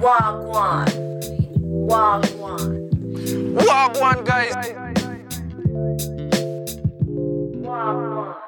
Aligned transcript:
Wagwan. 0.00 0.88
Wagwan. 1.60 2.88
Wagwan, 3.52 4.24
guys. 4.24 4.56
Wagwan. 7.60 8.39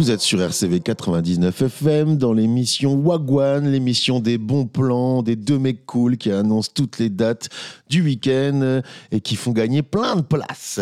Vous 0.00 0.10
êtes 0.10 0.22
sur 0.22 0.40
RCV 0.40 0.80
99 0.80 1.60
FM 1.60 2.16
dans 2.16 2.32
l'émission 2.32 2.96
Wagwan, 2.96 3.70
l'émission 3.70 4.18
des 4.18 4.38
bons 4.38 4.64
plans, 4.64 5.22
des 5.22 5.36
deux 5.36 5.58
mecs 5.58 5.84
cool 5.84 6.16
qui 6.16 6.32
annoncent 6.32 6.70
toutes 6.74 6.98
les 6.98 7.10
dates 7.10 7.50
du 7.90 8.00
week-end 8.00 8.80
et 9.12 9.20
qui 9.20 9.36
font 9.36 9.52
gagner 9.52 9.82
plein 9.82 10.16
de 10.16 10.22
places. 10.22 10.80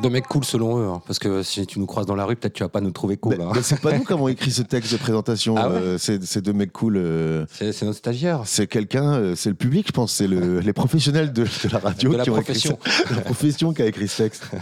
De 0.00 0.08
mecs 0.08 0.28
cool 0.28 0.44
selon 0.44 0.78
eux, 0.78 0.86
hein, 0.86 1.02
parce 1.08 1.18
que 1.18 1.42
si 1.42 1.66
tu 1.66 1.80
nous 1.80 1.86
croises 1.86 2.06
dans 2.06 2.14
la 2.14 2.24
rue, 2.24 2.36
peut-être 2.36 2.52
tu 2.52 2.62
vas 2.62 2.68
pas 2.68 2.80
nous 2.80 2.92
trouver 2.92 3.16
cool. 3.16 3.34
Mais, 3.36 3.42
hein. 3.44 3.50
mais 3.52 3.62
c'est 3.62 3.80
pas 3.80 3.90
nous 3.98 4.04
qui 4.04 4.12
avons 4.12 4.28
écrit 4.28 4.52
ce 4.52 4.62
texte 4.62 4.92
de 4.92 4.96
présentation. 4.96 5.56
Ah 5.58 5.68
ouais 5.68 5.74
euh, 5.76 5.98
c'est 5.98 6.22
ces 6.24 6.40
deux 6.40 6.52
mecs 6.52 6.72
cool. 6.72 6.96
euh, 6.98 7.44
C'est 7.50 7.72
c'est 7.72 7.84
notre 7.84 7.98
stagiaire. 7.98 8.42
c'est 8.44 8.68
quelqu'un, 8.68 9.14
euh, 9.14 9.34
c'est 9.34 9.48
le 9.48 9.56
public, 9.56 9.86
je 9.88 9.92
pense, 9.92 10.12
c'est 10.12 10.28
le- 10.28 10.60
les 10.60 10.72
professionnels 10.72 11.32
de, 11.32 11.42
de 11.42 11.72
la 11.72 11.78
radio 11.80 12.12
De 12.12 12.16
la 12.16 12.22
qui 12.22 12.30
ont 12.30 12.34
écrit 12.40 12.44
profession. 12.52 12.78
ça. 12.84 13.14
la 13.16 13.20
profession 13.22 13.72
qui 13.72 13.82
a 13.82 13.86
écrit 13.86 14.06
ce 14.06 14.22
texte. 14.22 14.44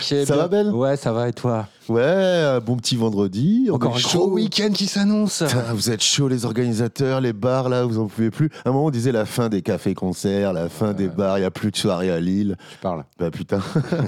Ça 0.00 0.24
bien. 0.24 0.36
va, 0.36 0.48
Ben? 0.48 0.70
Ouais, 0.70 0.96
ça 0.96 1.12
va 1.12 1.28
et 1.28 1.32
toi? 1.32 1.66
Ouais, 1.88 2.02
un 2.02 2.60
bon 2.60 2.76
petit 2.76 2.94
vendredi. 2.96 3.66
on 3.70 3.74
Encore 3.74 3.96
un 3.96 3.98
chaud. 3.98 4.28
week-end 4.30 4.70
qui 4.72 4.86
s'annonce. 4.86 5.42
Vous 5.74 5.90
êtes 5.90 6.02
chaud 6.02 6.28
les 6.28 6.44
organisateurs, 6.44 7.20
les 7.20 7.32
bars 7.32 7.68
là, 7.68 7.84
vous 7.84 7.98
en 7.98 8.06
pouvez 8.06 8.30
plus. 8.30 8.50
À 8.64 8.68
un 8.68 8.72
moment 8.72 8.86
on 8.86 8.90
disait 8.90 9.10
la 9.10 9.24
fin 9.26 9.48
des 9.48 9.62
cafés-concerts, 9.62 10.52
la 10.52 10.68
fin 10.68 10.92
des 10.92 11.08
bars, 11.08 11.38
il 11.38 11.40
n'y 11.40 11.46
a 11.46 11.50
plus 11.50 11.70
de 11.72 11.76
soirée 11.76 12.10
à 12.10 12.20
Lille. 12.20 12.56
Tu 12.70 12.78
parles. 12.78 13.04
Bah 13.18 13.30
putain. 13.32 13.60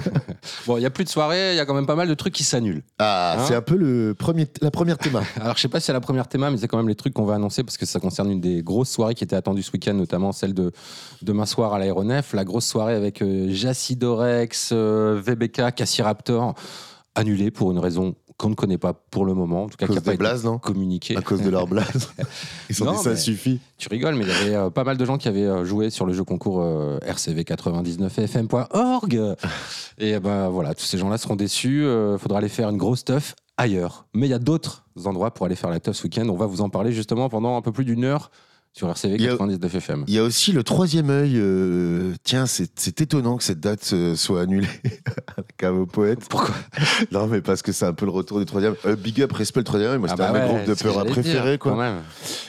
Bon, 0.67 0.77
il 0.77 0.81
y 0.81 0.85
a 0.85 0.89
plus 0.89 1.03
de 1.03 1.09
soirée, 1.09 1.53
il 1.53 1.57
y 1.57 1.59
a 1.59 1.65
quand 1.65 1.73
même 1.73 1.85
pas 1.85 1.95
mal 1.95 2.07
de 2.07 2.13
trucs 2.13 2.33
qui 2.33 2.43
s'annulent. 2.43 2.83
Ah, 2.99 3.35
Hein 3.37 3.45
c'est 3.47 3.55
un 3.55 3.61
peu 3.61 3.75
le 3.75 4.13
premier, 4.13 4.47
la 4.61 4.71
première 4.71 4.97
théma. 4.97 5.21
Alors, 5.41 5.55
je 5.55 5.61
sais 5.61 5.67
pas 5.67 5.79
si 5.79 5.87
c'est 5.87 5.93
la 5.93 6.01
première 6.01 6.27
théma, 6.27 6.49
mais 6.51 6.57
c'est 6.57 6.67
quand 6.67 6.77
même 6.77 6.87
les 6.87 6.95
trucs 6.95 7.13
qu'on 7.13 7.25
va 7.25 7.35
annoncer 7.35 7.63
parce 7.63 7.77
que 7.77 7.85
ça 7.85 7.99
concerne 7.99 8.31
une 8.31 8.41
des 8.41 8.61
grosses 8.63 8.89
soirées 8.89 9.15
qui 9.15 9.23
était 9.23 9.35
attendue 9.35 9.63
ce 9.63 9.71
week-end, 9.71 9.93
notamment 9.93 10.31
celle 10.31 10.53
de 10.53 10.71
demain 11.21 11.45
soir 11.45 11.73
à 11.73 11.79
l'aéronef. 11.79 12.33
La 12.33 12.43
grosse 12.43 12.65
soirée 12.65 12.95
avec 12.95 13.21
euh, 13.21 13.47
Jacy 13.49 13.95
Dorex, 13.95 14.69
euh, 14.71 15.21
VBK, 15.23 15.73
Cassiraptor, 15.75 16.55
annulée 17.15 17.51
pour 17.51 17.71
une 17.71 17.79
raison 17.79 18.15
qu'on 18.37 18.49
ne 18.49 18.55
connaît 18.55 18.77
pas 18.77 18.93
pour 18.93 19.25
le 19.25 19.33
moment, 19.33 19.63
en 19.63 19.69
tout 19.69 19.77
cas 19.77 19.87
qui 19.87 19.93
n'a 19.93 20.01
pas 20.01 20.13
été 20.13 20.23
non 20.43 20.57
communiqué. 20.57 21.15
À 21.15 21.21
cause 21.21 21.41
de 21.41 21.49
leur 21.49 21.67
blaze. 21.67 22.09
Ils 22.69 22.83
ont 22.83 22.87
Non, 22.87 22.91
dit 22.93 22.97
ça 22.99 23.15
suffit. 23.15 23.61
Tu 23.77 23.87
rigoles, 23.87 24.15
mais 24.15 24.25
il 24.25 24.29
y 24.29 24.31
avait 24.31 24.55
euh, 24.55 24.69
pas 24.69 24.83
mal 24.83 24.97
de 24.97 25.05
gens 25.05 25.17
qui 25.17 25.29
avaient 25.29 25.45
euh, 25.45 25.63
joué 25.63 25.89
sur 25.89 26.05
le 26.05 26.13
jeu 26.13 26.23
concours 26.23 26.61
euh, 26.61 26.99
rcv99fm.org. 26.99 29.35
Et 29.97 30.19
ben 30.19 30.49
voilà, 30.49 30.75
tous 30.75 30.85
ces 30.85 30.97
gens-là 30.97 31.17
seront 31.17 31.37
déçus. 31.37 31.85
Il 31.85 32.17
faudra 32.19 32.39
aller 32.39 32.49
faire 32.49 32.69
une 32.69 32.77
grosse 32.77 33.05
teuf 33.05 33.35
ailleurs. 33.57 34.05
Mais 34.13 34.27
il 34.27 34.31
y 34.31 34.33
a 34.33 34.39
d'autres 34.39 34.83
endroits 35.05 35.33
pour 35.33 35.45
aller 35.45 35.55
faire 35.55 35.69
la 35.69 35.79
teuf 35.79 35.95
ce 35.95 36.03
week-end. 36.03 36.27
On 36.27 36.35
va 36.35 36.45
vous 36.45 36.59
en 36.61 36.69
parler 36.69 36.91
justement 36.91 37.29
pendant 37.29 37.55
un 37.55 37.61
peu 37.61 37.71
plus 37.71 37.85
d'une 37.85 38.03
heure 38.03 38.31
sur 38.77 38.93
Il 39.05 39.21
y 39.21 39.27
a- 39.29 39.35
RCV99fm. 39.35 40.03
Il 40.07 40.13
y 40.13 40.19
a 40.19 40.23
aussi 40.23 40.51
le 40.51 40.61
troisième 40.63 41.09
œil. 41.09 41.35
euh, 41.37 42.13
tiens, 42.23 42.45
c'est 42.45 42.99
étonnant 43.01 43.37
que 43.37 43.43
cette 43.43 43.61
date 43.61 43.89
euh, 43.93 44.15
soit 44.17 44.41
annulée 44.41 44.67
avec 45.37 45.63
un 45.63 45.71
mot 45.71 45.85
poète. 45.85 46.19
Pourquoi 46.29 46.53
Non, 47.11 47.27
mais 47.27 47.39
parce 47.41 47.61
que 47.61 47.71
c'est 47.71 47.85
un 47.85 47.93
peu 47.93 48.03
le 48.05 48.11
retour 48.11 48.37
du 48.39 48.45
troisième. 48.45 48.75
Euh, 48.85 48.97
big 48.97 49.21
up, 49.21 49.31
respect 49.31 49.61
le 49.61 49.63
troisième 49.63 49.91
œil. 49.91 49.97
Moi, 49.99 50.09
c'était 50.09 50.23
Ah 50.23 50.29
un 50.29 50.33
bah 50.33 50.39
de 50.39 50.43
mes 50.45 50.49
ouais, 50.51 50.63
groupes 50.65 50.77
de 50.77 50.83
peur 50.83 50.99
à 50.99 51.05
préférer, 51.05 51.51
dire, 51.51 51.59
quoi. 51.59 51.71
quand 51.71 51.77
même. 51.77 52.01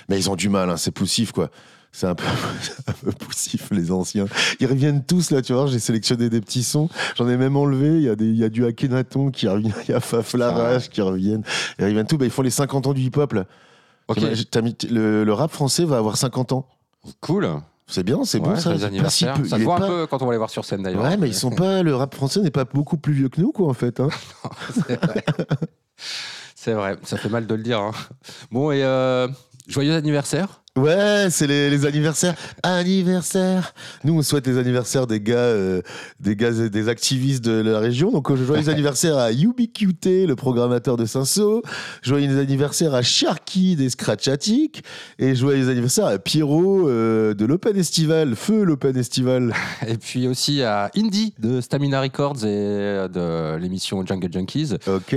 Mais 0.08 0.18
ils 0.18 0.28
ont 0.28 0.36
du 0.36 0.48
mal, 0.48 0.68
hein, 0.68 0.76
c'est 0.76 0.90
poussif, 0.90 1.30
quoi. 1.30 1.48
C'est 1.92 2.08
un 2.08 2.16
peu, 2.16 2.24
un 2.88 2.92
peu 2.92 3.12
poussif, 3.12 3.68
les 3.70 3.92
anciens. 3.92 4.26
Ils 4.58 4.66
reviennent 4.66 5.04
tous, 5.04 5.30
là, 5.30 5.40
tu 5.42 5.52
vois. 5.52 5.68
J'ai 5.68 5.78
sélectionné 5.78 6.28
des 6.28 6.40
petits 6.40 6.64
sons. 6.64 6.88
J'en 7.16 7.28
ai 7.28 7.36
même 7.36 7.56
enlevé. 7.56 7.98
Il 7.98 8.02
y, 8.02 8.08
a 8.08 8.16
des- 8.16 8.24
il 8.26 8.36
y 8.36 8.44
a 8.44 8.48
du 8.48 8.66
Akhenaton 8.66 9.30
qui 9.30 9.46
revient. 9.46 9.70
Il 9.88 9.92
y 9.92 9.94
a 9.94 10.00
Faf 10.00 10.34
Larache 10.34 10.90
qui 10.90 11.00
reviennent. 11.02 11.44
Ils 11.78 11.84
reviennent 11.84 12.06
tous. 12.06 12.16
Bah, 12.18 12.24
ils 12.26 12.30
font 12.32 12.42
les 12.42 12.50
50 12.50 12.88
ans 12.88 12.92
du 12.94 13.02
hip-hop, 13.02 13.32
là. 13.32 13.44
Ok, 14.08 14.20
T'as- 14.20 14.44
t'as 14.50 14.60
mis- 14.62 14.76
le, 14.90 15.24
le 15.24 15.32
rap 15.32 15.50
français 15.50 15.84
va 15.84 15.98
avoir 15.98 16.16
50 16.16 16.52
ans. 16.52 16.68
cool. 17.20 17.48
C'est 17.88 18.02
bien, 18.02 18.24
c'est 18.24 18.40
bon, 18.40 18.50
Ouais, 18.50 18.58
ça. 18.60 18.72
les 18.72 18.78
c'est 18.78 18.82
pas 19.00 19.10
si 19.10 19.24
anniversaires. 19.26 19.34
peu. 19.34 19.44
Ça 19.48 19.56
Il 19.56 19.58
se 19.60 19.62
est 19.62 19.64
voit 19.64 19.76
pas- 19.76 19.84
un 19.84 19.88
peu 19.88 20.06
quand 20.08 20.20
on 20.22 20.26
va 20.26 20.32
les 20.32 20.38
voir 20.38 20.50
sur 20.50 20.64
scène 20.64 20.82
d'ailleurs. 20.82 21.02
Ouais, 21.04 21.16
mais 21.16 21.28
ils 21.28 21.34
sont 21.34 21.50
pas. 21.52 21.84
Le 21.84 21.94
rap 21.94 22.14
français 22.16 22.40
n'est 22.40 22.50
pas 22.50 22.64
beaucoup 22.64 22.96
plus 22.96 23.12
vieux 23.12 23.28
que 23.28 23.40
nous, 23.40 23.52
quoi, 23.52 23.68
en 23.68 23.74
fait. 23.74 24.00
hein. 24.00 24.08
C'est 24.88 25.00
vrai. 25.04 25.24
C'est 26.56 26.72
vrai, 26.72 26.96
ça 27.04 27.16
fait 27.16 27.28
mal 27.28 27.46
de 27.46 27.54
le 27.54 27.62
dire. 27.62 27.78
hein. 27.80 27.92
Bon, 28.50 28.72
et 28.72 28.82
euh, 28.82 29.28
joyeux 29.68 29.94
anniversaire. 29.94 30.62
Ouais, 30.76 31.28
c'est 31.30 31.46
les, 31.46 31.70
les 31.70 31.86
anniversaires. 31.86 32.34
Anniversaire. 32.62 33.72
Nous, 34.04 34.12
on 34.12 34.20
souhaite 34.20 34.46
les 34.46 34.58
anniversaires 34.58 35.06
des 35.06 35.20
gars, 35.20 35.36
euh, 35.36 35.80
des 36.20 36.36
gars, 36.36 36.50
des 36.52 36.88
activistes 36.90 37.42
de 37.42 37.62
la 37.62 37.78
région. 37.78 38.10
Donc, 38.10 38.30
euh, 38.30 38.36
joyeux 38.36 38.68
anniversaire 38.68 39.16
à 39.16 39.32
Ubiquité, 39.32 40.26
le 40.26 40.36
programmateur 40.36 40.98
de 40.98 41.06
Saint-So. 41.06 41.62
Joyeux 42.02 42.38
anniversaire 42.38 42.92
à 42.94 43.00
Sharky 43.00 43.74
des 43.74 43.88
Scratchatiques. 43.88 44.84
Et 45.18 45.34
joyeux 45.34 45.70
anniversaire 45.70 46.06
à 46.06 46.18
Pierrot 46.18 46.90
euh, 46.90 47.32
de 47.32 47.46
l'Open 47.46 47.74
Estival. 47.78 48.36
Feu 48.36 48.62
l'Open 48.62 48.98
Estival. 48.98 49.54
Et 49.88 49.96
puis 49.96 50.28
aussi 50.28 50.62
à 50.62 50.90
Indie 50.94 51.32
de 51.38 51.62
Stamina 51.62 52.02
Records 52.02 52.44
et 52.44 53.08
de 53.08 53.56
l'émission 53.56 54.04
Jungle 54.04 54.30
Junkies. 54.30 54.74
Ok. 54.86 55.16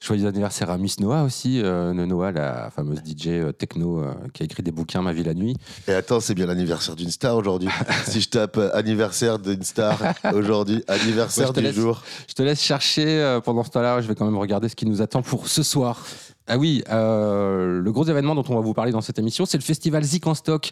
Joyeux 0.00 0.26
anniversaire 0.26 0.70
à 0.70 0.78
Miss 0.78 0.98
Noah 0.98 1.24
aussi, 1.24 1.60
euh, 1.62 1.92
Noah, 1.92 2.32
la 2.32 2.70
fameuse 2.70 3.00
DJ 3.00 3.52
techno 3.58 4.02
qui 4.32 4.42
a 4.42 4.46
écrit 4.46 4.62
des 4.62 4.72
bouquins 4.72 4.93
Ma 5.02 5.12
vie 5.12 5.22
la 5.24 5.34
nuit. 5.34 5.56
Et 5.88 5.92
attends, 5.92 6.20
c'est 6.20 6.34
bien 6.34 6.46
l'anniversaire 6.46 6.96
d'une 6.96 7.10
star 7.10 7.36
aujourd'hui. 7.36 7.68
si 8.06 8.20
je 8.20 8.28
tape 8.28 8.56
euh, 8.56 8.70
anniversaire 8.74 9.38
d'une 9.38 9.62
star 9.62 9.98
aujourd'hui, 10.32 10.82
anniversaire 10.88 11.48
Ouais, 11.48 11.54
du 11.54 11.60
laisse. 11.62 11.74
jour. 11.74 12.02
Je 12.28 12.34
te 12.34 12.42
laisse 12.42 12.60
chercher 12.62 13.06
euh, 13.06 13.40
pendant 13.40 13.64
ce 13.64 13.70
temps-là. 13.70 14.00
Je 14.00 14.08
vais 14.08 14.14
quand 14.14 14.24
même 14.24 14.38
regarder 14.38 14.68
ce 14.68 14.76
qui 14.76 14.86
nous 14.86 15.02
attend 15.02 15.22
pour 15.22 15.48
ce 15.48 15.62
soir. 15.62 16.04
Ah 16.46 16.58
oui, 16.58 16.84
euh, 16.90 17.80
le 17.80 17.92
gros 17.92 18.04
événement 18.04 18.34
dont 18.34 18.44
on 18.50 18.54
va 18.54 18.60
vous 18.60 18.74
parler 18.74 18.92
dans 18.92 19.00
cette 19.00 19.18
émission, 19.18 19.46
c'est 19.46 19.56
le 19.56 19.62
festival 19.62 20.04
Zik 20.04 20.26
en 20.26 20.34
stock 20.34 20.70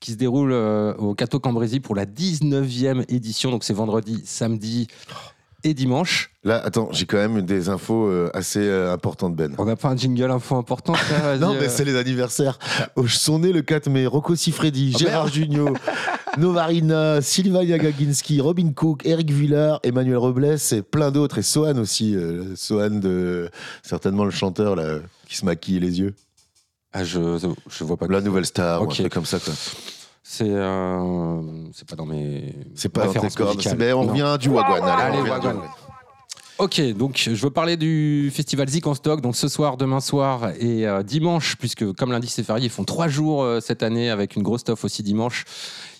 qui 0.00 0.12
se 0.12 0.16
déroule 0.16 0.52
euh, 0.52 0.92
au 0.98 1.14
Cateau 1.14 1.40
Cambrésis 1.40 1.80
pour 1.80 1.94
la 1.94 2.04
19e 2.04 3.04
édition. 3.08 3.50
Donc 3.50 3.64
c'est 3.64 3.72
vendredi, 3.72 4.20
samedi 4.26 4.86
et 5.64 5.74
dimanche. 5.74 6.30
Là, 6.44 6.60
attends, 6.64 6.88
j'ai 6.92 7.06
quand 7.06 7.16
même 7.16 7.42
des 7.42 7.68
infos 7.70 8.06
euh, 8.06 8.30
assez 8.34 8.60
euh, 8.60 8.92
importantes, 8.92 9.34
Ben. 9.34 9.54
On 9.58 9.64
n'a 9.64 9.76
pas 9.76 9.88
un 9.88 9.96
jingle 9.96 10.30
info 10.30 10.56
important 10.56 10.94
frère, 10.94 11.22
vas-y, 11.22 11.38
Non, 11.40 11.54
euh. 11.54 11.58
mais 11.60 11.68
c'est 11.68 11.84
les 11.84 11.96
anniversaires. 11.96 12.58
Oh, 12.96 13.06
sont 13.08 13.38
nés 13.38 13.52
le 13.52 13.62
4 13.62 13.88
mai 13.88 14.06
Rocco 14.06 14.36
Siffredi, 14.36 14.92
Ah, 14.94 14.98
Gérard 14.98 15.28
Jugnot, 15.28 15.74
Novarina, 16.38 17.20
Sylvania 17.22 17.78
Gaginski, 17.78 18.40
Robin 18.40 18.72
Cook, 18.72 19.00
Eric 19.04 19.30
Villard, 19.30 19.80
Emmanuel 19.82 20.18
Robles 20.18 20.56
et 20.72 20.82
plein 20.82 21.10
d'autres. 21.10 21.38
Et 21.38 21.42
Sohan 21.42 21.78
aussi. 21.78 22.14
euh, 22.14 22.54
Sohan, 22.56 22.90
de, 22.90 23.48
certainement 23.82 24.24
le 24.24 24.30
chanteur 24.30 24.76
là, 24.76 24.98
qui 25.28 25.36
se 25.36 25.44
maquille 25.44 25.80
les 25.80 26.00
yeux. 26.00 26.14
Ah, 26.92 27.02
je, 27.04 27.18
je 27.68 27.84
vois 27.84 27.96
pas. 27.96 28.06
La 28.08 28.20
nouvelle 28.20 28.46
star, 28.46 28.82
ou 28.82 28.84
Ok. 28.84 28.92
un 28.92 28.94
truc 28.94 29.12
comme 29.12 29.24
ça. 29.24 29.38
quoi. 29.40 29.52
C'est 30.26 30.48
euh, 30.48 31.42
c'est 31.74 31.86
pas 31.86 31.96
dans 31.96 32.06
mes. 32.06 32.54
C'est 32.74 32.88
pas 32.88 33.04
dans 33.06 33.12
tes 33.12 33.28
cordes. 33.28 33.56
musicales. 33.56 33.76
mais 33.78 33.92
on 33.92 34.04
Non. 34.04 34.08
revient 34.10 34.36
du 34.40 34.48
Wagwan. 34.48 34.82
Allez, 34.82 35.02
Allez, 35.02 35.18
on 35.18 35.20
revient 35.20 35.24
du 35.24 35.46
Wagwan. 35.48 35.56
Ok, 36.56 36.80
donc 36.96 37.16
je 37.32 37.42
veux 37.42 37.50
parler 37.50 37.76
du 37.76 38.30
festival 38.32 38.68
Zik 38.68 38.86
en 38.86 38.94
stock. 38.94 39.20
Donc 39.20 39.36
ce 39.36 39.48
soir, 39.48 39.76
demain 39.76 40.00
soir 40.00 40.50
et 40.58 40.86
euh, 40.86 41.02
dimanche, 41.02 41.56
puisque 41.56 41.92
comme 41.94 42.10
lundi 42.12 42.28
c'est 42.28 42.44
férié, 42.44 42.66
ils 42.66 42.70
font 42.70 42.84
trois 42.84 43.08
jours 43.08 43.42
euh, 43.42 43.60
cette 43.60 43.82
année 43.82 44.08
avec 44.08 44.34
une 44.36 44.42
grosse 44.42 44.60
stuff 44.62 44.84
aussi 44.84 45.02
dimanche. 45.02 45.44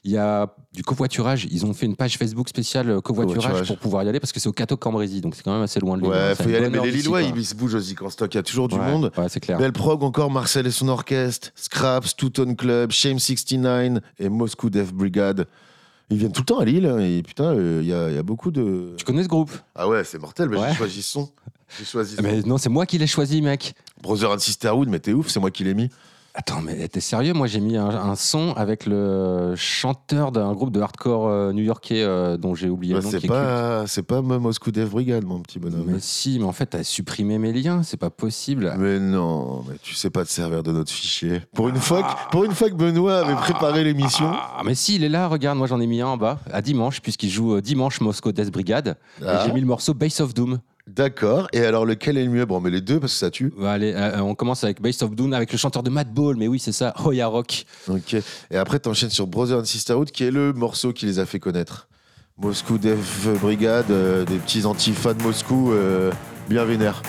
Il 0.05 0.11
y 0.11 0.19
a 0.19 0.55
du 0.75 0.83
covoiturage. 0.83 1.47
Ils 1.51 1.65
ont 1.65 1.73
fait 1.73 1.87
une 1.87 1.97
page 1.97 2.19
Facebook 2.19 2.49
spéciale 2.49 2.91
euh, 2.91 3.01
covoiturage, 3.01 3.67
pour 3.67 3.79
pouvoir 3.79 4.03
y 4.05 4.09
aller 4.09 4.21
parce 4.21 4.33
que 4.33 4.41
c'est 4.41 4.49
au 4.49 4.53
Cateau 4.53 4.77
Cambrésis, 4.77 5.23
donc 5.23 5.35
c'est 5.35 5.43
quand 5.43 5.55
même 5.55 5.63
assez 5.63 5.81
loin 5.81 5.97
de 5.97 6.03
Lille. 6.03 6.11
Ouais, 6.11 6.35
faut 6.35 6.49
y 6.49 6.57
aller. 6.57 6.69
Mais 6.69 6.81
les 6.81 6.91
Lillois, 6.91 7.23
ils, 7.23 7.45
se 7.45 7.55
bougent 7.55 7.75
aussi 7.77 7.97
en 8.03 8.11
stock. 8.11 8.33
Il 8.35 8.37
y 8.37 8.41
a 8.41 8.43
toujours 8.43 8.69
du 8.69 8.75
Ouais, 8.75 8.91
monde. 8.91 9.11
Ouais, 9.17 9.29
c'est 9.31 9.41
clair. 9.41 9.57
Belle 9.59 9.73
prog 9.73 10.03
encore, 10.03 10.31
Marcel 10.31 10.67
et 10.67 10.71
son 10.71 10.89
orchestre, 10.89 11.51
Scraps, 11.55 12.15
Two 12.17 12.29
Tone 12.29 12.55
Club, 12.55 12.91
Shame 12.91 13.19
69 13.19 14.03
et 14.19 14.29
Moscow 14.29 14.69
Death 14.69 14.93
Brigade. 14.93 15.47
Ils 16.11 16.19
viennent 16.19 16.33
tout 16.33 16.43
le 16.43 16.47
temps 16.47 16.59
à 16.59 16.67
Lille 16.67 16.85
hein, 16.85 16.99
et 16.99 17.23
putain, 17.23 17.55
euh, 17.55 17.81
il 17.83 17.89
y, 17.89 17.93
a, 17.95 18.11
il 18.11 18.15
y 18.15 18.19
a 18.19 18.23
beaucoup 18.23 18.51
de. 18.51 18.93
Tu 18.99 19.07
connais 19.07 19.23
ce 19.23 19.29
groupe? 19.29 19.51
Ah 19.75 19.89
ouais, 19.89 20.05
c'est 20.05 20.19
mortel, 20.19 20.51
mais 20.51 20.59
Ouais. 20.59 20.69
j'ai 20.69 20.77
choisi 20.77 21.03
son. 21.03 21.31
J'ai 21.79 21.85
choisi 21.87 22.17
ce 22.17 22.21
Mais 22.21 22.43
non, 22.43 22.59
c'est 22.59 22.69
moi 22.69 22.85
qui 22.85 22.99
l'ai 22.99 23.07
choisi, 23.07 23.41
mec. 23.41 23.75
son. 23.97 24.03
Brother 24.03 24.31
and 24.33 24.39
Sisterhood, 24.39 24.89
mais 24.91 24.99
t'es 24.99 25.15
ouf, 25.15 25.31
c'est 25.31 25.41
moi 25.41 25.51
qui 25.51 25.65
l'ai 25.65 25.73
mis. 25.73 25.89
Attends, 26.37 26.63
mais 26.63 26.89
t'es 26.89 26.99
sérieux? 26.99 27.33
Moi, 27.33 27.47
j'ai 27.47 27.61
mis 27.61 27.77
un, 27.77 27.87
un 27.89 28.17
son 28.17 28.55
avec 28.55 28.87
le 28.87 29.55
chanteur 29.57 30.33
d'un 30.33 30.53
groupe 30.53 30.73
de 30.73 30.81
hardcore 30.81 31.29
euh, 31.29 31.53
new-yorkais 31.53 32.03
euh, 32.03 32.37
dont 32.37 32.57
j'ai 32.57 32.69
oublié 32.69 32.93
Ouais, 32.95 33.01
le 33.01 33.05
nom. 33.05 33.11
c'est 33.13 33.27
pas, 33.29 33.87
c'est 33.87 34.03
pas 34.03 34.21
Moscow 34.21 34.73
Death 34.73 34.91
Brigade, 34.91 35.25
mon 35.25 35.39
petit 35.39 35.61
bonhomme. 35.61 35.85
Mais 35.87 36.01
si, 36.01 36.41
mais 36.41 36.45
en 36.47 36.53
fait, 36.53 36.67
t'as 36.67 36.83
supprimé 36.83 37.39
mes 37.39 37.53
liens, 37.53 37.85
c'est 37.85 37.97
pas 37.99 38.11
possible. 38.11 38.75
Mais 38.79 38.99
non, 38.99 39.63
mais 39.69 39.77
tu 39.81 39.95
sais 39.95 40.11
pas 40.11 40.25
te 40.25 40.31
servir 40.31 40.65
de 40.65 40.73
notre 40.73 40.91
fichier. 40.91 41.43
Pour 41.55 41.69
une 41.69 41.77
fois 41.77 42.03
que, 42.03 42.31
pour 42.33 42.43
une 42.43 42.53
fois 42.53 42.69
que 42.69 42.75
Benoît 42.75 43.19
avait 43.19 43.37
préparé 43.37 43.85
l'émission. 43.85 44.29
Ah, 44.33 44.63
mais 44.65 44.75
si, 44.75 44.97
il 44.97 45.05
est 45.05 45.09
là, 45.09 45.29
regarde, 45.29 45.57
moi 45.57 45.69
j'en 45.69 45.81
ai 45.81 45.87
mis 45.87 46.01
un 46.01 46.09
en 46.09 46.17
bas, 46.17 46.41
à 46.53 46.63
dimanche, 46.63 47.01
puisqu'il 47.01 47.31
joue 47.31 47.55
euh, 47.55 47.61
dimanche 47.63 48.01
Moscow 48.01 48.33
Death 48.33 48.51
Brigade. 48.51 48.97
Ah. 49.25 49.43
Et 49.45 49.47
j'ai 49.47 49.53
mis 49.53 49.61
le 49.61 49.67
morceau 49.69 49.95
Base 49.95 50.21
of 50.21 50.35
Doom. 50.35 50.59
D'accord. 50.95 51.49
Et 51.53 51.65
alors 51.65 51.85
lequel 51.87 52.17
est 52.17 52.25
le 52.25 52.31
mieux? 52.31 52.45
Bon, 52.45 52.61
mais 52.61 52.71
les 52.71 52.81
deux 52.81 53.01
parce 53.01 53.13
que 53.15 53.19
ça 53.19 53.31
tue. 53.31 53.53
Ouais, 53.59 53.69
Allez, 53.69 53.93
euh, 53.95 54.21
on 54.21 54.35
commence 54.35 54.63
avec 54.63 54.81
Base 54.81 55.03
of 55.03 55.11
Doom, 55.15 55.33
avec 55.33 55.51
le 55.51 55.59
chanteur 55.59 55.83
de 55.83 55.91
Madball, 55.91 56.37
mais 56.37 56.47
oui, 56.47 56.61
c'est 56.61 56.73
ça, 56.73 56.95
Hoya 57.05 57.27
Rock. 57.27 57.65
Ok. 57.89 58.15
Et 58.51 58.57
après, 58.57 58.79
t'enchaînes 58.79 59.11
sur 59.11 59.27
Brother 59.27 59.59
and 59.59 59.65
Sisterhood, 59.65 60.11
qui 60.11 60.25
est 60.25 60.31
le 60.31 60.53
morceau 60.53 60.93
qui 60.93 61.07
les 61.07 61.19
a 61.19 61.27
fait 61.27 61.41
connaître. 61.41 61.89
Moscou 62.39 62.79
Death 62.79 62.99
Brigade, 63.41 63.91
euh, 63.91 64.25
des 64.25 64.37
petits 64.39 64.67
antifans 64.67 65.15
de 65.15 65.23
Moscou 65.23 65.73
euh, 65.73 66.13
bien 66.49 66.65
vénères. 66.65 67.03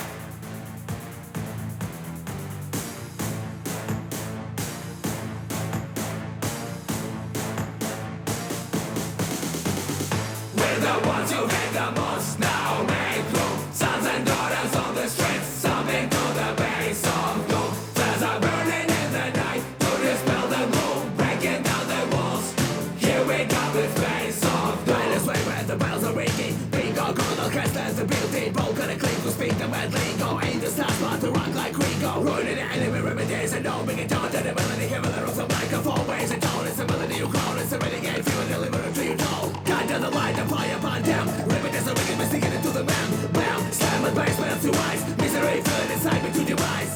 speak 29.46 29.58
the 29.58 29.68
word 29.68 29.92
legal 29.92 30.38
In 30.38 30.60
the 30.60 30.66
stars 30.66 30.98
but 31.00 31.20
to 31.20 31.30
rock 31.30 31.54
like 31.54 31.78
Rico. 31.78 32.20
Ruining 32.20 32.58
enemy 32.58 33.00
remedies 33.00 33.52
and 33.52 33.64
no 33.64 33.82
being 33.84 34.06
done 34.06 34.30
To 34.30 34.38
the 34.42 34.54
melody 34.54 34.86
heaven 34.86 35.10
that 35.12 35.22
rocks 35.22 35.38
up 35.38 35.52
like 35.52 35.72
a 35.72 35.80
four 35.82 36.02
ways 36.08 36.30
And 36.30 36.42
tone 36.42 36.66
it's 36.66 36.78
a 36.78 36.86
melody 36.86 37.16
you 37.16 37.28
call, 37.28 37.56
It's 37.58 37.72
a 37.72 37.78
renegade 37.78 38.24
few 38.24 38.40
and 38.40 38.48
deliver 38.50 38.80
until 38.80 39.04
you 39.04 39.16
told 39.16 39.64
God 39.64 39.88
down 39.88 40.00
the 40.00 40.10
light 40.10 40.38
and 40.38 40.48
fly 40.48 40.66
upon 40.66 41.02
them 41.02 41.26
Ripping 41.46 41.74
as 41.74 41.86
a 41.86 41.94
wicked 41.94 42.18
mystic 42.18 42.44
into 42.44 42.70
the 42.70 42.84
man 42.84 43.08
Bam, 43.32 43.72
slam 43.72 44.02
with 44.02 44.14
bass, 44.14 44.36
but 44.38 44.60
two 44.62 44.74
eyes. 44.88 45.00
Misery 45.18 45.60
feeling 45.62 45.92
inside 45.92 46.22
me 46.24 46.30
to 46.32 46.44
devise 46.44 46.92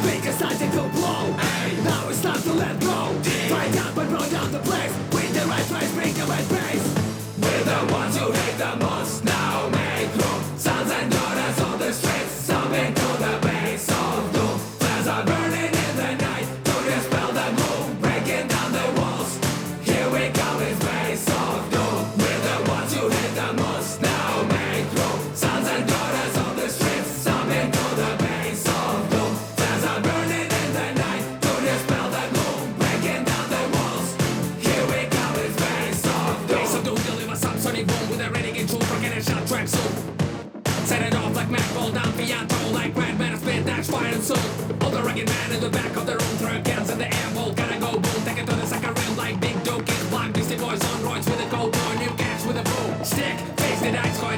Speak 0.00 0.24
a 0.24 0.32
surgical 0.32 0.88
blow. 0.90 1.34
Ay. 1.36 1.76
Now 1.84 2.08
it's 2.08 2.22
time 2.22 2.40
to 2.42 2.52
let 2.52 2.80
go. 2.80 3.39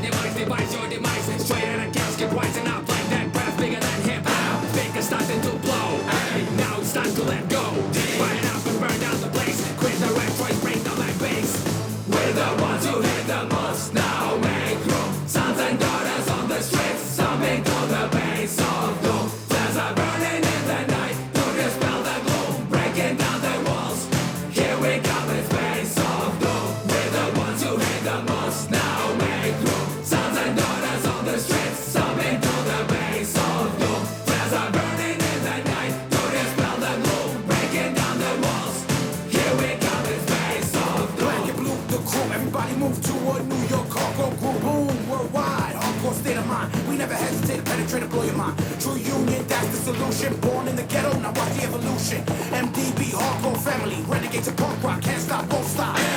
demais, 0.02 0.34
demais, 0.34 0.88
demais, 0.88 1.36
espera. 1.36 1.81
Solution. 49.82 50.34
Born 50.40 50.68
in 50.68 50.76
the 50.76 50.84
ghetto, 50.84 51.12
now 51.18 51.32
watch 51.32 51.52
the 51.54 51.64
evolution. 51.64 52.22
MDB, 52.64 53.10
hardcore 53.18 53.58
family, 53.58 53.96
renegades 54.06 54.48
of 54.48 54.56
punk 54.56 54.82
rock, 54.82 55.02
can't 55.02 55.20
stop, 55.20 55.52
won't 55.52 55.66
stop. 55.66 56.11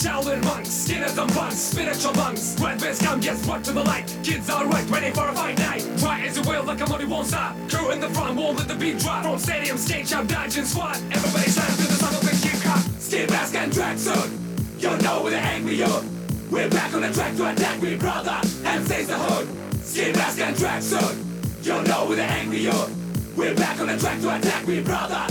Shaolin 0.00 0.42
monks, 0.44 0.70
skinners 0.70 1.18
and 1.18 1.30
punks, 1.30 1.58
spiritual 1.58 2.14
monks. 2.14 2.58
Red 2.58 2.80
bits 2.80 3.02
come, 3.02 3.20
get 3.20 3.36
brought 3.42 3.62
to 3.64 3.72
the 3.72 3.84
light. 3.84 4.06
Kids 4.22 4.48
are 4.48 4.64
right, 4.64 4.88
ready 4.88 5.10
for 5.10 5.28
a 5.28 5.32
fight 5.34 5.58
night. 5.58 5.86
Try 5.98 6.22
as 6.22 6.38
you 6.38 6.42
will, 6.44 6.62
the 6.62 6.74
commodity 6.74 7.04
won't 7.04 7.26
stop. 7.26 7.54
Crew 7.68 7.90
in 7.90 8.00
the 8.00 8.08
front, 8.08 8.34
won't 8.34 8.56
let 8.56 8.66
the 8.66 8.76
beat 8.76 8.98
drop. 8.98 9.24
From 9.24 9.38
stadium, 9.38 9.76
stage, 9.76 10.08
jump, 10.08 10.30
dodge, 10.30 10.56
and 10.56 10.66
squat. 10.66 10.96
Everybody 11.12 11.50
stand 11.50 11.76
to 11.76 11.86
the 11.86 11.92
sound 11.92 12.16
of 12.16 12.22
hip 12.22 12.62
hop. 12.62 12.80
Skin 12.98 13.26
mask 13.28 13.54
and 13.54 13.70
tracksuit. 13.70 14.80
You 14.80 14.96
know 15.02 15.20
we're 15.22 15.30
the 15.32 15.36
angry 15.36 15.74
youth. 15.74 16.48
We're 16.50 16.70
back 16.70 16.94
on 16.94 17.02
the 17.02 17.12
track 17.12 17.36
to 17.36 17.52
attack 17.52 17.82
me, 17.82 17.96
brother. 17.96 18.40
And 18.64 18.86
says 18.86 19.06
the 19.06 19.18
hood. 19.18 19.84
Skin 19.84 20.16
mask 20.16 20.40
and 20.40 20.56
tracksuit. 20.56 21.62
You 21.62 21.82
know 21.82 22.06
we're 22.08 22.16
the 22.16 22.22
angry 22.22 22.60
youth. 22.60 23.36
We're 23.36 23.54
back 23.54 23.78
on 23.78 23.88
the 23.88 23.98
track 23.98 24.18
to 24.22 24.34
attack 24.34 24.66
me, 24.66 24.82
brother. 24.82 25.29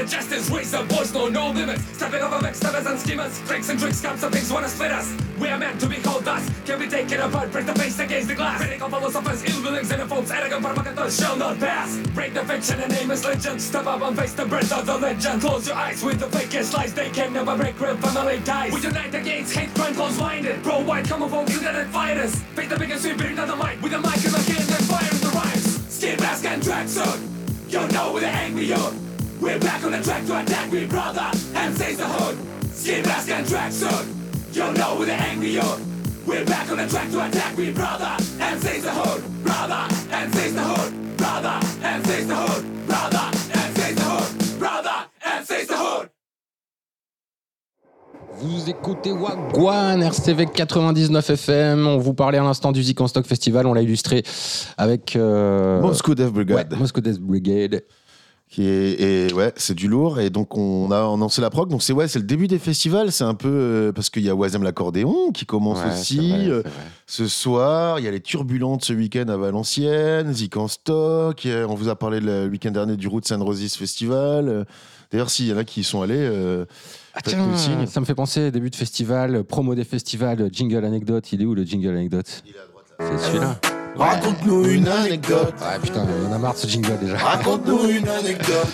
Of 0.00 0.08
justice, 0.08 0.50
raise 0.50 0.70
the 0.70 0.82
boys, 0.84 1.12
no, 1.12 1.28
no 1.28 1.50
limits. 1.50 1.84
Stepping 1.96 2.22
over 2.22 2.38
backstabbers 2.38 2.86
and 2.86 2.98
schemers, 2.98 3.38
tricks 3.46 3.68
and 3.68 3.78
tricks, 3.78 4.00
comes 4.00 4.20
some 4.20 4.32
things 4.32 4.50
wanna 4.50 4.68
split 4.68 4.90
us. 4.90 5.14
We 5.38 5.48
are 5.48 5.58
meant 5.58 5.80
to 5.80 5.88
be 5.88 5.96
called 5.96 6.24
dust, 6.24 6.50
can 6.64 6.78
be 6.78 6.88
taken 6.88 7.20
apart, 7.20 7.52
break 7.52 7.66
the 7.66 7.74
face 7.74 7.98
against 7.98 8.28
the 8.28 8.34
glass. 8.34 8.60
Critical 8.60 8.88
philosophers, 8.88 9.44
ill 9.44 9.62
willings, 9.62 9.90
xenophobes, 9.90 10.30
arrogant 10.30 10.62
provocateurs 10.64 11.18
shall 11.18 11.36
not 11.36 11.58
pass. 11.58 11.96
Break 12.14 12.34
the 12.34 12.44
fiction 12.44 12.80
and 12.80 12.92
name 12.92 13.10
is 13.10 13.24
legend, 13.24 13.60
step 13.60 13.86
up 13.86 14.00
and 14.02 14.16
face 14.16 14.32
the 14.32 14.46
birth 14.46 14.72
of 14.72 14.86
the 14.86 14.98
legend. 14.98 15.40
Close 15.40 15.66
your 15.68 15.76
eyes 15.76 16.02
with 16.02 16.18
the 16.18 16.26
fakest 16.26 16.74
lies, 16.74 16.94
they 16.94 17.10
can 17.10 17.32
never 17.32 17.56
break 17.56 17.78
real 17.80 17.96
family 17.96 18.40
ties. 18.44 18.72
We 18.72 18.80
unite 18.80 19.14
against 19.14 19.54
hate, 19.54 19.74
crime, 19.74 19.94
close-minded. 19.94 20.62
Pro 20.62 20.80
white, 20.80 21.04
homophobes, 21.04 21.50
internet 21.50 21.88
fighters. 21.88 22.34
Face 22.54 22.68
the 22.68 22.78
biggest 22.78 23.02
sweep, 23.02 23.18
bring 23.18 23.36
down 23.36 23.48
the 23.48 23.56
mic 23.56 23.80
with 23.82 23.92
a 23.92 23.98
mic 23.98 24.24
in 24.24 24.32
the 24.32 24.38
hand 24.38 24.70
and 24.70 24.84
fire 24.86 25.10
in 25.10 25.20
the 25.20 25.30
rhymes. 25.34 25.92
Skin 25.92 26.18
mask 26.20 26.44
and 26.44 26.62
tracksuit. 26.62 27.20
You 27.68 27.86
know 27.92 28.18
the 28.18 28.26
angry 28.26 28.64
youth. 28.64 29.09
We're 29.40 29.58
back 29.58 29.82
on 29.84 29.92
the 29.92 30.02
track 30.02 30.26
to 30.26 30.38
attack 30.40 30.72
me, 30.72 30.86
brother. 30.86 31.30
And 31.54 31.74
says 31.76 31.96
the 31.96 32.06
hood. 32.06 32.36
Skin 32.72 33.02
mask 33.04 33.30
and 33.30 33.46
tracksuit. 33.46 34.06
You 34.54 34.72
know 34.74 34.96
we're 34.98 35.06
the 35.06 35.12
angry 35.14 35.50
youth. 35.52 35.80
We're 36.26 36.44
back 36.44 36.70
on 36.70 36.76
the 36.78 36.86
track 36.86 37.10
to 37.10 37.26
attack 37.26 37.56
me, 37.56 37.72
brother. 37.72 38.10
And 38.40 38.60
says 38.60 38.82
the 38.82 38.90
hood, 38.90 39.22
brother. 39.42 39.86
And 40.12 40.34
says 40.34 40.54
the 40.54 40.62
hood, 40.62 41.16
brother. 41.16 41.58
And 41.82 42.06
says 42.06 42.26
the 42.26 42.36
hood, 42.36 42.86
brother. 42.86 43.30
And 43.54 43.76
says 43.76 43.94
the 43.96 44.04
hood, 44.04 44.58
brother. 44.58 44.96
And 45.24 45.46
says 45.46 45.66
the 45.68 45.76
hood. 45.76 46.08
Vous 48.42 48.70
écoutez 48.70 49.12
Wagwan, 49.12 50.02
RCV 50.02 50.46
99 50.46 51.30
FM. 51.30 51.86
On 51.86 51.98
vous 51.98 52.14
parlait 52.14 52.38
à 52.38 52.42
l'instant 52.42 52.72
du 52.72 52.82
Zik 52.82 53.00
en 53.00 53.06
Stock 53.06 53.26
Festival. 53.26 53.66
On 53.66 53.74
l'a 53.74 53.82
illustré 53.82 54.22
avec. 54.78 55.14
euh, 55.16 55.80
Moscow 55.80 56.14
Death 56.14 56.26
ouais, 56.26 56.44
Brigade. 56.44 56.76
Moscow 56.78 57.00
Death 57.00 57.18
Brigade. 57.20 57.82
Qui 58.50 58.66
est, 58.66 59.00
et 59.28 59.32
ouais, 59.32 59.52
c'est 59.54 59.76
du 59.76 59.86
lourd. 59.86 60.18
Et 60.18 60.28
donc, 60.28 60.56
on 60.56 60.90
a 60.90 61.02
lancé 61.16 61.40
la 61.40 61.50
prog. 61.50 61.68
Donc, 61.70 61.84
c'est 61.84 61.92
ouais, 61.92 62.08
c'est 62.08 62.18
le 62.18 62.24
début 62.24 62.48
des 62.48 62.58
festivals. 62.58 63.12
C'est 63.12 63.22
un 63.22 63.34
peu 63.34 63.48
euh, 63.48 63.92
parce 63.92 64.10
qu'il 64.10 64.24
y 64.24 64.28
a 64.28 64.34
Wazem 64.34 64.64
l'accordéon 64.64 65.30
qui 65.30 65.46
commence 65.46 65.78
Ouais, 65.78 65.92
aussi. 65.92 66.30
vrai, 66.30 66.48
euh, 66.48 66.62
ce 67.06 67.28
soir, 67.28 68.00
il 68.00 68.04
y 68.04 68.08
a 68.08 68.10
les 68.10 68.18
Turbulentes 68.18 68.84
ce 68.84 68.92
week-end 68.92 69.28
à 69.28 69.36
Valenciennes, 69.36 70.32
Zik 70.34 70.56
en 70.56 70.66
stock. 70.66 71.46
On 71.46 71.74
vous 71.76 71.88
a 71.88 71.94
parlé 71.94 72.18
le 72.18 72.48
week-end 72.48 72.72
dernier 72.72 72.96
du 72.96 73.06
Roots 73.06 73.30
and 73.30 73.44
Roses 73.44 73.76
Festival. 73.76 74.66
D'ailleurs, 75.12 75.30
s'il 75.30 75.46
y 75.46 75.52
en 75.52 75.56
a 75.56 75.62
qui 75.64 75.80
y 75.82 75.84
sont 75.84 76.02
allés, 76.02 76.14
euh, 76.16 76.64
Ah 77.14 77.20
tiens, 77.24 77.56
ça 77.86 78.00
me 78.00 78.04
fait 78.04 78.16
penser 78.16 78.50
début 78.50 78.70
de 78.70 78.76
festival, 78.76 79.44
promo 79.44 79.76
des 79.76 79.84
festivals, 79.84 80.48
jingle 80.52 80.84
anecdote. 80.84 81.32
Il 81.32 81.40
est 81.42 81.44
où 81.44 81.54
le 81.54 81.62
jingle 81.62 81.90
anecdote? 81.90 82.42
C'est 82.98 83.18
celui-là. 83.18 83.60
Raconte-nous 84.00 84.64
une 84.64 84.88
anecdote. 84.88 85.54
Ouais, 85.60 85.78
putain, 85.82 86.06
on 86.26 86.32
a 86.32 86.38
marre 86.38 86.54
de 86.54 86.58
ce 86.58 86.66
jingle 86.66 86.98
déjà. 86.98 87.18
Raconte-nous 87.18 87.90
une 87.90 88.08
anecdote. 88.08 88.66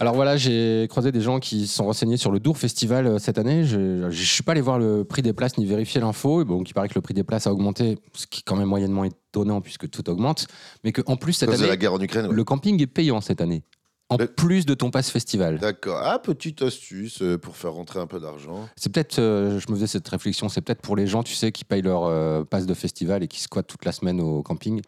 Alors 0.00 0.14
voilà, 0.14 0.36
j'ai 0.36 0.88
croisé 0.90 1.12
des 1.12 1.20
gens 1.20 1.38
qui 1.38 1.68
se 1.68 1.76
sont 1.76 1.84
renseignés 1.84 2.16
sur 2.16 2.32
le 2.32 2.40
Dour 2.40 2.58
Festival 2.58 3.06
euh, 3.06 3.18
cette 3.18 3.38
année. 3.38 3.64
Je 3.64 3.78
ne 4.06 4.10
suis 4.10 4.42
pas 4.42 4.52
allé 4.52 4.62
voir 4.62 4.80
le 4.80 5.04
prix 5.04 5.22
des 5.22 5.32
places 5.32 5.58
ni 5.58 5.64
vérifier 5.64 6.00
l'info. 6.00 6.44
Bon, 6.44 6.60
il 6.66 6.74
paraît 6.74 6.88
que 6.88 6.96
le 6.96 7.02
prix 7.02 7.14
des 7.14 7.22
places 7.22 7.46
a 7.46 7.52
augmenté, 7.52 7.98
ce 8.14 8.26
qui 8.26 8.40
est 8.40 8.42
quand 8.44 8.56
même 8.56 8.66
moyennement 8.68 9.04
étonnant 9.04 9.60
puisque 9.60 9.88
tout 9.88 10.10
augmente. 10.10 10.48
Mais 10.82 10.90
qu'en 10.90 11.16
plus, 11.16 11.34
cette 11.34 11.50
année, 11.50 11.68
la 11.68 11.76
guerre 11.76 11.94
en 11.94 12.00
Ukraine. 12.00 12.26
ouais. 12.26 12.34
le 12.34 12.44
camping 12.44 12.82
est 12.82 12.88
payant 12.88 13.20
cette 13.20 13.40
année. 13.40 13.62
En 14.10 14.16
Le- 14.16 14.26
plus 14.26 14.66
de 14.66 14.74
ton 14.74 14.90
pass 14.90 15.08
festival. 15.10 15.58
D'accord. 15.58 16.00
Ah, 16.02 16.18
petite 16.18 16.62
astuce 16.62 17.22
euh, 17.22 17.38
pour 17.38 17.56
faire 17.56 17.72
rentrer 17.72 18.00
un 18.00 18.06
peu 18.08 18.18
d'argent. 18.18 18.68
C'est 18.76 18.92
peut-être, 18.92 19.20
euh, 19.20 19.60
je 19.60 19.70
me 19.70 19.76
faisais 19.76 19.86
cette 19.86 20.08
réflexion, 20.08 20.48
c'est 20.48 20.60
peut-être 20.60 20.82
pour 20.82 20.96
les 20.96 21.06
gens, 21.06 21.22
tu 21.22 21.34
sais, 21.34 21.52
qui 21.52 21.64
payent 21.64 21.82
leur 21.82 22.04
euh, 22.04 22.42
passe 22.42 22.66
de 22.66 22.74
festival 22.74 23.22
et 23.22 23.28
qui 23.28 23.40
squattent 23.40 23.68
toute 23.68 23.84
la 23.84 23.92
semaine 23.92 24.20
au 24.20 24.42
camping. 24.42 24.80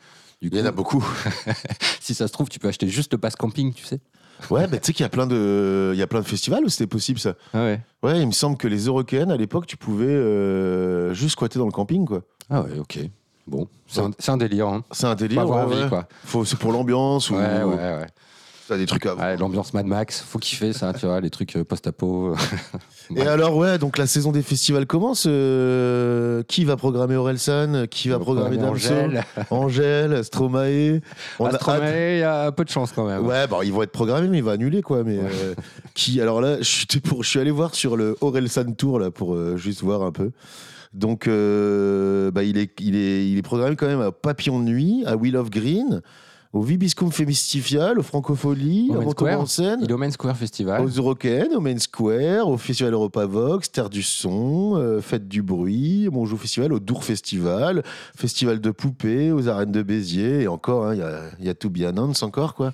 Du 0.42 0.48
Il 0.50 0.58
y 0.58 0.60
en 0.60 0.66
a 0.66 0.72
beaucoup. 0.72 1.04
si 2.00 2.14
ça 2.14 2.26
se 2.26 2.32
trouve, 2.32 2.48
tu 2.48 2.58
peux 2.58 2.66
acheter 2.66 2.88
juste 2.88 3.12
le 3.12 3.18
pass 3.18 3.36
camping, 3.36 3.72
tu 3.72 3.84
sais. 3.84 4.00
Ouais, 4.50 4.66
mais 4.66 4.80
tu 4.80 4.86
sais 4.86 4.92
qu'il 4.92 5.04
y 5.04 5.06
a 5.06 5.08
plein 5.08 5.28
de, 5.28 5.92
il 5.94 5.98
y 5.98 6.02
a 6.02 6.08
plein 6.08 6.20
de 6.20 6.26
festivals 6.26 6.64
où 6.64 6.68
c'était 6.68 6.88
possible 6.88 7.20
ça. 7.20 7.34
Ah 7.54 7.62
ouais. 7.62 7.80
Ouais, 8.02 8.20
il 8.20 8.26
me 8.26 8.32
semble 8.32 8.56
que 8.56 8.66
les 8.66 8.86
Européennes 8.86 9.30
à 9.30 9.36
l'époque, 9.36 9.66
tu 9.66 9.76
pouvais 9.76 10.06
euh, 10.06 11.14
juste 11.14 11.32
squatter 11.32 11.60
dans 11.60 11.66
le 11.66 11.70
camping 11.70 12.04
quoi. 12.06 12.22
Ah 12.50 12.62
ouais, 12.62 12.76
ok. 12.78 12.98
Bon, 13.46 13.68
c'est 13.86 14.30
un, 14.30 14.36
délire. 14.36 14.68
Hein. 14.68 14.84
C'est 14.92 15.06
un 15.06 15.14
délire. 15.14 15.42
avoir 15.42 15.66
ouais, 15.66 15.74
envie, 15.74 15.82
ouais. 15.84 15.88
quoi. 15.88 16.08
Faut, 16.24 16.44
c'est 16.44 16.58
pour 16.58 16.72
l'ambiance 16.72 17.30
ou 17.30 17.34
Ouais, 17.34 17.62
ouais, 17.62 17.74
ouais. 17.74 18.06
T'as 18.72 18.78
des 18.78 18.86
trucs 18.86 19.06
à 19.06 19.14
voir. 19.14 19.26
Ouais, 19.26 19.36
L'ambiance 19.36 19.74
Mad 19.74 19.86
Max, 19.86 20.20
faut 20.26 20.38
kiffer 20.38 20.72
ça, 20.72 20.92
tu 20.92 21.06
vois, 21.06 21.20
les 21.20 21.30
trucs 21.30 21.56
euh, 21.56 21.64
post-apo. 21.64 22.34
Et 23.16 23.22
alors 23.22 23.56
ouais, 23.56 23.78
donc 23.78 23.98
la 23.98 24.06
saison 24.06 24.32
des 24.32 24.42
festivals 24.42 24.86
commence. 24.86 25.26
euh, 25.28 26.42
qui 26.48 26.64
va 26.64 26.76
programmer 26.76 27.16
Orelsan 27.16 27.86
Qui 27.90 28.08
va 28.08 28.18
programmer 28.18 28.56
Damso 28.56 28.92
Angèle. 28.92 29.24
Angèle, 29.50 30.24
Stromae. 30.24 31.00
On 31.38 31.50
Stromae, 31.50 32.14
il 32.16 32.20
y 32.20 32.22
a 32.22 32.50
peu 32.52 32.64
de 32.64 32.70
chance 32.70 32.92
quand 32.92 33.06
même. 33.06 33.26
Ouais, 33.26 33.46
bon, 33.46 33.62
ils 33.62 33.72
vont 33.72 33.82
être 33.82 33.92
programmés, 33.92 34.28
mais 34.28 34.38
il 34.38 34.44
va 34.44 34.52
annuler 34.52 34.82
quoi. 34.82 35.04
Mais 35.04 35.18
euh, 35.18 35.54
qui 35.94 36.20
Alors 36.20 36.40
là, 36.40 36.58
je 36.58 36.64
suis, 36.64 36.86
pour, 37.00 37.22
je 37.22 37.28
suis 37.28 37.40
allé 37.40 37.50
voir 37.50 37.74
sur 37.74 37.96
le 37.96 38.16
Orelsan 38.20 38.72
Tour 38.72 38.98
là 38.98 39.10
pour 39.10 39.34
euh, 39.34 39.56
juste 39.56 39.82
voir 39.82 40.02
un 40.02 40.12
peu. 40.12 40.30
Donc, 40.94 41.26
euh, 41.26 42.30
bah, 42.30 42.42
il 42.44 42.58
est, 42.58 42.70
il 42.80 42.94
est, 42.96 43.26
il 43.26 43.38
est 43.38 43.42
programmé 43.42 43.76
quand 43.76 43.86
même 43.86 44.02
à 44.02 44.12
Papillon 44.12 44.58
de 44.60 44.64
nuit, 44.64 45.04
à 45.06 45.16
Wheel 45.16 45.36
of 45.38 45.48
Green, 45.48 46.02
au 46.52 46.60
Vibiscum 46.60 47.10
Festival, 47.10 47.98
au 47.98 48.02
Francophonie, 48.02 48.90
Au 48.90 49.00
Main 49.00 49.10
Square. 49.10 49.40
en 49.40 49.46
scène. 49.46 49.80
Il 49.82 49.92
au 49.92 49.96
Main 49.96 50.10
Square 50.10 50.36
Festival. 50.36 50.82
Aux 50.84 50.88
Eurocaines, 50.88 51.54
au 51.54 51.60
Main 51.60 51.78
Square, 51.78 52.46
au 52.48 52.58
Festival 52.58 52.92
Europa 52.92 53.24
Vox, 53.24 53.72
Terre 53.72 53.88
du 53.88 54.02
Son, 54.02 54.74
euh, 54.76 55.00
Fête 55.00 55.28
du 55.28 55.40
Bruit, 55.42 56.08
Bonjour 56.12 56.38
Festival, 56.38 56.72
au 56.74 56.78
Dour 56.78 57.04
Festival, 57.04 57.82
Festival 58.14 58.60
de 58.60 58.70
Poupées, 58.70 59.32
aux 59.32 59.48
Arènes 59.48 59.72
de 59.72 59.82
Béziers, 59.82 60.42
et 60.42 60.48
encore, 60.48 60.86
hein, 60.86 60.94
il 60.94 60.98
y, 60.98 61.02
a, 61.02 61.22
y 61.40 61.48
a 61.48 61.54
To 61.54 61.70
Be 61.70 61.82
Announced 61.82 62.22
encore, 62.22 62.54
quoi. 62.54 62.72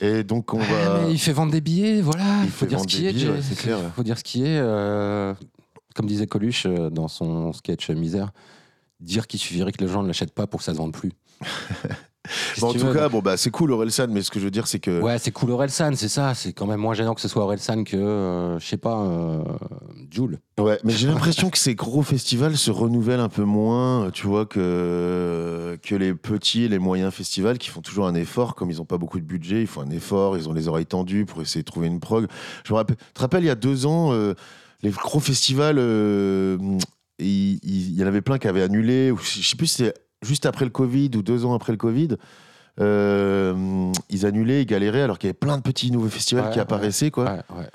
Et 0.00 0.22
donc, 0.24 0.52
on 0.52 0.58
va. 0.58 1.08
il 1.10 1.18
fait 1.18 1.32
vendre 1.32 1.52
des 1.52 1.60
billets, 1.60 2.00
voilà. 2.02 2.24
Il 2.44 2.50
faut 2.50 2.66
dire 2.66 2.80
ce 2.80 2.86
qui 2.86 3.06
est. 3.06 3.14
c'est 3.42 3.56
clair. 3.56 3.78
faut 3.94 4.02
dire 4.02 4.18
ce 4.18 4.24
qui 4.24 4.42
est. 4.42 4.58
euh, 4.58 5.32
comme 5.94 6.06
disait 6.06 6.26
Coluche 6.26 6.64
euh, 6.66 6.90
dans 6.90 7.08
son 7.08 7.52
sketch 7.52 7.90
Misère, 7.90 8.32
dire 9.00 9.26
qu'il 9.26 9.38
suffirait 9.40 9.72
que 9.72 9.82
les 9.82 9.88
gens 9.90 10.02
ne 10.02 10.08
l'achètent 10.08 10.32
pas 10.34 10.46
pour 10.46 10.58
que 10.60 10.64
ça 10.64 10.72
se 10.72 10.78
vende 10.78 10.92
plus. 10.92 11.12
Bon, 12.60 12.68
en 12.68 12.72
tout 12.72 12.86
veux, 12.86 12.94
cas, 12.94 13.08
bon, 13.08 13.18
bah, 13.20 13.36
c'est 13.36 13.50
cool, 13.50 13.72
Orelsan, 13.72 14.06
mais 14.10 14.22
ce 14.22 14.30
que 14.30 14.38
je 14.38 14.44
veux 14.44 14.50
dire, 14.50 14.68
c'est 14.68 14.78
que. 14.78 15.00
Ouais, 15.00 15.18
c'est 15.18 15.32
cool 15.32 15.50
Orelsan, 15.50 15.94
c'est 15.96 16.08
ça. 16.08 16.34
C'est 16.34 16.52
quand 16.52 16.66
même 16.66 16.78
moins 16.78 16.94
gênant 16.94 17.14
que 17.14 17.20
ce 17.20 17.26
soit 17.26 17.42
Orelsan 17.42 17.82
que, 17.82 17.96
euh, 17.96 18.58
je 18.60 18.66
sais 18.66 18.76
pas, 18.76 19.00
euh, 19.02 19.42
Joule. 20.08 20.38
Ouais, 20.60 20.78
mais 20.84 20.92
j'ai 20.92 21.08
l'impression 21.08 21.50
que 21.50 21.58
ces 21.58 21.74
gros 21.74 22.02
festivals 22.02 22.56
se 22.56 22.70
renouvellent 22.70 23.20
un 23.20 23.28
peu 23.28 23.42
moins, 23.42 24.10
tu 24.12 24.28
vois, 24.28 24.46
que, 24.46 25.76
que 25.82 25.94
les 25.96 26.14
petits 26.14 26.64
et 26.64 26.68
les 26.68 26.78
moyens 26.78 27.12
festivals 27.12 27.58
qui 27.58 27.70
font 27.70 27.80
toujours 27.80 28.06
un 28.06 28.14
effort, 28.14 28.54
comme 28.54 28.70
ils 28.70 28.76
n'ont 28.76 28.84
pas 28.84 28.98
beaucoup 28.98 29.18
de 29.18 29.24
budget, 29.24 29.62
ils 29.62 29.66
font 29.66 29.80
un 29.80 29.90
effort, 29.90 30.36
ils 30.36 30.48
ont 30.48 30.52
les 30.52 30.68
oreilles 30.68 30.86
tendues 30.86 31.24
pour 31.24 31.42
essayer 31.42 31.62
de 31.62 31.66
trouver 31.66 31.88
une 31.88 31.98
prog. 31.98 32.28
Je 32.64 32.72
me 32.72 32.76
rappelle, 32.76 32.96
tu 32.96 33.12
te 33.14 33.20
rappelles, 33.20 33.42
il 33.42 33.48
y 33.48 33.50
a 33.50 33.56
deux 33.56 33.86
ans, 33.86 34.12
euh, 34.12 34.34
les 34.82 34.90
gros 34.90 35.20
festivals, 35.20 35.78
euh, 35.78 36.56
il 37.18 37.94
y 37.98 38.02
en 38.04 38.06
avait 38.06 38.20
plein 38.22 38.38
qui 38.38 38.46
avaient 38.46 38.62
annulé, 38.62 39.10
ou 39.10 39.18
je 39.18 39.42
sais 39.42 39.56
plus 39.56 39.66
si 39.66 39.76
c'était 39.76 39.94
juste 40.22 40.46
après 40.46 40.64
le 40.64 40.70
Covid 40.70 41.10
ou 41.16 41.22
deux 41.22 41.44
ans 41.44 41.54
après 41.54 41.72
le 41.72 41.78
Covid. 41.78 42.08
euh, 42.80 43.92
ils 44.08 44.24
annulaient, 44.24 44.62
ils 44.62 44.66
galéraient 44.66 45.02
alors 45.02 45.18
qu'il 45.18 45.26
y 45.26 45.30
avait 45.30 45.34
plein 45.38 45.58
de 45.58 45.62
petits 45.62 45.90
nouveaux 45.90 46.08
festivals 46.08 46.46
Ouais, 46.46 46.52
qui 46.52 46.58
apparaissaient 46.60 47.10
quoi. 47.10 47.24
Ouais, 47.24 47.58
ouais. 47.58 47.68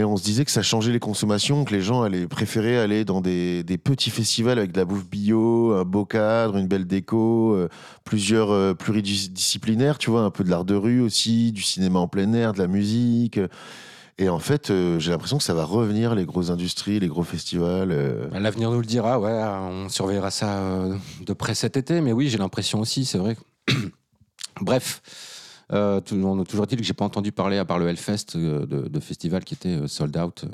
Et 0.00 0.04
on 0.04 0.16
se 0.16 0.22
disait 0.22 0.44
que 0.44 0.50
ça 0.52 0.62
changeait 0.62 0.92
les 0.92 1.00
consommations, 1.00 1.64
que 1.64 1.72
les 1.74 1.80
gens 1.80 2.02
allaient 2.02 2.28
préférer 2.28 2.78
aller 2.78 3.04
dans 3.04 3.20
des, 3.20 3.64
des 3.64 3.78
petits 3.78 4.10
festivals 4.10 4.58
avec 4.58 4.70
de 4.70 4.78
la 4.78 4.84
bouffe 4.84 5.08
bio, 5.08 5.72
un 5.72 5.84
beau 5.84 6.04
cadre, 6.04 6.56
une 6.56 6.68
belle 6.68 6.86
déco, 6.86 7.54
euh, 7.54 7.68
plusieurs 8.04 8.52
euh, 8.52 8.74
pluridisciplinaires, 8.74 9.98
tu 9.98 10.10
vois, 10.10 10.22
un 10.22 10.30
peu 10.30 10.44
de 10.44 10.50
l'art 10.50 10.64
de 10.64 10.74
rue 10.76 11.00
aussi, 11.00 11.50
du 11.50 11.62
cinéma 11.62 11.98
en 11.98 12.06
plein 12.08 12.32
air, 12.32 12.52
de 12.52 12.58
la 12.58 12.68
musique. 12.68 13.40
Et 14.18 14.28
en 14.28 14.38
fait, 14.38 14.70
euh, 14.70 14.98
j'ai 15.00 15.10
l'impression 15.10 15.38
que 15.38 15.42
ça 15.44 15.54
va 15.54 15.64
revenir, 15.64 16.14
les 16.14 16.24
grosses 16.24 16.50
industries, 16.50 17.00
les 17.00 17.08
gros 17.08 17.24
festivals. 17.24 17.90
euh. 17.90 18.28
Bah, 18.28 18.38
L'avenir 18.38 18.70
nous 18.70 18.78
le 18.78 18.86
dira, 18.86 19.18
ouais, 19.18 19.32
on 19.32 19.88
surveillera 19.88 20.30
ça 20.30 20.58
euh, 20.58 20.96
de 21.26 21.32
près 21.32 21.54
cet 21.54 21.76
été, 21.76 22.00
mais 22.00 22.12
oui, 22.12 22.28
j'ai 22.28 22.38
l'impression 22.38 22.80
aussi, 22.80 23.04
c'est 23.04 23.18
vrai. 23.18 23.36
Bref, 24.60 25.02
on 25.70 26.40
a 26.40 26.44
toujours 26.44 26.66
dit 26.68 26.76
que 26.76 26.84
j'ai 26.84 26.92
pas 26.92 27.04
entendu 27.04 27.32
parler, 27.32 27.58
à 27.58 27.64
part 27.64 27.78
le 27.80 27.88
Hellfest, 27.88 28.36
de, 28.36 28.64
de 28.66 29.00
festival 29.00 29.42
qui 29.44 29.54
était 29.54 29.80
euh, 29.80 29.88
sold 29.88 30.16
out. 30.16 30.44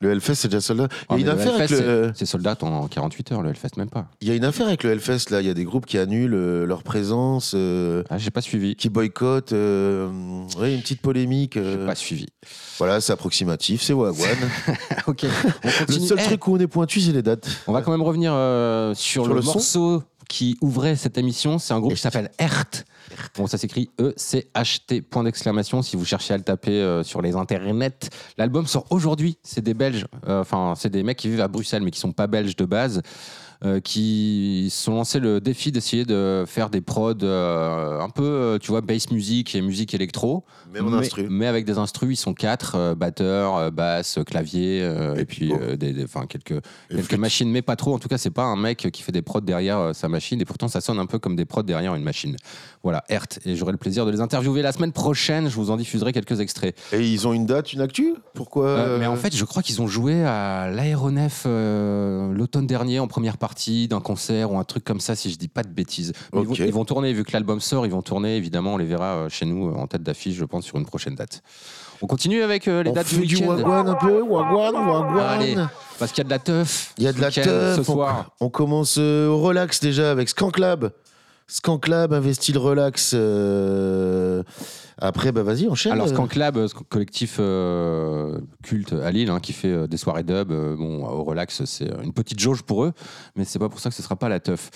Le 0.00 0.10
Hellfest, 0.12 0.34
c'est 0.34 0.48
déjà 0.48 0.60
soldat. 0.60 0.88
Ah, 1.08 1.14
Il 1.16 1.24
y 1.26 1.28
a 1.28 1.34
mais 1.34 1.42
une 1.42 1.48
affaire 1.48 1.54
avec 1.54 1.70
le... 1.70 1.76
c'est- 2.14 2.18
C'est 2.18 2.26
sold 2.26 2.46
out 2.46 2.62
en 2.62 2.86
48 2.86 3.32
heures, 3.32 3.40
le 3.42 3.48
Hellfest, 3.48 3.70
même 3.78 3.88
pas. 3.88 4.06
Il 4.20 4.28
y 4.28 4.30
a 4.30 4.34
une 4.34 4.44
affaire 4.44 4.66
avec 4.66 4.82
le 4.84 4.90
Hellfest, 4.90 5.30
là. 5.30 5.40
Il 5.40 5.46
y 5.46 5.50
a 5.50 5.54
des 5.54 5.64
groupes 5.64 5.86
qui 5.86 5.96
annulent 5.96 6.34
euh, 6.34 6.66
leur 6.66 6.82
présence, 6.82 7.52
euh, 7.56 8.02
Ah, 8.10 8.18
j'ai 8.18 8.30
pas 8.30 8.42
suivi. 8.42 8.76
qui 8.76 8.90
boycottent. 8.90 9.52
euh, 9.54 10.08
ouais, 10.58 10.74
une 10.74 10.82
petite 10.82 11.00
polémique. 11.00 11.54
J'ai 11.54 11.60
euh, 11.64 11.86
pas 11.86 11.94
suivi. 11.94 12.26
Voilà, 12.78 13.00
c'est 13.00 13.12
approximatif, 13.14 13.80
c'est 13.80 13.94
Wagwan. 13.94 14.36
ok, 15.06 15.24
Le 15.88 15.92
seul 15.98 16.18
Eh, 16.20 16.24
truc 16.24 16.46
où 16.46 16.56
on 16.56 16.58
est 16.60 16.66
pointu, 16.66 17.00
c'est 17.00 17.12
les 17.12 17.22
dates. 17.22 17.48
On 17.66 17.72
va 17.72 17.80
quand 17.80 17.90
même 17.92 18.02
revenir 18.02 18.32
sur, 18.94 19.24
Sur 19.24 19.34
le, 19.34 19.40
morceau 19.40 20.02
qui 20.28 20.58
ouvrait 20.60 20.96
cette 20.96 21.16
émission. 21.18 21.58
C'est 21.58 21.72
un 21.72 21.80
groupe 21.80 21.94
qui 21.94 22.00
s'appelle 22.00 22.30
ERT. 22.38 22.84
Bon, 23.36 23.46
ça 23.46 23.58
s'écrit 23.58 23.90
E-C-H-T, 24.00 25.02
point 25.02 25.24
d'exclamation, 25.24 25.82
si 25.82 25.96
vous 25.96 26.04
cherchez 26.04 26.34
à 26.34 26.36
le 26.36 26.42
taper 26.42 26.72
euh, 26.72 27.02
sur 27.02 27.22
les 27.22 27.34
internets. 27.34 28.10
L'album 28.38 28.66
sort 28.66 28.86
aujourd'hui. 28.90 29.38
C'est 29.42 29.62
des 29.62 29.74
Belges, 29.74 30.06
euh, 30.28 30.40
enfin, 30.40 30.74
c'est 30.76 30.90
des 30.90 31.02
mecs 31.02 31.18
qui 31.18 31.28
vivent 31.28 31.40
à 31.40 31.48
Bruxelles, 31.48 31.82
mais 31.82 31.90
qui 31.90 32.00
sont 32.00 32.12
pas 32.12 32.26
belges 32.26 32.56
de 32.56 32.64
base. 32.64 33.02
Euh, 33.66 33.80
qui 33.80 34.68
se 34.70 34.84
sont 34.84 34.94
lancés 34.94 35.18
le 35.20 35.40
défi 35.40 35.72
d'essayer 35.72 36.04
de 36.04 36.44
faire 36.46 36.70
des 36.70 36.80
prods 36.80 37.14
euh, 37.22 38.00
un 38.00 38.08
peu, 38.08 38.22
euh, 38.24 38.58
tu 38.58 38.70
vois, 38.70 38.80
bass 38.80 39.10
music 39.10 39.54
et 39.54 39.60
musique 39.60 39.92
électro. 39.92 40.44
Mais 40.72 40.80
en 40.80 40.92
instru. 40.92 41.26
mais 41.28 41.46
avec 41.46 41.64
des 41.64 41.78
instrus, 41.78 42.10
ils 42.18 42.20
sont 42.22 42.32
quatre, 42.34 42.74
euh, 42.76 42.94
batteur, 42.94 43.56
euh, 43.56 43.70
basse, 43.70 44.18
clavier, 44.26 44.78
et, 44.78 45.20
Et 45.20 45.24
puis 45.24 45.52
des, 45.78 45.92
des- 45.92 46.06
quelques, 46.28 46.50
Et 46.52 46.60
quelques 46.90 47.02
flûte. 47.04 47.18
machines, 47.18 47.50
mais 47.50 47.62
pas 47.62 47.76
trop. 47.76 47.94
En 47.94 47.98
tout 47.98 48.08
cas, 48.08 48.18
c'est 48.18 48.30
pas 48.30 48.44
un 48.44 48.56
mec 48.56 48.88
qui 48.92 49.02
fait 49.02 49.12
des 49.12 49.22
prods 49.22 49.40
derrière 49.40 49.94
sa 49.94 50.08
machine, 50.08 50.40
et 50.40 50.44
pourtant 50.44 50.68
ça 50.68 50.80
sonne 50.80 50.98
un 50.98 51.06
peu 51.06 51.18
comme 51.18 51.34
des 51.36 51.44
prods 51.44 51.62
derrière 51.62 51.94
une 51.94 52.04
machine. 52.04 52.36
Voilà, 52.82 53.02
Hert, 53.08 53.26
et 53.44 53.56
j'aurai 53.56 53.72
le 53.72 53.78
plaisir 53.78 54.06
de 54.06 54.10
les 54.12 54.20
interviewer 54.20 54.62
la 54.62 54.72
semaine 54.72 54.92
prochaine. 54.92 55.48
Je 55.48 55.54
vous 55.56 55.70
en 55.70 55.76
diffuserai 55.76 56.12
quelques 56.12 56.40
extraits. 56.40 56.76
Et 56.92 57.02
ils 57.06 57.26
ont 57.26 57.32
une 57.32 57.46
date, 57.46 57.72
une 57.72 57.80
actu? 57.80 58.14
Pourquoi 58.34 58.98
mais 58.98 59.06
en 59.06 59.16
fait, 59.16 59.34
je 59.34 59.44
crois 59.44 59.62
qu'ils 59.62 59.82
ont 59.82 59.86
joué 59.86 60.22
à 60.24 60.70
l'aéronef 60.70 61.46
l'automne 61.46 62.66
dernier 62.66 62.98
en 63.00 63.06
première 63.08 63.38
partie 63.38 63.55
d'un 63.88 64.00
concert 64.00 64.52
ou 64.52 64.58
un 64.58 64.64
truc 64.64 64.84
comme 64.84 65.00
ça, 65.00 65.14
si 65.16 65.30
je 65.30 65.36
dis 65.38 65.48
pas 65.48 65.62
de 65.62 65.68
bêtises. 65.68 66.12
Mais 66.32 66.40
ils, 66.42 66.46
vont, 66.46 66.52
Ok. 66.52 66.58
ils 66.60 66.72
vont 66.72 66.84
tourner, 66.84 67.12
vu 67.12 67.24
que 67.24 67.32
l'album 67.32 67.60
sort, 67.60 67.86
ils 67.86 67.92
vont 67.92 68.02
tourner. 68.02 68.36
Évidemment, 68.36 68.74
on 68.74 68.76
les 68.76 68.84
verra 68.84 69.14
euh, 69.16 69.28
chez 69.28 69.46
nous 69.46 69.68
euh, 69.68 69.74
en 69.74 69.86
tête 69.86 70.02
d'affiche, 70.02 70.34
je 70.36 70.44
pense, 70.44 70.64
sur 70.64 70.76
une 70.76 70.86
prochaine 70.86 71.14
date. 71.14 71.42
On 72.02 72.06
continue 72.06 72.42
avec 72.42 72.68
euh, 72.68 72.82
les 72.82 72.90
on 72.90 72.92
dates 72.92 73.06
fait 73.06 73.16
du 73.24 73.36
week-end. 73.36 73.58
Un 73.86 73.94
peu 73.94 74.20
Wagwan, 74.20 74.74
Wagwan 74.74 75.18
Allez, 75.18 75.56
parce 75.98 76.12
qu'il 76.12 76.18
y 76.18 76.20
a 76.20 76.24
de 76.24 76.30
la 76.30 76.38
teuf. 76.38 76.92
Il 76.98 77.04
y 77.04 77.08
a 77.08 77.12
de 77.12 77.20
la 77.20 77.30
teuf. 77.30 77.76
ce 77.76 77.80
on- 77.80 77.84
soir. 77.94 78.30
On, 78.40 78.50
commence 78.50 78.96
euh, 78.98 79.28
au 79.28 79.38
relax 79.40 79.80
déjà 79.80 80.10
avec 80.10 80.28
Skanklab. 80.28 80.90
Skanklab, 81.48 82.12
investi 82.12 82.52
le 82.52 82.58
relax. 82.58 83.12
euh, 83.14 84.42
Après, 84.98 85.30
bah 85.30 85.42
vas-y, 85.42 85.68
enchaîne. 85.68 85.92
Alors, 85.92 86.06
euh, 86.06 86.68
ce 86.68 86.74
collectif 86.74 87.36
euh, 87.38 88.40
culte 88.62 88.94
à 88.94 89.10
Lille, 89.10 89.28
hein, 89.28 89.40
qui 89.40 89.52
fait 89.52 89.68
euh, 89.68 89.86
des 89.86 89.98
soirées 89.98 90.22
dub, 90.22 90.50
euh, 90.50 90.74
bon, 90.74 91.04
au 91.04 91.22
relax, 91.22 91.64
c'est 91.66 91.90
une 92.02 92.14
petite 92.14 92.40
jauge 92.40 92.62
pour 92.62 92.84
eux, 92.84 92.92
mais 93.36 93.44
c'est 93.44 93.58
pas 93.58 93.68
pour 93.68 93.78
ça 93.78 93.90
que 93.90 93.94
ce 93.96 94.02
sera 94.02 94.16
pas 94.16 94.30
la 94.30 94.40
teuf. 94.40 94.70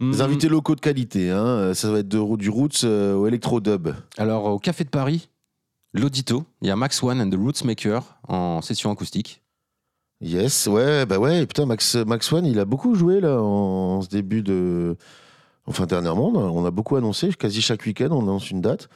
Des 0.00 0.06
Hmm, 0.06 0.20
invités 0.22 0.48
locaux 0.48 0.74
de 0.74 0.80
qualité. 0.80 1.30
Hein. 1.30 1.74
Ça 1.74 1.90
va 1.92 1.98
être 1.98 2.08
de, 2.08 2.36
du 2.36 2.48
roots 2.48 2.82
euh, 2.84 3.14
au 3.14 3.26
électro-dub. 3.26 3.90
Alors, 4.16 4.46
au 4.46 4.58
Café 4.58 4.84
de 4.84 4.88
Paris, 4.88 5.28
l'Audito, 5.92 6.44
il 6.62 6.68
y 6.68 6.70
a 6.70 6.76
Max 6.76 7.02
One 7.02 7.20
and 7.20 7.30
the 7.30 7.36
Roots 7.36 7.64
Maker 7.64 8.02
en 8.26 8.62
session 8.62 8.90
acoustique. 8.90 9.42
Yes, 10.22 10.66
ouais, 10.66 11.04
bah 11.04 11.18
ouais. 11.18 11.46
Putain, 11.46 11.66
Max, 11.66 11.96
Max 11.96 12.32
One, 12.32 12.46
il 12.46 12.58
a 12.58 12.64
beaucoup 12.64 12.94
joué 12.94 13.20
là 13.20 13.40
en, 13.40 13.98
en 13.98 14.02
ce 14.02 14.08
début 14.08 14.42
de. 14.42 14.96
Enfin, 15.66 15.84
dernièrement, 15.84 16.28
on 16.30 16.64
a 16.64 16.70
beaucoup 16.70 16.96
annoncé. 16.96 17.30
Quasi 17.34 17.60
chaque 17.60 17.84
week-end, 17.84 18.08
on 18.12 18.22
annonce 18.22 18.50
une 18.50 18.60
date. 18.60 18.88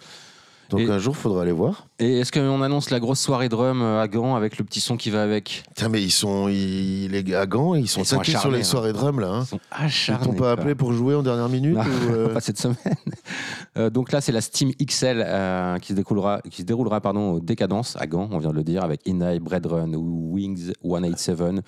Donc 0.71 0.81
Et- 0.81 0.91
un 0.91 0.99
jour, 0.99 1.17
faudra 1.17 1.43
aller 1.43 1.53
voir. 1.53 1.87
Et 1.99 2.19
est-ce 2.19 2.33
qu'on 2.33 2.61
annonce 2.63 2.91
la 2.91 2.99
grosse 3.01 3.21
soirée 3.21 3.49
drum 3.49 3.81
euh, 3.83 4.03
à 4.03 4.09
Gand 4.09 4.35
avec 4.35 4.59
le 4.59 4.65
petit 4.65 4.81
son 4.81 4.97
qui 4.97 5.11
va 5.11 5.23
avec? 5.23 5.63
Tiens, 5.75 5.89
mais 5.89 6.03
ils 6.03 6.11
sont, 6.11 6.49
ils, 6.49 7.09
les 7.09 7.35
à 7.35 7.47
Gand, 7.47 7.75
ils 7.75 7.89
sont 7.89 8.01
Ils 8.03 8.07
sont 8.07 8.17
taqués 8.19 8.33
sur 8.37 8.51
les 8.51 8.61
hein. 8.61 8.65
soirées 8.65 8.93
drum 8.93 9.21
là. 9.21 9.29
Hein. 9.29 9.43
Ils 9.43 9.47
sont 9.47 9.61
Ils 9.81 9.85
acharnés. 9.85 10.27
t'ont 10.27 10.35
pas 10.35 10.53
appelé 10.53 10.75
pour 10.75 10.93
jouer 10.93 11.15
en 11.15 11.23
dernière 11.23 11.49
minute 11.49 11.75
Non, 11.77 11.83
ou, 11.83 11.85
euh, 12.13 12.35
pas 12.35 12.41
cette 12.41 12.59
semaine. 12.59 12.77
Euh, 13.77 13.91
donc 13.91 14.11
là, 14.11 14.23
c'est 14.23 14.33
la 14.33 14.41
Steam 14.41 14.71
XL 14.73 15.23
euh, 15.23 15.79
qui 15.79 15.89
se 15.89 15.93
déroulera, 15.93 16.41
qui 16.51 16.63
se 16.63 16.67
déroulera 16.67 17.03
pardon, 17.03 17.33
au 17.33 17.41
Décadence 17.41 17.95
à 18.01 18.07
Gand, 18.07 18.27
on 18.33 18.39
vient 18.39 18.49
de 18.49 18.55
le 18.55 18.65
dire, 18.65 18.83
avec 18.83 19.07
Inai, 19.07 19.39
Breadrun, 19.39 19.93
Wings 19.93 20.73
187 20.83 21.63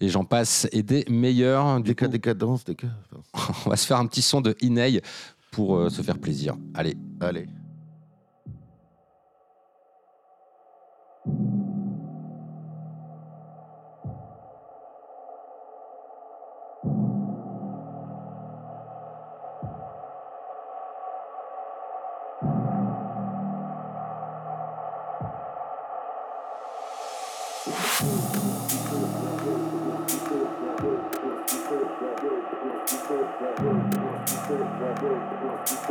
et 0.00 0.08
j'en 0.08 0.24
passe 0.24 0.66
et 0.72 0.82
des 0.82 1.04
meilleurs. 1.08 1.80
Déca, 1.80 2.06
coup, 2.06 2.12
décadence, 2.12 2.64
déca. 2.64 2.88
on 3.66 3.70
va 3.70 3.76
se 3.76 3.86
faire 3.86 3.98
un 3.98 4.06
petit 4.06 4.22
son 4.22 4.40
de 4.40 4.56
Inai 4.60 5.02
pour 5.52 5.88
se 5.88 6.02
faire 6.02 6.18
plaisir. 6.18 6.56
Allez. 6.74 6.96
Allez. 7.20 7.46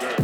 that 0.00 0.23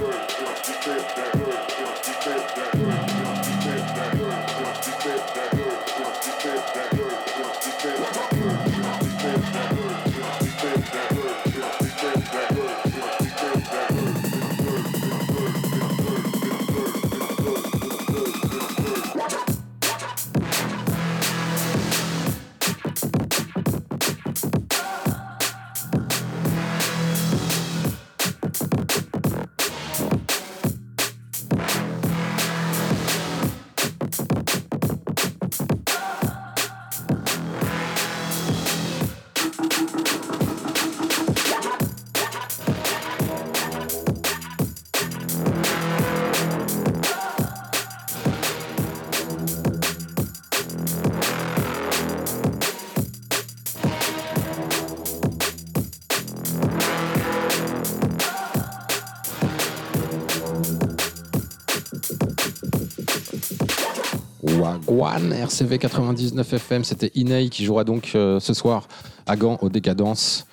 RCV 65.33 65.79
99 65.79 66.53
FM, 66.53 66.85
c'était 66.85 67.11
Inei 67.15 67.51
qui 67.51 67.65
jouera 67.65 67.85
donc 67.85 68.13
euh, 68.15 68.41
ce 68.41 68.55
soir 68.55 68.89
à 69.27 69.37
Gand 69.37 69.59
au 69.63 69.69
Décadence 69.69 70.47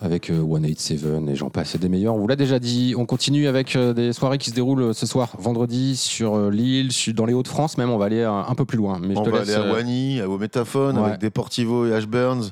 avec 0.00 0.30
euh, 0.30 0.40
187 0.40 1.28
et 1.28 1.34
j'en 1.36 1.50
passe 1.50 1.74
et 1.74 1.78
des 1.78 1.88
meilleurs. 1.88 2.14
On 2.14 2.18
vous 2.18 2.28
l'a 2.28 2.36
déjà 2.36 2.58
dit, 2.58 2.94
on 2.96 3.04
continue 3.04 3.48
avec 3.48 3.74
euh, 3.76 3.92
des 3.92 4.12
soirées 4.12 4.38
qui 4.38 4.50
se 4.50 4.54
déroulent 4.54 4.82
euh, 4.82 4.92
ce 4.92 5.06
soir, 5.06 5.30
vendredi, 5.38 5.96
sur 5.96 6.36
euh, 6.36 6.50
l'île, 6.50 6.90
dans 7.14 7.26
les 7.26 7.34
Hauts-de-France 7.34 7.78
même, 7.78 7.90
on 7.90 7.98
va 7.98 8.06
aller 8.06 8.22
un 8.22 8.54
peu 8.54 8.64
plus 8.64 8.78
loin. 8.78 8.98
Mais 9.00 9.14
je 9.14 9.18
On 9.20 9.24
te 9.24 9.30
va 9.30 9.40
laisse, 9.40 9.54
aller 9.56 9.68
à 9.68 9.72
Wany, 9.72 10.22
au 10.22 10.38
Métaphone, 10.38 10.98
ouais. 10.98 11.04
avec 11.08 11.20
Deportivo 11.20 11.86
et 11.86 11.92
Ashburns. 11.92 12.50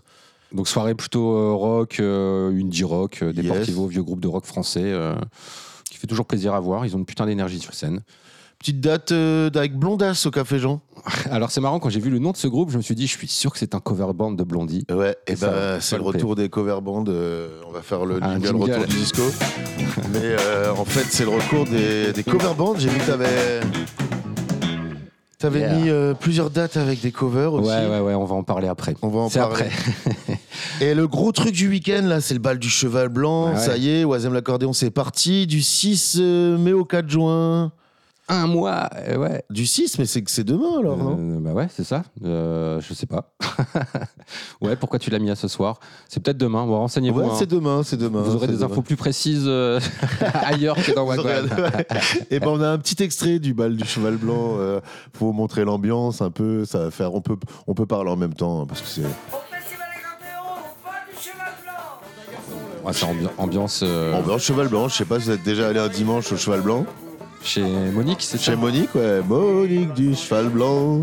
Donc 0.52 0.68
soirée 0.68 0.94
plutôt 0.94 1.56
rock, 1.56 2.00
indie 2.00 2.84
rock, 2.84 3.18
euh, 3.22 3.32
Yes. 3.32 3.44
Deportivo, 3.44 3.86
vieux 3.86 4.02
groupe 4.02 4.20
de 4.20 4.28
rock 4.28 4.44
français. 4.44 4.92
qui 5.90 5.98
fait 5.98 6.06
toujours 6.06 6.26
plaisir 6.26 6.54
à 6.54 6.60
voir. 6.60 6.84
Ils 6.84 6.94
ont 6.96 6.98
une 6.98 7.06
putain 7.06 7.26
d'énergie 7.26 7.58
sur 7.60 7.74
scène. 7.74 8.00
Petite 8.66 8.80
date 8.80 9.12
euh, 9.12 9.48
avec 9.54 9.78
Blondas 9.78 10.24
au 10.26 10.32
Café 10.32 10.58
Jean. 10.58 10.80
Alors 11.30 11.52
c'est 11.52 11.60
marrant, 11.60 11.78
quand 11.78 11.88
j'ai 11.88 12.00
vu 12.00 12.10
le 12.10 12.18
nom 12.18 12.32
de 12.32 12.36
ce 12.36 12.48
groupe, 12.48 12.72
je 12.72 12.78
me 12.78 12.82
suis 12.82 12.96
dit, 12.96 13.06
je 13.06 13.16
suis 13.16 13.28
sûr 13.28 13.52
que 13.52 13.60
c'est 13.60 13.76
un 13.76 13.78
cover 13.78 14.08
band 14.12 14.32
de 14.32 14.42
Blondie. 14.42 14.84
Ouais, 14.90 15.16
et 15.28 15.36
ben 15.36 15.74
faut 15.76 15.80
c'est 15.80 15.96
le 15.96 16.02
retour 16.02 16.34
des 16.34 16.48
cover 16.48 16.80
bands. 16.82 17.04
euh, 17.06 17.60
on 17.68 17.70
va 17.70 17.82
faire 17.82 18.04
le 18.04 18.18
jingle, 18.18 18.44
jingle. 18.44 18.62
retour 18.62 18.86
du 18.86 18.96
disco. 18.96 19.22
Mais 20.12 20.18
euh, 20.20 20.72
en 20.72 20.84
fait, 20.84 21.04
c'est 21.08 21.22
le 21.22 21.30
recours 21.30 21.64
des, 21.66 22.12
des 22.12 22.24
cover 22.24 22.54
bands. 22.58 22.74
J'ai 22.76 22.88
vu 22.88 22.98
que 22.98 23.06
t'avais. 23.06 23.60
T'avais 25.38 25.60
Yeah. 25.60 25.74
mis 25.76 25.88
euh, 25.88 26.14
plusieurs 26.14 26.50
dates 26.50 26.76
avec 26.76 27.00
des 27.00 27.12
covers 27.12 27.52
aussi. 27.52 27.68
Ouais, 27.68 27.86
ouais, 27.86 28.00
ouais, 28.00 28.14
on 28.14 28.24
va 28.24 28.34
en 28.34 28.42
parler 28.42 28.66
après. 28.66 28.96
On 29.00 29.08
va 29.08 29.20
en 29.20 29.30
parler. 29.30 29.62
après. 29.62 29.70
Et 30.80 30.92
le 30.94 31.06
gros 31.06 31.30
truc 31.30 31.52
du 31.52 31.68
week-end, 31.68 32.02
là, 32.02 32.20
c'est 32.20 32.34
le 32.34 32.40
bal 32.40 32.58
du 32.58 32.68
cheval 32.68 33.10
blanc. 33.10 33.50
Ouais, 33.50 33.52
ouais. 33.52 33.60
Ça 33.60 33.76
y 33.76 33.90
est, 33.90 34.04
Oisem 34.04 34.32
l'accordéon, 34.32 34.72
c'est 34.72 34.90
parti. 34.90 35.46
Du 35.46 35.62
6 35.62 36.16
euh, 36.18 36.58
mai 36.58 36.72
au 36.72 36.84
4 36.84 37.08
juin. 37.08 37.70
Un 38.28 38.48
mois, 38.48 38.90
euh, 38.96 39.16
ouais. 39.18 39.44
Du 39.50 39.66
6, 39.66 39.98
mais 40.00 40.04
c'est 40.04 40.20
que 40.22 40.30
c'est 40.32 40.42
demain 40.42 40.80
alors, 40.80 40.96
non 40.96 41.16
Euh, 41.16 41.38
bah 41.40 41.52
ouais, 41.52 41.68
c'est 41.72 41.84
ça. 41.84 42.02
Euh, 42.24 42.80
je 42.80 42.92
sais 42.92 43.06
pas. 43.06 43.30
ouais, 44.60 44.74
pourquoi 44.74 44.98
tu 44.98 45.10
l'as 45.10 45.20
mis 45.20 45.30
à 45.30 45.36
ce 45.36 45.46
soir? 45.46 45.78
C'est 46.08 46.20
peut-être 46.20 46.36
demain. 46.36 46.66
Bon, 46.66 46.76
renseignez-vous. 46.78 47.20
Ouais, 47.20 47.26
hein. 47.26 47.36
c'est 47.38 47.46
demain, 47.48 47.82
c'est 47.84 47.96
demain. 47.96 48.22
Vous 48.22 48.34
aurez 48.34 48.46
c'est 48.46 48.52
des 48.54 48.58
demain. 48.58 48.72
infos 48.72 48.82
plus 48.82 48.96
précises 48.96 49.44
euh, 49.46 49.78
ailleurs 50.42 50.74
que 50.76 50.92
dans 50.92 51.04
Vous 51.04 51.10
Wagwan. 51.22 51.48
Et 52.30 52.40
ben 52.40 52.48
on 52.48 52.60
a 52.60 52.68
un 52.68 52.78
petit 52.78 53.00
extrait 53.02 53.38
du 53.38 53.54
bal 53.54 53.76
du 53.76 53.84
cheval 53.86 54.16
blanc 54.16 54.56
euh, 54.58 54.80
pour 55.12 55.28
vous 55.28 55.32
montrer 55.32 55.64
l'ambiance 55.64 56.20
un 56.20 56.30
peu. 56.32 56.64
Ça 56.64 56.78
va 56.80 56.90
faire. 56.90 57.14
On 57.14 57.20
peut, 57.20 57.36
on 57.68 57.74
peut 57.74 57.86
parler 57.86 58.10
en 58.10 58.16
même 58.16 58.34
temps 58.34 58.62
hein, 58.62 58.66
parce 58.66 58.80
que 58.80 58.88
c'est. 58.88 59.02
Ouais, 62.84 62.92
c'est 62.92 63.06
ambi- 63.06 63.28
ambiance 63.38 63.80
euh, 63.84 64.14
Ambiance 64.14 64.42
cheval 64.42 64.68
blanc. 64.68 64.88
Je 64.88 64.94
sais 64.96 65.04
pas 65.04 65.18
si 65.20 65.26
vous 65.26 65.32
êtes 65.32 65.42
déjà 65.42 65.68
allé 65.68 65.78
un 65.80 65.88
dimanche 65.88 66.32
au 66.32 66.36
cheval 66.36 66.60
blanc. 66.60 66.86
Chez 67.42 67.62
Monique, 67.62 68.18
c'est 68.20 68.38
Chez 68.38 68.52
ça 68.52 68.56
Monique, 68.56 68.94
ouais. 68.94 69.22
Monique 69.22 69.94
du 69.94 70.14
cheval 70.14 70.48
blanc. 70.48 71.02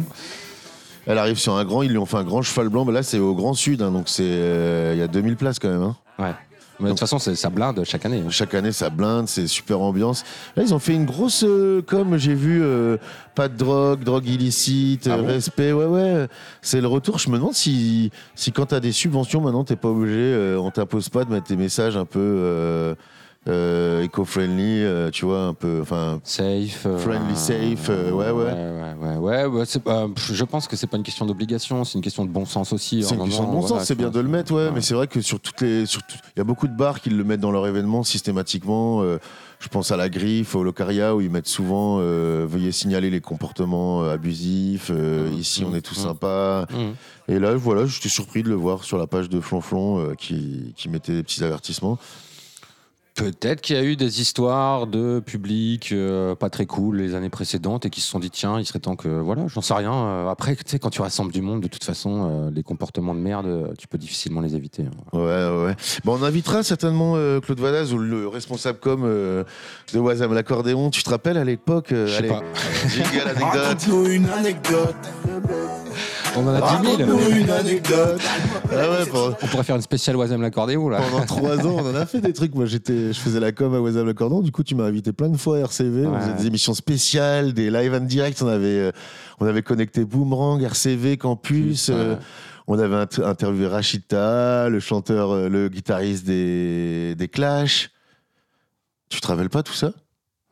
Elle 1.06 1.17
arrive 1.17 1.38
sur 1.38 1.56
un 1.56 1.65
grand, 1.65 1.82
ils 1.84 1.91
lui 1.91 1.98
ont 1.98 2.06
fait 2.06 2.17
un 2.17 2.24
grand 2.24 2.41
cheval 2.41 2.69
blanc, 2.69 2.86
mais 2.86 2.93
là 2.93 3.04
c'est 3.04 3.19
au 3.19 3.36
Grand 3.36 3.54
Sud, 3.54 3.82
hein, 3.82 3.91
donc 3.91 4.06
c'est 4.08 4.24
euh, 4.26 4.91
il 4.96 5.00
y 5.00 5.02
a 5.02 5.08
2000 5.08 5.36
places 5.36 5.60
quand 5.60 5.69
même. 5.69 5.82
hein. 5.82 5.96
Ouais. 6.17 6.32
Mais 6.80 6.86
de 6.86 6.89
toute 6.91 7.02
façon, 7.02 7.19
c'est- 7.19 7.36
ça 7.36 7.50
blinde 7.50 7.82
chaque 7.86 8.06
année. 8.06 8.22
hein. 8.26 8.30
Chaque 8.30 8.54
année 8.56 8.72
ça 8.72 8.89
blinde, 8.89 9.28
c'est 9.28 9.48
super 9.48 9.80
ambiance. 9.82 10.24
Là 10.56 10.63
ils 10.63 10.74
ont 10.74 10.80
fait 10.80 10.93
une 10.93 11.06
grosse 11.06 11.43
euh, 11.46 11.82
com, 11.86 12.17
j'ai 12.17 12.34
vu, 12.34 12.62
euh, 12.63 12.98
pas 13.36 13.48
de 13.50 13.56
drogue, 13.58 14.04
drogue 14.04 14.26
illicite, 14.28 15.08
Ah 15.10 15.15
euh, 15.15 15.22
bon 15.22 15.28
respect, 15.28 15.72
ouais 15.74 15.86
ouais. 15.86 16.28
C'est 16.62 16.82
le 16.82 16.88
retour. 16.88 17.19
Je 17.19 17.30
me 17.30 17.36
demande 17.38 17.54
si, 17.54 18.10
si 18.36 18.52
quand 18.54 18.67
t'as 18.67 18.80
des 18.80 18.91
subventions 18.93 19.41
maintenant 19.41 19.63
t'es 19.65 19.76
pas 19.76 19.89
obligé, 19.89 20.15
euh, 20.17 20.58
on 20.58 20.72
t'impose 20.72 21.10
pas 21.10 21.26
de 21.26 21.32
mettre 21.32 21.48
des 21.48 21.58
messages 21.58 21.96
un 21.98 22.06
peu 22.06 22.19
euh, 22.19 22.96
euh, 23.47 24.03
éco-friendly, 24.03 24.84
euh, 24.84 25.10
tu 25.12 25.25
vois, 25.25 25.41
un 25.41 25.53
peu, 25.53 25.79
enfin. 25.82 26.21
Safe. 26.23 26.86
euh, 26.86 26.97
Friendly, 26.97 27.36
safe, 27.36 27.88
euh, 27.89 28.12
ouais, 28.12 28.32
ouais. 28.32 28.51
Ouais, 28.53 28.93
ouais, 29.01 29.17
ouais, 29.17 29.45
ouais, 29.45 29.65
c'est 29.65 29.84
pas- 29.84 30.08
je 30.15 30.43
pense 30.45 30.67
que 30.67 30.75
c'est 30.75 30.88
pas 30.88 30.97
une 30.97 31.03
question 31.03 31.25
d'obligation, 31.25 31.84
c'est 31.84 31.95
une 31.95 32.01
question 32.03 32.23
de 32.25 32.29
bon 32.29 32.45
sens 32.45 32.71
aussi. 32.71 33.03
C'est 33.03 33.15
une 33.15 33.23
question 33.25 33.43
de 33.43 33.51
bon 33.51 33.60
voilà, 33.60 33.79
sens, 33.79 33.86
c'est 33.88 33.95
bien 33.95 34.10
de 34.10 34.19
le 34.19 34.29
mettre, 34.29 34.53
ouais, 34.53 34.65
Ouais. 34.67 34.71
mais 34.73 34.82
c'est 34.82 34.93
vrai 34.93 35.08
que 35.08 35.19
sur 35.21 35.39
toutes 35.39 35.60
les, 35.62 35.84
tout- 35.86 35.99
il 36.36 36.39
y 36.39 36.41
a 36.41 36.45
beaucoup 36.45 36.67
de 36.67 36.75
bars 36.75 37.01
qui 37.01 37.10
le 37.10 37.23
mettent 37.23 37.41
dans 37.41 37.51
leur 37.51 37.67
événement 37.67 38.03
systématiquement. 38.03 39.03
je 39.60 39.69
pense 39.69 39.91
à 39.91 39.97
la 39.97 40.10
Griffe, 40.10 40.56
au 40.56 40.63
Locaria, 40.63 41.15
où 41.15 41.21
ils 41.21 41.29
mettent 41.29 41.47
souvent 41.47 41.97
veuillez 41.97 42.71
signaler 42.73 43.10
les 43.10 43.21
comportements 43.21 44.03
abusifs. 44.03 44.89
Mhm. 44.89 45.38
Ici, 45.39 45.63
on 45.65 45.73
est 45.73 45.82
tous 45.82 45.99
Mhm. 45.99 46.03
sympas. 46.08 46.62
Mhm. 46.69 46.95
Et 47.29 47.39
là, 47.39 47.56
voilà, 47.56 47.86
j'étais 47.86 48.10
surpris 48.10 48.43
de 48.43 48.49
le 48.49 48.56
voir 48.56 48.84
sur 48.84 48.97
la 48.97 49.08
page 49.08 49.29
de 49.29 49.39
Flonflon 49.39 50.15
qui, 50.17 50.73
qui 50.75 50.89
mettait 50.89 51.13
des 51.13 51.23
petits 51.23 51.43
avertissements. 51.45 51.97
Peut-être 53.15 53.62
qu'il 53.62 53.76
y 53.76 53.80
a 53.80 53.84
eu 53.84 53.95
des 53.95 54.21
histoires 54.21 54.88
de 54.88 55.19
public 55.19 55.91
euh, 55.91 56.34
pas 56.34 56.49
très 56.49 56.65
cool 56.65 56.97
les 56.97 57.13
années 57.13 57.30
précédentes 57.30 57.86
et 57.86 57.91
qui 57.91 58.02
se 58.02 58.08
sont 58.10 58.17
dit 58.19 58.32
tiens, 58.32 58.60
il 58.60 58.65
serait 58.65 58.80
temps 58.80 58.95
que 58.95 59.08
voilà, 59.08 59.45
j'en 59.47 59.62
sais 59.62 59.76
rien. 59.76 59.93
Euh, 59.93 60.30
Après, 60.30 60.56
tu 60.56 60.63
sais, 60.65 60.80
quand 60.80 60.89
tu 60.89 61.02
rassembles 61.02 61.32
du 61.32 61.41
monde, 61.41 61.62
de 61.62 61.67
toute 61.67 61.84
façon, 61.84 62.28
euh, 62.47 62.49
les 62.52 62.63
comportements 62.63 63.13
de 63.13 63.19
merde, 63.19 63.73
tu 63.78 63.88
peux 63.88 63.99
difficilement 63.99 64.41
les 64.41 64.56
éviter. 64.56 64.84
hein. 64.84 65.17
Ouais, 65.17 65.21
ouais, 65.21 65.63
ouais. 65.65 65.76
Bon, 66.04 66.17
on 66.19 66.23
invitera 66.23 66.63
certainement 66.63 67.13
euh, 67.15 67.39
Claude 67.39 67.60
Vadaz 67.60 67.93
ou 67.93 67.99
le 67.99 68.28
responsable 68.28 68.80
com 68.80 69.04
euh, 69.06 69.43
de 69.93 69.99
Wazam 69.99 70.34
l'accordéon. 70.34 70.89
Tu 70.89 71.04
te 71.04 71.10
rappelles 71.12 71.38
à 71.38 71.43
l'époque 71.43 71.91
euh, 71.91 72.08
Je 72.08 72.13
sais 72.15 72.23
pas. 72.28 72.41
Raconte-nous 73.45 74.08
une 74.08 74.26
anecdote. 74.30 74.95
On 76.36 76.48
en 76.48 76.54
a 76.56 76.62
10 76.82 76.88
000. 76.98 76.98
Raconte-nous 77.10 77.36
une 77.38 77.50
anecdote. 77.50 78.22
Ah 78.72 78.89
ouais, 78.89 79.06
pour- 79.06 79.36
On 79.41 79.48
pourrait 79.48 79.63
faire 79.63 79.76
une 79.76 79.82
spéciale 79.82 80.15
Oisem 80.15 80.41
l'accordéon 80.41 80.89
là. 80.89 81.00
Pendant 81.02 81.26
trois 81.26 81.58
ans, 81.65 81.76
on 81.80 81.89
en 81.91 81.96
a 81.96 82.06
fait 82.06 82.22
des 82.22 82.34
trucs. 82.34 82.56
Moi, 82.56 82.65
j'étais, 82.65 83.13
je 83.13 83.19
faisais 83.19 83.39
la 83.39 83.52
com 83.52 83.74
à 83.76 83.80
Wazam 83.80 84.06
le 84.06 84.13
Cordon. 84.13 84.41
Du 84.41 84.52
coup, 84.52 84.63
tu 84.63 84.74
m'as 84.76 84.86
invité 84.86 85.13
plein 85.13 85.30
de 85.30 85.38
fois 85.38 85.58
à 85.58 85.60
RCV. 85.62 86.08
On 86.08 86.19
faisait 86.19 86.34
des 86.34 86.48
émissions 86.48 86.74
spéciales, 86.74 87.54
des 87.54 87.69
live 87.69 87.93
en 87.93 88.00
direct. 88.00 88.41
On 88.41 88.48
avait, 88.48 88.65
euh, 88.67 88.91
on 89.39 89.46
avait 89.46 89.62
connecté 89.62 90.06
Boomerang, 90.06 90.62
RCV, 90.63 91.17
Campus. 91.17 91.89
Ouais. 91.89 91.96
euh, 91.98 92.15
on 92.67 92.80
avait 92.80 92.96
int- 92.96 93.24
interviewé 93.24 93.67
Rachita, 93.67 94.69
le 94.69 94.80
chanteur, 94.80 95.32
euh, 95.32 95.50
le 95.50 95.67
guitariste 95.69 96.26
des, 96.26 97.13
des 97.15 97.28
Clash. 97.28 97.91
Tu 99.10 99.19
te 99.22 99.28
rappelles 99.28 99.50
pas 99.50 99.62
tout 99.63 99.74
ça? 99.74 99.91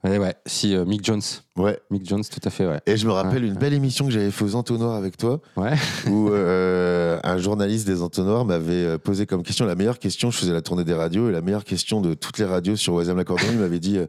Ouais, 0.04 0.18
ouais. 0.18 0.34
Si 0.48 0.74
euh, 0.76 0.84
Mick 0.84 1.06
Jones, 1.06 1.22
Ouais. 1.58 1.80
Mick 1.92 2.08
Jones, 2.10 2.24
tout 2.24 2.40
à 2.44 2.50
fait, 2.50 2.66
ouais. 2.66 2.80
Et 2.88 2.98
je 2.98 3.06
me 3.06 3.12
rappelle 3.12 3.44
Ouais. 3.44 3.50
une 3.50 3.56
belle 3.56 3.74
émission 3.74 4.06
que 4.06 4.12
j'avais 4.12 4.32
fait 4.32 4.44
aux 4.44 4.56
Entonnoirs 4.56 4.96
avec 4.96 5.16
toi, 5.16 5.42
Ouais. 5.58 5.74
où 6.10 6.30
euh, 6.32 7.20
un 7.24 7.38
journaliste 7.38 7.86
des 7.86 8.02
Entonnoirs 8.02 8.44
m'avait 8.46 8.84
euh, 8.86 8.98
posé 8.98 9.28
comme 9.28 9.44
question 9.44 9.66
la 9.66 9.76
meilleure 9.76 10.00
question. 10.00 10.32
Je 10.32 10.38
faisais 10.40 10.54
la 10.54 10.64
tournée 10.64 10.84
des 10.84 10.96
radios 10.96 11.30
et 11.30 11.32
la 11.32 11.42
meilleure 11.42 11.64
question 11.66 12.02
de 12.02 12.16
toutes 12.16 12.40
les 12.40 12.46
radios 12.46 12.76
sur 12.78 12.94
Wazam 12.96 13.16
l'accordéon. 13.18 13.50
Il 13.52 13.60
m'avait 13.60 13.80
dit 13.80 14.00
euh, 14.00 14.08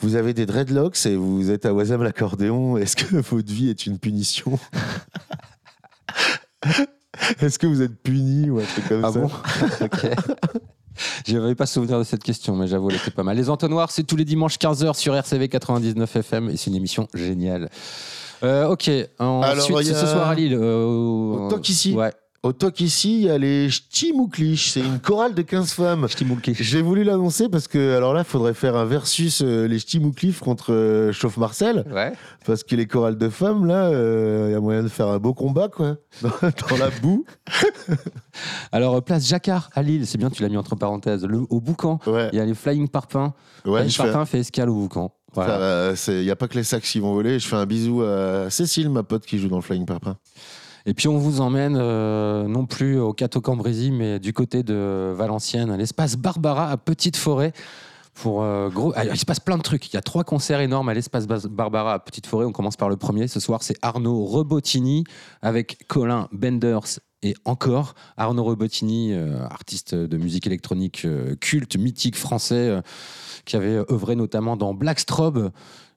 Vous 0.00 0.16
avez 0.16 0.32
des 0.32 0.46
dreadlocks 0.46 1.04
et 1.04 1.14
vous 1.16 1.50
êtes 1.50 1.66
à 1.66 1.74
Wazam 1.74 2.02
l'accordéon. 2.02 2.78
Est-ce 2.78 2.96
que 2.96 3.16
votre 3.20 3.52
vie 3.52 3.68
est 3.68 3.84
une 3.84 3.98
punition 3.98 4.58
Est-ce 7.40 7.58
que 7.58 7.66
vous 7.66 7.82
êtes 7.82 8.02
puni 8.02 8.48
ou 8.50 8.58
un 8.60 8.64
truc 8.64 8.88
comme 8.88 9.04
Ah 9.04 9.12
ça 9.12 9.20
bon? 9.20 9.30
Ok. 9.82 10.06
Je 11.26 11.36
n'avais 11.38 11.54
pas 11.54 11.66
souvenir 11.66 11.98
de 11.98 12.04
cette 12.04 12.22
question, 12.22 12.54
mais 12.56 12.66
j'avoue, 12.66 12.90
elle 12.90 12.96
était 12.96 13.10
pas 13.10 13.22
mal. 13.22 13.36
Les 13.36 13.50
entonnoirs, 13.50 13.90
c'est 13.90 14.04
tous 14.04 14.16
les 14.16 14.24
dimanches 14.24 14.56
15h 14.58 14.94
sur 14.94 15.14
RCV 15.14 15.48
99 15.48 16.16
FM 16.16 16.50
et 16.50 16.56
c'est 16.56 16.70
une 16.70 16.76
émission 16.76 17.08
géniale. 17.14 17.68
Euh, 18.42 18.68
ok, 18.68 18.90
ensuite, 19.18 19.20
Alors, 19.20 19.82
y 19.82 19.90
a- 19.90 19.94
ce 19.94 20.06
soir 20.06 20.28
à 20.28 20.34
Lille. 20.34 20.54
euh, 20.54 20.84
au- 20.84 21.46
Au 21.46 21.48
Toc 21.50 21.68
ici. 21.68 21.94
Ouais, 21.94 22.12
Au 22.44 22.52
toc 22.52 22.80
ici, 22.82 23.20
il 23.20 23.22
y 23.22 23.30
a 23.30 23.38
les 23.38 23.70
Ch'timouklich. 23.70 24.68
C'est 24.72 24.80
une 24.80 24.98
chorale 25.00 25.32
de 25.32 25.40
15 25.40 25.72
femmes. 25.72 26.06
J'ai 26.60 26.82
voulu 26.82 27.02
l'annoncer 27.02 27.48
parce 27.48 27.66
que, 27.66 27.96
alors 27.96 28.12
là, 28.12 28.20
il 28.20 28.26
faudrait 28.26 28.52
faire 28.52 28.76
un 28.76 28.84
versus 28.84 29.40
euh, 29.42 29.66
les 29.66 29.78
Ch'timoukliff 29.78 30.40
contre 30.40 30.74
euh, 30.74 31.10
Chauffe 31.10 31.38
Marcel. 31.38 31.86
Ouais. 31.90 32.12
Parce 32.44 32.62
que 32.62 32.76
les 32.76 32.86
chorales 32.86 33.16
de 33.16 33.30
femmes, 33.30 33.64
là, 33.64 33.88
il 33.88 34.52
y 34.52 34.54
a 34.54 34.60
moyen 34.60 34.82
de 34.82 34.88
faire 34.88 35.08
un 35.08 35.18
beau 35.18 35.32
combat, 35.32 35.68
quoi. 35.70 35.96
Dans, 36.20 36.28
dans 36.68 36.76
la 36.76 36.90
boue. 36.90 37.24
Alors, 38.72 38.96
euh, 38.96 39.00
place 39.00 39.26
Jacquard 39.26 39.70
à 39.74 39.80
Lille, 39.80 40.06
c'est 40.06 40.18
bien, 40.18 40.28
tu 40.28 40.42
l'as 40.42 40.50
mis 40.50 40.58
entre 40.58 40.76
parenthèses. 40.76 41.24
Le, 41.24 41.46
au 41.48 41.62
Boucan, 41.62 41.98
Ouais, 42.06 42.28
il 42.34 42.36
y 42.36 42.40
a 42.40 42.44
les 42.44 42.54
Flying 42.54 42.88
Parpins. 42.88 43.32
ouais 43.64 43.80
Flying 43.80 43.90
fais. 43.90 44.02
Parpins 44.02 44.26
fait 44.26 44.40
escale 44.40 44.68
au 44.68 44.74
Boucan. 44.74 45.14
Voilà. 45.32 45.94
Il 46.08 46.20
n'y 46.20 46.30
a 46.30 46.36
pas 46.36 46.46
que 46.46 46.56
les 46.56 46.62
sacs 46.64 46.82
qui 46.82 47.00
vont 47.00 47.14
voler. 47.14 47.38
Je 47.38 47.48
fais 47.48 47.56
un 47.56 47.64
bisou 47.64 48.02
à 48.02 48.50
Cécile, 48.50 48.90
ma 48.90 49.02
pote 49.02 49.24
qui 49.24 49.38
joue 49.38 49.48
dans 49.48 49.56
le 49.56 49.62
Flying 49.62 49.86
Parpin. 49.86 50.18
Et 50.86 50.94
puis 50.94 51.08
on 51.08 51.16
vous 51.16 51.40
emmène 51.40 51.76
euh, 51.78 52.46
non 52.46 52.66
plus 52.66 52.98
au 52.98 53.12
Cateau 53.12 53.40
Cambrésis, 53.40 53.90
mais 53.90 54.18
du 54.18 54.32
côté 54.32 54.62
de 54.62 55.12
Valenciennes, 55.16 55.70
à 55.70 55.76
l'espace 55.76 56.16
Barbara 56.16 56.70
à 56.70 56.76
Petite 56.76 57.16
Forêt. 57.16 57.52
Pour 58.14 58.42
euh, 58.42 58.70
Ah, 58.94 59.04
il 59.04 59.18
se 59.18 59.24
passe 59.24 59.40
plein 59.40 59.56
de 59.56 59.62
trucs. 59.62 59.92
Il 59.92 59.94
y 59.94 59.96
a 59.96 60.02
trois 60.02 60.22
concerts 60.22 60.60
énormes 60.60 60.88
à 60.88 60.94
l'espace 60.94 61.26
Barbara 61.26 61.94
à 61.94 61.98
Petite 61.98 62.26
Forêt. 62.26 62.44
On 62.44 62.52
commence 62.52 62.76
par 62.76 62.88
le 62.88 62.96
premier. 62.96 63.26
Ce 63.26 63.40
soir, 63.40 63.62
c'est 63.62 63.76
Arnaud 63.82 64.24
Rebottini 64.24 65.04
avec 65.42 65.86
Colin 65.88 66.28
Benders 66.32 67.00
et 67.22 67.34
encore 67.44 67.94
Arnaud 68.16 68.44
Rebottini, 68.44 69.12
euh, 69.12 69.42
artiste 69.46 69.94
de 69.94 70.16
musique 70.16 70.46
électronique 70.46 71.02
euh, 71.06 71.34
culte, 71.34 71.76
mythique 71.76 72.16
français, 72.16 72.80
qui 73.46 73.56
avait 73.56 73.82
œuvré 73.90 74.14
notamment 74.14 74.56
dans 74.56 74.74
Blackstrobe, 74.74 75.50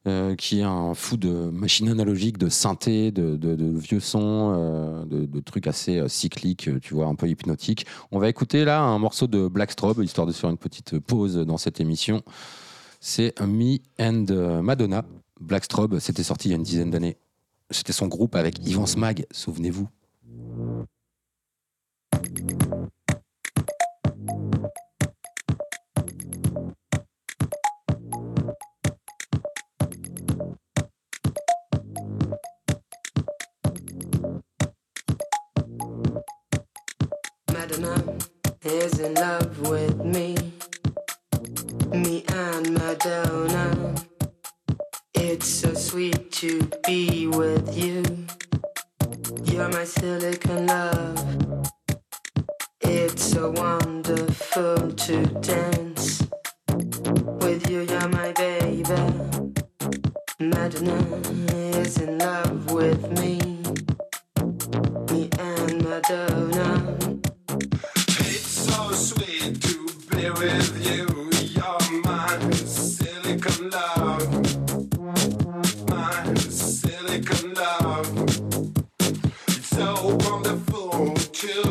euh, 0.07 0.35
qui 0.35 0.59
est 0.59 0.63
un 0.63 0.93
fou 0.93 1.17
de 1.17 1.29
machines 1.29 1.89
analogiques, 1.89 2.37
de 2.37 2.49
synthé, 2.49 3.11
de, 3.11 3.77
vieux 3.77 3.99
sons, 3.99 4.53
euh, 4.55 5.05
de, 5.05 5.39
trucs 5.41 5.67
assez 5.67 5.97
euh, 5.97 6.07
cycliques, 6.07 6.69
tu 6.81 6.93
vois, 6.93 7.07
un 7.07 7.15
peu 7.15 7.27
hypnotiques. 7.27 7.85
On 8.11 8.19
va 8.19 8.29
écouter 8.29 8.63
là 8.63 8.81
un 8.81 8.99
morceau 8.99 9.27
de 9.27 9.47
Blackstrobe, 9.47 10.01
histoire 10.03 10.25
de 10.25 10.31
faire 10.31 10.49
une 10.49 10.57
petite 10.57 10.99
pause 10.99 11.35
dans 11.35 11.57
cette 11.57 11.81
émission. 11.81 12.23
C'est 12.99 13.33
Me 13.41 13.79
and 13.99 14.61
Madonna. 14.63 15.03
Blackstrobe, 15.39 15.99
c'était 15.99 16.23
sorti 16.23 16.47
il 16.47 16.51
y 16.51 16.53
a 16.53 16.57
une 16.57 16.63
dizaine 16.63 16.89
d'années. 16.89 17.17
C'était 17.69 17.93
son 17.93 18.07
groupe 18.07 18.35
avec 18.35 18.65
Yvan 18.65 18.85
Smag, 18.85 19.25
souvenez-vous. 19.31 19.87
Is 38.67 38.99
in 38.99 39.13
love 39.13 39.69
with 39.69 39.97
me. 40.03 40.35
Me 41.91 42.23
and 42.33 42.71
Madonna. 42.71 43.95
It's 45.13 45.47
so 45.47 45.73
sweet 45.73 46.31
to 46.33 46.69
be 46.85 47.27
with 47.27 47.77
you. 47.77 48.03
You're 49.45 49.69
my 49.69 49.85
silicon 49.85 50.67
love. 50.67 51.63
It's 52.81 53.23
so 53.23 53.51
wonderful 53.51 54.91
to 54.91 55.25
dance 55.41 56.23
with 57.41 57.69
you. 57.69 57.81
You're 57.81 58.09
my 58.09 58.33
baby. 58.33 58.83
Madonna 60.39 60.99
is 61.77 61.97
in 61.99 62.17
love 62.17 62.71
with 62.71 63.01
me. 63.19 63.39
Me 65.11 65.29
and 65.39 65.83
Madonna. 65.83 67.06
until 80.99 81.66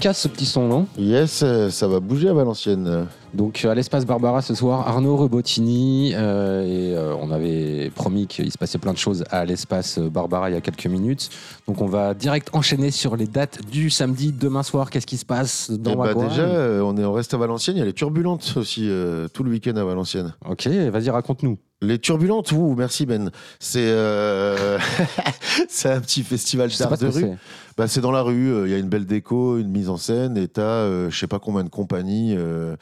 Efficace 0.00 0.20
ce 0.20 0.28
petit 0.28 0.46
son, 0.46 0.66
non 0.66 0.86
Yes, 0.96 1.42
euh, 1.42 1.68
ça 1.68 1.86
va 1.86 2.00
bouger 2.00 2.30
à 2.30 2.32
Valenciennes. 2.32 3.06
Donc 3.34 3.66
à 3.66 3.74
l'espace 3.74 4.06
Barbara 4.06 4.40
ce 4.40 4.54
soir, 4.54 4.88
Arnaud 4.88 5.18
Rebottini. 5.18 6.14
euh, 6.14 6.62
et 6.62 6.96
euh, 6.96 7.14
on 7.20 7.30
avait 7.30 7.90
promis 7.94 8.26
qu'il 8.26 8.50
se 8.50 8.56
passait 8.56 8.78
plein 8.78 8.94
de 8.94 8.98
choses 8.98 9.24
à 9.30 9.44
l'espace 9.44 9.98
Barbara 9.98 10.48
il 10.48 10.54
y 10.54 10.56
a 10.56 10.62
quelques 10.62 10.86
minutes. 10.86 11.28
Donc 11.68 11.82
on 11.82 11.86
va 11.86 12.14
direct 12.14 12.48
enchaîner 12.54 12.90
sur 12.90 13.14
les 13.14 13.26
dates 13.26 13.60
du 13.70 13.90
samedi, 13.90 14.32
demain 14.32 14.62
soir. 14.62 14.88
Qu'est-ce 14.88 15.06
qui 15.06 15.18
se 15.18 15.26
passe 15.26 15.70
dans 15.70 15.96
bah, 15.96 16.14
déjà, 16.14 16.44
euh, 16.44 16.80
on, 16.80 16.96
est, 16.96 17.04
on 17.04 17.12
reste 17.12 17.34
à 17.34 17.36
Valenciennes. 17.36 17.76
Il 17.76 17.80
y 17.80 17.82
a 17.82 17.86
les 17.86 17.92
turbulentes 17.92 18.54
aussi 18.56 18.86
euh, 18.88 19.28
tout 19.28 19.44
le 19.44 19.50
week-end 19.50 19.76
à 19.76 19.84
Valenciennes. 19.84 20.32
Ok, 20.48 20.66
vas-y, 20.66 21.10
raconte-nous. 21.10 21.58
Les 21.82 21.98
turbulentes, 21.98 22.52
ouh, 22.52 22.74
merci 22.76 23.06
Ben. 23.06 23.30
C'est 23.58 23.80
euh, 23.88 24.78
c'est 25.68 25.90
un 25.90 26.00
petit 26.00 26.22
festival 26.22 26.70
d'art 26.78 26.98
de 26.98 27.06
rue. 27.06 27.12
c'est. 27.20 27.38
Bah, 27.78 27.88
c'est 27.88 28.02
dans 28.02 28.10
la 28.12 28.20
rue, 28.22 28.52
euh, 28.52 28.66
il 28.68 28.70
y 28.70 28.74
a 28.74 28.78
une 28.78 28.88
belle 28.90 29.06
déco, 29.06 29.56
une 29.58 29.70
mise 29.70 29.88
en 29.88 29.96
scène, 29.96 30.36
et 30.36 30.48
t'as 30.48 30.62
euh, 30.62 31.08
je 31.10 31.18
sais 31.18 31.26
pas 31.26 31.38
combien 31.38 31.64
de 31.64 31.70
compagnies 31.70 32.34
euh, 32.36 32.76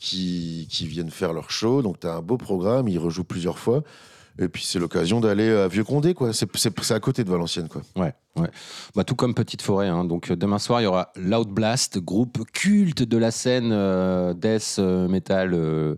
qui, 0.00 0.66
qui 0.68 0.86
viennent 0.88 1.10
faire 1.10 1.32
leur 1.32 1.50
show. 1.52 1.80
Donc 1.82 2.00
t'as 2.00 2.14
un 2.16 2.22
beau 2.22 2.36
programme, 2.38 2.88
ils 2.88 2.98
rejouent 2.98 3.22
plusieurs 3.24 3.58
fois. 3.58 3.82
Et 4.40 4.48
puis 4.48 4.64
c'est 4.64 4.78
l'occasion 4.80 5.20
d'aller 5.20 5.48
à 5.50 5.68
Vieux-Condé, 5.68 6.14
quoi. 6.14 6.32
C'est- 6.32 6.92
à 6.92 7.00
côté 7.00 7.22
de 7.22 7.30
Valenciennes, 7.30 7.68
quoi. 7.68 7.82
Ouais, 7.96 8.14
ouais. 8.36 8.48
Bah, 8.96 9.04
tout 9.04 9.14
comme 9.14 9.34
Petite 9.34 9.62
Forêt. 9.62 9.86
hein. 9.88 10.04
Donc 10.04 10.32
demain 10.32 10.58
soir, 10.58 10.80
il 10.80 10.84
y 10.84 10.86
aura 10.88 11.12
Loud 11.14 11.48
Blast, 11.50 11.98
groupe 11.98 12.38
culte 12.52 13.02
de 13.04 13.16
la 13.16 13.30
scène 13.30 13.68
death 14.34 14.78
metal. 15.08 15.96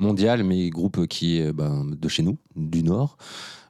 Mondial, 0.00 0.42
mais 0.42 0.70
groupe 0.70 1.06
qui 1.06 1.38
est 1.38 1.52
ben, 1.52 1.84
de 1.86 2.08
chez 2.08 2.22
nous, 2.22 2.38
du 2.56 2.82
Nord. 2.82 3.16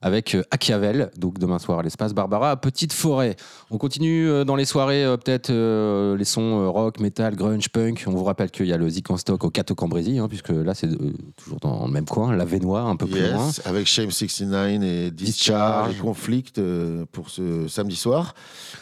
Avec 0.02 0.34
euh, 0.34 0.42
Achiavel, 0.50 1.10
donc 1.18 1.38
demain 1.38 1.58
soir 1.58 1.80
à 1.80 1.82
l'espace 1.82 2.14
Barbara, 2.14 2.56
Petite 2.56 2.94
Forêt. 2.94 3.36
On 3.70 3.76
continue 3.76 4.28
euh, 4.30 4.44
dans 4.44 4.56
les 4.56 4.64
soirées, 4.64 5.04
euh, 5.04 5.18
peut-être 5.18 5.50
euh, 5.50 6.16
les 6.16 6.24
sons 6.24 6.72
rock, 6.72 7.00
metal, 7.00 7.36
grunge, 7.36 7.68
punk. 7.68 8.04
On 8.06 8.12
vous 8.12 8.24
rappelle 8.24 8.50
qu'il 8.50 8.64
y 8.66 8.72
a 8.72 8.78
le 8.78 8.88
Zik 8.88 9.10
en 9.10 9.18
stock 9.18 9.44
au 9.44 9.50
Cato 9.50 9.74
Cambrésis, 9.74 10.18
hein, 10.18 10.26
puisque 10.26 10.48
là 10.48 10.72
c'est 10.72 10.86
euh, 10.86 11.12
toujours 11.36 11.58
dans 11.60 11.84
le 11.86 11.92
même 11.92 12.06
coin, 12.06 12.34
la 12.34 12.46
Vénois, 12.46 12.80
un 12.80 12.96
peu 12.96 13.04
plus 13.06 13.20
loin. 13.30 13.44
Yes, 13.48 13.60
avec 13.66 13.86
Shame 13.86 14.10
69 14.10 14.82
et 14.82 15.10
Discharge 15.10 15.92
et 15.94 15.98
Conflict 15.98 16.56
euh, 16.56 17.04
pour 17.12 17.28
ce 17.28 17.68
samedi 17.68 17.96
soir. 17.96 18.34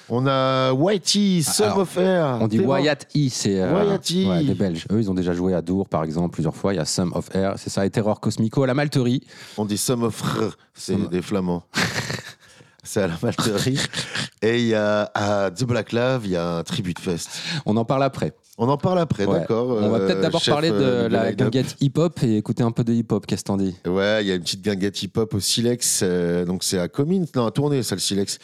On 0.08 0.24
a 0.28 0.72
Whitey, 0.72 1.42
Sum 1.42 1.66
alors, 1.66 1.78
of 1.78 1.96
Air. 1.96 2.38
On 2.40 2.46
dit 2.46 2.60
Wyatt 2.60 3.08
E, 3.16 3.28
c'est 3.28 3.58
E. 3.60 3.72
ouais, 4.28 4.44
des 4.44 4.54
Belges. 4.54 4.86
Eux, 4.92 5.00
ils 5.00 5.10
ont 5.10 5.14
déjà 5.14 5.32
joué 5.32 5.52
à 5.52 5.62
Dour, 5.62 5.88
par 5.88 6.04
exemple, 6.04 6.30
plusieurs 6.32 6.54
fois. 6.54 6.72
Il 6.74 6.76
y 6.76 6.80
a 6.80 6.84
Sum 6.84 7.10
of 7.14 7.34
Air, 7.34 7.54
c'est 7.56 7.70
ça, 7.70 7.84
et 7.84 7.90
Terror 7.90 8.20
Cosmico 8.20 8.62
à 8.62 8.68
la 8.68 8.74
Malterie. 8.74 9.22
On 9.56 9.64
dit 9.64 9.76
Sum 9.78 10.04
of 10.04 10.20
R, 10.22 10.56
c'est 10.74 11.07
Des 11.08 11.22
flamands. 11.22 11.64
c'est 12.82 13.02
à 13.02 13.06
la 13.08 13.18
Malterie. 13.22 13.78
et 14.42 14.58
il 14.60 14.66
y 14.68 14.74
a 14.74 15.10
à 15.14 15.50
The 15.50 15.64
Black 15.64 15.92
Love, 15.92 16.22
il 16.24 16.30
y 16.32 16.36
a 16.36 16.56
un 16.58 16.62
tribute 16.62 16.98
fest. 16.98 17.28
On 17.66 17.76
en 17.76 17.84
parle 17.84 18.02
après. 18.04 18.32
On 18.60 18.68
en 18.68 18.76
parle 18.76 18.98
après, 18.98 19.24
Ouais. 19.24 19.38
d'accord 19.38 19.68
On 19.68 19.88
va 19.90 19.98
euh, 19.98 20.06
peut-être 20.06 20.20
d'abord 20.20 20.40
chef, 20.40 20.52
parler 20.52 20.70
de 20.70 20.74
euh, 20.80 21.08
la 21.08 21.32
guinguette 21.32 21.76
hip-hop 21.80 22.18
et 22.24 22.38
écouter 22.38 22.64
un 22.64 22.72
peu 22.72 22.82
de 22.82 22.92
hip-hop. 22.92 23.24
Qu'est-ce 23.24 23.42
que 23.42 23.46
t'en 23.46 23.56
dis 23.56 23.76
Ouais, 23.86 24.24
il 24.24 24.26
y 24.26 24.32
a 24.32 24.34
une 24.34 24.42
petite 24.42 24.62
guinguette 24.62 25.00
hip-hop 25.00 25.32
au 25.34 25.38
Silex, 25.38 26.00
euh, 26.02 26.44
donc 26.44 26.64
c'est 26.64 26.80
à 26.80 26.88
Comines, 26.88 27.26
non, 27.36 27.46
à 27.46 27.52
Tournai, 27.52 27.84
ça 27.84 27.94
le 27.94 28.00
Silex. 28.00 28.40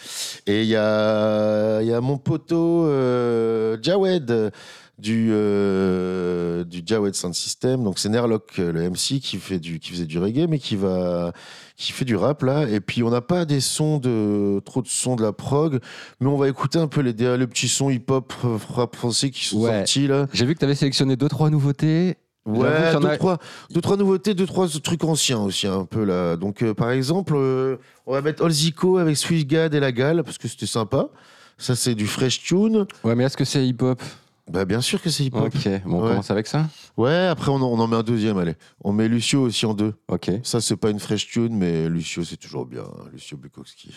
Et 0.47 0.63
il 0.63 0.69
y 0.69 0.77
a, 0.77 1.83
y 1.83 1.93
a 1.93 2.01
mon 2.01 2.17
poteau 2.19 2.87
euh, 2.87 3.77
Jawed 3.83 4.31
euh, 4.31 4.51
du, 4.99 5.31
euh, 5.33 6.65
du 6.65 6.83
Jawed 6.85 7.15
Sound 7.15 7.35
System, 7.35 7.83
donc 7.85 7.99
c'est 7.99 8.09
Nerlock, 8.09 8.53
euh, 8.59 8.73
le 8.73 8.89
MC, 8.91 9.21
qui, 9.21 9.39
fait 9.39 9.59
du, 9.59 9.79
qui 9.81 9.91
faisait 9.91 10.07
du 10.07 10.19
reggae, 10.19 10.47
mais 10.49 10.59
qui, 10.59 10.77
va, 10.77 11.33
qui 11.77 11.93
fait 11.93 12.05
du 12.05 12.17
rap 12.17 12.43
là. 12.43 12.69
Et 12.69 12.81
puis 12.81 13.03
on 13.03 13.11
n'a 13.11 13.21
pas 13.21 13.45
des 13.45 13.61
sons 13.61 13.99
de, 13.99 14.61
trop 14.65 14.83
de 14.83 14.89
sons 14.89 15.17
de 15.17 15.23
la 15.23 15.33
prog, 15.33 15.81
mais 16.21 16.29
on 16.29 16.37
va 16.37 16.49
écouter 16.49 16.79
un 16.79 16.87
peu 16.89 17.01
les, 17.01 17.13
les 17.13 17.47
petits 17.47 17.69
sons 17.69 17.91
hip-hop 17.91 18.33
rap 18.71 18.95
français 18.97 19.31
qui 19.31 19.45
sont 19.45 19.61
Ouais. 19.63 19.71
sortis 19.79 20.07
là. 20.07 20.27
J'ai 20.33 20.47
vu 20.47 20.55
que 20.55 20.59
tu 20.61 20.65
avais 20.65 20.75
sélectionné 20.75 21.17
deux 21.17 21.29
trois 21.29 21.51
nouveautés. 21.51 22.17
Ouais, 22.47 22.93
deux, 23.01 23.07
a- 23.09 23.17
trois, 23.17 23.39
deux, 23.71 23.81
trois 23.81 23.97
nouveautés, 23.97 24.35
deux, 24.35 24.45
trois 24.47 24.69
trucs 24.69 25.03
anciens 25.05 25.41
aussi, 25.41 25.67
un 25.67 25.87
peu 25.87 26.05
là. 26.05 26.37
Donc, 26.37 26.63
euh, 26.63 26.75
par 26.75 26.91
exemple, 26.91 27.33
euh, 27.35 27.77
on 28.07 28.13
va 28.13 28.21
mettre 28.21 28.43
Olzico 28.45 28.99
avec 28.99 29.17
Swissgad 29.17 29.73
et 29.75 29.81
La 29.81 29.93
Gale, 29.93 30.23
parce 30.23 30.37
que 30.37 30.47
c'était 30.47 30.67
sympa. 30.67 31.09
Ça, 31.57 31.75
c'est 31.75 31.95
du 31.95 32.07
fresh 32.07 32.43
tune. 32.43 32.85
Ouais, 33.03 33.15
mais 33.15 33.25
est-ce 33.25 33.39
que 33.39 33.47
c'est 33.47 33.67
hip-hop? 33.67 34.03
Bah, 34.51 34.65
bien 34.67 34.81
sûr 34.83 35.01
que 35.01 35.09
c'est 35.11 35.25
hip-hop. 35.25 35.47
Ok, 35.55 35.69
bon, 35.87 35.99
on 35.99 36.03
Ouais. 36.03 36.09
commence 36.11 36.31
avec 36.31 36.47
ça 36.47 36.69
Ouais, 36.97 37.27
après, 37.29 37.51
on 37.51 37.57
en, 37.57 37.63
on 37.63 37.79
en 37.79 37.87
met 37.87 37.97
un 37.97 38.03
deuxième, 38.03 38.37
allez. 38.39 38.55
On 38.83 38.93
met 38.93 39.09
Lucio 39.09 39.41
aussi 39.43 39.65
en 39.67 39.73
deux. 39.75 39.95
Ok. 40.09 40.31
Ça, 40.43 40.61
c'est 40.61 40.77
pas 40.77 40.91
une 40.91 41.01
fresh 41.01 41.29
tune, 41.29 41.57
mais 41.57 41.89
Lucio, 41.89 42.25
c'est 42.25 42.37
toujours 42.37 42.67
bien. 42.67 42.83
hein, 42.83 43.05
Lucio 43.13 43.37
Bukowski. 43.39 43.95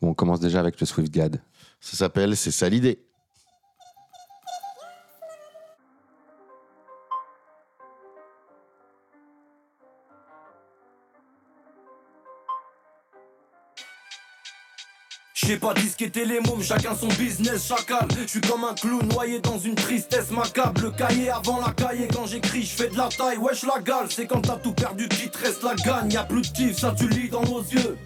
Bon, 0.00 0.08
on 0.10 0.14
commence 0.14 0.40
déjà 0.40 0.60
avec 0.60 0.80
le 0.80 0.86
Swift 0.86 1.12
Gad. 1.12 1.42
Ça 1.80 1.96
s'appelle 1.96 2.36
C'est 2.36 2.50
ça 2.50 2.68
l'idée. 2.68 3.05
J'ai 15.46 15.58
pas 15.58 15.74
disquetté 15.74 16.24
les 16.24 16.40
mômes, 16.40 16.60
chacun 16.60 16.96
son 16.96 17.06
business, 17.06 17.68
chacal. 17.68 18.08
Je 18.20 18.26
suis 18.26 18.40
comme 18.40 18.64
un 18.64 18.74
clown 18.74 19.06
noyé 19.06 19.38
dans 19.38 19.58
une 19.60 19.76
tristesse 19.76 20.32
macabre. 20.32 20.80
Le 20.82 20.90
cahier 20.90 21.30
avant 21.30 21.60
la 21.64 21.72
cahier, 21.72 22.08
quand 22.12 22.26
j'écris, 22.26 22.62
je 22.62 22.82
fais 22.82 22.88
de 22.88 22.96
la 22.96 23.08
taille. 23.08 23.38
Wesh 23.38 23.62
la 23.62 23.80
gale, 23.80 24.06
c'est 24.10 24.26
quand 24.26 24.40
t'as 24.40 24.56
tout 24.56 24.72
perdu 24.72 25.06
qu'il 25.06 25.30
te 25.30 25.38
reste 25.38 25.62
la 25.62 25.76
gagne. 25.76 26.10
Y'a 26.10 26.24
plus 26.24 26.42
de 26.42 26.48
kiff, 26.48 26.78
ça 26.78 26.92
tu 26.98 27.08
lis 27.08 27.28
dans 27.28 27.42
nos 27.42 27.62
yeux. 27.62 27.96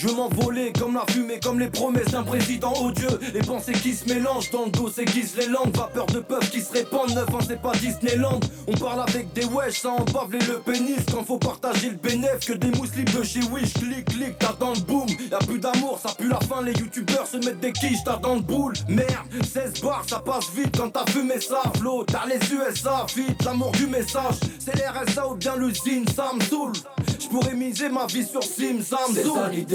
Je 0.00 0.08
veux 0.08 0.14
m'envoler 0.14 0.72
comme 0.78 0.94
la 0.94 1.04
fumée, 1.12 1.38
comme 1.42 1.60
les 1.60 1.68
promesses 1.68 2.12
d'un 2.12 2.22
président 2.22 2.72
odieux. 2.82 3.20
Les 3.34 3.40
pensées 3.40 3.72
qui 3.72 3.92
se 3.92 4.08
mélangent 4.08 4.50
dans 4.50 4.64
le 4.64 4.70
dos 4.70 4.88
s'aiguisent 4.88 5.36
les 5.36 5.46
langues. 5.46 5.76
Vapeur 5.76 6.06
de 6.06 6.20
peuple 6.20 6.46
qui 6.46 6.62
se 6.62 6.72
répandent, 6.72 7.14
neuf 7.14 7.28
ans 7.34 7.40
c'est 7.46 7.60
pas 7.60 7.72
Disneyland. 7.72 8.40
On 8.66 8.72
parle 8.72 9.02
avec 9.06 9.30
des 9.34 9.44
wesh, 9.44 9.80
ça 9.80 9.90
embave 9.90 10.32
les 10.32 10.38
le 10.46 10.60
pénis. 10.60 11.00
Quand 11.12 11.22
faut 11.22 11.36
partager 11.36 11.90
le 11.90 11.96
bénéf, 11.96 12.46
que 12.46 12.54
des 12.54 12.70
mousses 12.70 12.96
libres 12.96 13.18
de 13.18 13.22
chez 13.22 13.40
Wish. 13.52 13.74
Clic, 13.74 14.06
clic, 14.06 14.38
t'as 14.38 14.54
dans 14.58 14.72
le 14.72 14.80
boom. 14.80 15.06
Y'a 15.30 15.36
plus 15.36 15.58
d'amour, 15.58 16.00
ça 16.02 16.14
pue 16.16 16.28
la 16.28 16.40
fin. 16.40 16.62
Les 16.62 16.72
youtubeurs 16.72 17.26
se 17.26 17.36
mettent 17.36 17.60
des 17.60 17.72
quiches, 17.72 18.02
t'as 18.02 18.16
dans 18.16 18.36
le 18.36 18.40
boule. 18.40 18.72
Merde, 18.88 19.44
16 19.52 19.82
bars, 19.82 20.04
ça 20.08 20.20
passe 20.20 20.48
vite 20.56 20.78
quand 20.78 20.88
t'as 20.88 21.04
fumé 21.12 21.38
ça. 21.42 21.60
Flow, 21.76 22.04
t'as 22.04 22.24
les 22.24 22.40
USA, 22.54 23.04
vite, 23.14 23.44
l'amour 23.44 23.72
du 23.72 23.86
message. 23.86 24.36
C'est 24.58 24.76
l'RSA 24.76 25.28
ou 25.28 25.34
bien 25.34 25.56
l'usine, 25.56 26.06
ça 26.08 26.30
me 26.34 26.40
saoule. 26.40 26.72
J'pourrais 27.18 27.54
miser 27.54 27.90
ma 27.90 28.06
vie 28.06 28.24
sur 28.24 28.42
Sim, 28.42 28.80
ça 28.82 28.98
me 29.10 29.22
saoule. 29.22 29.66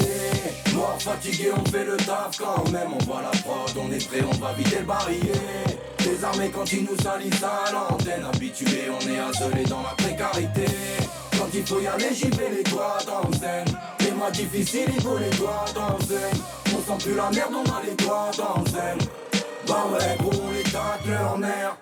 Mort 0.74 0.98
fatigué, 1.00 1.52
on 1.56 1.66
fait 1.70 1.86
le 1.86 1.98
taf 1.98 2.38
quand 2.38 2.70
même. 2.72 2.90
On 2.94 3.04
voit 3.06 3.22
la 3.22 3.38
prod, 3.42 3.72
on 3.78 3.92
est 3.92 4.08
prêt, 4.08 4.22
on 4.30 4.36
va 4.38 4.54
vider 4.54 4.80
le 4.80 4.86
barillet. 4.86 5.80
Les 6.00 6.24
armées 6.24 6.52
quand 6.54 6.72
ils 6.72 6.84
nous 6.84 6.98
salissent 7.02 7.44
à 7.44 7.72
l'antenne. 7.72 8.26
Habitués, 8.34 8.90
on 8.90 9.00
est 9.00 9.34
isolés 9.34 9.64
dans 9.64 9.82
la 9.82 9.96
précarité. 9.98 10.66
Quand 11.38 11.48
il 11.54 11.66
faut 11.66 11.80
y 11.80 11.88
aller, 11.88 12.14
j'y 12.14 12.30
vais 12.30 12.50
les 12.50 12.64
doigts 12.64 12.98
dans 13.06 13.28
le 13.28 13.36
zen. 13.38 13.66
Les 14.00 14.12
mois 14.12 14.32
difficiles, 14.32 14.90
il 14.96 15.02
faut 15.02 15.18
les 15.18 15.30
doigts 15.38 15.66
dans 15.74 15.98
le 15.98 16.06
zen. 16.06 16.38
On 16.68 16.98
sent 16.98 17.06
plus 17.06 17.16
la 17.16 17.30
merde, 17.32 17.54
on 17.54 17.70
a 17.72 17.82
les 17.84 17.96
doigts 17.96 18.32
dans 18.38 18.62
le 18.62 18.70
zen. 18.70 18.98
Bah 19.68 19.88
ouais, 19.92 20.18
gros, 20.20 20.52
les 20.54 20.64
tacle 20.64 21.10
leur 21.10 21.38
mère. 21.38 21.78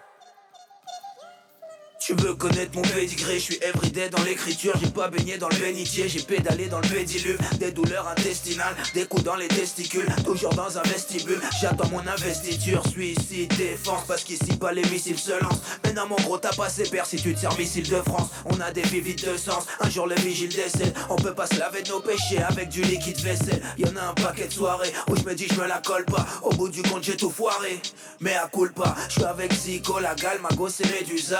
Tu 2.05 2.13
veux 2.15 2.33
connaître 2.33 2.75
mon 2.75 2.81
pédigré, 2.81 3.35
je 3.35 3.43
suis 3.43 3.59
everyday 3.61 4.09
dans 4.09 4.21
l'écriture, 4.23 4.73
j'ai 4.77 4.89
pas 4.89 5.07
baigné 5.07 5.37
dans 5.37 5.47
le 5.47 5.55
bénitier, 5.55 6.09
j'ai 6.09 6.21
pédalé 6.21 6.65
dans 6.65 6.81
le 6.81 6.87
pédiluve, 6.89 7.39
des 7.59 7.71
douleurs 7.71 8.09
intestinales, 8.09 8.75
des 8.93 9.05
coups 9.05 9.23
dans 9.23 9.37
les 9.37 9.47
testicules, 9.47 10.05
toujours 10.25 10.53
dans 10.53 10.77
un 10.77 10.81
vestibule, 10.81 11.39
j'attends 11.61 11.87
mon 11.91 12.05
investiture, 12.05 12.85
suicide, 12.85 13.55
défense, 13.55 14.03
parce 14.05 14.25
qu'ici 14.25 14.57
pas 14.59 14.73
les 14.73 14.83
missiles 14.89 15.17
se 15.17 15.31
lancent, 15.31 15.61
mais 15.85 15.93
non 15.93 16.07
mon 16.09 16.17
gros 16.17 16.37
t'as 16.37 16.53
pas 16.53 16.67
ses 16.67 16.83
pères 16.83 17.05
si 17.05 17.15
tu 17.15 17.33
te 17.33 17.39
sers 17.39 17.57
missile 17.57 17.89
de 17.89 18.01
France, 18.01 18.31
on 18.47 18.59
a 18.59 18.69
des 18.73 18.81
vies 18.81 19.15
de 19.15 19.37
sens, 19.37 19.63
un 19.79 19.89
jour 19.89 20.05
le 20.05 20.15
vigile 20.15 20.49
décède, 20.49 20.93
on 21.09 21.15
peut 21.15 21.33
pas 21.33 21.47
se 21.47 21.57
laver 21.57 21.83
de 21.83 21.89
nos 21.89 22.01
péchés 22.01 22.43
avec 22.43 22.67
du 22.67 22.81
liquide 22.81 23.21
vaisselle, 23.21 23.63
y'en 23.77 23.95
a 23.95 24.09
un 24.09 24.13
paquet 24.13 24.47
de 24.49 24.53
soirées, 24.53 24.91
où 25.09 25.15
je 25.15 25.23
me 25.23 25.33
dis 25.33 25.47
je 25.47 25.57
me 25.57 25.67
la 25.69 25.79
colle 25.79 26.03
pas, 26.03 26.27
au 26.41 26.49
bout 26.49 26.67
du 26.67 26.81
compte 26.81 27.05
j'ai 27.05 27.15
tout 27.15 27.31
foiré, 27.31 27.81
mais 28.19 28.35
à 28.35 28.49
culpa, 28.53 28.93
je 29.07 29.13
suis 29.13 29.23
avec 29.23 29.53
Zico, 29.53 29.99
la 29.99 30.15
gale, 30.15 30.41
ma 30.41 30.53
gosse 30.53 30.81
et 30.81 30.87
Médusa, 30.87 31.39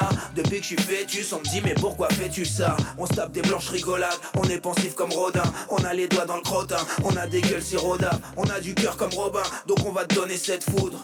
depuis 0.54 0.76
que 0.76 0.82
je 0.82 0.88
suis 0.88 0.96
fœtus, 0.96 1.34
on 1.34 1.40
me 1.40 1.44
dit 1.46 1.62
mais 1.64 1.74
pourquoi 1.74 2.08
fais-tu 2.10 2.46
ça? 2.46 2.76
On 2.98 3.06
se 3.06 3.14
tape 3.14 3.32
des 3.32 3.42
blanches 3.42 3.70
rigolades, 3.70 4.12
on 4.36 4.44
est 4.44 4.60
pensif 4.60 4.94
comme 4.94 5.12
Rodin, 5.12 5.44
on 5.70 5.84
a 5.84 5.94
les 5.94 6.08
doigts 6.08 6.26
dans 6.26 6.36
le 6.36 6.42
crottin, 6.42 6.78
on 7.04 7.16
a 7.16 7.26
des 7.26 7.42
gueules 7.42 7.64
sirodables, 7.64 8.22
on 8.38 8.44
a 8.44 8.60
du 8.60 8.76
cœur 8.76 8.96
comme 8.98 9.14
Robin, 9.14 9.42
donc 9.68 9.80
on 9.86 9.92
va 9.92 10.06
te 10.06 10.14
donner 10.14 10.38
cette 10.38 10.64
foudre. 10.64 11.00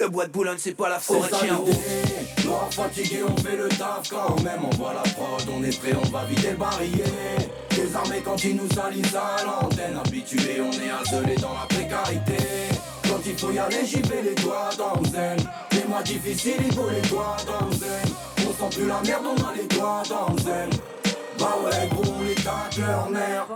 Le 0.00 0.08
bois 0.08 0.26
de 0.26 0.32
Boulogne 0.32 0.56
c'est 0.58 0.74
pas 0.74 0.88
la 0.88 0.98
forêt 0.98 1.28
de 1.28 1.34
chien. 1.36 1.60
Mort 2.46 2.70
fatigué, 2.70 3.22
on 3.22 3.36
fait 3.36 3.56
le 3.56 3.68
taf 3.68 4.08
quand 4.08 4.40
même. 4.42 4.60
On 4.64 4.74
voit 4.76 4.94
la 4.94 5.02
prod, 5.02 5.42
on 5.52 5.62
est 5.62 5.78
prêt, 5.78 5.92
on 6.02 6.08
va 6.08 6.24
vider 6.24 6.52
le 6.52 6.56
barillet. 6.56 7.04
Les 7.76 7.94
armées 7.94 8.22
quand 8.24 8.42
ils 8.42 8.56
nous 8.56 8.68
salissent 8.72 9.14
à 9.14 9.44
l'antenne. 9.44 10.00
Habitués, 10.02 10.60
on 10.60 10.72
est 10.72 11.06
isolés 11.06 11.36
dans 11.36 11.52
la 11.52 11.66
précarité. 11.68 12.42
Quand 13.02 13.20
il 13.26 13.36
faut 13.36 13.50
y 13.50 13.58
aller, 13.58 13.84
j'y 13.84 14.00
vais 14.02 14.22
les 14.22 14.34
doigts 14.36 14.70
dans 14.78 14.98
le 15.00 15.06
zen. 15.06 15.36
Les 15.72 15.84
mois 15.84 16.02
difficiles, 16.02 16.54
il 16.64 16.72
faut 16.72 16.88
les 16.88 17.06
doigts 17.08 17.36
dans 17.46 17.66
le 17.66 17.72
zen. 17.72 18.14
Sent 18.60 18.76
plus 18.76 18.86
la 18.86 19.00
merde, 19.00 19.24
on 19.24 19.42
a 19.42 19.54
les 19.54 19.66
doigts 19.68 20.02
dans 20.06 20.34
le 20.34 20.38
zen. 20.38 20.68
Bah 21.38 21.56
ouais, 21.64 21.88
gros, 21.88 22.22
les 22.22 22.34
tacle 22.34 22.82
leur 22.86 23.08
mère. 23.08 23.46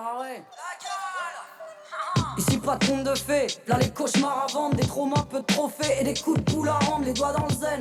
Ici 2.38 2.56
pas 2.56 2.76
de 2.76 2.86
conte 2.86 3.04
de 3.04 3.14
fées, 3.14 3.48
là 3.66 3.76
les 3.78 3.90
cauchemars 3.90 4.46
à 4.48 4.52
vendre, 4.52 4.76
des 4.76 4.86
traumas, 4.86 5.26
peu 5.30 5.40
de 5.40 5.44
trophées 5.44 5.92
et 6.00 6.04
des 6.04 6.14
coups 6.14 6.38
de 6.42 6.50
poule 6.50 6.70
à 6.70 6.78
rendre, 6.78 7.04
les 7.04 7.12
doigts 7.12 7.34
dans 7.34 7.46
le 7.46 7.54
zen. 7.54 7.80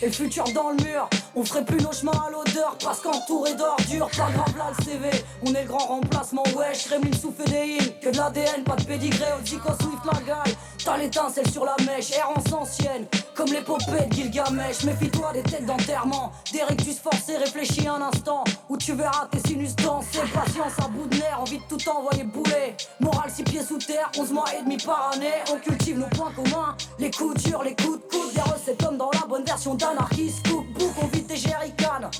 Et 0.00 0.06
le 0.06 0.12
futur 0.12 0.44
dans 0.54 0.70
le 0.70 0.76
mur, 0.76 1.08
on 1.34 1.44
ferait 1.44 1.64
plus 1.64 1.80
nos 1.82 1.92
chemins 1.92 2.12
à 2.12 2.30
l'odeur 2.30 2.76
parce 2.82 3.00
qu'entouré 3.00 3.54
d'ordures, 3.54 4.08
pas 4.10 4.30
grave 4.30 4.56
là 4.56 4.70
le 4.78 4.84
CV. 4.84 5.10
On 5.44 5.52
est 5.52 5.62
le 5.62 5.68
grand 5.68 5.86
remplacement, 5.86 6.44
wesh, 6.54 6.84
Kremlin 6.86 7.10
sous 7.20 7.32
fédéine, 7.32 7.92
que 8.00 8.10
de 8.10 8.16
l'ADN, 8.16 8.62
pas 8.64 8.76
de 8.76 8.84
pédigré, 8.84 9.26
Zico 9.44 9.72
Swift 9.80 10.04
la. 10.04 10.44
T'as 10.84 10.96
l'étincelle 10.96 11.50
sur 11.50 11.64
la 11.64 11.74
mèche, 11.84 12.12
errance 12.12 12.52
ancienne, 12.52 13.06
comme 13.34 13.48
l'épopée 13.48 14.06
de 14.08 14.14
Gilgamesh. 14.14 14.84
Méfie-toi 14.84 15.32
des 15.32 15.42
têtes 15.42 15.66
d'enterrement, 15.66 16.32
des 16.52 16.62
rectus 16.62 16.98
forcés, 16.98 17.36
réfléchis 17.36 17.88
un 17.88 18.00
instant, 18.00 18.44
où 18.68 18.76
tu 18.76 18.94
verras 18.94 19.26
tes 19.26 19.40
sinus 19.48 19.74
danser. 19.74 20.20
Patience 20.32 20.78
à 20.78 20.88
bout 20.88 21.06
de 21.08 21.16
nerfs, 21.16 21.40
envie 21.40 21.58
de 21.58 21.76
tout 21.76 21.88
envoyer 21.90 22.22
bouler. 22.22 22.76
Morale 23.00 23.30
six 23.30 23.42
pieds 23.42 23.62
sous 23.62 23.78
terre, 23.78 24.10
11 24.16 24.32
mois 24.32 24.46
et 24.58 24.62
demi 24.62 24.76
par 24.76 25.10
année. 25.12 25.34
On 25.52 25.56
cultive 25.56 25.98
nos 25.98 26.06
points 26.06 26.32
communs, 26.34 26.76
les 27.00 27.10
coups 27.10 27.42
durs, 27.42 27.62
les 27.64 27.74
coups 27.74 27.98
de 27.98 28.16
coude, 28.16 28.32
des 28.32 28.40
recettes 28.40 28.82
comme 28.82 28.96
dans 28.96 29.10
la 29.10 29.26
bonne 29.26 29.44
version 29.44 29.74
d'anarchiste. 29.88 30.48
Cookbook, 30.48 30.92
on 31.02 31.06
vide 31.06 31.26
des 31.26 31.36
jerrycans. 31.36 32.10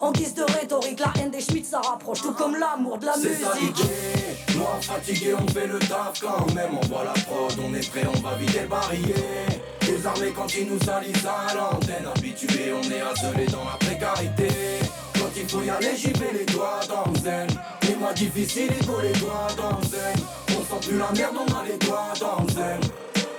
En 0.00 0.12
guise 0.12 0.34
de 0.34 0.42
rhétorique, 0.42 1.00
la 1.00 1.12
haine 1.20 1.30
des 1.30 1.40
Schmitt 1.40 1.64
ça 1.64 1.80
rapproche, 1.80 2.20
tout 2.20 2.32
comme 2.32 2.56
l'amour 2.56 2.98
de 2.98 3.06
la 3.06 3.14
C'est 3.14 3.34
ça 3.34 3.54
musique. 3.54 3.76
l'idée. 3.78 4.58
Mort 4.58 4.78
fatigué, 4.80 5.34
on 5.34 5.46
fait 5.48 5.66
le 5.66 5.78
taf 5.78 6.20
quand 6.20 6.52
même. 6.54 6.70
On 6.82 6.86
voit 6.86 7.04
la 7.04 7.12
prod, 7.12 7.54
on 7.64 7.74
est 7.74 7.88
prêt, 7.90 8.02
on 8.06 8.20
va 8.20 8.34
vider 8.36 8.66
le. 8.68 9.86
Les 9.86 10.06
armées 10.06 10.32
quand 10.34 10.54
ils 10.54 10.66
nous 10.66 10.80
salissent 10.80 11.24
à 11.26 11.54
l'antenne. 11.54 12.06
Habitués, 12.16 12.72
on 12.72 12.82
est 12.82 13.02
isolés 13.16 13.46
dans 13.46 13.64
la 13.64 13.76
précarité. 13.78 14.48
Quand 15.14 15.30
il 15.36 15.48
faut 15.48 15.62
y 15.62 15.70
aller, 15.70 15.96
j'y 15.96 16.12
vais 16.12 16.32
les 16.32 16.44
doigts 16.46 16.80
dans 16.88 17.10
le 17.10 17.18
zen. 17.18 17.46
Les 17.88 17.96
mois 17.96 18.12
difficiles, 18.12 18.72
il 18.78 18.84
faut 18.86 19.00
les 19.00 19.12
doigts 19.12 19.48
dans 19.56 19.78
le 19.78 19.86
zen. 19.86 20.16
On 20.50 20.80
sent 20.80 20.88
plus 20.88 20.98
la 20.98 21.10
merde, 21.12 21.36
on 21.38 21.58
a 21.58 21.64
les 21.64 21.78
doigts 21.78 22.12
dans 22.20 22.42
le 22.42 22.52
zen. 22.52 22.80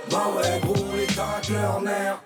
Bah 0.09 0.25
ouais, 0.35 0.59
gros, 0.61 0.85
les 0.95 1.07
tacs 1.07 1.49
leur 1.49 1.81
mère. 1.81 2.19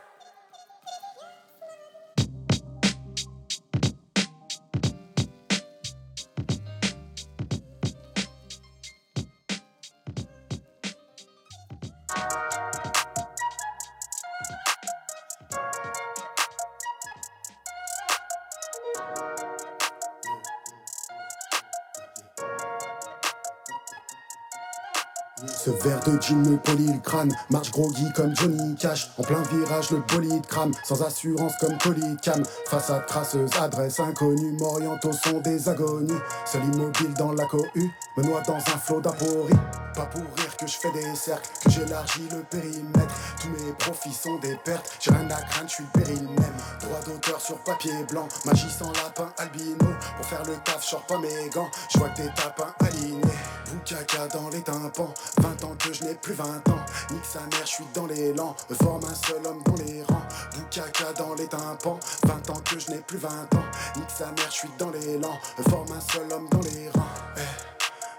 Gin 26.29 26.43
me 26.43 26.57
polie 26.57 26.93
le 26.93 26.99
crâne, 26.99 27.35
marche 27.49 27.71
groggy 27.71 28.05
comme 28.15 28.35
Johnny 28.35 28.75
Cash. 28.75 29.09
En 29.17 29.23
plein 29.23 29.41
virage, 29.41 29.89
le 29.91 29.97
bolide 30.07 30.45
crame, 30.45 30.71
sans 30.83 31.01
assurance 31.01 31.53
comme 31.59 31.77
Polycam. 31.77 32.43
Façade 32.67 33.05
traceuse, 33.07 33.49
adresse 33.59 33.99
inconnue, 33.99 34.55
m'oriente 34.59 35.03
au 35.05 35.11
son 35.11 35.39
des 35.39 35.67
agonies. 35.67 36.13
Seul 36.45 36.63
immobile 36.65 37.13
dans 37.17 37.33
la 37.33 37.45
cohue, 37.45 37.91
me 38.17 38.23
noie 38.23 38.41
dans 38.41 38.57
un 38.57 38.77
flot 38.77 39.01
d'aporie. 39.01 39.53
Pas 39.95 40.05
pour 40.05 40.21
rire 40.21 40.55
que 40.57 40.67
je 40.67 40.77
fais 40.77 40.91
des 40.91 41.15
cercles, 41.15 41.49
que 41.63 41.71
j'élargis 41.71 42.27
le 42.31 42.43
périmètre. 42.43 43.15
Tous 43.41 43.49
mes 43.49 43.71
profits 43.73 44.13
sont 44.13 44.37
des 44.37 44.55
pertes, 44.63 44.97
j'ai 44.99 45.11
rien 45.11 45.29
à 45.31 45.41
craindre, 45.41 45.69
je 45.69 45.75
suis 45.75 45.83
péril 45.93 46.23
même. 46.23 46.57
Droit 46.81 46.99
d'auteur 47.05 47.41
sur 47.41 47.57
papier 47.63 47.91
blanc, 48.09 48.27
magie 48.45 48.69
sans 48.69 48.91
lapin 48.93 49.31
albino. 49.37 49.89
Pour 50.17 50.25
faire 50.25 50.43
le 50.45 50.53
taf, 50.63 50.87
je 50.87 50.95
pas 51.07 51.17
mes 51.17 51.49
gants, 51.49 51.69
je 51.91 51.97
vois 51.97 52.09
que 52.09 52.21
des 52.21 52.29
tapins 52.29 52.73
alignés. 52.81 53.21
Boukaka 53.69 54.27
dans 54.27 54.49
les 54.49 54.61
tympans, 54.61 55.13
20 55.37 55.63
ans 55.63 55.75
que 55.77 55.93
je 55.93 56.03
n'ai 56.03 56.15
plus 56.21 56.33
20 56.33 56.45
ans. 56.69 56.85
Nique 57.11 57.25
sa 57.25 57.39
mère, 57.39 57.61
je 57.61 57.67
suis 57.67 57.87
dans 57.93 58.05
l'élan, 58.05 58.55
me 58.69 58.75
forme 58.75 59.03
un 59.05 59.15
seul 59.15 59.45
homme 59.45 59.61
dans 59.63 59.83
les 59.83 60.03
rangs. 60.03 60.27
Boukaka 60.53 61.13
dans 61.13 61.33
les 61.35 61.47
tympans, 61.47 61.99
20 62.25 62.49
ans 62.49 62.61
que 62.69 62.79
je 62.79 62.91
n'ai 62.91 62.99
plus 62.99 63.17
20 63.17 63.29
ans. 63.29 63.65
Nique 63.95 64.09
sa 64.09 64.25
mère, 64.25 64.47
je 64.49 64.55
suis 64.55 64.71
dans 64.77 64.89
l'élan, 64.91 65.37
me 65.57 65.63
forme 65.69 65.91
un 65.91 66.13
seul 66.13 66.31
homme 66.31 66.47
dans 66.49 66.61
les 66.61 66.89
rangs. 66.89 67.13
Eh, 67.37 67.41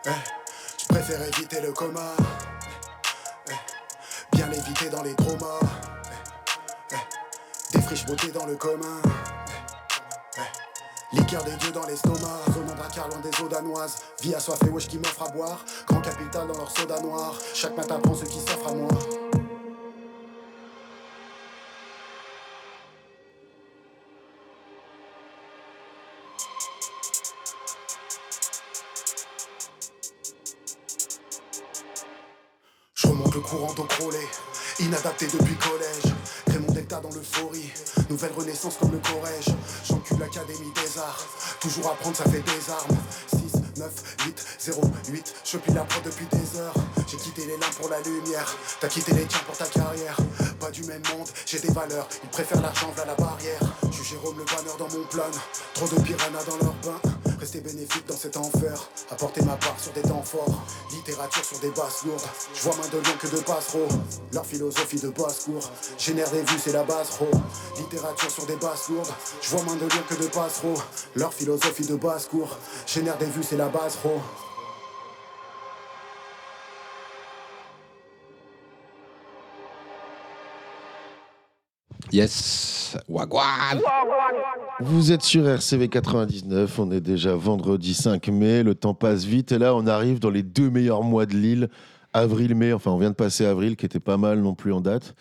eh, 0.06 0.10
je 0.78 0.86
préfère 0.86 1.22
éviter 1.22 1.60
le 1.60 1.72
coma. 1.72 2.00
Eh, 3.48 4.36
bien 4.36 4.46
l'éviter 4.48 4.88
dans 4.88 5.02
les 5.02 5.14
traumas. 5.14 5.60
Eh, 6.90 6.94
eh, 6.94 7.76
des 7.76 7.82
friches 7.82 8.06
beauté 8.06 8.28
dans 8.28 8.46
le 8.46 8.56
commun. 8.56 9.00
Liqueur 11.12 11.42
des 11.42 11.56
dieux 11.56 11.72
dans 11.72 11.84
l'estomac, 11.86 12.38
zone 12.54 12.72
braquard 12.76 13.08
loin 13.08 13.18
des 13.18 13.42
eaux 13.42 13.48
danoises. 13.48 13.96
Vie 14.22 14.32
assoiffée, 14.32 14.68
wesh 14.68 14.86
qui 14.86 14.96
m'offre 14.96 15.22
à 15.22 15.28
boire. 15.30 15.64
Grand 15.88 16.00
capital 16.00 16.46
dans 16.46 16.56
leur 16.56 16.70
soda 16.70 17.00
noir. 17.00 17.34
Chaque 17.52 17.76
matin 17.76 17.98
prend 17.98 18.14
ce 18.14 18.24
qui 18.26 18.38
s'offre 18.38 18.68
à 18.68 18.74
moi. 18.74 18.88
Je 32.94 33.08
remonte 33.08 33.34
le 33.34 33.40
courant 33.40 33.72
d'eau 33.72 33.84
crôlée, 33.84 34.28
inadapté 34.78 35.26
depuis 35.26 35.56
collège. 35.56 36.14
Dans 37.02 37.08
l'euphorie, 37.08 37.70
nouvelle 38.10 38.32
renaissance 38.36 38.76
comme 38.78 38.92
le 38.92 38.98
Corrège. 38.98 39.54
J'encule 39.88 40.18
l'académie 40.18 40.70
des 40.74 40.98
arts, 40.98 41.26
toujours 41.60 41.90
apprendre 41.90 42.14
ça 42.14 42.24
fait 42.24 42.42
des 42.42 42.70
armes. 42.70 42.96
6, 43.28 43.78
9, 43.78 44.16
8, 44.26 44.46
0, 44.60 44.82
8, 45.08 45.34
je 45.44 45.56
plie 45.56 45.72
la 45.72 45.84
prod 45.84 46.02
depuis 46.04 46.26
des 46.26 46.58
heures. 46.58 46.74
J'ai 47.08 47.16
quitté 47.16 47.46
les 47.46 47.56
lampes 47.56 47.74
pour 47.80 47.88
la 47.88 48.00
lumière, 48.02 48.54
t'as 48.80 48.88
quitté 48.88 49.12
les 49.12 49.24
tiens 49.24 49.40
pour 49.46 49.56
ta 49.56 49.66
carrière. 49.66 50.16
Pas 50.58 50.70
du 50.70 50.82
même 50.84 51.02
monde, 51.16 51.28
j'ai 51.46 51.58
des 51.60 51.72
valeurs, 51.72 52.06
ils 52.22 52.28
préfèrent 52.28 52.60
l'argent 52.60 52.92
vers 52.94 53.06
la 53.06 53.14
barrière. 53.14 53.60
Je 53.90 53.96
suis 53.96 54.04
Jérôme 54.04 54.36
le 54.36 54.44
banneur 54.44 54.76
dans 54.76 54.88
mon 54.88 55.04
plan, 55.06 55.30
trop 55.74 55.88
de 55.88 56.00
piranhas 56.02 56.44
dans 56.44 56.56
leur 56.56 56.74
bain. 56.84 57.19
Rester 57.40 57.60
bénéfique 57.62 58.06
dans 58.06 58.16
cet 58.18 58.36
enfer, 58.36 58.78
apporter 59.10 59.40
ma 59.40 59.56
part 59.56 59.80
sur 59.80 59.92
des 59.92 60.02
temps 60.02 60.22
forts. 60.22 60.62
Littérature 60.92 61.42
sur 61.42 61.58
des 61.60 61.70
basses 61.70 62.04
lourdes, 62.04 62.20
je 62.54 62.60
vois 62.60 62.76
moins 62.76 62.88
de 62.88 62.98
lions 62.98 63.16
que 63.18 63.28
de 63.28 63.40
passereaux. 63.40 63.88
Leur 64.34 64.44
philosophie 64.44 65.00
de 65.00 65.08
basse-cour, 65.08 65.70
génère 65.96 66.30
des 66.30 66.42
vues, 66.42 66.58
c'est 66.62 66.72
la 66.72 66.84
base 66.84 67.08
ro. 67.18 67.28
Littérature 67.78 68.30
sur 68.30 68.44
des 68.44 68.56
basses 68.56 68.90
lourdes, 68.90 69.08
je 69.40 69.48
vois 69.48 69.62
moins 69.62 69.76
de 69.76 69.86
lions 69.86 70.04
que 70.06 70.16
de 70.16 70.26
passereaux. 70.26 70.82
Leur 71.16 71.32
philosophie 71.32 71.86
de 71.86 71.96
basse-cour, 71.96 72.58
génère 72.86 73.16
des 73.16 73.24
vues, 73.24 73.42
c'est 73.42 73.56
la 73.56 73.68
base 73.68 73.96
ro. 74.04 74.20
Yes, 82.12 82.96
Wagwan 83.08 83.80
Vous 84.80 85.12
êtes 85.12 85.22
sur 85.22 85.48
RCV 85.48 85.88
99, 85.88 86.78
on 86.78 86.90
est 86.90 87.00
déjà 87.00 87.34
vendredi 87.36 87.94
5 87.94 88.28
mai, 88.28 88.62
le 88.62 88.74
temps 88.74 88.94
passe 88.94 89.24
vite 89.24 89.52
et 89.52 89.58
là 89.58 89.74
on 89.76 89.86
arrive 89.86 90.18
dans 90.18 90.30
les 90.30 90.42
deux 90.42 90.70
meilleurs 90.70 91.02
mois 91.04 91.26
de 91.26 91.34
Lille, 91.36 91.68
avril-mai, 92.12 92.72
enfin 92.72 92.90
on 92.90 92.98
vient 92.98 93.10
de 93.10 93.14
passer 93.14 93.46
avril 93.46 93.76
qui 93.76 93.86
était 93.86 94.00
pas 94.00 94.16
mal 94.16 94.40
non 94.40 94.54
plus 94.54 94.72
en 94.72 94.80
date. 94.80 95.14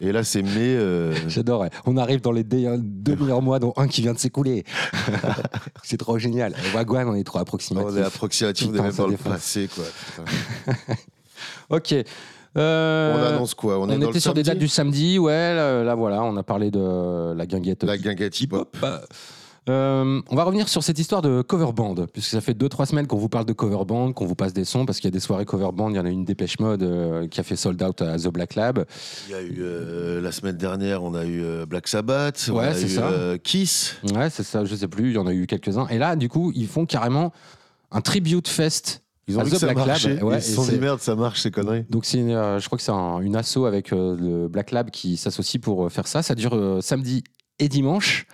Et 0.00 0.10
là 0.10 0.24
c'est 0.24 0.42
mai. 0.42 0.50
euh, 0.58 1.14
J'adorais. 1.28 1.70
On 1.86 1.96
arrive 1.96 2.20
dans 2.20 2.32
les 2.32 2.42
dé- 2.42 2.68
deux 2.78 3.14
meilleurs 3.14 3.40
mois, 3.42 3.60
dont 3.60 3.72
un 3.76 3.86
qui 3.86 4.00
vient 4.02 4.14
de 4.14 4.18
s'écouler. 4.18 4.64
c'est 5.84 5.96
trop 5.98 6.18
génial. 6.18 6.54
Wagwan, 6.74 7.08
on 7.08 7.14
est 7.14 7.22
trop 7.22 7.38
approximatif. 7.38 7.88
On 7.92 7.96
est 7.96 8.02
approximatif, 8.02 8.66
on 8.68 8.74
est 8.74 8.80
même 8.80 8.92
dans 8.92 9.06
le 9.06 9.16
passé 9.16 9.68
quoi. 9.72 9.84
Ok. 11.70 11.94
Euh, 12.56 13.14
On 13.16 13.34
annonce 13.34 13.54
quoi 13.54 13.78
On 13.78 13.88
est 13.88 13.98
dans 13.98 14.06
était 14.08 14.12
le 14.14 14.20
sur 14.20 14.34
des 14.34 14.42
dates 14.42 14.58
du 14.58 14.68
samedi, 14.68 15.18
ouais. 15.18 15.54
Là, 15.54 15.82
là, 15.82 15.94
voilà, 15.94 16.22
on 16.22 16.36
a 16.36 16.42
parlé 16.42 16.70
de 16.70 17.32
la 17.34 17.46
guinguette. 17.46 17.84
La 17.84 17.96
guinguette 17.98 18.40
hip-hop. 18.40 18.76
Euh, 19.68 20.20
on 20.28 20.34
va 20.34 20.42
revenir 20.42 20.68
sur 20.68 20.82
cette 20.82 20.98
histoire 20.98 21.22
de 21.22 21.40
cover 21.40 21.70
band, 21.72 21.94
puisque 22.12 22.30
ça 22.30 22.40
fait 22.40 22.52
2-3 22.52 22.84
semaines 22.86 23.06
qu'on 23.06 23.16
vous 23.16 23.28
parle 23.28 23.44
de 23.44 23.52
cover 23.52 23.84
band, 23.86 24.12
qu'on 24.12 24.26
vous 24.26 24.34
passe 24.34 24.52
des 24.52 24.64
sons, 24.64 24.84
parce 24.86 24.98
qu'il 24.98 25.06
y 25.06 25.12
a 25.12 25.12
des 25.12 25.20
soirées 25.20 25.44
cover 25.44 25.68
band. 25.72 25.90
Il 25.90 25.94
y 25.96 26.00
en 26.00 26.04
a 26.04 26.08
une 26.10 26.24
Dépêche 26.24 26.58
Mode 26.58 26.82
euh, 26.82 27.28
qui 27.28 27.38
a 27.38 27.44
fait 27.44 27.54
sold 27.54 27.80
out 27.80 28.02
à 28.02 28.18
The 28.18 28.26
Black 28.28 28.56
Lab. 28.56 28.84
Il 29.28 29.32
y 29.32 29.34
a 29.36 29.40
eu 29.40 29.58
euh, 29.60 30.20
la 30.20 30.32
semaine 30.32 30.56
dernière, 30.56 31.04
on 31.04 31.14
a 31.14 31.24
eu 31.24 31.64
Black 31.66 31.86
Sabbath, 31.86 32.48
on 32.50 32.56
Ouais, 32.56 32.66
a 32.66 32.74
c'est 32.74 32.86
eu 32.86 32.88
ça. 32.88 33.06
euh, 33.06 33.38
Kiss. 33.38 33.94
Ouais, 34.12 34.30
c'est 34.30 34.42
ça, 34.42 34.64
je 34.64 34.74
sais 34.74 34.88
plus, 34.88 35.10
il 35.10 35.14
y 35.14 35.18
en 35.18 35.28
a 35.28 35.32
eu 35.32 35.46
quelques-uns. 35.46 35.86
Et 35.88 35.98
là, 35.98 36.16
du 36.16 36.28
coup, 36.28 36.50
ils 36.56 36.66
font 36.66 36.84
carrément 36.84 37.32
un 37.92 38.00
tribute 38.00 38.48
fest. 38.48 39.02
Ils 39.28 39.36
ont 39.38 39.40
à 39.40 39.44
vu 39.44 39.50
que 39.50 39.56
ça 39.56 39.66
Black 39.72 39.86
marchait. 39.86 40.14
Lab. 40.14 40.22
Ouais, 40.24 40.38
Ils 40.38 40.42
se 40.42 40.52
sont 40.54 40.64
dit 40.66 40.78
merde, 40.78 41.00
ça 41.00 41.14
marche 41.14 41.40
ces 41.42 41.50
conneries. 41.50 41.84
Donc 41.90 42.04
c'est, 42.04 42.18
euh, 42.20 42.58
je 42.58 42.66
crois 42.66 42.76
que 42.76 42.82
c'est 42.84 42.90
un- 42.92 43.20
une 43.20 43.36
asso 43.36 43.58
avec 43.66 43.92
euh, 43.92 44.16
le 44.18 44.48
Black 44.48 44.72
Lab 44.72 44.90
qui 44.90 45.16
s'associe 45.16 45.60
pour 45.60 45.86
euh, 45.86 45.88
faire 45.88 46.06
ça. 46.08 46.22
Ça 46.22 46.34
dure 46.34 46.78
samedi 46.82 47.22
et 47.58 47.68
dimanche. 47.68 48.26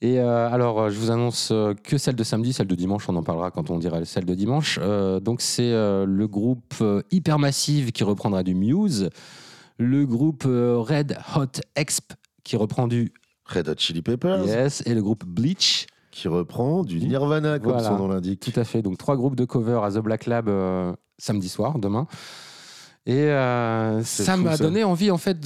Et 0.00 0.18
alors, 0.18 0.90
je 0.90 0.98
vous 0.98 1.10
annonce 1.10 1.50
que 1.82 1.96
celle 1.96 2.14
de 2.14 2.24
samedi, 2.24 2.52
celle 2.52 2.66
de 2.66 2.74
dimanche, 2.74 3.08
on 3.08 3.16
en 3.16 3.22
parlera 3.22 3.50
quand 3.50 3.70
on 3.70 3.78
dira 3.78 4.04
celle 4.04 4.26
de 4.26 4.34
dimanche. 4.34 4.78
Donc 5.22 5.40
c'est 5.40 5.70
le 5.72 6.26
groupe 6.28 6.74
Hypermassive 7.10 7.90
qui 7.90 8.04
reprendra 8.04 8.42
du 8.42 8.54
Muse, 8.54 9.08
le 9.78 10.04
groupe 10.04 10.42
Red 10.46 11.16
Hot 11.36 11.58
Exp 11.74 12.12
qui 12.42 12.56
reprend 12.56 12.86
du 12.86 13.14
Red 13.46 13.66
Hot 13.70 13.74
Chili 13.78 14.02
Peppers. 14.02 14.44
Yes, 14.44 14.82
et 14.84 14.92
le 14.94 15.02
groupe 15.02 15.24
Bleach 15.24 15.86
qui 16.14 16.28
reprend 16.28 16.84
du 16.84 17.00
Nirvana, 17.00 17.58
comme 17.58 17.72
Voilà. 17.72 17.88
son 17.88 17.98
nom 17.98 18.08
l'indique. 18.08 18.40
Tout 18.40 18.58
à 18.58 18.64
fait. 18.64 18.82
Donc 18.82 18.98
trois 18.98 19.16
groupes 19.16 19.34
de 19.36 19.44
cover 19.44 19.80
à 19.82 19.90
The 19.90 19.98
Black 19.98 20.26
Lab 20.26 20.48
euh, 20.48 20.92
samedi 21.18 21.48
soir, 21.48 21.78
demain. 21.78 22.06
Et 23.06 23.16
euh, 23.18 24.02
ça 24.02 24.36
m'a 24.36 24.56
donné 24.56 24.82
envie 24.84 25.10
en 25.10 25.18
fait 25.18 25.40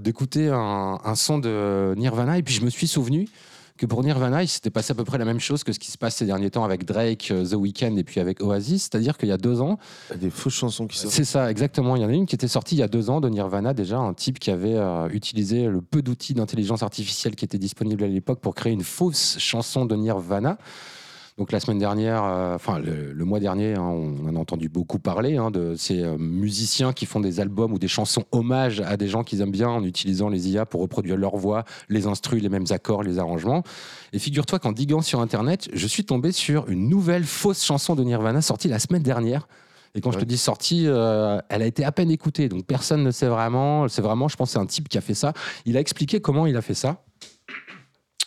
d'écouter 0.00 0.48
un, 0.48 0.98
un 1.04 1.14
son 1.14 1.38
de 1.38 1.94
Nirvana. 1.96 2.38
Et 2.38 2.42
puis 2.42 2.54
je 2.54 2.64
me 2.64 2.70
suis 2.70 2.88
souvenu 2.88 3.28
que 3.76 3.86
pour 3.86 4.04
Nirvana, 4.04 4.42
il 4.42 4.48
s'était 4.48 4.70
passé 4.70 4.92
à 4.92 4.94
peu 4.94 5.04
près 5.04 5.18
la 5.18 5.24
même 5.24 5.40
chose 5.40 5.64
que 5.64 5.72
ce 5.72 5.80
qui 5.80 5.90
se 5.90 5.98
passe 5.98 6.14
ces 6.16 6.26
derniers 6.26 6.50
temps 6.50 6.64
avec 6.64 6.84
Drake, 6.84 7.28
euh, 7.32 7.44
The 7.44 7.54
Weeknd 7.54 7.96
et 7.96 8.04
puis 8.04 8.20
avec 8.20 8.40
Oasis. 8.40 8.82
C'est-à-dire 8.82 9.18
qu'il 9.18 9.28
y 9.28 9.32
a 9.32 9.36
deux 9.36 9.60
ans, 9.60 9.78
Des 10.14 10.30
fausses 10.30 10.54
chansons 10.54 10.86
qui 10.86 10.96
sortent. 10.96 11.12
c'est 11.12 11.24
ça, 11.24 11.50
exactement. 11.50 11.96
Il 11.96 12.02
y 12.02 12.04
en 12.04 12.08
a 12.08 12.12
une 12.12 12.26
qui 12.26 12.36
était 12.36 12.46
sortie 12.46 12.76
il 12.76 12.78
y 12.78 12.82
a 12.84 12.88
deux 12.88 13.10
ans 13.10 13.20
de 13.20 13.28
Nirvana, 13.28 13.74
déjà, 13.74 13.98
un 13.98 14.14
type 14.14 14.38
qui 14.38 14.52
avait 14.52 14.76
euh, 14.76 15.08
utilisé 15.08 15.66
le 15.66 15.80
peu 15.80 16.02
d'outils 16.02 16.34
d'intelligence 16.34 16.84
artificielle 16.84 17.34
qui 17.34 17.44
étaient 17.44 17.58
disponibles 17.58 18.04
à 18.04 18.08
l'époque 18.08 18.40
pour 18.40 18.54
créer 18.54 18.72
une 18.72 18.84
fausse 18.84 19.36
chanson 19.38 19.86
de 19.86 19.96
Nirvana. 19.96 20.56
Donc 21.36 21.50
la 21.50 21.58
semaine 21.58 21.80
dernière, 21.80 22.22
euh, 22.22 22.54
enfin 22.54 22.78
le, 22.78 23.12
le 23.12 23.24
mois 23.24 23.40
dernier, 23.40 23.74
hein, 23.74 23.82
on 23.82 24.28
en 24.28 24.36
a 24.36 24.38
entendu 24.38 24.68
beaucoup 24.68 25.00
parler 25.00 25.36
hein, 25.36 25.50
de 25.50 25.74
ces 25.76 26.00
euh, 26.00 26.16
musiciens 26.16 26.92
qui 26.92 27.06
font 27.06 27.18
des 27.18 27.40
albums 27.40 27.72
ou 27.72 27.78
des 27.80 27.88
chansons 27.88 28.22
hommages 28.30 28.80
à 28.80 28.96
des 28.96 29.08
gens 29.08 29.24
qu'ils 29.24 29.40
aiment 29.40 29.50
bien 29.50 29.68
en 29.68 29.82
utilisant 29.82 30.28
les 30.28 30.48
IA 30.48 30.64
pour 30.64 30.80
reproduire 30.80 31.16
leur 31.16 31.36
voix, 31.36 31.64
les 31.88 32.06
instrus, 32.06 32.40
les 32.40 32.48
mêmes 32.48 32.66
accords, 32.70 33.02
les 33.02 33.18
arrangements. 33.18 33.64
Et 34.12 34.20
figure-toi 34.20 34.60
qu'en 34.60 34.70
diguant 34.70 35.02
sur 35.02 35.20
Internet, 35.20 35.68
je 35.72 35.86
suis 35.88 36.04
tombé 36.04 36.30
sur 36.30 36.68
une 36.68 36.88
nouvelle 36.88 37.24
fausse 37.24 37.64
chanson 37.64 37.96
de 37.96 38.04
Nirvana 38.04 38.40
sortie 38.40 38.68
la 38.68 38.78
semaine 38.78 39.02
dernière. 39.02 39.48
Et 39.96 40.00
quand 40.00 40.12
je 40.12 40.18
te 40.18 40.24
dis 40.24 40.38
sortie, 40.38 40.84
euh, 40.86 41.40
elle 41.48 41.62
a 41.62 41.66
été 41.66 41.84
à 41.84 41.92
peine 41.92 42.10
écoutée, 42.10 42.48
donc 42.48 42.64
personne 42.64 43.02
ne 43.02 43.10
sait 43.10 43.28
vraiment. 43.28 43.88
C'est 43.88 44.02
vraiment, 44.02 44.26
je 44.28 44.36
pense, 44.36 44.50
c'est 44.50 44.58
un 44.58 44.66
type 44.66 44.88
qui 44.88 44.98
a 44.98 45.00
fait 45.00 45.14
ça. 45.14 45.32
Il 45.66 45.76
a 45.76 45.80
expliqué 45.80 46.20
comment 46.20 46.46
il 46.46 46.56
a 46.56 46.62
fait 46.62 46.74
ça. 46.74 47.02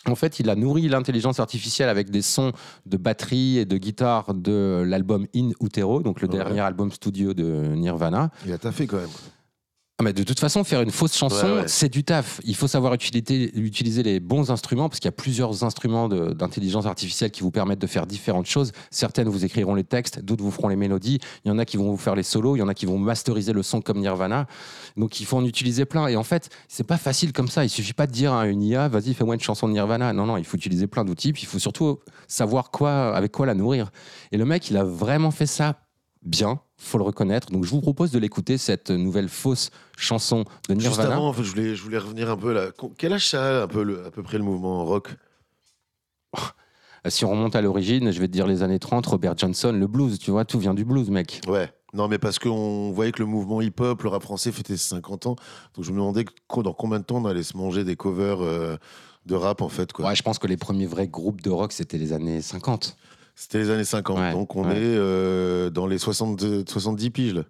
En 0.06 0.14
fait, 0.14 0.40
il 0.40 0.48
a 0.48 0.54
nourri 0.54 0.88
l'intelligence 0.88 1.40
artificielle 1.40 1.88
avec 1.88 2.10
des 2.10 2.22
sons 2.22 2.52
de 2.86 2.96
batterie 2.96 3.58
et 3.58 3.64
de 3.64 3.76
guitare 3.76 4.32
de 4.34 4.82
l'album 4.86 5.26
In 5.34 5.50
Utero, 5.60 6.00
donc 6.02 6.20
le 6.22 6.28
Ouais. 6.28 6.34
dernier 6.36 6.60
album 6.60 6.90
studio 6.92 7.34
de 7.34 7.74
Nirvana. 7.74 8.30
Il 8.46 8.52
a 8.52 8.58
taffé 8.58 8.86
quand 8.86 8.96
même. 8.98 9.08
Ah, 10.00 10.04
mais 10.04 10.12
de 10.12 10.22
toute 10.22 10.38
façon, 10.38 10.62
faire 10.62 10.80
une 10.80 10.92
fausse 10.92 11.16
chanson, 11.16 11.44
Ouais, 11.44 11.52
ouais. 11.62 11.64
c'est 11.66 11.88
du 11.88 12.04
taf. 12.04 12.40
Il 12.44 12.54
faut 12.54 12.68
savoir 12.68 12.94
utiliser, 12.94 13.50
utiliser 13.58 14.04
les 14.04 14.20
bons 14.20 14.52
instruments, 14.52 14.88
parce 14.88 15.00
qu'il 15.00 15.08
y 15.08 15.08
a 15.08 15.12
plusieurs 15.12 15.64
instruments 15.64 16.08
d'intelligence 16.08 16.86
artificielle 16.86 17.32
qui 17.32 17.40
vous 17.40 17.50
permettent 17.50 17.80
de 17.80 17.86
faire 17.88 18.06
différentes 18.06 18.46
choses. 18.46 18.70
Certaines 18.92 19.28
vous 19.28 19.44
écriront 19.44 19.74
les 19.74 19.82
textes, 19.82 20.20
d'autres 20.20 20.44
vous 20.44 20.52
feront 20.52 20.68
les 20.68 20.76
mélodies. 20.76 21.18
Il 21.44 21.48
y 21.48 21.50
en 21.50 21.58
a 21.58 21.64
qui 21.64 21.76
vont 21.78 21.90
vous 21.90 21.96
faire 21.96 22.14
les 22.14 22.22
solos, 22.22 22.54
il 22.54 22.60
y 22.60 22.62
en 22.62 22.68
a 22.68 22.74
qui 22.74 22.86
vont 22.86 22.96
masteriser 22.96 23.52
le 23.52 23.64
son 23.64 23.80
comme 23.80 23.98
Nirvana. 23.98 24.46
Donc 24.96 25.18
il 25.18 25.26
faut 25.26 25.36
en 25.36 25.44
utiliser 25.44 25.84
plein. 25.84 26.06
Et 26.06 26.14
en 26.14 26.22
fait, 26.22 26.48
c'est 26.68 26.86
pas 26.86 26.96
facile 26.96 27.32
comme 27.32 27.48
ça. 27.48 27.64
Il 27.64 27.68
suffit 27.68 27.92
pas 27.92 28.06
de 28.06 28.12
dire 28.12 28.32
à 28.32 28.46
une 28.46 28.62
IA, 28.62 28.86
vas-y, 28.86 29.14
fais-moi 29.14 29.34
une 29.34 29.40
chanson 29.40 29.66
de 29.66 29.72
Nirvana. 29.72 30.12
Non, 30.12 30.26
non, 30.26 30.36
il 30.36 30.44
faut 30.44 30.56
utiliser 30.56 30.86
plein 30.86 31.04
d'outils. 31.04 31.30
Il 31.30 31.46
faut 31.46 31.58
surtout 31.58 31.98
savoir 32.28 32.70
quoi, 32.70 33.16
avec 33.16 33.32
quoi 33.32 33.46
la 33.46 33.54
nourrir. 33.54 33.90
Et 34.30 34.36
le 34.36 34.44
mec, 34.44 34.70
il 34.70 34.76
a 34.76 34.84
vraiment 34.84 35.32
fait 35.32 35.46
ça 35.46 35.80
bien, 36.22 36.60
faut 36.78 36.96
le 36.98 37.04
reconnaître. 37.04 37.50
Donc 37.50 37.64
je 37.64 37.70
vous 37.70 37.80
propose 37.80 38.10
de 38.12 38.18
l'écouter, 38.18 38.56
cette 38.56 38.90
nouvelle 38.90 39.28
fausse 39.28 39.70
chanson 39.96 40.44
de 40.68 40.74
Juste 40.74 40.86
Nirvana. 40.96 41.14
avant, 41.16 41.28
en 41.28 41.32
fait, 41.32 41.42
je, 41.42 41.50
voulais, 41.50 41.74
je 41.74 41.82
voulais 41.82 41.98
revenir 41.98 42.30
un 42.30 42.36
peu 42.36 42.52
là. 42.52 42.70
Qu- 42.70 42.86
Quel 42.96 43.12
âge 43.12 43.28
ça 43.28 43.60
a 43.60 43.62
un 43.64 43.66
peu 43.68 43.82
le- 43.82 44.06
à 44.06 44.10
peu 44.10 44.22
près 44.22 44.38
le 44.38 44.44
mouvement 44.44 44.84
rock? 44.84 45.10
Euh, 46.36 47.10
Si 47.10 47.24
on 47.24 47.30
remonte 47.30 47.54
à 47.56 47.62
l'origine, 47.62 48.10
je 48.10 48.20
vais 48.20 48.26
te 48.26 48.32
dire 48.32 48.46
les 48.46 48.62
années 48.62 48.78
30, 48.78 49.06
Robert 49.06 49.36
Johnson, 49.36 49.72
le 49.72 49.86
blues, 49.86 50.18
tu 50.18 50.30
vois, 50.30 50.44
tout 50.44 50.58
vient 50.58 50.74
du 50.74 50.84
blues, 50.84 51.10
mec. 51.10 51.40
Ouais. 51.48 51.72
Non, 51.94 52.06
mais 52.06 52.18
parce 52.18 52.38
qu'on 52.38 52.90
voyait 52.92 53.12
que 53.12 53.20
le 53.20 53.26
mouvement 53.26 53.62
hip-hop, 53.62 54.02
le 54.02 54.08
rap 54.10 54.22
français 54.22 54.52
fêtait 54.52 54.76
ses 54.76 54.88
50 54.90 55.26
ans. 55.26 55.36
Donc 55.74 55.84
je 55.84 55.90
me 55.90 55.96
demandais 55.96 56.26
dans 56.62 56.72
combien 56.74 56.98
de 56.98 57.04
temps 57.04 57.16
on 57.16 57.24
allait 57.24 57.42
se 57.42 57.56
manger 57.56 57.82
des 57.82 57.96
covers 57.96 58.42
euh, 58.42 58.76
de 59.24 59.34
rap, 59.34 59.62
en 59.62 59.68
fait. 59.70 59.90
Quoi. 59.92 60.06
Ouais, 60.08 60.14
je 60.14 60.22
pense 60.22 60.38
que 60.38 60.46
les 60.46 60.58
premiers 60.58 60.86
vrais 60.86 61.08
groupes 61.08 61.40
de 61.40 61.50
rock, 61.50 61.72
c'était 61.72 61.96
les 61.96 62.12
années 62.12 62.42
50. 62.42 62.96
C'était 63.40 63.58
les 63.58 63.70
années 63.70 63.84
50. 63.84 64.18
Ouais, 64.18 64.32
donc 64.32 64.56
on 64.56 64.64
ouais. 64.64 64.72
est 64.76 64.96
euh, 64.96 65.70
dans 65.70 65.86
les 65.86 65.96
60 65.98 66.68
70 66.68 67.10
piges. 67.10 67.34
Là. 67.34 67.42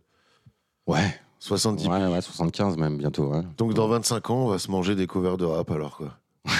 Ouais. 0.86 1.18
70 1.40 1.86
Ouais, 1.88 2.06
ouais, 2.06 2.20
75 2.20 2.76
même, 2.76 2.98
bientôt. 2.98 3.28
ouais. 3.32 3.42
Donc 3.56 3.72
dans 3.72 3.88
25 3.88 4.28
ans, 4.30 4.44
on 4.44 4.48
va 4.48 4.58
se 4.58 4.70
manger 4.70 4.94
des 4.96 5.06
covers 5.06 5.38
de 5.38 5.44
rap 5.46 5.70
alors 5.70 5.96
quoi. 5.96 6.18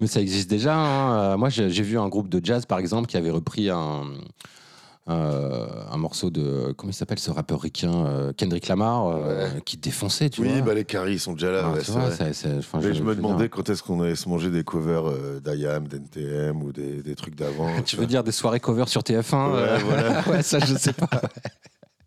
Mais 0.00 0.06
ça 0.06 0.20
existe 0.20 0.48
déjà. 0.48 0.76
hein. 0.76 1.32
Euh, 1.32 1.36
Moi, 1.36 1.48
j'ai 1.48 1.68
vu 1.82 1.98
un 1.98 2.08
groupe 2.08 2.28
de 2.28 2.44
jazz, 2.44 2.66
par 2.66 2.78
exemple, 2.78 3.08
qui 3.08 3.16
avait 3.16 3.30
repris 3.30 3.68
un, 3.70 4.04
euh, 5.08 5.66
un 5.90 5.96
morceau 5.96 6.30
de. 6.30 6.72
Comment 6.76 6.90
il 6.90 6.94
s'appelle 6.94 7.18
ce 7.18 7.30
rappeur 7.30 7.60
ricain 7.60 8.06
euh, 8.06 8.32
Kendrick 8.36 8.68
Lamar, 8.68 9.06
euh, 9.08 9.48
qui 9.64 9.76
défonçait, 9.76 10.30
tu 10.30 10.42
oui, 10.42 10.48
vois. 10.48 10.60
bah 10.60 10.74
les 10.74 10.84
caries 10.84 11.18
sont 11.18 11.32
déjà 11.32 11.50
là. 11.50 11.62
Ah, 11.64 11.72
ouais, 11.72 11.80
vois, 11.80 12.80
Mais 12.80 12.94
je, 12.94 13.02
me 13.02 13.14
demandais 13.14 13.44
dire. 13.44 13.50
quand 13.50 13.68
est-ce 13.70 13.82
qu'on 13.82 14.00
allait 14.02 14.16
se 14.16 14.28
manger 14.28 14.50
des 14.50 14.64
covers 14.64 15.04
d'IAM, 15.42 15.88
d'NTM 15.88 16.62
ou 16.62 16.72
des, 16.72 17.02
des 17.02 17.14
trucs 17.14 17.34
d'avant. 17.34 17.68
Tu 17.84 17.96
veux 17.96 18.06
dire 18.06 18.22
des 18.22 18.32
soirées 18.32 18.60
cover 18.60 18.86
sur 18.86 19.02
TF1 19.02 19.52
Ouais, 19.52 19.78
voilà. 19.78 20.22
ouais, 20.28 20.42
ça, 20.42 20.58
je 20.58 20.74
sais 20.74 20.92
pas. 20.92 21.08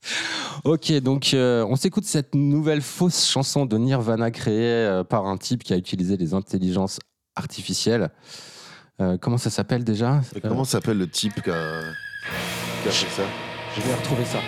ok, 0.64 0.94
donc 1.00 1.34
euh, 1.34 1.66
on 1.70 1.76
s'écoute 1.76 2.06
cette 2.06 2.36
nouvelle 2.36 2.82
fausse 2.82 3.28
chanson 3.30 3.66
de 3.66 3.78
Nirvana 3.78 4.32
créée 4.32 4.86
euh, 4.86 5.04
par 5.04 5.26
un 5.26 5.38
type 5.38 5.64
qui 5.64 5.74
a 5.74 5.78
utilisé 5.78 6.18
les 6.18 6.34
intelligences 6.34 7.00
artificielles. 7.36 8.10
Euh, 9.00 9.18
comment 9.20 9.38
ça 9.38 9.50
s'appelle 9.50 9.84
déjà? 9.84 10.22
Comment 10.42 10.64
s'appelle 10.64 10.98
le 10.98 11.08
type 11.08 11.42
qui 11.42 11.50
a, 11.50 11.82
Je 12.90 13.82
vais 13.82 13.94
retrouver 13.94 14.26
ça. 14.26 14.40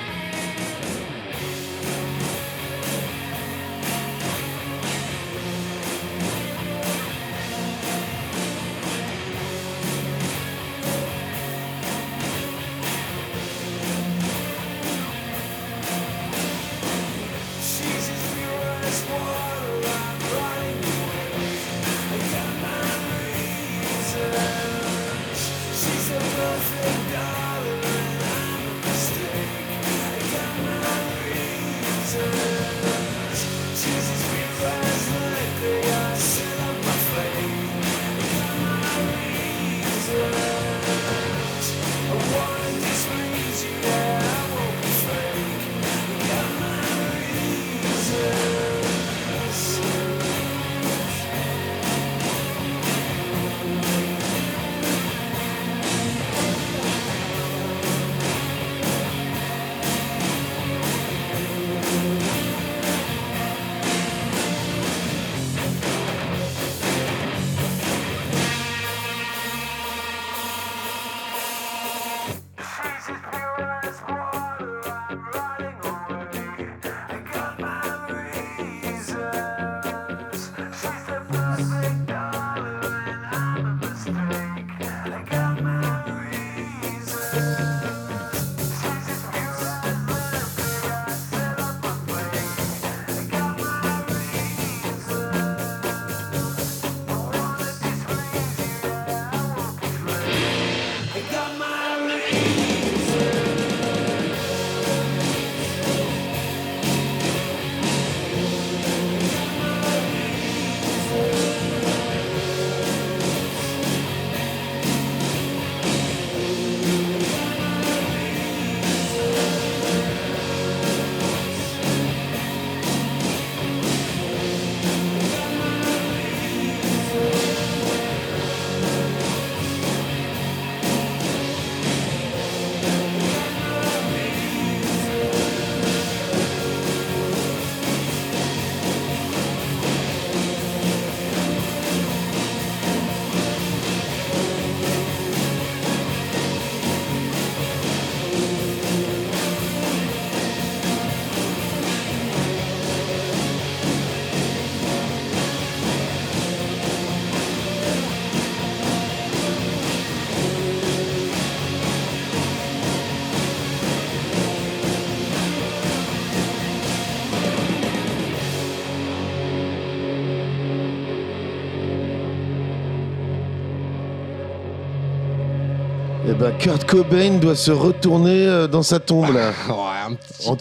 Ben, 176.43 176.51
Kurt 176.57 176.83
Cobain 176.83 177.37
doit 177.39 177.55
se 177.55 177.71
retourner 177.71 178.45
euh, 178.45 178.67
dans 178.67 178.83
sa 178.83 178.99
tombe 178.99 179.33
là. 179.33 179.53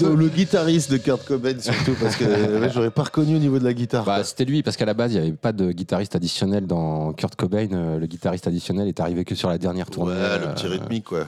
Le 0.01 0.29
guitariste 0.29 0.93
de 0.93 0.97
Kurt 0.97 1.25
Cobain 1.25 1.59
surtout, 1.59 1.97
parce 2.01 2.15
que 2.15 2.25
ouais, 2.61 2.71
j'aurais 2.73 2.93
pas 2.93 3.03
reconnu 3.03 3.35
au 3.35 3.41
niveau 3.41 3.59
de 3.59 3.65
la 3.65 3.75
guitare. 3.75 4.05
Bah, 4.05 4.23
c'était 4.23 4.45
lui, 4.45 4.63
parce 4.63 4.77
qu'à 4.77 4.85
la 4.85 4.95
base, 4.95 5.13
il 5.13 5.21
n'y 5.21 5.27
avait 5.27 5.37
pas 5.37 5.51
de 5.51 5.73
guitariste 5.73 6.15
additionnel 6.15 6.69
dans 6.69 7.13
Kurt 7.15 7.35
Cobain. 7.35 7.67
Euh, 7.73 7.99
Le 7.99 8.07
guitariste 8.07 8.47
additionnel 8.47 8.87
est 8.87 9.01
arrivé 9.01 9.25
que 9.25 9.35
sur 9.35 9.49
la 9.49 9.59
dernière 9.59 9.91
tournée. 9.91 10.13
Ouais, 10.13 10.39
le 10.39 10.47
euh, 10.47 10.55
petit 10.55 10.69
rythmique 10.69 11.07
quoi. 11.07 11.27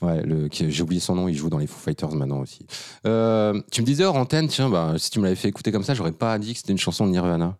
Ouais, 0.00 0.22
j'ai 0.52 0.82
oublié 0.84 1.00
son 1.00 1.16
nom, 1.16 1.26
il 1.26 1.34
joue 1.34 1.50
dans 1.50 1.58
les 1.58 1.66
Foo 1.66 1.80
Fighters 1.80 2.12
maintenant 2.12 2.38
aussi. 2.38 2.64
Euh, 3.04 3.60
tu 3.72 3.80
me 3.80 3.86
disais 3.86 4.04
hors 4.04 4.14
antenne, 4.14 4.46
tiens, 4.46 4.68
bah, 4.68 4.92
si 4.96 5.10
tu 5.10 5.18
me 5.18 5.24
l'avais 5.24 5.34
fait 5.34 5.48
écouter 5.48 5.72
comme 5.72 5.82
ça, 5.82 5.94
j'aurais 5.94 6.12
pas 6.12 6.38
dit 6.38 6.52
que 6.52 6.60
c'était 6.60 6.70
une 6.72 6.78
chanson 6.78 7.04
de 7.04 7.10
Nirvana. 7.10 7.56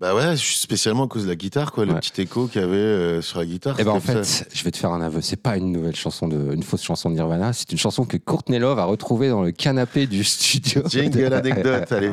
Bah 0.00 0.14
ouais, 0.14 0.36
spécialement 0.36 1.06
à 1.06 1.08
cause 1.08 1.24
de 1.24 1.28
la 1.28 1.34
guitare 1.34 1.72
quoi, 1.72 1.84
le 1.84 1.94
petit 1.94 2.20
écho 2.20 2.46
qu'il 2.46 2.60
y 2.60 2.64
avait 2.64 2.76
euh, 2.76 3.20
sur 3.20 3.40
la 3.40 3.46
guitare. 3.46 3.74
Eh 3.80 3.84
ben 3.84 3.90
en 3.90 4.00
c'était 4.00 4.12
fait, 4.12 4.24
ça. 4.24 4.44
je 4.54 4.62
vais 4.62 4.70
te 4.70 4.76
faire 4.76 4.92
un 4.92 5.00
aveu, 5.00 5.20
c'est 5.20 5.34
pas 5.42 5.56
une 5.56 5.72
nouvelle 5.72 5.96
chanson 5.96 6.28
de, 6.28 6.54
une 6.54 6.62
fausse 6.62 6.84
chanson 6.84 7.10
de 7.10 7.16
Nirvana, 7.16 7.52
c'est 7.52 7.72
une 7.72 7.78
chanson 7.78 8.04
que 8.04 8.16
Courtney 8.16 8.60
Love 8.60 8.78
a 8.78 8.84
retrouvée 8.84 9.28
dans 9.28 9.42
le 9.42 9.50
canapé 9.50 10.06
du 10.06 10.22
studio. 10.24 10.82
Jingle 10.88 11.34
anecdote, 11.34 11.90
allez. 11.90 12.12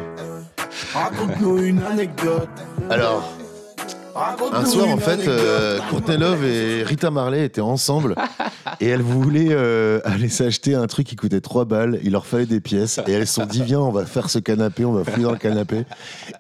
Raconte-nous 0.96 1.58
une 1.64 1.84
anecdote. 1.84 2.50
Alors, 2.90 3.32
Raconte-nous 4.16 4.58
Un 4.58 4.66
soir, 4.66 4.86
une 4.88 4.94
en 4.94 4.98
fait, 4.98 5.12
anecdote. 5.12 5.36
euh, 5.38 5.80
Courtney 5.92 6.18
Love 6.18 6.44
et 6.44 6.84
Rita 6.84 7.12
Marley 7.12 7.46
étaient 7.46 7.62
ensemble 7.62 8.16
et 8.82 8.88
elles 8.88 9.02
voulaient 9.02 9.50
euh, 9.52 10.00
aller 10.06 10.30
s'acheter 10.30 10.76
un 10.76 10.88
truc 10.88 11.08
qui 11.08 11.16
coûtait 11.16 11.42
3 11.42 11.66
balles. 11.66 12.00
Il 12.04 12.12
leur 12.12 12.26
fallait 12.26 12.46
des 12.46 12.60
pièces 12.60 13.00
et 13.08 13.12
elles 13.12 13.28
se 13.28 13.36
sont 13.36 13.46
dit 13.46 13.62
Viens, 13.64 13.80
on 13.80 13.92
va 13.92 14.06
faire 14.06 14.30
ce 14.30 14.40
canapé, 14.40 14.86
on 14.86 14.94
va 14.94 15.04
fouiller 15.04 15.26
dans 15.26 15.32
le 15.32 15.38
canapé. 15.38 15.84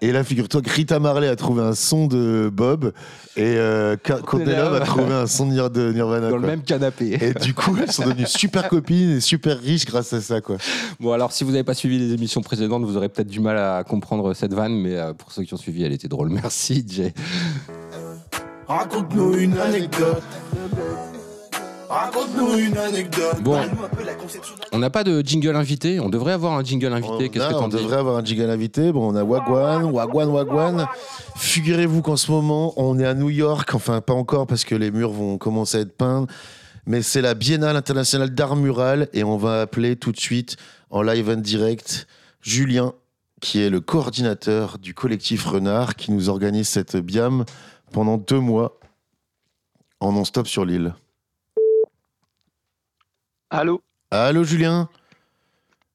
Et 0.02 0.12
là, 0.12 0.24
figure-toi 0.24 0.62
que 0.62 0.70
Rita 0.70 1.00
Marley 1.00 1.28
a 1.28 1.36
trouvé 1.36 1.62
un 1.64 1.74
son 1.74 2.08
de 2.08 2.50
Bob 2.52 2.92
et 3.38 3.56
euh, 3.58 3.96
a 4.10 4.18
trouvé 4.18 5.14
un 5.14 5.28
son 5.28 5.46
de 5.48 5.52
Nir- 5.54 5.70
de 5.70 5.92
Nirvana. 5.92 6.30
Dans 6.30 6.38
le 6.38 6.48
même 6.48 6.62
canapé. 6.64 7.18
Et 7.22 7.34
du 7.34 7.54
coup, 7.54 7.76
elles 7.82 7.92
sont 7.92 8.04
devenues 8.06 8.26
super 8.28 8.68
copines 8.70 9.18
et 9.18 9.20
super 9.22 9.60
riches 9.60 9.86
grâce 9.86 10.14
à 10.14 10.22
ça. 10.22 10.42
quoi. 10.42 10.58
Bon, 11.00 11.12
alors 11.12 11.32
si 11.32 11.44
vous 11.44 11.52
n'avez 11.52 11.64
pas 11.64 11.74
suivi 11.74 12.00
les 12.00 12.14
émissions 12.14 12.42
précédentes, 12.42 12.84
vous 12.84 12.96
aurez 12.98 13.10
peut-être 13.10 13.28
du 13.28 13.40
mal 13.40 13.58
à 13.58 13.84
comprendre 13.84 14.34
cette 14.34 14.54
vanne, 14.54 14.74
mais 14.76 14.96
euh, 14.98 15.14
pour 15.14 15.32
ceux 15.32 15.44
qui 15.44 15.54
ont 15.54 15.58
suivi, 15.58 15.84
elle 15.84 15.94
était 15.94 16.08
drôle. 16.08 16.30
Merci, 16.46 16.86
Jay. 16.88 17.14
Raconte-nous 18.68 19.38
une 19.38 19.58
anecdote. 19.58 20.24
Raconte-nous 21.90 22.58
une 22.58 22.78
anecdote. 22.78 23.42
Bon, 23.42 23.60
on 24.72 24.80
n'a 24.80 24.90
pas 24.90 25.04
de 25.04 25.22
jingle 25.22 25.56
invité, 25.56 26.00
on 26.00 26.10
devrait 26.10 26.34
avoir 26.34 26.54
un 26.54 26.64
jingle 26.64 26.94
invité. 26.94 27.30
Qu'est-ce 27.30 27.50
que 27.50 27.54
on 27.54 27.60
t'en 27.60 27.68
dis 27.68 27.78
devrait 27.78 27.98
avoir 27.98 28.18
un 28.18 28.24
jingle 28.24 28.50
invité. 28.50 28.92
Bon, 28.92 29.12
on 29.12 29.16
a 29.16 29.24
Wagwan, 29.24 29.84
Wagwan, 29.86 30.30
Wagwan. 30.30 30.88
Figurez-vous 31.36 32.02
qu'en 32.02 32.18
ce 32.18 32.32
moment, 32.32 32.74
on 32.78 33.00
est 33.00 33.06
à 33.06 33.14
New 33.14 33.30
York. 33.30 33.74
Enfin, 33.74 34.02
pas 34.02 34.14
encore 34.14 34.48
parce 34.48 34.64
que 34.64 34.76
les 34.76 34.92
murs 34.92 35.12
vont 35.12 35.38
commencer 35.38 35.78
à 35.78 35.82
être 35.82 35.96
peints. 35.96 36.28
Mais 36.88 37.02
c'est 37.02 37.22
la 37.22 37.34
Biennale 37.34 37.76
internationale 37.76 38.30
d'art 38.30 38.56
mural 38.56 39.10
et 39.14 39.24
on 39.24 39.38
va 39.38 39.62
appeler 39.62 39.96
tout 39.96 40.12
de 40.12 40.20
suite 40.20 40.58
en 40.92 41.02
live 41.02 41.30
and 41.30 41.38
direct 41.38 42.08
Julien, 42.42 42.94
qui 43.42 43.62
est 43.62 43.70
le 43.70 43.82
coordinateur 43.82 44.78
du 44.78 44.94
collectif 44.94 45.46
Renard, 45.46 45.96
qui 45.96 46.12
nous 46.12 46.30
organise 46.30 46.70
cette 46.70 46.96
biam 46.96 47.44
pendant 47.92 48.18
deux 48.18 48.40
mois 48.40 48.80
en 50.00 50.12
non-stop 50.12 50.48
sur 50.48 50.64
l'île. 50.66 50.94
Allô 53.56 53.82
Allô 54.12 54.44
Julien 54.44 54.90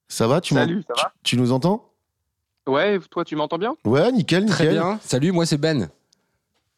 Ça 0.09 0.27
va 0.27 0.41
tu 0.41 0.55
Salut, 0.55 0.83
ça 0.89 0.95
va 1.03 1.13
tu, 1.23 1.37
tu 1.37 1.41
nous 1.41 1.53
entends 1.53 1.87
Ouais, 2.67 2.99
toi 3.11 3.25
tu 3.25 3.37
m'entends 3.37 3.59
bien 3.59 3.75
Ouais, 3.85 4.11
nickel, 4.13 4.45
nickel. 4.45 4.55
Très 4.57 4.69
bien. 4.71 4.99
Salut, 5.03 5.33
moi 5.33 5.47
c'est 5.47 5.57
Ben. 5.59 5.89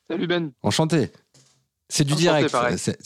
Salut 0.09 0.27
Ben. 0.27 0.51
Enchanté. 0.63 1.11
C'est 1.89 2.05
du 2.05 2.13
Enchanté, 2.15 2.47
direct. 2.47 2.55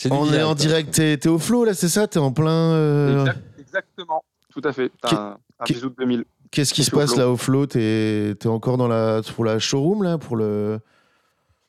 du 0.04 0.08
On 0.12 0.26
est 0.26 0.30
direct. 0.30 0.44
en 0.46 0.54
direct, 0.54 0.92
t'es 0.94 1.28
au 1.28 1.38
flow 1.38 1.64
là, 1.64 1.74
c'est 1.74 1.88
ça 1.88 2.06
T'es 2.06 2.18
en 2.18 2.32
plein. 2.32 2.50
euh, 2.72 3.20
Exact- 3.20 3.42
exactement, 3.58 4.24
tout 4.52 4.60
à 4.64 4.72
fait. 4.72 4.92
Un, 5.10 5.36
bisou 5.66 5.88
de 5.90 5.94
2000. 5.96 6.24
Qu'est-ce 6.52 6.72
qui 6.72 6.84
se 6.84 6.90
passe 6.92 7.10
flow. 7.14 7.18
là 7.18 7.28
au 7.30 7.36
flow 7.36 7.66
T'es 7.66 8.34
t'es 8.38 8.46
encore 8.48 8.76
dans 8.76 8.86
la 8.88 9.20
pour 9.34 9.44
la 9.44 9.58
showroom 9.58 10.02
là 10.04 10.18
pour 10.18 10.36
le. 10.36 10.78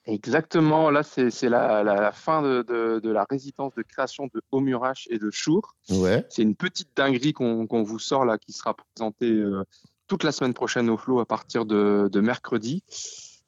Exactement, 0.07 0.89
là 0.89 1.03
c'est 1.03 1.29
la, 1.49 1.83
la- 1.83 1.95
la 1.95 2.11
fin 2.11 2.41
de, 2.41 2.63
de- 2.63 2.99
de 2.99 3.09
la 3.09 3.25
résidence 3.29 3.73
de 3.75 3.83
création 3.83 4.27
de 4.33 4.41
Homurash 4.51 5.07
et 5.11 5.19
de 5.19 5.29
Chour. 5.31 5.75
Ouais. 5.89 6.25
C'est 6.29 6.41
une 6.43 6.55
petite 6.55 6.95
dinguerie 6.95 7.33
qu'on 7.33 7.83
vous 7.83 7.99
sort 7.99 8.23
là 8.25 8.37
qui 8.37 8.53
sera 8.53 8.73
présentée 8.73 9.29
euh, 9.29 9.63
toute 10.07 10.23
la 10.23 10.31
semaine 10.31 10.53
prochaine 10.53 10.89
au 10.89 10.97
Flow 10.97 11.19
à 11.19 11.25
partir 11.25 11.65
de, 11.65 12.09
de 12.11 12.21
mercredi. 12.21 12.83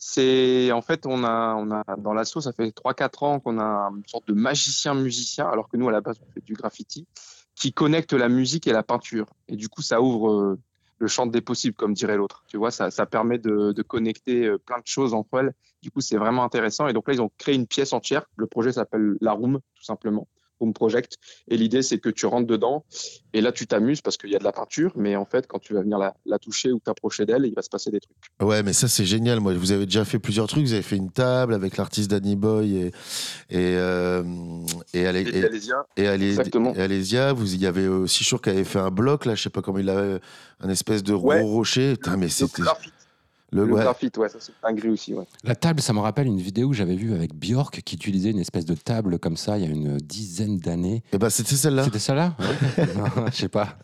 C'est 0.01 0.71
en 0.71 0.81
fait 0.81 1.05
on 1.05 1.23
a 1.23 1.55
on 1.55 1.71
a 1.71 1.83
dans 1.97 2.13
l'asso 2.13 2.39
ça 2.41 2.53
fait 2.53 2.69
3-4 2.75 3.23
ans 3.25 3.39
qu'on 3.39 3.59
a 3.59 3.89
une 3.95 4.07
sorte 4.07 4.27
de 4.27 4.33
magicien 4.33 4.93
musicien 4.93 5.47
alors 5.49 5.67
que 5.69 5.75
nous 5.77 5.89
à 5.89 5.91
la 5.91 5.99
base 6.01 6.17
on 6.25 6.31
fait 6.31 6.43
du 6.43 6.53
graffiti 6.53 7.05
qui 7.55 7.73
connecte 7.73 8.13
la 8.13 8.29
musique 8.29 8.65
et 8.67 8.71
la 8.71 8.83
peinture 8.83 9.25
et 9.49 9.57
du 9.57 9.67
coup 9.67 9.81
ça 9.81 10.01
ouvre 10.01 10.31
euh, 10.31 10.59
le 10.99 11.07
champ 11.07 11.25
des 11.25 11.41
possibles 11.41 11.75
comme 11.75 11.93
dirait 11.93 12.17
l'autre. 12.17 12.43
Tu 12.47 12.57
vois 12.57 12.71
ça 12.71 12.91
ça 12.91 13.05
permet 13.05 13.39
de, 13.39 13.71
de 13.71 13.81
connecter 13.81 14.45
euh, 14.45 14.57
plein 14.57 14.77
de 14.77 14.85
choses 14.85 15.13
entre 15.13 15.39
elles. 15.39 15.53
Du 15.81 15.91
coup 15.91 16.01
c'est 16.01 16.17
vraiment 16.17 16.43
intéressant 16.43 16.87
et 16.87 16.93
donc 16.93 17.07
là 17.07 17.13
ils 17.13 17.21
ont 17.21 17.31
créé 17.37 17.55
une 17.55 17.67
pièce 17.67 17.93
entière. 17.93 18.25
Le 18.35 18.47
projet 18.47 18.71
s'appelle 18.71 19.17
la 19.21 19.31
Room 19.31 19.59
tout 19.75 19.83
simplement. 19.83 20.27
Room 20.59 20.73
Project. 20.73 21.17
Et 21.47 21.57
l'idée, 21.57 21.81
c'est 21.81 21.99
que 21.99 22.09
tu 22.09 22.25
rentres 22.25 22.47
dedans 22.47 22.83
et 23.33 23.41
là, 23.41 23.51
tu 23.51 23.67
t'amuses 23.67 24.01
parce 24.01 24.17
qu'il 24.17 24.29
y 24.31 24.35
a 24.35 24.39
de 24.39 24.43
la 24.43 24.51
peinture, 24.51 24.91
mais 24.95 25.15
en 25.15 25.25
fait, 25.25 25.47
quand 25.47 25.59
tu 25.59 25.73
vas 25.73 25.81
venir 25.81 25.97
la, 25.97 26.15
la 26.25 26.39
toucher 26.39 26.71
ou 26.71 26.79
t'approcher 26.79 27.25
d'elle, 27.25 27.45
il 27.45 27.53
va 27.53 27.61
se 27.61 27.69
passer 27.69 27.91
des 27.91 27.99
trucs. 27.99 28.15
Ouais, 28.41 28.63
mais 28.63 28.73
ça 28.73 28.87
c'est 28.87 29.05
génial. 29.05 29.39
Moi, 29.39 29.53
vous 29.53 29.71
avez 29.71 29.85
déjà 29.85 30.05
fait 30.05 30.19
plusieurs 30.19 30.47
trucs. 30.47 30.63
Vous 30.65 30.73
avez 30.73 30.81
fait 30.81 30.95
une 30.97 31.11
table 31.11 31.53
avec 31.53 31.77
l'artiste 31.77 32.09
Danny 32.11 32.35
Boy 32.35 32.75
et 32.77 32.85
et 33.49 33.75
euh, 33.77 34.23
et, 34.93 35.05
Ale- 35.05 35.17
Et 35.17 35.37
et- 35.39 35.45
Alésia. 35.45 35.85
et 35.97 36.07
Ale- 36.07 36.23
Exactement. 36.23 36.73
et 36.75 36.81
Alésia. 36.81 37.33
Vous 37.33 37.55
y 37.55 37.65
avait 37.65 37.87
aussi 37.87 38.23
Chour 38.23 38.41
qui 38.41 38.49
avait 38.49 38.63
fait 38.63 38.79
un 38.79 38.91
bloc 38.91 39.25
là. 39.25 39.35
Je 39.35 39.43
sais 39.43 39.49
pas 39.49 39.61
comment 39.61 39.79
il 39.79 39.89
avait 39.89 40.19
un 40.59 40.69
espèce 40.69 41.03
de 41.03 41.13
Ouais. 41.13 41.39
gros 41.41 41.49
rocher. 41.51 41.93
Putain, 41.93 42.17
mais 42.17 42.29
c'était. 42.29 42.63
Le 43.51 43.65
Le 43.65 43.73
ouais. 43.73 43.81
graphite, 43.81 44.17
ouais, 44.17 44.29
ça 44.29 44.37
c'est 44.39 44.51
un 44.63 44.73
gris 44.73 44.89
aussi, 44.89 45.13
ouais. 45.13 45.25
La 45.43 45.55
table, 45.55 45.81
ça 45.81 45.93
me 45.93 45.99
rappelle 45.99 46.27
une 46.27 46.39
vidéo 46.39 46.69
que 46.69 46.75
j'avais 46.75 46.95
vue 46.95 47.13
avec 47.13 47.33
Björk 47.33 47.81
qui 47.81 47.95
utilisait 47.95 48.29
une 48.31 48.39
espèce 48.39 48.65
de 48.65 48.75
table 48.75 49.17
comme 49.19 49.37
ça 49.37 49.57
il 49.57 49.63
y 49.65 49.67
a 49.67 49.69
une 49.71 49.97
dizaine 49.97 50.57
d'années. 50.59 51.03
Et 51.13 51.17
ben 51.17 51.29
c'était 51.29 51.55
celle-là. 51.55 51.83
C'était 51.85 51.99
celle-là? 51.99 52.35
Je 53.31 53.35
sais 53.35 53.49
pas. 53.49 53.77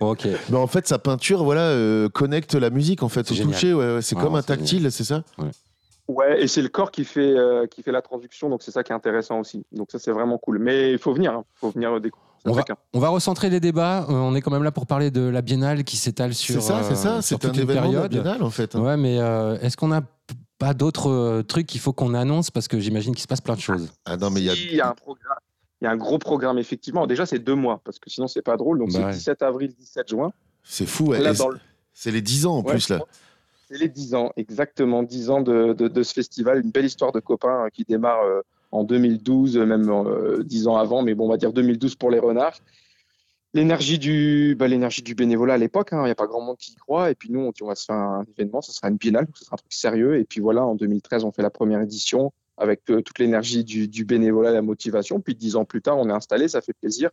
Bon, 0.00 0.10
ok. 0.12 0.26
Mais 0.50 0.56
en 0.56 0.66
fait, 0.66 0.86
sa 0.86 0.98
peinture, 0.98 1.44
voilà, 1.44 1.62
euh, 1.62 2.08
connecte 2.08 2.54
la 2.54 2.70
musique 2.70 3.02
en 3.02 3.08
fait 3.08 3.26
C'est 3.26 3.32
au 3.32 3.36
génial. 3.36 3.54
toucher. 3.54 3.72
Ouais, 3.74 3.94
ouais. 3.94 4.02
C'est 4.02 4.16
Ouais, 4.16 4.22
comme 4.22 4.34
un 4.34 4.42
tactile, 4.42 4.90
c'est 4.92 5.04
ça? 5.04 5.22
Ouais, 6.08 6.42
et 6.42 6.46
c'est 6.46 6.62
le 6.62 6.68
corps 6.68 6.90
qui 6.90 7.04
fait, 7.04 7.20
euh, 7.36 7.66
qui 7.66 7.82
fait 7.82 7.90
la 7.92 8.00
traduction, 8.02 8.48
donc 8.48 8.62
c'est 8.62 8.70
ça 8.70 8.84
qui 8.84 8.92
est 8.92 8.94
intéressant 8.94 9.40
aussi. 9.40 9.64
Donc 9.72 9.90
ça, 9.90 9.98
c'est 9.98 10.12
vraiment 10.12 10.38
cool. 10.38 10.58
Mais 10.58 10.92
il 10.92 10.98
faut 10.98 11.12
venir, 11.12 11.32
il 11.42 11.58
faut 11.58 11.70
venir 11.70 12.00
découvrir. 12.00 12.26
On 12.50 12.52
va, 12.54 12.60
chacun. 12.60 12.76
on 12.94 12.98
va 13.00 13.08
recentrer 13.08 13.50
les 13.50 13.60
débats. 13.60 14.02
Euh, 14.08 14.12
on 14.12 14.34
est 14.34 14.40
quand 14.40 14.50
même 14.50 14.62
là 14.62 14.72
pour 14.72 14.86
parler 14.86 15.10
de 15.10 15.22
la 15.22 15.42
biennale 15.42 15.84
qui 15.84 15.96
s'étale 15.96 16.34
sur. 16.34 16.54
C'est 16.54 16.60
ça, 16.68 16.82
c'est 16.82 16.94
ça. 16.96 17.16
euh, 17.16 17.20
C'est 17.22 17.44
un 17.44 17.52
événement 17.52 17.64
de 17.64 17.74
la 17.74 17.82
période. 17.82 18.10
Biennale 18.10 18.42
en 18.42 18.50
fait. 18.50 18.74
hein. 18.76 18.80
Ouais, 18.80 18.96
mais 18.96 19.18
euh, 19.20 19.58
est-ce 19.60 19.76
qu'on 19.76 19.92
a 19.92 20.00
pas 20.58 20.72
d'autres 20.74 21.42
trucs 21.42 21.66
qu'il 21.66 21.80
faut 21.80 21.92
qu'on 21.92 22.14
annonce? 22.14 22.50
Parce 22.50 22.68
que 22.68 22.78
j'imagine 22.80 23.14
qu'il 23.14 23.22
se 23.22 23.28
passe 23.28 23.40
plein 23.40 23.54
de 23.54 23.60
choses. 23.60 23.92
Ah 24.04 24.16
non, 24.16 24.30
mais 24.30 24.40
il 24.40 24.44
y 24.44 24.50
a. 24.50 24.54
Il 24.54 24.74
y 24.74 24.80
a 24.80 24.88
un 24.88 24.94
programme. 24.94 25.38
Il 25.80 25.84
y 25.84 25.88
a 25.88 25.90
un 25.90 25.96
gros 25.96 26.18
programme, 26.18 26.56
effectivement. 26.58 27.06
Déjà, 27.06 27.26
c'est 27.26 27.38
deux 27.38 27.54
mois, 27.54 27.82
parce 27.84 27.98
que 27.98 28.08
sinon, 28.08 28.28
c'est 28.28 28.40
pas 28.42 28.56
drôle. 28.56 28.78
Donc, 28.78 28.88
Bah 28.92 28.98
c'est 29.00 29.04
ouais. 29.04 29.12
17 29.12 29.42
avril, 29.42 29.74
17 29.78 30.08
juin. 30.08 30.32
C'est 30.64 30.86
fou, 30.86 31.08
ouais. 31.08 31.18
C'est- 31.34 31.44
le- 31.48 31.58
C'est 31.92 32.10
les 32.10 32.22
10 32.22 32.46
ans 32.46 32.56
en 32.58 32.62
Ouais, 32.62 32.70
plus 32.72 32.88
là. 32.88 33.00
C'est 33.68 33.76
les 33.78 33.88
10 33.88 34.14
ans, 34.14 34.30
exactement. 34.36 35.02
10 35.02 35.28
ans 35.28 35.40
de, 35.42 35.72
de- 35.74 35.88
de 35.88 36.02
ce 36.02 36.12
festival. 36.14 36.62
Une 36.64 36.70
belle 36.70 36.84
histoire 36.86 37.12
de 37.12 37.20
copains 37.20 37.66
qui 37.72 37.84
démarre 37.84 38.22
euh, 38.24 38.40
en 38.76 38.84
2012, 38.84 39.56
euh, 39.56 39.66
même 39.66 39.88
euh, 39.90 40.42
10 40.42 40.68
ans 40.68 40.76
avant, 40.76 41.02
mais 41.02 41.14
bon, 41.14 41.26
on 41.26 41.28
va 41.28 41.36
dire 41.36 41.52
2012 41.52 41.96
pour 41.96 42.10
les 42.10 42.18
renards. 42.18 42.58
L'énergie 43.54 43.98
du, 43.98 44.54
bah, 44.58 44.66
du 44.68 45.14
bénévolat 45.14 45.54
à 45.54 45.58
l'époque, 45.58 45.92
hein, 45.92 46.02
il 46.02 46.06
n'y 46.06 46.10
a 46.10 46.14
pas 46.14 46.26
grand 46.26 46.42
monde 46.42 46.58
qui 46.58 46.72
y 46.72 46.74
croit. 46.74 47.10
Et 47.10 47.14
puis 47.14 47.30
nous, 47.30 47.40
on, 47.40 47.52
on 47.62 47.66
va 47.66 47.74
se 47.74 47.86
faire 47.86 47.96
un 47.96 48.24
événement, 48.36 48.60
ce 48.60 48.72
sera 48.72 48.88
une 48.88 48.96
biennale, 48.96 49.26
ce 49.34 49.44
sera 49.44 49.54
un 49.54 49.56
truc 49.56 49.72
sérieux. 49.72 50.18
Et 50.18 50.24
puis 50.24 50.40
voilà, 50.40 50.64
en 50.66 50.74
2013, 50.74 51.24
on 51.24 51.32
fait 51.32 51.42
la 51.42 51.50
première 51.50 51.80
édition 51.80 52.32
avec 52.58 52.82
euh, 52.90 53.02
toute 53.02 53.18
l'énergie 53.18 53.64
du, 53.64 53.88
du 53.88 54.04
bénévolat, 54.04 54.50
la 54.50 54.62
motivation. 54.62 55.20
Puis 55.20 55.34
dix 55.34 55.56
ans 55.56 55.64
plus 55.64 55.82
tard, 55.82 55.98
on 55.98 56.08
est 56.08 56.12
installé, 56.12 56.48
ça 56.48 56.60
fait 56.60 56.72
plaisir. 56.72 57.10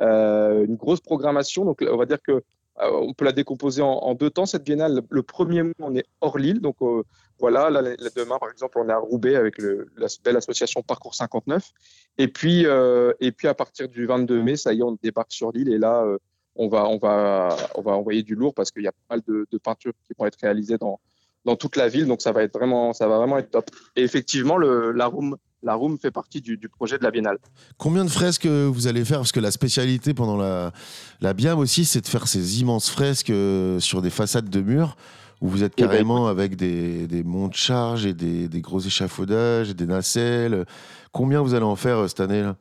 Euh, 0.00 0.64
une 0.64 0.76
grosse 0.76 1.00
programmation, 1.00 1.64
donc 1.64 1.84
on 1.88 1.96
va 1.96 2.06
dire 2.06 2.22
que 2.22 2.32
euh, 2.32 2.40
on 2.78 3.12
peut 3.12 3.24
la 3.24 3.32
décomposer 3.32 3.82
en, 3.82 4.14
deux 4.14 4.30
temps, 4.30 4.46
cette 4.46 4.64
biennale. 4.64 5.02
Le, 5.08 5.22
premier 5.22 5.62
mois, 5.62 5.74
on 5.80 5.94
est 5.94 6.06
hors 6.20 6.38
Lille. 6.38 6.60
Donc 6.60 6.76
euh, 6.82 7.02
voilà, 7.38 7.70
là, 7.70 7.82
demain, 8.16 8.38
par 8.38 8.50
exemple, 8.50 8.78
on 8.78 8.88
est 8.88 8.92
à 8.92 8.98
Roubaix 8.98 9.36
avec 9.36 9.58
la 9.58 10.06
belle 10.24 10.36
association 10.36 10.82
Parcours 10.82 11.14
59. 11.14 11.70
Et 12.18 12.28
puis, 12.28 12.66
euh, 12.66 13.12
et 13.20 13.32
puis 13.32 13.48
à 13.48 13.54
partir 13.54 13.88
du 13.88 14.06
22 14.06 14.42
mai, 14.42 14.56
ça 14.56 14.72
y 14.72 14.80
est, 14.80 14.82
on 14.82 14.96
débarque 15.02 15.32
sur 15.32 15.52
l'île. 15.52 15.72
Et 15.72 15.78
là, 15.78 16.02
euh, 16.02 16.18
on, 16.56 16.68
va, 16.68 16.88
on, 16.88 16.98
va, 16.98 17.56
on 17.74 17.82
va 17.82 17.92
envoyer 17.92 18.22
du 18.22 18.34
lourd 18.34 18.54
parce 18.54 18.70
qu'il 18.70 18.82
y 18.82 18.88
a 18.88 18.92
pas 18.92 19.16
mal 19.16 19.22
de, 19.26 19.46
de 19.50 19.58
peintures 19.58 19.92
qui 20.06 20.14
vont 20.18 20.26
être 20.26 20.38
réalisées 20.40 20.78
dans, 20.78 20.98
dans 21.44 21.56
toute 21.56 21.76
la 21.76 21.88
ville. 21.88 22.06
Donc 22.06 22.22
ça 22.22 22.32
va, 22.32 22.42
être 22.42 22.52
vraiment, 22.52 22.92
ça 22.92 23.08
va 23.08 23.18
vraiment 23.18 23.38
être 23.38 23.50
top. 23.50 23.66
Et 23.96 24.02
effectivement, 24.02 24.56
le, 24.56 24.92
la, 24.92 25.06
room, 25.06 25.36
la 25.62 25.74
room 25.74 25.98
fait 25.98 26.10
partie 26.10 26.40
du, 26.40 26.56
du 26.56 26.68
projet 26.68 26.98
de 26.98 27.04
la 27.04 27.10
biennale. 27.10 27.38
Combien 27.78 28.04
de 28.04 28.10
fresques 28.10 28.46
euh, 28.46 28.68
vous 28.72 28.86
allez 28.86 29.04
faire? 29.04 29.18
Parce 29.18 29.32
que 29.32 29.40
la 29.40 29.50
spécialité 29.50 30.14
pendant 30.14 30.36
la, 30.36 30.72
la 31.20 31.32
BIAM 31.32 31.58
aussi, 31.58 31.84
c'est 31.84 32.00
de 32.00 32.06
faire 32.06 32.28
ces 32.28 32.60
immenses 32.60 32.90
fresques 32.90 33.30
euh, 33.30 33.80
sur 33.80 34.02
des 34.02 34.10
façades 34.10 34.48
de 34.50 34.60
murs 34.60 34.96
où 35.40 35.48
vous 35.48 35.64
êtes 35.64 35.72
Eh 35.76 35.82
ben, 35.82 35.88
carrément 35.88 36.28
avec 36.28 36.54
des, 36.54 37.08
des 37.08 37.24
monts 37.24 37.48
de 37.48 37.54
charge 37.54 38.06
et 38.06 38.14
des, 38.14 38.46
des 38.46 38.60
gros 38.60 38.78
échafaudages, 38.78 39.70
et 39.70 39.74
des 39.74 39.86
nacelles. 39.86 40.64
Combien 41.10 41.40
vous 41.40 41.54
allez 41.54 41.64
en 41.64 41.74
faire 41.74 41.98
euh, 41.98 42.08
cette 42.08 42.20
année 42.20 42.42
là? 42.42 42.54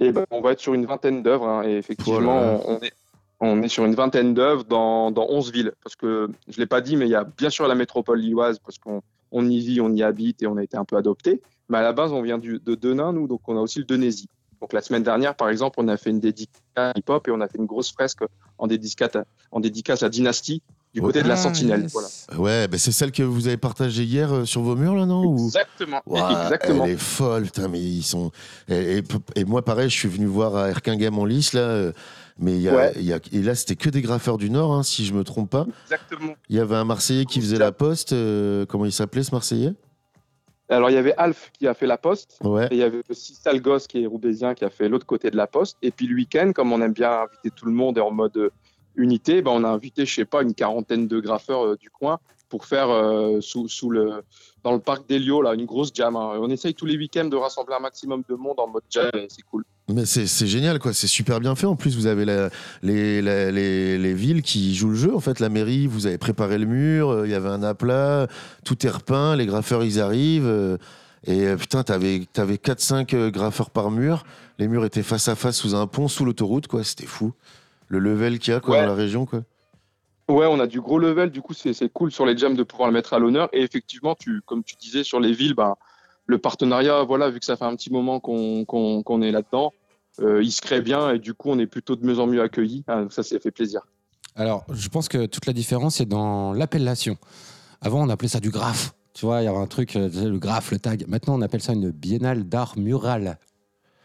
Et 0.00 0.12
ben, 0.12 0.24
on 0.30 0.42
va 0.42 0.52
être 0.52 0.60
sur 0.60 0.74
une 0.74 0.84
vingtaine 0.84 1.22
d'œuvres. 1.22 1.48
hein, 1.48 1.62
et 1.64 1.76
effectivement, 1.76 2.60
on 2.68 2.78
est, 2.80 2.92
on 3.40 3.62
est 3.62 3.68
sur 3.68 3.84
une 3.84 3.94
vingtaine 3.94 4.34
d'œuvres 4.34 4.64
dans, 4.64 5.10
dans 5.10 5.26
11 5.28 5.52
villes. 5.52 5.72
Parce 5.84 5.96
que 5.96 6.28
je 6.48 6.56
ne 6.56 6.62
l'ai 6.62 6.66
pas 6.66 6.80
dit, 6.80 6.96
mais 6.96 7.06
il 7.06 7.10
y 7.10 7.14
a 7.14 7.24
bien 7.24 7.50
sûr 7.50 7.66
la 7.68 7.74
métropole 7.74 8.18
lilloise, 8.20 8.58
parce 8.58 8.78
qu'on 8.78 9.02
on 9.32 9.48
y 9.48 9.58
vit, 9.58 9.80
on 9.80 9.92
y 9.92 10.02
habite 10.02 10.42
et 10.42 10.46
on 10.46 10.56
a 10.56 10.62
été 10.62 10.76
un 10.76 10.84
peu 10.84 10.96
adopté. 10.96 11.42
Mais 11.68 11.78
à 11.78 11.82
la 11.82 11.92
base, 11.92 12.12
on 12.12 12.22
vient 12.22 12.38
du, 12.38 12.60
de 12.64 12.74
Denain, 12.74 13.12
nous, 13.12 13.26
donc 13.26 13.40
on 13.48 13.56
a 13.56 13.60
aussi 13.60 13.78
le 13.80 13.84
Denaisie. 13.84 14.28
Donc 14.60 14.72
la 14.72 14.80
semaine 14.80 15.02
dernière, 15.02 15.34
par 15.34 15.50
exemple, 15.50 15.78
on 15.80 15.88
a 15.88 15.96
fait 15.98 16.08
une 16.10 16.20
dédicace 16.20 16.92
hip-hop 16.96 17.28
et 17.28 17.30
on 17.30 17.40
a 17.42 17.48
fait 17.48 17.58
une 17.58 17.66
grosse 17.66 17.92
fresque 17.92 18.20
en 18.56 18.66
dédicace, 18.66 19.10
en 19.50 19.60
dédicace 19.60 20.02
à 20.02 20.08
Dynasty 20.08 20.62
du 20.94 21.02
côté 21.02 21.22
de 21.22 21.28
la 21.28 21.36
Sentinelle. 21.36 21.82
yes. 21.82 21.92
Voilà. 21.92 22.40
Ouais, 22.42 22.68
bah 22.68 22.78
c'est 22.78 22.90
celle 22.92 23.12
que 23.12 23.22
vous 23.22 23.48
avez 23.48 23.58
partagée 23.58 24.04
hier 24.04 24.32
euh, 24.32 24.44
sur 24.46 24.62
vos 24.62 24.74
murs 24.76 24.94
là, 24.94 25.04
non 25.04 25.26
Ou- 25.26 25.44
Exactement. 25.44 26.00
Ouah, 26.06 26.44
exactement. 26.44 26.84
Elle 26.86 26.92
est 26.92 26.96
folle, 26.96 27.42
putain, 27.42 27.68
mais 27.68 27.80
ils 27.82 28.02
sont. 28.02 28.30
Et, 28.68 28.98
et- 28.98 29.02
et 29.34 29.44
moi, 29.44 29.62
pareil, 29.62 29.90
je 29.90 29.94
suis 29.98 30.08
venu 30.08 30.24
voir 30.24 30.56
à 30.56 30.70
Erquinghem 30.70 31.18
en 31.18 31.26
lice 31.26 31.52
là, 31.52 31.60
euh, 31.60 31.92
mais 32.38 32.52
il 32.52 32.60
y 32.62 32.68
a, 32.68 32.74
Ouais. 32.76 32.92
il 32.96 33.02
y 33.04 33.12
a- 33.12 33.20
et 33.32 33.42
là, 33.42 33.54
c'était 33.54 33.76
que 33.76 33.88
des 33.90 34.02
graffeurs 34.02 34.36
du 34.38 34.50
Nord, 34.50 34.72
hein, 34.74 34.82
si 34.82 35.04
je 35.04 35.14
me 35.14 35.24
trompe 35.24 35.50
pas. 35.50 35.66
Exactement. 35.84 36.34
Il 36.48 36.56
y 36.56 36.60
avait 36.60 36.76
un 36.76 36.84
Marseillais 36.84 37.24
qui 37.24 37.40
faisait 37.40 37.58
la 37.58 37.72
poste. 37.72 38.12
euh, 38.12 38.66
comment 38.66 38.84
il 38.84 38.92
s'appelait 38.92 39.22
ce 39.22 39.32
Marseillais? 39.34 39.72
Alors, 40.68 40.90
il 40.90 40.94
y 40.94 40.96
avait 40.96 41.14
Alf 41.16 41.52
qui 41.56 41.66
a 41.68 41.74
fait 41.74 41.86
la 41.86 41.96
poste. 41.96 42.38
Ouais. 42.42 42.66
Et 42.70 42.74
il 42.74 42.78
y 42.78 42.82
avait 42.82 43.00
aussi 43.08 43.34
Salgos 43.34 43.78
qui 43.88 44.02
est 44.02 44.06
roubaisien 44.06 44.54
qui 44.54 44.64
a 44.64 44.70
fait 44.70 44.88
l'autre 44.88 45.06
côté 45.06 45.30
de 45.30 45.36
la 45.36 45.46
poste. 45.46 45.76
Et 45.80 45.92
puis 45.92 46.06
le 46.08 46.16
week-end, 46.16 46.50
comme 46.54 46.72
on 46.72 46.80
aime 46.82 46.92
bien 46.92 47.10
inviter 47.22 47.50
tout 47.54 47.66
le 47.66 47.72
monde 47.72 47.98
et 47.98 48.00
en 48.00 48.10
mode 48.10 48.36
euh, 48.36 48.50
unité, 48.96 49.42
ben, 49.42 49.52
on 49.52 49.62
a 49.62 49.68
invité, 49.68 50.04
je 50.04 50.12
sais 50.14 50.24
pas, 50.24 50.42
une 50.42 50.54
quarantaine 50.54 51.06
de 51.06 51.20
graffeurs 51.20 51.64
euh, 51.66 51.76
du 51.76 51.88
coin 51.90 52.18
pour 52.48 52.64
faire 52.64 52.90
euh, 52.90 53.40
sous, 53.40 53.68
sous 53.68 53.90
le, 53.90 54.22
dans 54.64 54.72
le 54.72 54.80
parc 54.80 55.08
d'Elio, 55.08 55.40
là, 55.42 55.54
une 55.54 55.66
grosse 55.66 55.90
jam. 55.94 56.16
hein. 56.16 56.32
On 56.40 56.50
essaye 56.50 56.74
tous 56.74 56.86
les 56.86 56.96
week-ends 56.96 57.26
de 57.26 57.36
rassembler 57.36 57.74
un 57.76 57.80
maximum 57.80 58.22
de 58.28 58.34
monde 58.34 58.58
en 58.58 58.66
mode 58.66 58.84
jam 58.90 59.10
et 59.14 59.26
c'est 59.28 59.42
cool. 59.42 59.64
Mais 59.88 60.04
c'est 60.04 60.26
génial, 60.48 60.80
quoi. 60.80 60.92
C'est 60.92 61.06
super 61.06 61.38
bien 61.38 61.54
fait. 61.54 61.66
En 61.66 61.76
plus, 61.76 61.96
vous 61.96 62.06
avez 62.06 62.24
la- 62.24 62.50
les, 62.82 63.22
la- 63.22 63.52
les, 63.52 63.98
les 63.98 64.14
villes 64.14 64.42
qui 64.42 64.74
jouent 64.74 64.90
le 64.90 64.96
jeu. 64.96 65.14
En 65.14 65.20
fait, 65.20 65.38
la 65.38 65.48
mairie, 65.48 65.86
vous 65.86 66.06
avez 66.08 66.18
préparé 66.18 66.58
le 66.58 66.66
mur. 66.66 67.10
euh, 67.10 67.26
Il 67.26 67.30
y 67.30 67.34
avait 67.34 67.48
un 67.48 67.62
aplat. 67.62 68.26
Tout 68.64 68.84
est 68.84 68.90
repeint. 68.90 69.36
Les 69.36 69.46
graffeurs, 69.46 69.84
ils 69.84 70.00
arrivent. 70.00 70.46
euh, 70.46 70.76
et 71.24 71.46
euh, 71.46 71.56
putain, 71.56 71.84
t'avais 71.84 72.22
avais 72.36 72.56
4-5 72.56 73.14
euh, 73.14 73.30
graffeurs 73.30 73.70
par 73.70 73.92
mur. 73.92 74.24
Les 74.58 74.66
murs 74.66 74.84
étaient 74.84 75.04
face 75.04 75.28
à 75.28 75.36
face 75.36 75.56
sous 75.56 75.76
un 75.76 75.86
pont, 75.86 76.08
sous 76.08 76.24
l'autoroute, 76.24 76.66
quoi. 76.66 76.82
C'était 76.82 77.06
fou. 77.06 77.32
Le 77.88 78.00
level 78.00 78.40
qu'il 78.40 78.52
y 78.52 78.56
a, 78.56 78.60
quoi, 78.60 78.74
Ouais. 78.76 78.82
dans 78.82 78.88
la 78.88 78.94
région, 78.94 79.24
quoi. 79.24 79.42
Ouais, 80.28 80.46
on 80.46 80.58
a 80.58 80.66
du 80.66 80.80
gros 80.80 80.98
level, 80.98 81.30
du 81.30 81.40
coup 81.40 81.54
c'est 81.54 81.88
cool 81.92 82.10
sur 82.10 82.26
les 82.26 82.36
jams 82.36 82.56
de 82.56 82.64
pouvoir 82.64 82.88
le 82.88 82.92
mettre 82.94 83.12
à 83.14 83.20
l'honneur. 83.20 83.48
Et 83.52 83.62
effectivement, 83.62 84.16
tu, 84.18 84.40
comme 84.44 84.64
tu 84.64 84.74
disais 84.74 85.04
sur 85.04 85.20
les 85.20 85.32
villes, 85.32 85.54
ben, 85.54 85.76
le 86.26 86.38
partenariat, 86.38 87.02
voilà, 87.04 87.30
vu 87.30 87.38
que 87.40 87.44
ça 87.46 87.56
fait 87.56 87.64
un 87.64 87.74
petit 87.76 87.90
moment 87.92 88.20
qu'on 88.20 89.22
est 89.22 89.30
là-dedans, 89.30 89.72
euh, 90.20 90.42
il 90.42 90.50
se 90.50 90.60
crée 90.62 90.80
bien 90.80 91.10
et 91.10 91.18
du 91.18 91.34
coup 91.34 91.50
on 91.50 91.58
est 91.58 91.66
plutôt 91.66 91.94
de 91.96 92.04
mieux 92.06 92.18
en 92.18 92.26
mieux 92.26 92.42
accueillis. 92.42 92.84
Ah, 92.88 93.04
ça, 93.10 93.22
ça 93.22 93.38
fait 93.38 93.50
plaisir. 93.50 93.82
Alors, 94.34 94.64
je 94.72 94.88
pense 94.88 95.08
que 95.08 95.26
toute 95.26 95.46
la 95.46 95.52
différence 95.52 96.00
est 96.00 96.06
dans 96.06 96.52
l'appellation. 96.52 97.16
Avant, 97.80 98.02
on 98.02 98.08
appelait 98.08 98.28
ça 98.28 98.40
du 98.40 98.50
graphe. 98.50 98.92
Tu 99.14 99.24
vois, 99.24 99.40
il 99.40 99.44
y 99.44 99.48
avait 99.48 99.56
un 99.56 99.66
truc, 99.66 99.96
euh, 99.96 100.10
le 100.28 100.38
graphe, 100.38 100.72
le 100.72 100.78
tag. 100.78 101.04
Maintenant, 101.08 101.34
on 101.38 101.42
appelle 101.42 101.62
ça 101.62 101.72
une 101.72 101.90
biennale 101.90 102.44
d'art 102.44 102.76
mural. 102.78 103.38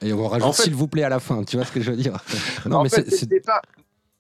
Et 0.01 0.13
on 0.13 0.27
rajoute 0.27 0.47
En 0.49 0.53
fait- 0.53 0.63
s'il 0.63 0.73
vous 0.75 0.87
plaît 0.87 1.03
à 1.03 1.09
la 1.09 1.19
fin. 1.19 1.43
Tu 1.43 1.57
vois 1.57 1.65
ce 1.65 1.71
que 1.71 1.81
je 1.81 1.91
veux 1.91 1.97
dire? 1.97 2.17
Non, 2.65 2.77
en 2.77 2.83
mais 2.83 2.89
c'est- 2.89 3.27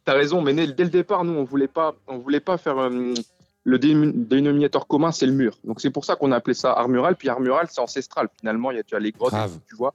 t'as 0.03 0.13
raison, 0.13 0.41
mais 0.41 0.53
dès, 0.53 0.67
dès 0.67 0.83
le 0.83 0.89
départ, 0.89 1.23
nous, 1.23 1.33
on 1.33 1.43
voulait 1.43 1.67
pas, 1.69 1.95
on 2.07 2.17
voulait 2.17 2.39
pas 2.41 2.57
faire 2.57 2.77
euh, 2.77 3.13
le 3.63 3.77
dé- 3.79 4.11
dénominateur 4.13 4.87
commun, 4.87 5.11
c'est 5.11 5.25
le 5.27 5.33
mur. 5.33 5.57
Donc 5.63 5.81
c'est 5.81 5.91
pour 5.91 6.05
ça 6.05 6.15
qu'on 6.15 6.31
a 6.31 6.35
appelé 6.37 6.53
ça 6.53 6.71
art 6.73 6.89
mural. 6.89 7.15
Puis 7.15 7.29
art 7.29 7.39
mural, 7.39 7.67
c'est 7.69 7.81
ancestral. 7.81 8.27
Finalement, 8.39 8.71
il 8.71 8.77
y 8.77 8.79
a 8.79 8.83
déjà 8.83 8.99
les 8.99 9.11
grottes, 9.11 9.33
tu 9.67 9.75
vois. 9.75 9.93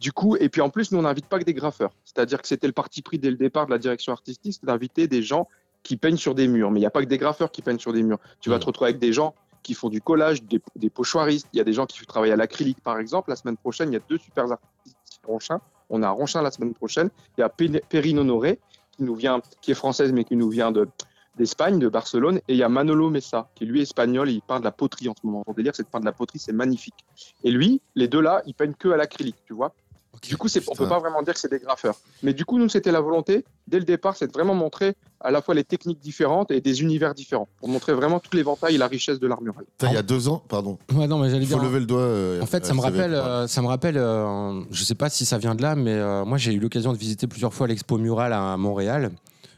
Du 0.00 0.12
coup, 0.12 0.36
et 0.36 0.48
puis 0.48 0.60
en 0.60 0.70
plus, 0.70 0.90
nous, 0.90 0.98
on 0.98 1.02
n'invite 1.02 1.26
pas 1.26 1.38
que 1.38 1.44
des 1.44 1.54
graffeurs. 1.54 1.92
C'est-à-dire 2.04 2.42
que 2.42 2.48
c'était 2.48 2.66
le 2.66 2.72
parti 2.72 3.00
pris 3.02 3.18
dès 3.18 3.30
le 3.30 3.36
départ 3.36 3.66
de 3.66 3.70
la 3.70 3.78
direction 3.78 4.12
artistique, 4.12 4.58
d'inviter 4.64 5.06
des 5.06 5.22
gens 5.22 5.48
qui 5.84 5.96
peignent 5.96 6.16
sur 6.16 6.34
des 6.34 6.48
murs. 6.48 6.70
Mais 6.72 6.80
il 6.80 6.82
n'y 6.82 6.86
a 6.86 6.90
pas 6.90 7.02
que 7.02 7.08
des 7.08 7.18
graffeurs 7.18 7.50
qui 7.52 7.62
peignent 7.62 7.78
sur 7.78 7.92
des 7.92 8.02
murs. 8.02 8.18
Tu 8.40 8.50
vas 8.50 8.58
te 8.58 8.66
retrouver 8.66 8.90
avec 8.90 9.00
des 9.00 9.12
gens 9.12 9.34
qui 9.62 9.74
font 9.74 9.88
du 9.88 10.00
collage, 10.02 10.42
des, 10.42 10.60
des 10.76 10.90
pochoiristes. 10.90 11.46
Il 11.52 11.58
y 11.58 11.60
a 11.60 11.64
des 11.64 11.72
gens 11.72 11.86
qui 11.86 12.04
travaillent 12.06 12.32
à 12.32 12.36
l'acrylique, 12.36 12.80
par 12.82 12.98
exemple. 12.98 13.30
La 13.30 13.36
semaine 13.36 13.56
prochaine, 13.56 13.90
il 13.90 13.94
y 13.94 13.96
a 13.96 14.02
deux 14.08 14.18
super 14.18 14.50
artistes 14.50 14.96
à 15.22 15.26
Ronchin. 15.28 15.60
On 15.88 16.02
a 16.02 16.10
Ronchin 16.10 16.42
la 16.42 16.50
semaine 16.50 16.74
prochaine. 16.74 17.08
Il 17.38 17.42
y 17.42 17.44
a 17.44 17.48
Perrine 17.48 18.18
Honoré, 18.18 18.58
qui 18.90 19.04
nous 19.04 19.14
vient, 19.14 19.40
qui 19.60 19.70
est 19.70 19.74
française, 19.74 20.12
mais 20.12 20.24
qui 20.24 20.34
nous 20.36 20.50
vient 20.50 20.72
de 20.72 20.88
d'Espagne, 21.36 21.78
de 21.78 21.88
Barcelone, 21.88 22.38
et 22.48 22.52
il 22.54 22.56
y 22.56 22.62
a 22.62 22.68
Manolo 22.68 23.10
Messa, 23.10 23.48
qui 23.54 23.64
lui 23.66 23.80
est 23.80 23.82
espagnol, 23.84 24.28
et 24.28 24.32
il 24.34 24.42
peint 24.42 24.60
de 24.60 24.64
la 24.64 24.72
poterie 24.72 25.08
en 25.08 25.14
ce 25.20 25.26
moment. 25.26 25.42
Son 25.46 25.52
délire, 25.52 25.72
c'est 25.74 25.82
de 25.82 25.88
peindre 25.88 26.04
de 26.04 26.08
la 26.10 26.12
poterie, 26.12 26.38
c'est 26.38 26.52
magnifique. 26.52 26.94
Et 27.42 27.50
lui, 27.50 27.80
les 27.94 28.08
deux 28.08 28.20
là, 28.20 28.42
ils 28.46 28.54
peignent 28.54 28.74
que 28.78 28.88
à 28.90 28.96
l'acrylique, 28.96 29.36
tu 29.46 29.52
vois. 29.54 29.74
Du 30.22 30.36
coup, 30.36 30.46
c'est, 30.46 30.62
on 30.70 30.76
peut 30.76 30.86
pas 30.88 31.00
vraiment 31.00 31.22
dire 31.22 31.34
que 31.34 31.40
c'est 31.40 31.50
des 31.50 31.58
graffeurs. 31.58 31.96
Mais 32.22 32.32
du 32.32 32.44
coup, 32.44 32.56
nous, 32.56 32.68
c'était 32.68 32.92
la 32.92 33.00
volonté, 33.00 33.44
dès 33.66 33.80
le 33.80 33.84
départ, 33.84 34.16
c'est 34.16 34.28
de 34.28 34.32
vraiment 34.32 34.54
montrer 34.54 34.94
à 35.20 35.32
la 35.32 35.42
fois 35.42 35.56
les 35.56 35.64
techniques 35.64 35.98
différentes 35.98 36.52
et 36.52 36.60
des 36.60 36.82
univers 36.82 37.14
différents, 37.14 37.48
pour 37.58 37.68
montrer 37.68 37.94
vraiment 37.94 38.20
tout 38.20 38.30
l'éventail 38.36 38.76
et 38.76 38.78
la 38.78 38.86
richesse 38.86 39.18
de 39.18 39.26
l'art 39.26 39.42
mural. 39.42 39.64
Il 39.82 39.92
y 39.92 39.96
a 39.96 40.02
deux 40.02 40.28
ans, 40.28 40.40
pardon. 40.48 40.78
Ouais, 40.94 41.08
non, 41.08 41.18
mais 41.18 41.30
j'allais 41.30 41.42
Il 41.42 41.48
faut 41.48 41.54
dire. 41.58 41.64
lever 41.64 41.80
le 41.80 41.86
doigt. 41.86 41.98
euh, 41.98 42.40
En 42.40 42.46
fait, 42.46 42.64
ça 42.64 42.74
me 42.74 42.80
rappelle, 42.80 43.12
euh, 43.12 43.48
ça 43.48 43.60
me 43.60 43.66
rappelle. 43.66 43.96
euh, 43.98 44.62
je 44.70 44.84
sais 44.84 44.94
pas 44.94 45.10
si 45.10 45.26
ça 45.26 45.36
vient 45.38 45.56
de 45.56 45.62
là, 45.62 45.74
mais 45.74 45.94
euh, 45.94 46.24
moi 46.24 46.38
j'ai 46.38 46.52
eu 46.52 46.60
l'occasion 46.60 46.92
de 46.92 46.98
visiter 46.98 47.26
plusieurs 47.26 47.52
fois 47.52 47.66
l'expo 47.66 47.98
Mural 47.98 48.32
à 48.32 48.56
Montréal. 48.56 49.10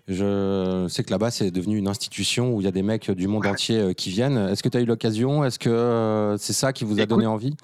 Je 0.08 0.86
sais 0.88 1.02
que 1.02 1.10
là-bas 1.10 1.30
c'est 1.30 1.50
devenu 1.50 1.78
une 1.78 1.88
institution 1.88 2.54
où 2.54 2.60
il 2.60 2.64
y 2.64 2.68
a 2.68 2.72
des 2.72 2.82
mecs 2.82 3.10
du 3.10 3.26
monde 3.26 3.46
entier 3.46 3.80
euh, 3.80 3.92
qui 3.92 4.10
viennent. 4.10 4.36
Est-ce 4.36 4.62
que 4.62 4.68
tu 4.68 4.78
as 4.78 4.80
eu 4.80 4.84
l'occasion? 4.84 5.44
Est-ce 5.44 5.58
que 5.58 5.68
euh, 5.68 6.36
c'est 6.38 6.52
ça 6.52 6.72
qui 6.72 6.84
vous 6.84 7.00
a 7.00 7.02
Écoute, 7.02 7.10
donné 7.10 7.26
envie? 7.26 7.56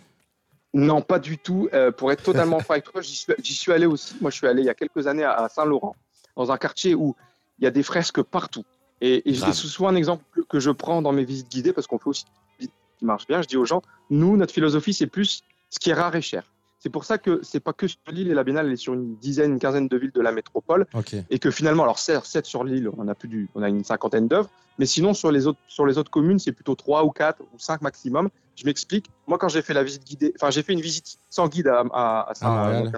Non, 0.74 1.02
pas 1.02 1.20
du 1.20 1.38
tout. 1.38 1.68
Euh, 1.72 1.92
pour 1.92 2.10
être 2.10 2.24
totalement 2.24 2.58
franc 2.58 2.74
avec 2.74 2.90
toi, 2.90 3.00
j'y 3.00 3.14
suis, 3.54 3.72
allé 3.72 3.86
aussi. 3.86 4.16
Moi, 4.20 4.30
je 4.30 4.36
suis 4.36 4.46
allé 4.48 4.62
il 4.62 4.64
y 4.64 4.70
a 4.70 4.74
quelques 4.74 5.06
années 5.06 5.24
à, 5.24 5.48
Saint-Laurent, 5.48 5.94
dans 6.36 6.50
un 6.50 6.56
quartier 6.56 6.94
où 6.94 7.14
il 7.58 7.64
y 7.64 7.66
a 7.66 7.70
des 7.70 7.84
fresques 7.84 8.22
partout. 8.22 8.64
Et, 9.00 9.30
et 9.30 9.34
c'est 9.34 9.52
souvent 9.52 9.88
un 9.88 9.96
exemple 9.96 10.24
que, 10.34 10.40
que 10.40 10.60
je 10.60 10.70
prends 10.70 11.02
dans 11.02 11.12
mes 11.12 11.24
visites 11.24 11.50
guidées, 11.50 11.72
parce 11.72 11.86
qu'on 11.86 11.98
fait 11.98 12.08
aussi 12.08 12.24
des 12.24 12.66
visites 12.66 12.74
qui 12.98 13.04
marchent 13.04 13.26
bien. 13.26 13.42
Je 13.42 13.46
dis 13.46 13.56
aux 13.56 13.64
gens, 13.64 13.82
nous, 14.10 14.36
notre 14.36 14.52
philosophie, 14.52 14.94
c'est 14.94 15.06
plus 15.06 15.42
ce 15.70 15.78
qui 15.78 15.90
est 15.90 15.94
rare 15.94 16.16
et 16.16 16.22
cher. 16.22 16.44
C'est 16.82 16.90
pour 16.90 17.04
ça 17.04 17.16
que 17.16 17.38
c'est 17.44 17.60
pas 17.60 17.72
que 17.72 17.86
sur 17.86 18.00
l'île 18.10 18.28
et 18.28 18.34
la 18.34 18.42
Biennale, 18.42 18.66
elle 18.66 18.72
est 18.72 18.76
sur 18.76 18.92
une 18.92 19.14
dizaine, 19.14 19.52
une 19.52 19.58
quinzaine 19.60 19.86
de 19.86 19.96
villes 19.96 20.10
de 20.12 20.20
la 20.20 20.32
métropole. 20.32 20.84
Et 21.30 21.38
que 21.38 21.52
finalement, 21.52 21.84
alors 21.84 22.00
certes, 22.00 22.26
7 22.26 22.44
sur 22.44 22.64
l'île, 22.64 22.90
on 22.98 23.06
a 23.06 23.14
plus 23.14 23.28
du, 23.28 23.48
on 23.54 23.62
a 23.62 23.68
une 23.68 23.84
cinquantaine 23.84 24.26
d'œuvres, 24.26 24.50
mais 24.80 24.86
sinon 24.86 25.14
sur 25.14 25.30
les 25.30 25.46
autres, 25.46 25.60
sur 25.68 25.86
les 25.86 25.96
autres 25.96 26.10
communes, 26.10 26.40
c'est 26.40 26.50
plutôt 26.50 26.74
3 26.74 27.04
ou 27.04 27.10
4 27.10 27.40
ou 27.40 27.58
5 27.58 27.82
maximum. 27.82 28.30
Je 28.56 28.64
m'explique. 28.66 29.06
Moi, 29.28 29.38
quand 29.38 29.48
j'ai 29.48 29.62
fait 29.62 29.74
la 29.74 29.84
visite 29.84 30.02
guidée, 30.04 30.32
enfin, 30.36 30.50
j'ai 30.50 30.64
fait 30.64 30.72
une 30.72 30.80
visite 30.80 31.18
sans 31.30 31.46
guide 31.46 31.68
à, 31.68 31.84
à, 31.92 32.30
à 32.30 32.34
Saint- 32.34 32.46
Ah, 32.48 32.72
Ouais. 32.82 32.90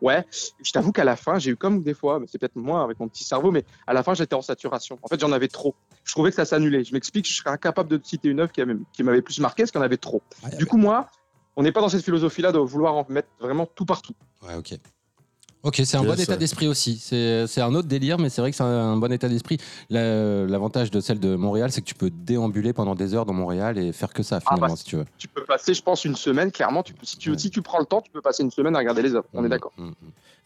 Ouais, 0.00 0.24
je 0.60 0.72
t'avoue 0.72 0.90
qu'à 0.90 1.04
la 1.04 1.14
fin, 1.14 1.38
j'ai 1.38 1.52
eu 1.52 1.56
comme 1.56 1.84
des 1.84 1.94
fois, 1.94 2.18
mais 2.18 2.26
c'est 2.26 2.38
peut-être 2.38 2.56
moi 2.56 2.82
avec 2.82 2.98
mon 2.98 3.06
petit 3.06 3.22
cerveau, 3.22 3.52
mais 3.52 3.64
à 3.86 3.92
la 3.92 4.02
fin, 4.02 4.14
j'étais 4.14 4.34
en 4.34 4.42
saturation. 4.42 4.98
En 5.02 5.06
fait, 5.08 5.20
j'en 5.20 5.30
avais 5.30 5.46
trop. 5.46 5.76
Je 6.02 6.12
trouvais 6.12 6.30
que 6.30 6.36
ça 6.36 6.44
s'annulait. 6.46 6.82
Je 6.82 6.92
m'explique, 6.94 7.28
je 7.28 7.34
serais 7.36 7.50
incapable 7.50 7.88
de 7.90 7.98
te 7.98 8.08
citer 8.08 8.28
une 8.28 8.40
œuvre 8.40 8.50
qui, 8.50 8.60
avait- 8.60 8.74
qui 8.92 9.04
m'avait 9.04 9.22
plus 9.22 9.38
marqué 9.38 9.62
parce 9.62 9.70
qu'il 9.70 9.78
y 9.78 9.82
en 9.82 9.84
avait 9.84 9.98
trop. 9.98 10.20
du 10.56 10.66
coup, 10.66 10.78
moi, 10.78 11.06
on 11.58 11.62
n'est 11.62 11.72
pas 11.72 11.80
dans 11.80 11.88
cette 11.88 12.04
philosophie-là 12.04 12.52
de 12.52 12.58
vouloir 12.58 12.94
en 12.94 13.04
mettre 13.08 13.28
vraiment 13.40 13.66
tout 13.66 13.84
partout. 13.84 14.14
Ok, 15.64 15.82
c'est 15.84 15.96
un 15.96 16.02
Yes. 16.04 16.08
bon 16.16 16.20
état 16.20 16.36
d'esprit 16.36 16.68
aussi. 16.68 16.98
C'est 16.98 17.60
un 17.60 17.74
autre 17.74 17.88
délire, 17.88 18.16
mais 18.18 18.28
c'est 18.28 18.40
vrai 18.40 18.50
que 18.52 18.56
c'est 18.56 18.62
un 18.62 18.96
bon 18.96 19.10
état 19.12 19.28
d'esprit. 19.28 19.58
La- 19.90 20.46
L'avantage 20.46 20.90
de 20.90 21.00
celle 21.00 21.18
de 21.18 21.34
Montréal, 21.34 21.72
c'est 21.72 21.80
que 21.80 21.86
tu 21.86 21.94
peux 21.96 22.10
déambuler 22.10 22.72
pendant 22.72 22.94
des 22.94 23.12
heures 23.14 23.26
dans 23.26 23.32
Montréal 23.32 23.76
et 23.76 23.92
faire 23.92 24.12
que 24.12 24.22
ça, 24.22 24.38
finalement, 24.40 24.68
bah, 24.68 24.76
si 24.76 24.84
tu 24.84 24.96
veux. 24.96 25.04
Tu 25.18 25.26
peux 25.26 25.44
passer, 25.44 25.74
je 25.74 25.82
pense, 25.82 26.04
une 26.04 26.14
semaine, 26.16 26.52
clairement. 26.52 26.82
Tu 26.84 26.94
peux- 26.94 27.04
si, 27.04 27.16
tu, 27.18 27.36
si 27.36 27.50
tu 27.50 27.60
prends 27.62 27.80
le 27.80 27.86
temps, 27.86 28.00
tu 28.00 28.10
peux 28.12 28.20
passer 28.20 28.42
une 28.44 28.50
semaine 28.52 28.76
à 28.76 28.78
regarder 28.78 29.02
les 29.02 29.14
œuvres. 29.14 29.26
On 29.34 29.44
est 29.44 29.48
d'accord. 29.48 29.72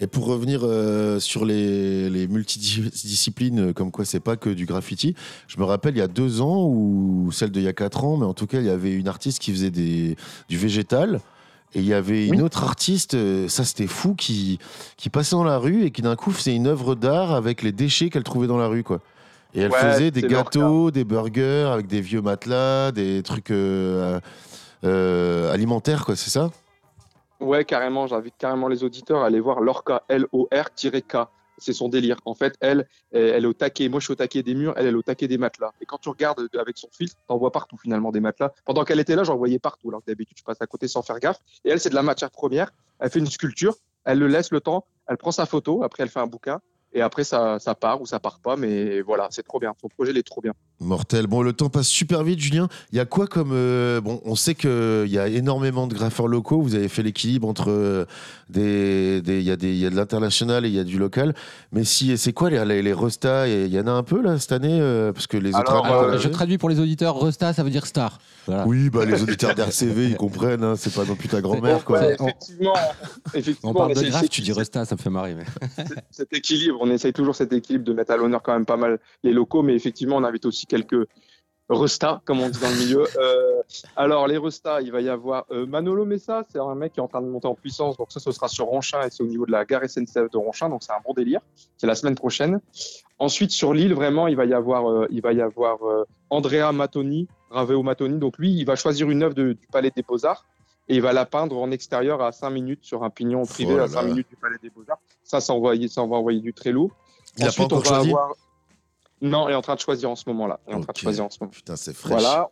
Et 0.01 0.07
pour 0.07 0.25
revenir 0.27 0.61
euh, 0.65 1.21
sur 1.21 1.45
les, 1.45 2.09
les 2.11 2.27
multidisciplines, 2.27 3.69
euh, 3.69 3.73
comme 3.73 3.91
quoi 3.93 4.05
c'est 4.05 4.19
pas 4.21 4.37
que 4.37 4.51
du 4.51 4.67
graffiti, 4.67 5.15
je 5.47 5.59
me 5.61 5.65
rappelle 5.65 5.95
il 5.95 5.99
y 5.99 6.03
a 6.03 6.09
deux 6.09 6.41
ans, 6.41 6.67
ou 6.67 7.31
celle 7.33 7.51
d'il 7.51 7.63
y 7.63 7.69
a 7.69 7.73
quatre 7.73 8.05
ans, 8.05 8.17
mais 8.17 8.27
en 8.27 8.35
tout 8.35 8.47
cas, 8.47 8.59
il 8.61 8.67
y 8.67 8.71
avait 8.71 8.93
une 8.93 9.09
artiste 9.09 9.39
qui 9.41 9.53
faisait 9.53 9.71
des, 9.71 10.17
du 10.49 10.57
végétal. 10.57 11.21
Et 11.75 11.81
il 11.81 11.87
y 11.87 11.95
avait 11.95 12.29
une 12.29 12.43
autre 12.43 12.65
artiste, 12.65 13.15
euh, 13.15 13.49
ça 13.49 13.65
c'était 13.65 13.87
fou, 13.87 14.15
qui, 14.15 14.59
qui 14.99 15.09
passait 15.11 15.37
dans 15.37 15.45
la 15.45 15.59
rue 15.59 15.85
et 15.85 15.91
qui 15.91 16.03
d'un 16.03 16.17
coup 16.17 16.31
faisait 16.31 16.55
une 16.55 16.67
œuvre 16.67 16.95
d'art 16.95 17.33
avec 17.33 17.63
les 17.63 17.73
déchets 17.73 18.11
qu'elle 18.11 18.25
trouvait 18.25 18.47
dans 18.47 18.59
la 18.59 18.67
rue, 18.69 18.83
quoi. 18.85 19.01
Et 19.55 19.61
elle 19.61 19.73
Ouais, 19.73 19.73
faisait 19.73 20.11
des 20.11 20.25
gâteaux, 20.25 20.91
des 20.91 21.05
burgers 21.05 21.71
avec 21.73 21.87
des 21.87 22.01
vieux 22.03 22.23
matelas, 22.23 22.93
des 22.93 23.23
trucs 23.23 23.51
euh, 23.51 24.21
euh, 24.85 25.53
alimentaires, 25.53 26.05
quoi, 26.05 26.17
c'est 26.17 26.31
ça? 26.31 26.51
Ouais, 27.41 27.65
carrément. 27.65 28.07
J'invite 28.07 28.37
carrément 28.39 28.69
les 28.69 28.85
auditeurs 28.85 29.23
à 29.23 29.27
aller 29.27 29.41
voir 29.41 29.61
Lorca, 29.61 30.03
L-O-R-K. 30.09 31.17
C'est 31.63 31.73
son 31.73 31.89
délire. 31.89 32.19
En 32.25 32.35
fait, 32.35 32.57
elle, 32.61 32.87
elle 33.13 33.45
est 33.45 33.47
au 33.47 33.53
taquet. 33.53 33.89
Moi, 33.89 34.01
je 34.01 34.07
suis 34.07 34.13
au 34.13 34.17
taquet 34.17 34.43
des 34.43 34.55
murs. 34.55 34.75
Elle, 34.77 34.87
elle 34.87 34.95
est 34.95 34.99
au 34.99 35.03
taquet 35.03 35.29
des 35.29 35.39
matelas. 35.39 35.73
Et 35.81 35.87
quand 35.87 35.99
tu 35.99 36.09
regardes 36.09 36.49
avec 36.59 36.77
son 36.77 36.89
filtre, 36.91 37.17
t'en 37.29 37.39
vois 37.39 37.53
partout 37.53 37.77
finalement 37.77 38.11
des 38.11 38.21
matelas. 38.21 38.53
Pendant 38.65 38.85
qu'elle 38.85 39.01
était 39.01 39.15
là, 39.15 39.25
j'en 39.25 39.37
voyais 39.37 39.59
partout. 39.59 39.89
Alors 39.89 40.01
que 40.01 40.07
d'habitude, 40.07 40.37
je 40.39 40.45
passe 40.45 40.61
à 40.61 40.67
côté 40.67 40.89
sans 40.89 41.03
faire 41.03 41.21
gaffe. 41.21 41.39
Et 41.65 41.71
elle, 41.71 41.81
c'est 41.81 41.91
de 41.91 41.95
la 41.95 42.03
matière 42.03 42.31
première. 42.31 42.73
Elle 42.99 43.11
fait 43.11 43.21
une 43.21 43.27
sculpture. 43.27 43.77
Elle 44.05 44.19
le 44.19 44.27
laisse 44.27 44.51
le 44.51 44.61
temps. 44.61 44.85
Elle 45.07 45.17
prend 45.17 45.31
sa 45.31 45.47
photo. 45.47 45.85
Après, 45.85 46.03
elle 46.03 46.09
fait 46.09 46.21
un 46.21 46.27
bouquin. 46.27 46.61
Et 46.95 47.01
après, 47.01 47.25
ça, 47.25 47.59
ça 47.59 47.75
part 47.75 48.03
ou 48.03 48.07
ça 48.07 48.21
part 48.21 48.41
pas. 48.41 48.57
Mais 48.57 49.01
voilà, 49.01 49.29
c'est 49.31 49.45
trop 49.45 49.59
bien. 49.61 49.75
Son 49.81 49.89
projet, 49.89 50.11
il 50.11 50.19
est 50.19 50.23
trop 50.23 50.41
bien. 50.41 50.53
Mortel. 50.83 51.27
Bon, 51.27 51.43
le 51.43 51.53
temps 51.53 51.69
passe 51.69 51.89
super 51.89 52.23
vite, 52.25 52.39
Julien. 52.41 52.69
Il 52.93 52.97
y 52.97 53.01
a 53.01 53.05
quoi 53.05 53.27
comme. 53.27 53.51
euh, 53.53 54.01
bon, 54.01 54.21
on 54.25 54.35
sait 54.35 54.55
qu'il 54.55 55.07
y 55.09 55.19
a 55.19 55.29
énormément 55.29 55.87
de 55.87 55.95
graffeurs 55.95 56.29
locaux. 56.29 56.61
Vous 56.61 56.75
avez 56.75 56.89
fait 56.89 57.03
l'équilibre 57.03 57.49
entre 57.49 57.71
euh, 57.71 58.05
des. 58.51 59.21
des- 59.23 59.39
Il 59.41 59.45
y, 59.47 59.51
a 59.51 59.57
des- 59.57 59.71
il 59.73 59.79
y 59.79 59.87
a 59.87 59.91
de 59.91 59.97
l'international 59.97 60.65
et 60.65 60.69
il 60.69 60.75
y 60.75 60.79
a 60.79 60.85
du 60.85 60.99
local. 60.99 61.35
Mais 61.73 61.85
si, 61.85 62.17
c'est 62.19 62.33
quoi 62.33 62.51
les, 62.51 62.65
les, 62.65 62.83
les 62.83 62.93
restas 62.93 63.47
Il 63.49 63.73
y 63.73 63.79
en 63.81 63.87
a 63.87 63.93
un 63.93 64.03
peu 64.03 64.21
là 64.23 64.39
cette 64.39 64.53
année 64.53 64.79
euh, 64.81 65.13
Parce 65.13 65.27
que 65.27 65.37
les 65.37 65.51
autres. 65.55 65.71
Alors, 65.71 66.19
je 66.19 66.29
traduis 66.29 66.59
pour 66.59 66.69
les 66.69 66.81
auditeurs, 66.81 67.21
Resta, 67.21 67.53
ça 67.53 67.63
veut 67.63 67.71
dire 67.71 67.87
star. 67.87 68.19
Voilà. 68.47 68.67
Oui, 68.67 68.91
bah, 68.91 69.05
les 69.05 69.23
auditeurs 69.23 69.55
d'RCV, 69.55 70.09
ils 70.11 70.17
comprennent. 70.17 70.65
hein, 70.65 70.75
c'est 70.77 70.93
pas 70.93 71.05
non 71.05 71.15
plus 71.15 71.29
ta 71.29 71.41
grand-mère, 71.41 71.85
quoi. 71.85 72.01
Ouais, 72.01 72.15
effectivement, 72.15 72.73
effectivement, 73.35 73.71
On 73.71 73.75
parle 73.75 73.95
de 73.95 74.03
graphe, 74.03 74.29
tu 74.29 74.41
dis 74.41 74.53
Resta, 74.53 74.85
ça 74.85 74.97
me 74.97 75.01
fait 75.01 75.11
marrer. 75.11 75.35
Mais... 75.37 75.45
cet 76.11 76.33
équilibre, 76.33 76.79
on 76.81 76.91
essaye 76.91 77.13
toujours 77.13 77.37
cet 77.37 77.53
équilibre 77.53 77.85
de 77.85 77.93
mettre 77.93 78.11
à 78.13 78.17
l'honneur 78.17 78.43
quand 78.43 78.53
même 78.53 78.67
pas 78.67 78.77
mal 78.77 78.99
les 79.23 79.33
locaux, 79.33 79.63
mais 79.63 79.75
effectivement, 79.75 80.17
on 80.17 80.25
invite 80.25 80.45
aussi 80.47 80.67
quelques 80.77 81.07
restas, 81.69 82.21
comme 82.25 82.41
on 82.41 82.49
dit 82.49 82.61
dans 82.61 82.69
le 82.71 82.77
milieu. 82.77 83.05
Euh, 83.17 83.63
alors, 83.97 84.27
les 84.27 84.37
restas, 84.39 84.81
il 84.81 84.91
va 84.91 85.01
y 85.01 85.09
avoir 85.09 85.45
euh, 85.53 85.65
Manolo 85.67 86.05
Messa, 86.05 86.45
c'est 86.51 86.59
un 86.59 86.75
mec 86.75 86.93
qui 86.93 86.99
est 87.01 87.03
en 87.03 87.07
train 87.09 87.23
de 87.23 87.29
monter 87.29 87.47
en 87.47 87.55
puissance, 87.55 87.97
donc 87.97 88.11
ça, 88.11 88.19
ce 88.21 88.33
sera 88.33 88.49
sur 88.49 88.67
Ronchin 88.67 89.01
et 89.03 89.11
c'est 89.11 89.23
au 89.23 89.27
niveau 89.27 89.47
de 89.47 89.53
la 89.53 89.65
gare 89.65 89.83
SNCF 89.89 90.29
de 90.31 90.37
Ronchin, 90.37 90.69
donc 90.69 90.83
c'est 90.83 90.93
un 90.93 91.01
bon 91.07 91.13
délire. 91.15 91.41
C'est 91.79 91.87
la 91.87 91.95
semaine 91.95 92.17
prochaine. 92.17 92.61
Ensuite, 93.21 93.53
sur 93.53 93.73
l'île, 93.73 93.95
vraiment, 93.95 94.27
il 94.27 94.35
va 94.37 94.45
y 94.45 94.53
avoir, 94.53 94.91
euh, 94.91 95.07
il 95.11 95.23
va 95.23 95.33
y 95.33 95.41
avoir 95.41 95.79
Andrea 96.31 96.73
Matoni, 96.73 97.29
Raveo 97.51 97.83
Matoni. 97.85 98.19
Donc 98.19 98.37
lui, 98.39 98.53
il 98.53 98.65
va 98.65 98.75
choisir 98.75 99.09
une 99.11 99.23
œuvre 99.23 99.35
de- 99.35 99.53
du 99.53 99.67
Palais 99.69 99.93
des 99.95 100.03
Beaux-Arts 100.03 100.45
et 100.89 100.97
il 100.97 101.03
va 101.03 101.13
la 101.13 101.25
peindre 101.25 101.57
en 101.59 101.71
extérieur 101.71 102.21
à 102.21 102.33
5 102.33 102.51
minutes 102.51 102.81
sur 102.83 103.05
un 103.05 103.11
pignon 103.11 103.45
privé 103.47 103.79
à 103.79 103.87
5 103.87 104.03
là. 104.03 104.09
minutes 104.09 104.29
du 104.29 104.37
Palais 104.37 104.57
des 104.61 104.71
Beaux-Arts. 104.71 104.99
Ça, 105.23 105.41
ça, 105.41 105.53
envoyer, 105.53 105.87
ça 105.87 106.03
on 106.03 106.09
va 106.09 106.17
envoyer 106.17 106.41
du 106.41 106.53
très 106.53 106.73
lourd. 106.73 106.91
Il 107.39 107.45
a 107.45 107.47
pas 107.47 107.49
Ensuite, 107.51 107.67
encore 107.73 107.79
on 107.79 107.81
va 107.83 107.89
choisi 107.97 108.11
avoir... 108.11 108.33
Non, 109.23 109.49
il 109.49 109.53
est 109.53 109.55
en 109.55 109.63
train 109.63 109.77
de 109.77 109.81
choisir 109.81 110.11
en 110.11 110.17
ce 110.17 110.25
moment-là. 110.29 110.59
Est 110.67 110.75
en 110.75 110.81
train 110.81 110.93
de 110.93 110.99
choisir 110.99 111.25
en 111.25 111.31
ce 111.31 111.39
moment. 111.41 111.53
Putain, 111.53 111.77
c'est 111.77 111.95
fraîche. 111.95 112.21
Voilà. 112.21 112.51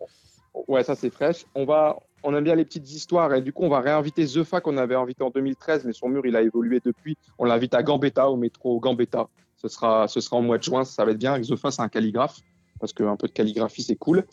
Ouais, 0.68 0.84
ça 0.84 0.94
c'est 0.94 1.10
fraîche. 1.10 1.44
On 1.54 1.64
va, 1.64 1.98
on 2.22 2.34
aime 2.34 2.44
bien 2.44 2.54
les 2.54 2.64
petites 2.64 2.90
histoires 2.90 3.34
et 3.34 3.42
du 3.42 3.52
coup 3.52 3.64
on 3.64 3.68
va 3.68 3.80
réinviter 3.80 4.24
Zefa 4.24 4.60
qu'on 4.60 4.76
avait 4.76 4.94
invité 4.94 5.22
en 5.22 5.30
2013, 5.30 5.84
mais 5.84 5.92
son 5.92 6.08
mur 6.08 6.26
il 6.26 6.36
a 6.36 6.42
évolué 6.42 6.80
depuis. 6.84 7.16
On 7.38 7.44
l'invite 7.44 7.74
à 7.74 7.82
Gambetta 7.82 8.28
au 8.28 8.36
métro 8.36 8.78
Gambetta. 8.80 9.28
Ce 9.56 9.68
sera, 9.68 10.08
ce 10.08 10.20
sera 10.20 10.36
en 10.36 10.42
mois 10.42 10.58
de 10.58 10.62
juin, 10.62 10.84
ça 10.84 11.04
va 11.04 11.12
être 11.12 11.18
bien. 11.18 11.32
Avec 11.32 11.44
Zefa 11.44 11.70
c'est 11.70 11.82
un 11.82 11.88
calligraphe 11.88 12.38
parce 12.78 12.92
qu'un 12.92 13.16
peu 13.16 13.28
de 13.28 13.32
calligraphie 13.32 13.82
c'est 13.82 13.96
cool. 13.96 14.24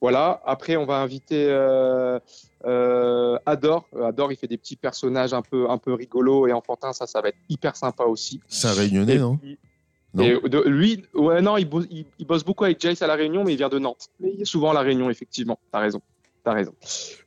Voilà. 0.00 0.40
Après 0.46 0.76
on 0.76 0.86
va 0.86 0.98
inviter 0.98 1.46
euh, 1.48 2.18
euh, 2.64 3.38
Ador. 3.44 3.86
Euh, 3.94 4.06
Ador 4.06 4.32
il 4.32 4.36
fait 4.36 4.48
des 4.48 4.58
petits 4.58 4.76
personnages 4.76 5.34
un 5.34 5.42
peu, 5.42 5.68
un 5.68 5.78
peu 5.78 5.92
rigolos 5.92 6.46
et 6.46 6.52
enfantins. 6.52 6.92
Ça, 6.92 7.06
ça 7.06 7.20
va 7.20 7.28
être 7.28 7.38
hyper 7.48 7.76
sympa 7.76 8.04
aussi. 8.04 8.40
C'est 8.48 8.68
un 8.68 8.72
réunionnais, 8.72 9.18
non? 9.18 9.38
Non. 10.16 10.24
et 10.44 10.48
de- 10.48 10.62
lui, 10.66 11.04
ouais, 11.14 11.40
non, 11.42 11.56
il, 11.56 11.66
bosse- 11.68 11.86
il- 11.90 12.06
il 12.18 12.26
bosse 12.26 12.44
beaucoup 12.44 12.64
avec 12.64 12.80
Jace 12.80 13.02
à 13.02 13.06
La 13.06 13.14
Réunion, 13.14 13.44
mais 13.44 13.52
il 13.52 13.56
vient 13.56 13.68
de 13.68 13.78
Nantes. 13.78 14.08
Mais 14.20 14.32
il 14.34 14.42
est 14.42 14.46
souvent 14.46 14.70
à 14.70 14.74
La 14.74 14.80
Réunion, 14.80 15.10
effectivement. 15.10 15.58
T'as 15.72 15.80
raison. 15.80 16.00
T'as 16.44 16.52
raison. 16.52 16.72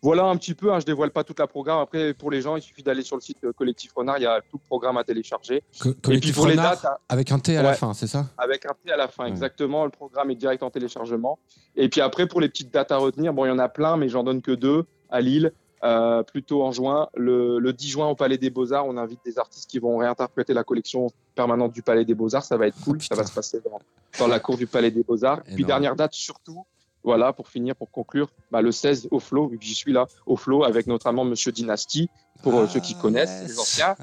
Voilà 0.02 0.24
un 0.24 0.38
petit 0.38 0.54
peu, 0.54 0.72
hein, 0.72 0.80
je 0.80 0.86
dévoile 0.86 1.12
pas 1.12 1.26
toute 1.26 1.40
la 1.40 1.48
programme. 1.48 1.80
Après, 1.80 2.14
pour 2.14 2.32
les 2.32 2.42
gens, 2.42 2.56
il 2.56 2.62
suffit 2.62 2.84
d'aller 2.84 3.02
sur 3.02 3.18
le 3.18 3.22
site 3.22 3.38
euh, 3.44 3.52
Collectif 3.52 3.92
Renard, 3.94 4.18
il 4.18 4.24
y 4.24 4.26
a 4.26 4.40
tout 4.50 4.56
le 4.58 4.66
programme 4.66 4.96
à 4.96 5.04
télécharger. 5.04 5.62
Co- 5.80 5.90
Et 6.10 6.20
puis 6.20 6.32
pour 6.32 6.48
les 6.48 6.56
dates, 6.56 6.86
hein, 6.86 6.96
avec 7.10 7.30
un 7.34 7.40
T 7.40 7.58
à 7.58 7.62
la 7.62 7.74
fin, 7.74 7.94
c'est 7.94 8.08
ça? 8.08 8.28
Avec 8.38 8.66
un 8.66 8.74
T 8.86 8.92
à 8.94 8.96
la 8.98 9.10
fin, 9.10 9.24
Ouais. 9.26 9.30
exactement. 9.30 9.84
Le 9.84 9.92
programme 9.92 10.32
est 10.32 10.36
direct 10.36 10.64
en 10.64 10.70
téléchargement. 10.70 11.38
Et 11.76 11.90
puis 11.90 12.00
après, 12.00 12.28
pour 12.28 12.40
les 12.40 12.48
petites 12.48 12.74
dates 12.74 12.94
à 12.94 12.98
retenir, 12.98 13.34
bon, 13.34 13.44
il 13.46 13.50
y 13.50 13.52
en 13.52 13.60
a 13.60 13.68
plein, 13.68 13.98
mais 13.98 14.08
j'en 14.08 14.24
donne 14.24 14.42
que 14.42 14.52
deux 14.52 14.86
à 15.10 15.20
Lille, 15.20 15.52
euh, 15.84 16.24
plutôt 16.24 16.64
en 16.64 16.72
juin. 16.72 17.08
Le, 17.16 17.60
le 17.60 17.74
10 17.74 17.90
juin 17.90 18.08
au 18.08 18.16
Palais 18.16 18.38
des 18.38 18.50
Beaux-Arts, 18.50 18.86
on 18.86 18.98
invite 18.98 19.20
des 19.26 19.40
artistes 19.40 19.70
qui 19.70 19.80
vont 19.80 19.98
réinterpréter 19.98 20.54
la 20.54 20.64
collection 20.64 21.08
permanente 21.36 21.72
du 21.72 21.82
Palais 21.82 22.06
des 22.06 22.16
Beaux-Arts. 22.16 22.44
Ça 22.44 22.58
va 22.58 22.68
être 22.68 22.80
cool. 22.84 23.02
ça 23.02 23.16
va 23.16 23.26
se 23.26 23.34
passer 23.34 23.60
dans, 23.64 23.80
dans 24.20 24.28
la 24.28 24.40
cour 24.40 24.58
du 24.58 24.68
Palais 24.68 24.92
des 24.92 25.04
Beaux-Arts. 25.04 25.42
Puis 25.56 25.64
dernière 25.66 25.96
date, 25.96 26.14
surtout. 26.14 26.66
Voilà, 27.02 27.32
pour 27.32 27.48
finir, 27.48 27.78
pour 27.78 27.90
conclure, 27.90 28.28
bah, 28.52 28.62
le 28.62 28.74
16 28.74 29.08
au 29.12 29.22
Flow, 29.22 29.48
vu 29.48 29.58
que 29.58 29.64
j'y 29.64 29.74
suis 29.74 29.94
là, 29.94 30.06
au 30.26 30.36
Flow, 30.36 30.66
avec 30.66 30.86
notamment 30.86 31.24
Monsieur 31.24 31.54
Dynasty, 31.54 32.10
pour 32.44 32.56
euh, 32.56 32.68
ceux 32.68 32.82
qui 32.82 32.94
connaissent, 32.94 33.48
les 33.48 33.58
anciens. 33.58 33.96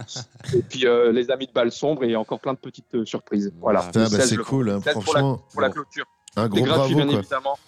Et 0.54 0.62
puis 0.62 0.86
euh, 0.86 1.12
les 1.12 1.30
amis 1.30 1.46
de 1.46 1.52
Balle 1.52 1.70
Sombre 1.72 2.04
et 2.04 2.16
encore 2.16 2.40
plein 2.40 2.54
de 2.54 2.58
petites 2.58 2.94
euh, 2.94 3.04
surprises. 3.04 3.52
Voilà. 3.60 3.84
Le 3.94 4.00
bah, 4.00 4.06
16, 4.08 4.28
c'est 4.30 4.36
cool, 4.38 4.70
hein, 4.70 4.80
16 4.82 4.94
pour 4.94 5.02
la- 5.02 5.10
franchement. 5.10 5.40
Pour 5.52 5.60
la 5.60 5.70
clôture. 5.70 6.06
Un 6.36 6.48
gros 6.48 6.62
gratuit, 6.64 6.94
bravo, 6.94 6.94
bien 6.94 7.06
quoi. 7.06 7.18
évidemment. 7.18 7.58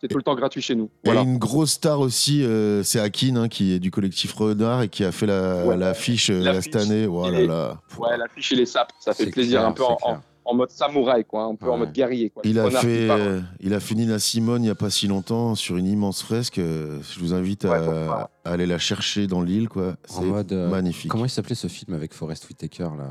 C'est 0.00 0.08
tout 0.08 0.16
le 0.16 0.22
temps 0.22 0.36
gratuit 0.36 0.62
chez 0.62 0.76
nous. 0.76 0.84
Et 1.04 1.06
Voilà. 1.08 1.22
une 1.22 1.38
grosse 1.38 1.72
star 1.72 1.98
aussi, 2.00 2.44
euh, 2.44 2.82
c'est 2.84 3.00
Akin, 3.00 3.34
hein, 3.36 3.48
qui 3.48 3.72
est 3.72 3.80
du 3.80 3.90
collectif 3.90 4.32
Renard 4.34 4.82
et 4.82 4.88
qui 4.88 5.02
a 5.04 5.10
fait 5.10 5.26
la- 5.26 5.66
Ouais. 5.66 5.76
l'affiche 5.76 6.30
euh, 6.30 6.40
L'affiche, 6.42 6.72
cette 6.72 6.76
année. 6.76 7.06
Oh 7.06 7.24
il 7.26 7.46
là. 7.46 7.80
Ouais, 7.98 8.16
l'affiche 8.16 8.52
et 8.52 8.56
les 8.56 8.66
sapes, 8.66 8.92
ça 9.00 9.12
fait 9.12 9.24
C'est 9.24 9.30
plaisir, 9.30 9.58
clair, 9.58 9.68
un 9.68 9.72
peu 9.72 9.82
c'est 9.82 9.92
en, 9.92 9.96
clair. 9.96 10.10
en- 10.14 10.50
en 10.50 10.54
mode 10.54 10.70
samouraï, 10.70 11.24
quoi, 11.24 11.42
un 11.44 11.56
peu 11.56 11.68
en 11.70 11.76
mode 11.76 11.92
guerrier. 11.92 12.30
Quoi. 12.30 12.42
Il 12.46 12.58
a, 12.60 12.64
Renard 12.66 12.80
fait, 12.80 13.10
euh, 13.10 13.40
il 13.60 13.74
a 13.74 13.80
fait 13.80 13.94
Nina 13.96 14.18
Simone 14.18 14.62
il 14.62 14.66
n'y 14.66 14.70
a 14.70 14.74
pas 14.76 14.88
si 14.88 15.06
longtemps 15.08 15.54
sur 15.56 15.76
une 15.76 15.86
immense 15.86 16.22
fresque. 16.22 16.58
euh, 16.58 17.00
Je 17.02 17.18
vous 17.20 17.34
invite 17.34 17.64
à, 17.66 17.68
Ouais, 17.82 18.06
aller 18.44 18.66
la 18.66 18.78
chercher 18.78 19.26
dans 19.26 19.42
l'île. 19.42 19.68
quoi. 19.68 19.96
En 20.14 20.20
C'est 20.20 20.24
mode. 20.26 20.52
euh, 20.52 20.70
magnifique. 20.70 21.10
Comment 21.10 21.24
il 21.26 21.30
s'appelait 21.30 21.54
ce 21.56 21.66
film 21.66 21.92
avec 21.94 22.14
Forrest 22.14 22.48
Whitaker 22.48 22.88
là? 22.96 23.10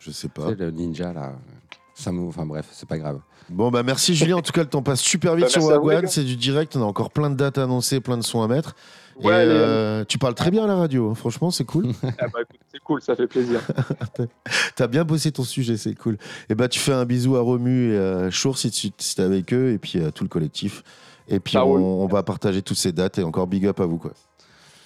Je 0.00 0.10
sais 0.10 0.28
pas. 0.28 0.48
sais, 0.48 0.56
le 0.56 0.70
ninja 0.72 1.12
là. 1.12 1.34
Enfin 2.06 2.46
bref, 2.46 2.66
c'est 2.72 2.88
pas 2.88 2.98
grave. 2.98 3.20
Bon, 3.48 3.70
bah 3.70 3.82
merci 3.82 4.14
Julien. 4.14 4.36
En 4.36 4.42
tout 4.42 4.52
cas, 4.52 4.62
le 4.62 4.68
temps 4.68 4.82
passe 4.82 5.00
super 5.00 5.34
vite 5.34 5.46
Bah, 5.46 5.50
sur 5.50 5.64
Wagwan. 5.64 6.06
C'est 6.06 6.24
du 6.24 6.36
direct. 6.36 6.76
On 6.76 6.82
a 6.82 6.84
encore 6.84 7.10
plein 7.10 7.30
de 7.30 7.36
dates 7.36 7.58
annoncées, 7.58 8.00
plein 8.00 8.16
de 8.16 8.22
sons 8.22 8.42
à 8.42 8.48
mettre. 8.48 8.74
Ouais, 9.20 9.32
euh, 9.34 10.04
tu 10.06 10.18
parles 10.18 10.34
très 10.34 10.50
bien 10.50 10.64
à 10.64 10.66
la 10.66 10.76
radio. 10.76 11.10
hein. 11.10 11.14
Franchement, 11.14 11.50
c'est 11.50 11.64
cool. 11.64 11.88
Ah 12.18 12.26
bah, 12.32 12.40
c'est 12.72 12.80
cool, 12.80 13.02
ça 13.02 13.14
fait 13.14 13.26
plaisir. 13.26 13.60
T'as 14.76 14.86
bien 14.86 15.04
bossé 15.04 15.32
ton 15.32 15.44
sujet, 15.44 15.76
c'est 15.76 15.94
cool. 15.94 16.16
Et 16.48 16.54
bah, 16.54 16.68
tu 16.68 16.78
fais 16.78 16.92
un 16.92 17.04
bisou 17.04 17.36
à 17.36 17.40
Romu 17.40 17.92
et 17.92 17.98
à 17.98 18.30
Chour 18.30 18.58
si 18.58 18.70
tu 18.70 18.90
si 18.96 19.14
t'es 19.16 19.22
avec 19.22 19.52
eux, 19.52 19.72
et 19.72 19.78
puis 19.78 20.02
à 20.02 20.10
tout 20.10 20.24
le 20.24 20.28
collectif. 20.28 20.82
Et 21.28 21.40
puis, 21.40 21.56
on, 21.56 22.06
va 22.06 22.22
partager 22.22 22.62
toutes 22.62 22.76
ces 22.76 22.92
dates 22.92 23.18
et 23.18 23.22
encore 23.22 23.46
big 23.46 23.66
up 23.66 23.80
à 23.80 23.86
vous, 23.86 23.98
quoi. 23.98 24.12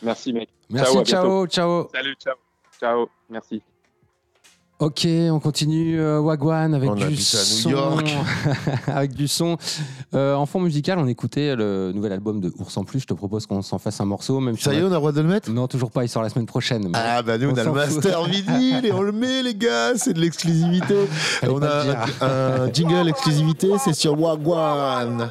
Merci, 0.03 0.33
mec. 0.33 0.49
Merci, 0.71 1.03
ciao, 1.05 1.47
ciao. 1.47 1.89
Salut, 1.93 2.14
ciao. 2.21 2.35
Ciao, 2.79 3.09
merci. 3.31 3.62
Ok, 4.79 5.09
on 5.31 5.41
continue 5.41 5.99
euh, 5.99 6.20
Wagwan 6.20 6.74
avec 6.74 6.91
On 6.91 6.95
du 6.97 7.05
habite 7.05 7.35
à 7.35 7.39
New 7.39 7.45
son. 7.62 7.70
York. 7.70 8.14
avec 8.89 9.14
du 9.14 9.27
son. 9.27 9.57
Euh, 10.12 10.35
en 10.35 10.45
fond 10.45 10.61
musical, 10.61 10.99
on 10.99 11.07
écoutait 11.07 11.57
le 11.57 11.93
nouvel 11.95 12.12
album 12.12 12.43
de 12.43 12.53
Ours 12.59 12.77
en 12.77 12.85
Plus. 12.85 13.01
Je 13.01 13.07
te 13.07 13.14
propose 13.14 13.47
qu'on 13.47 13.62
s'en 13.62 13.79
fasse 13.79 14.03
un 14.03 14.05
morceau. 14.05 14.39
Même 14.39 14.55
si 14.59 14.64
Ça 14.64 14.74
y 14.74 14.77
est, 14.77 14.83
on 14.83 14.89
a 14.89 14.91
le 14.91 14.95
droit 14.97 15.12
de 15.12 15.22
le 15.22 15.29
mettre? 15.29 15.51
Non, 15.51 15.66
toujours 15.66 15.91
pas. 15.91 16.05
Il 16.05 16.11
sort 16.11 16.22
la 16.22 16.29
semaine 16.29 16.45
prochaine. 16.45 16.91
Ah 16.93 17.22
bah 17.22 17.39
nous 17.39 17.49
on, 17.49 17.55
on 17.55 17.57
a 17.57 17.64
le 17.64 17.72
master 17.72 18.24
vinyle 18.24 18.85
et 18.85 18.93
on 18.93 19.01
le 19.01 19.12
met 19.12 19.43
les 19.43 19.55
gars, 19.55 19.93
c'est 19.97 20.12
de 20.12 20.20
l'exclusivité. 20.20 20.95
On 21.49 21.62
a 21.62 22.05
un, 22.20 22.27
un 22.66 22.72
jingle 22.72 23.09
exclusivité, 23.09 23.68
c'est 23.83 23.95
sur 23.95 24.20
Wagwan. 24.20 25.31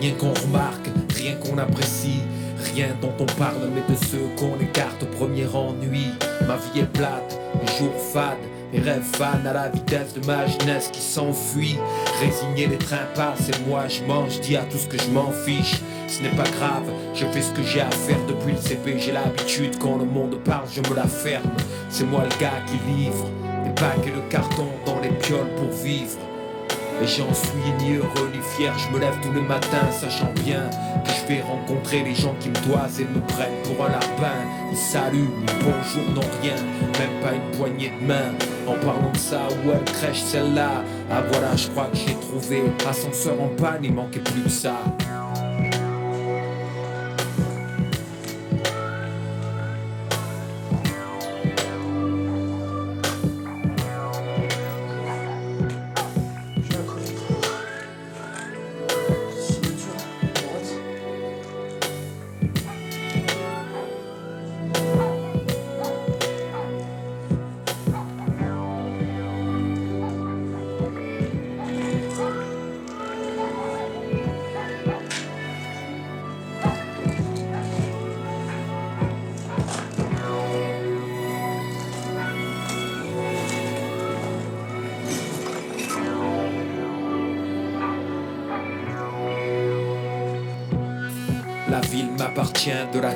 Rien 0.00 0.12
qu'on 0.14 0.32
remarque, 0.32 0.88
rien 1.14 1.34
qu'on 1.36 1.58
apprécie, 1.58 2.20
rien 2.74 2.88
dont 3.00 3.12
on 3.18 3.26
parle, 3.38 3.70
mais 3.74 3.82
de 3.92 3.98
ceux 3.98 4.28
qu'on 4.38 4.58
écarte 4.60 5.02
au 5.02 5.06
premier 5.06 5.46
ennui. 5.46 6.06
Ma 6.46 6.56
vie 6.56 6.80
est 6.80 6.92
plate, 6.92 7.38
les 7.60 7.78
jours 7.78 7.94
fades, 8.12 8.36
mes 8.72 8.80
rêves 8.80 9.02
fans 9.02 9.44
à 9.46 9.52
la 9.52 9.68
vitesse 9.68 10.14
de 10.14 10.26
ma 10.26 10.46
jeunesse 10.46 10.88
qui 10.92 11.00
s'enfuit. 11.00 11.78
Résigné, 12.20 12.66
les 12.66 12.78
trains 12.78 13.08
passent 13.14 13.48
et 13.48 13.68
moi 13.68 13.88
je 13.88 14.02
mange, 14.04 14.40
dis 14.40 14.56
à 14.56 14.62
tout 14.62 14.78
ce 14.78 14.86
que 14.86 14.98
je 14.98 15.10
m'en 15.10 15.30
fiche. 15.30 15.80
Ce 16.08 16.22
n'est 16.22 16.36
pas 16.36 16.48
grave, 16.58 16.84
je 17.14 17.26
fais 17.26 17.42
ce 17.42 17.52
que 17.52 17.62
j'ai 17.62 17.80
à 17.80 17.90
faire 17.90 18.18
depuis 18.28 18.52
le 18.52 18.58
CP. 18.58 18.98
J'ai 18.98 19.12
l'habitude 19.12 19.78
quand 19.78 19.98
le 19.98 20.04
monde 20.04 20.36
parle, 20.44 20.66
je 20.72 20.80
me 20.88 20.96
la 20.96 21.06
ferme. 21.06 21.50
C'est 21.90 22.04
moi 22.04 22.22
le 22.22 22.40
gars 22.40 22.62
qui 22.66 22.78
livre 22.92 23.26
des 23.64 23.70
paquets 23.70 24.12
de 24.12 24.20
carton 24.30 24.68
dans 24.84 25.00
les 25.00 25.10
pioles 25.10 25.50
pour 25.56 25.70
vivre. 25.70 26.25
Et 27.02 27.06
j'en 27.06 27.32
suis 27.34 27.72
ni 27.78 27.96
heureux 27.96 28.30
ni 28.32 28.40
fier, 28.56 28.72
je 28.78 28.94
me 28.94 28.98
lève 28.98 29.14
tous 29.22 29.32
les 29.32 29.42
matins 29.42 29.90
sachant 29.92 30.32
bien 30.44 30.70
que 31.04 31.10
je 31.10 31.26
vais 31.26 31.42
rencontrer 31.42 32.02
les 32.02 32.14
gens 32.14 32.34
qui 32.40 32.48
me 32.48 32.66
doivent 32.66 33.00
et 33.00 33.04
me 33.04 33.20
prennent 33.26 33.62
pour 33.64 33.84
un 33.84 33.90
lapin. 33.90 34.38
Ni 34.70 34.76
salut, 34.76 35.18
ni 35.18 35.46
bonjour, 35.60 36.14
non 36.14 36.28
rien, 36.42 36.54
même 36.98 37.20
pas 37.22 37.34
une 37.34 37.58
poignée 37.58 37.92
de 38.00 38.06
main. 38.06 38.32
En 38.66 38.74
parlant 38.84 39.12
de 39.12 39.18
ça, 39.18 39.42
où 39.64 39.70
elle 39.70 39.84
crèche 39.84 40.22
celle-là 40.22 40.82
Ah 41.10 41.22
voilà, 41.30 41.54
je 41.54 41.68
crois 41.68 41.86
que 41.86 41.96
j'ai 41.96 42.14
trouvé. 42.14 42.62
Ascenseur 42.88 43.40
en 43.40 43.48
panne, 43.48 43.84
il 43.84 43.92
manquait 43.92 44.20
plus 44.20 44.42
que 44.42 44.48
ça. 44.48 44.76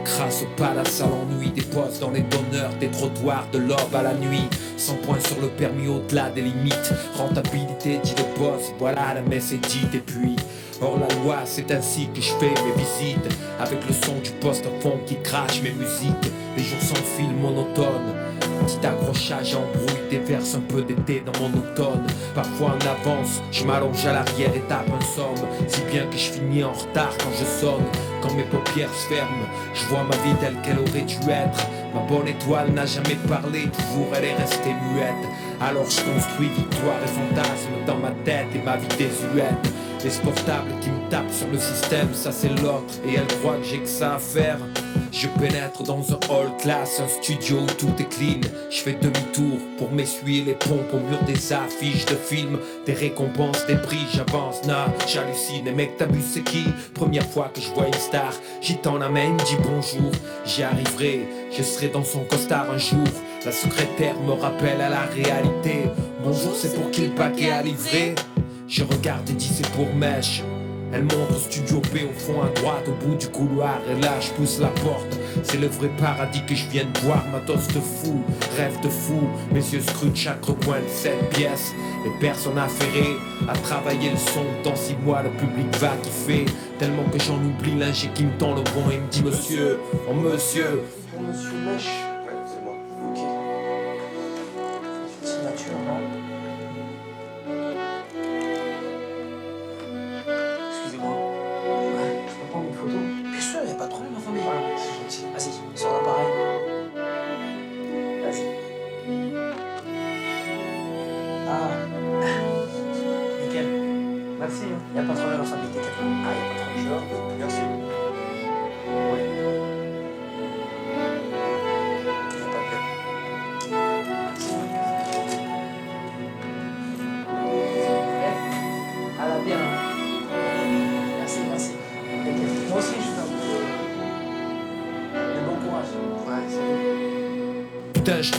Crasse 0.00 0.42
au 0.42 0.46
palace 0.56 1.00
à 1.00 1.06
l'ennui, 1.06 1.50
des 1.50 1.62
postes 1.62 2.00
dans 2.00 2.10
les 2.10 2.22
donneurs, 2.22 2.72
des 2.80 2.88
trottoirs 2.88 3.46
de 3.52 3.58
l'aube 3.58 3.94
à 3.94 4.02
la 4.02 4.14
nuit. 4.14 4.48
100 4.76 4.94
points 5.04 5.20
sur 5.20 5.40
le 5.40 5.48
permis 5.48 5.88
au-delà 5.88 6.30
des 6.30 6.42
limites. 6.42 6.92
Rentabilité 7.16 7.98
dit 8.02 8.14
le 8.16 8.38
boss, 8.38 8.72
voilà 8.78 9.14
la 9.14 9.22
messe 9.22 9.52
est 9.52 9.58
dite. 9.58 9.94
Et 9.94 9.98
puis, 9.98 10.36
hors 10.80 10.98
la 10.98 11.14
loi, 11.22 11.36
c'est 11.44 11.70
ainsi 11.70 12.08
que 12.14 12.20
je 12.20 12.32
fais 12.34 12.54
mes 12.64 12.82
visites. 12.82 13.36
Avec 13.58 13.86
le 13.86 13.92
son 13.92 14.18
du 14.22 14.30
poste 14.40 14.64
à 14.66 14.80
fond 14.80 14.98
qui 15.06 15.16
crache 15.22 15.62
mes 15.62 15.72
musiques. 15.72 16.32
Les 16.56 16.62
jours 16.62 16.80
sans 16.80 16.94
fil 16.94 17.30
monotone. 17.34 18.14
Petit 18.66 18.86
accrochage 18.86 19.54
embrouille 19.54 20.08
des 20.10 20.18
verses 20.18 20.54
un 20.54 20.60
peu 20.60 20.82
d'été 20.82 21.22
dans 21.24 21.38
mon 21.40 21.58
automne. 21.58 22.04
Parfois 22.34 22.70
en 22.70 23.08
avance, 23.08 23.40
je 23.52 23.64
m'allonge 23.64 24.04
à 24.06 24.12
l'arrière 24.12 24.54
et 24.54 24.60
tape 24.68 24.88
un 24.88 25.04
somme. 25.14 25.46
Si 25.68 25.80
bien 25.90 26.06
que 26.06 26.16
je 26.16 26.30
finis 26.32 26.64
en 26.64 26.72
retard 26.72 27.12
quand 27.18 27.30
je 27.38 27.44
sonne. 27.44 28.09
Quand 28.22 28.34
mes 28.34 28.44
paupières 28.44 28.92
se 28.92 29.08
ferment, 29.08 29.46
je 29.74 29.86
vois 29.86 30.04
ma 30.04 30.16
vie 30.16 30.34
telle 30.40 30.60
qu'elle 30.62 30.78
aurait 30.78 31.02
dû 31.02 31.16
être. 31.30 31.66
Ma 31.94 32.00
bonne 32.02 32.28
étoile 32.28 32.70
n'a 32.72 32.86
jamais 32.86 33.16
parlé, 33.28 33.68
toujours 33.68 34.08
elle 34.14 34.24
est 34.24 34.34
restée 34.34 34.74
muette. 34.92 35.28
Alors 35.60 35.88
je 35.88 36.00
construis 36.02 36.48
victoire 36.48 36.96
et 37.02 37.08
fantasme 37.08 37.72
dans 37.86 37.96
ma 37.96 38.10
tête 38.24 38.46
et 38.54 38.62
ma 38.62 38.76
vie 38.76 38.88
désuète. 38.98 39.72
Les 40.04 40.10
portables 40.22 40.72
qui 40.80 40.90
me 40.90 41.08
tapent 41.10 41.32
sur 41.32 41.48
le 41.48 41.58
système, 41.58 42.08
ça 42.12 42.32
c'est 42.32 42.48
l'autre. 42.48 42.94
Et 43.06 43.14
elle 43.14 43.26
croit 43.38 43.56
que 43.56 43.64
j'ai 43.64 43.78
que 43.78 43.88
ça 43.88 44.14
à 44.14 44.18
faire. 44.18 44.58
Je 45.12 45.26
pénètre 45.26 45.82
dans 45.82 46.12
un 46.12 46.18
hall 46.30 46.56
class, 46.60 47.00
un 47.00 47.08
studio 47.08 47.58
où 47.58 47.66
tout 47.66 47.92
est 47.98 48.08
clean. 48.08 48.40
Je 48.70 48.78
fais 48.78 48.92
demi-tour 48.92 49.58
pour 49.76 49.90
m'essuyer 49.90 50.44
les 50.44 50.54
pompes 50.54 50.92
au 50.92 50.98
mur 50.98 51.18
des 51.26 51.52
affiches 51.52 52.06
de 52.06 52.14
films, 52.14 52.58
des 52.86 52.92
récompenses, 52.92 53.66
des 53.66 53.76
prix. 53.76 54.06
J'avance, 54.14 54.64
nah, 54.66 54.86
j'hallucine. 55.08 55.66
Et 55.66 55.72
mec, 55.72 56.00
vu 56.10 56.22
c'est 56.22 56.44
qui? 56.44 56.64
Première 56.94 57.26
fois 57.26 57.50
que 57.52 57.60
je 57.60 57.70
vois 57.70 57.86
une 57.86 57.92
star, 57.94 58.32
j'y 58.60 58.78
il 58.84 58.90
me 58.90 59.44
dit 59.44 59.56
bonjour. 59.62 60.12
J'y 60.44 60.62
arriverai, 60.62 61.28
je 61.56 61.62
serai 61.62 61.88
dans 61.88 62.04
son 62.04 62.20
costard 62.20 62.70
un 62.70 62.78
jour. 62.78 63.06
La 63.44 63.52
secrétaire 63.52 64.18
me 64.20 64.32
rappelle 64.32 64.80
à 64.80 64.88
la 64.88 65.02
réalité. 65.02 65.90
Bonjour, 66.22 66.54
c'est 66.54 66.74
pour 66.74 66.90
qui 66.90 67.06
le 67.06 67.14
paquet 67.14 67.50
à 67.50 67.62
livrer 67.62 68.14
Je 68.68 68.84
regarde 68.84 69.28
et 69.28 69.32
dis 69.32 69.48
c'est 69.52 69.68
pour 69.72 69.92
mèche. 69.94 70.42
Elle 70.92 71.04
montre 71.04 71.38
studio 71.38 71.80
B 71.92 71.98
au 72.08 72.18
fond 72.18 72.42
à 72.42 72.48
droite, 72.60 72.88
au 72.88 73.06
bout 73.06 73.14
du 73.14 73.28
couloir. 73.28 73.78
Et 73.88 74.00
là, 74.00 74.18
je 74.20 74.30
pousse 74.30 74.58
la 74.58 74.68
porte. 74.68 75.18
C'est 75.42 75.58
le 75.58 75.68
vrai 75.68 75.88
paradis 75.98 76.44
que 76.44 76.54
je 76.54 76.66
viens 76.68 76.84
de 76.84 76.98
voir. 77.00 77.24
Matos 77.30 77.68
de 77.68 77.80
fou, 77.80 78.22
rêve 78.56 78.80
de 78.82 78.88
fou. 78.88 79.28
Mes 79.52 79.60
yeux 79.60 79.80
scrutent 79.80 80.16
chaque 80.16 80.44
recoin 80.44 80.78
de 80.78 80.88
cette 80.88 81.30
pièce. 81.30 81.72
Les 82.04 82.10
personnes 82.18 82.58
affairées 82.58 83.16
à 83.48 83.52
travailler 83.52 84.10
le 84.10 84.16
son. 84.16 84.44
Dans 84.64 84.74
six 84.74 84.96
mois, 85.04 85.22
le 85.22 85.30
public 85.30 85.66
va 85.78 85.92
kiffer. 86.02 86.46
Tellement 86.78 87.04
que 87.04 87.18
j'en 87.18 87.36
oublie 87.36 87.78
l'ingé 87.78 88.08
qui 88.14 88.24
me 88.24 88.36
tend 88.38 88.54
le 88.54 88.62
bon 88.62 88.90
et 88.90 88.98
me 88.98 89.08
dit 89.10 89.22
Monsieur, 89.22 89.78
oh 90.08 90.14
monsieur. 90.14 90.82
Monsieur 91.20 91.50
Mèche 91.66 92.09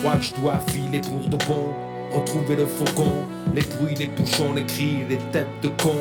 crois 0.01 0.15
que 0.15 0.23
je 0.23 0.33
dois 0.35 0.59
filer 0.67 0.99
pour 0.99 1.29
de 1.29 1.37
bon. 1.45 1.73
Retrouver 2.11 2.57
le 2.57 2.65
faucon, 2.65 3.23
les 3.55 3.61
bruits, 3.61 3.95
les 3.95 4.07
bouchons, 4.07 4.51
les 4.53 4.65
cris, 4.65 5.05
les 5.09 5.17
têtes 5.31 5.47
de 5.61 5.69
con. 5.81 5.95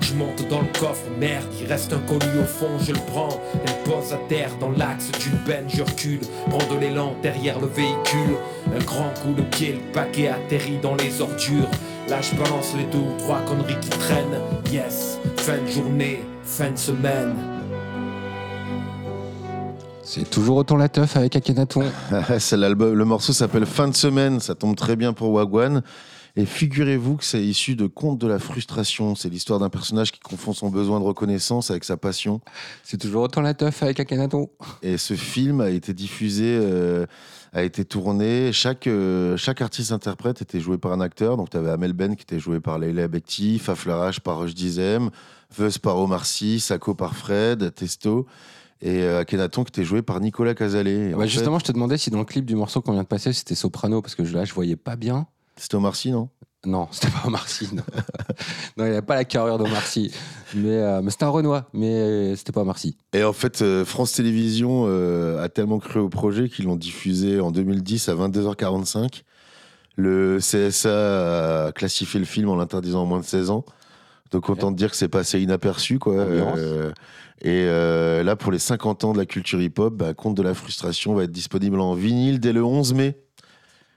Je 0.00 0.14
monte 0.14 0.48
dans 0.48 0.60
le 0.62 0.78
coffre, 0.78 1.04
merde, 1.18 1.44
il 1.60 1.66
reste 1.66 1.92
un 1.92 1.98
colis 1.98 2.38
au 2.40 2.46
fond, 2.46 2.78
je 2.80 2.92
le 2.92 2.98
prends. 3.12 3.38
Elle 3.66 3.92
pose 3.92 4.14
à 4.14 4.18
terre 4.28 4.50
dans 4.58 4.70
l'axe 4.70 5.10
d'une 5.20 5.36
benne, 5.46 5.66
je 5.68 5.82
recule. 5.82 6.20
Prends 6.48 6.74
de 6.74 6.80
l'élan 6.80 7.14
derrière 7.22 7.60
le 7.60 7.66
véhicule. 7.66 8.36
Un 8.74 8.82
grand 8.84 9.10
coup 9.20 9.34
de 9.36 9.42
pied, 9.42 9.72
le 9.72 9.92
paquet 9.92 10.28
atterrit 10.28 10.78
dans 10.80 10.94
les 10.94 11.20
ordures. 11.20 11.68
Là, 12.08 12.22
je 12.22 12.34
balance 12.36 12.74
les 12.78 12.84
deux 12.84 12.98
ou 12.98 13.18
trois 13.18 13.40
conneries 13.40 13.80
qui 13.80 13.90
traînent. 13.90 14.40
Yes, 14.72 15.18
fin 15.36 15.58
de 15.58 15.70
journée, 15.70 16.22
fin 16.42 16.70
de 16.70 16.78
semaine. 16.78 17.49
C'est 20.12 20.28
toujours 20.28 20.56
autant 20.56 20.76
la 20.76 20.88
teuf 20.88 21.16
avec 21.16 21.36
Akhenaton. 21.36 21.84
C'est 22.40 22.56
l'album, 22.56 22.94
le 22.94 23.04
morceau 23.04 23.32
s'appelle 23.32 23.64
Fin 23.64 23.86
de 23.86 23.94
semaine, 23.94 24.40
ça 24.40 24.56
tombe 24.56 24.74
très 24.74 24.96
bien 24.96 25.12
pour 25.12 25.30
Wagwan. 25.30 25.84
Et 26.34 26.46
figurez-vous 26.46 27.16
que 27.18 27.24
c'est 27.24 27.42
issu 27.42 27.76
de 27.76 27.86
Conte 27.86 28.18
de 28.18 28.26
la 28.26 28.40
frustration. 28.40 29.14
C'est 29.14 29.28
l'histoire 29.28 29.60
d'un 29.60 29.68
personnage 29.68 30.10
qui 30.10 30.18
confond 30.18 30.52
son 30.52 30.68
besoin 30.68 30.98
de 30.98 31.04
reconnaissance 31.04 31.70
avec 31.70 31.84
sa 31.84 31.96
passion. 31.96 32.40
C'est 32.82 32.96
toujours 32.96 33.22
autant 33.22 33.40
la 33.40 33.54
teuf 33.54 33.84
avec 33.84 34.00
Akhenaton. 34.00 34.48
Et 34.82 34.96
ce 34.98 35.14
film 35.14 35.60
a 35.60 35.70
été 35.70 35.94
diffusé, 35.94 36.58
euh, 36.60 37.06
a 37.52 37.62
été 37.62 37.84
tourné. 37.84 38.52
Chaque, 38.52 38.88
euh, 38.88 39.36
chaque 39.36 39.60
artiste-interprète 39.60 40.42
était 40.42 40.60
joué 40.60 40.76
par 40.76 40.90
un 40.90 41.00
acteur. 41.00 41.36
Donc 41.36 41.50
tu 41.50 41.56
avais 41.56 41.70
Amel 41.70 41.92
Ben 41.92 42.16
qui 42.16 42.22
était 42.22 42.40
joué 42.40 42.58
par 42.58 42.80
Leila 42.80 43.06
Bekti, 43.06 43.60
Faflarage 43.60 44.20
par 44.20 44.38
Roche 44.38 44.54
Dizem, 44.54 45.10
Veus 45.56 45.78
par 45.80 45.98
Omar 45.98 46.26
Sy, 46.26 46.58
Sako 46.58 46.94
par 46.94 47.14
Fred, 47.14 47.72
Testo. 47.76 48.26
Et 48.82 49.02
euh, 49.02 49.20
Akhenaton 49.20 49.64
qui 49.64 49.70
était 49.70 49.84
joué 49.84 50.02
par 50.02 50.20
Nicolas 50.20 50.54
Casalet. 50.54 51.10
Et 51.10 51.12
Bah, 51.12 51.24
en 51.24 51.26
justement, 51.26 51.58
fait, 51.58 51.66
je 51.66 51.72
te 51.72 51.72
demandais 51.72 51.98
si 51.98 52.10
dans 52.10 52.18
le 52.18 52.24
clip 52.24 52.46
du 52.46 52.54
morceau 52.56 52.80
qu'on 52.80 52.92
vient 52.92 53.02
de 53.02 53.08
passer, 53.08 53.32
c'était 53.32 53.54
soprano, 53.54 54.00
parce 54.00 54.14
que 54.14 54.22
là, 54.22 54.44
je 54.44 54.54
voyais 54.54 54.76
pas 54.76 54.96
bien. 54.96 55.26
C'était 55.56 55.74
Omar 55.74 55.94
Sy, 55.96 56.12
non? 56.12 56.28
Non, 56.66 56.88
c'était 56.90 57.10
pas 57.10 57.22
Omar 57.26 57.48
Sy. 57.48 57.68
Non, 57.74 57.82
non 58.76 58.84
il 58.84 58.90
n'avait 58.90 59.02
pas 59.02 59.14
la 59.14 59.24
carrure 59.24 59.56
d'Omar 59.58 59.82
Sy. 59.86 60.12
Mais, 60.54 60.76
euh, 60.76 61.00
mais 61.02 61.10
c'était 61.10 61.24
un 61.24 61.30
Renoir, 61.30 61.64
mais 61.72 62.36
c'était 62.36 62.52
pas 62.52 62.60
Omar 62.62 62.78
Sy. 62.78 62.96
Et 63.14 63.24
en 63.24 63.32
fait, 63.32 63.62
euh, 63.62 63.84
France 63.84 64.12
Télévisions 64.12 64.84
euh, 64.86 65.42
a 65.42 65.48
tellement 65.48 65.78
cru 65.78 66.00
au 66.00 66.08
projet 66.10 66.48
qu'ils 66.50 66.66
l'ont 66.66 66.76
diffusé 66.76 67.40
en 67.40 67.50
2010 67.50 68.08
à 68.10 68.14
22h45. 68.14 69.22
Le 69.96 70.38
CSA 70.38 71.66
a 71.66 71.72
classifié 71.72 72.20
le 72.20 72.26
film 72.26 72.48
en 72.48 72.56
l'interdisant 72.56 73.02
en 73.02 73.06
moins 73.06 73.20
de 73.20 73.24
16 73.24 73.50
ans. 73.50 73.64
Donc 74.30 74.48
autant 74.48 74.70
te 74.70 74.76
dire 74.76 74.90
que 74.90 74.96
c'est 74.96 75.08
passé 75.08 75.40
inaperçu, 75.40 75.98
quoi. 75.98 76.14
Euh, 76.14 76.92
et 77.42 77.64
euh, 77.66 78.22
là, 78.22 78.36
pour 78.36 78.52
les 78.52 78.58
50 78.58 79.04
ans 79.04 79.12
de 79.12 79.18
la 79.18 79.26
culture 79.26 79.60
hip-hop, 79.60 79.94
bah, 79.94 80.14
Compte 80.14 80.36
de 80.36 80.42
la 80.42 80.54
frustration 80.54 81.14
va 81.14 81.24
être 81.24 81.32
disponible 81.32 81.80
en 81.80 81.94
vinyle 81.94 82.38
dès 82.40 82.52
le 82.52 82.62
11 82.64 82.94
mai. 82.94 83.16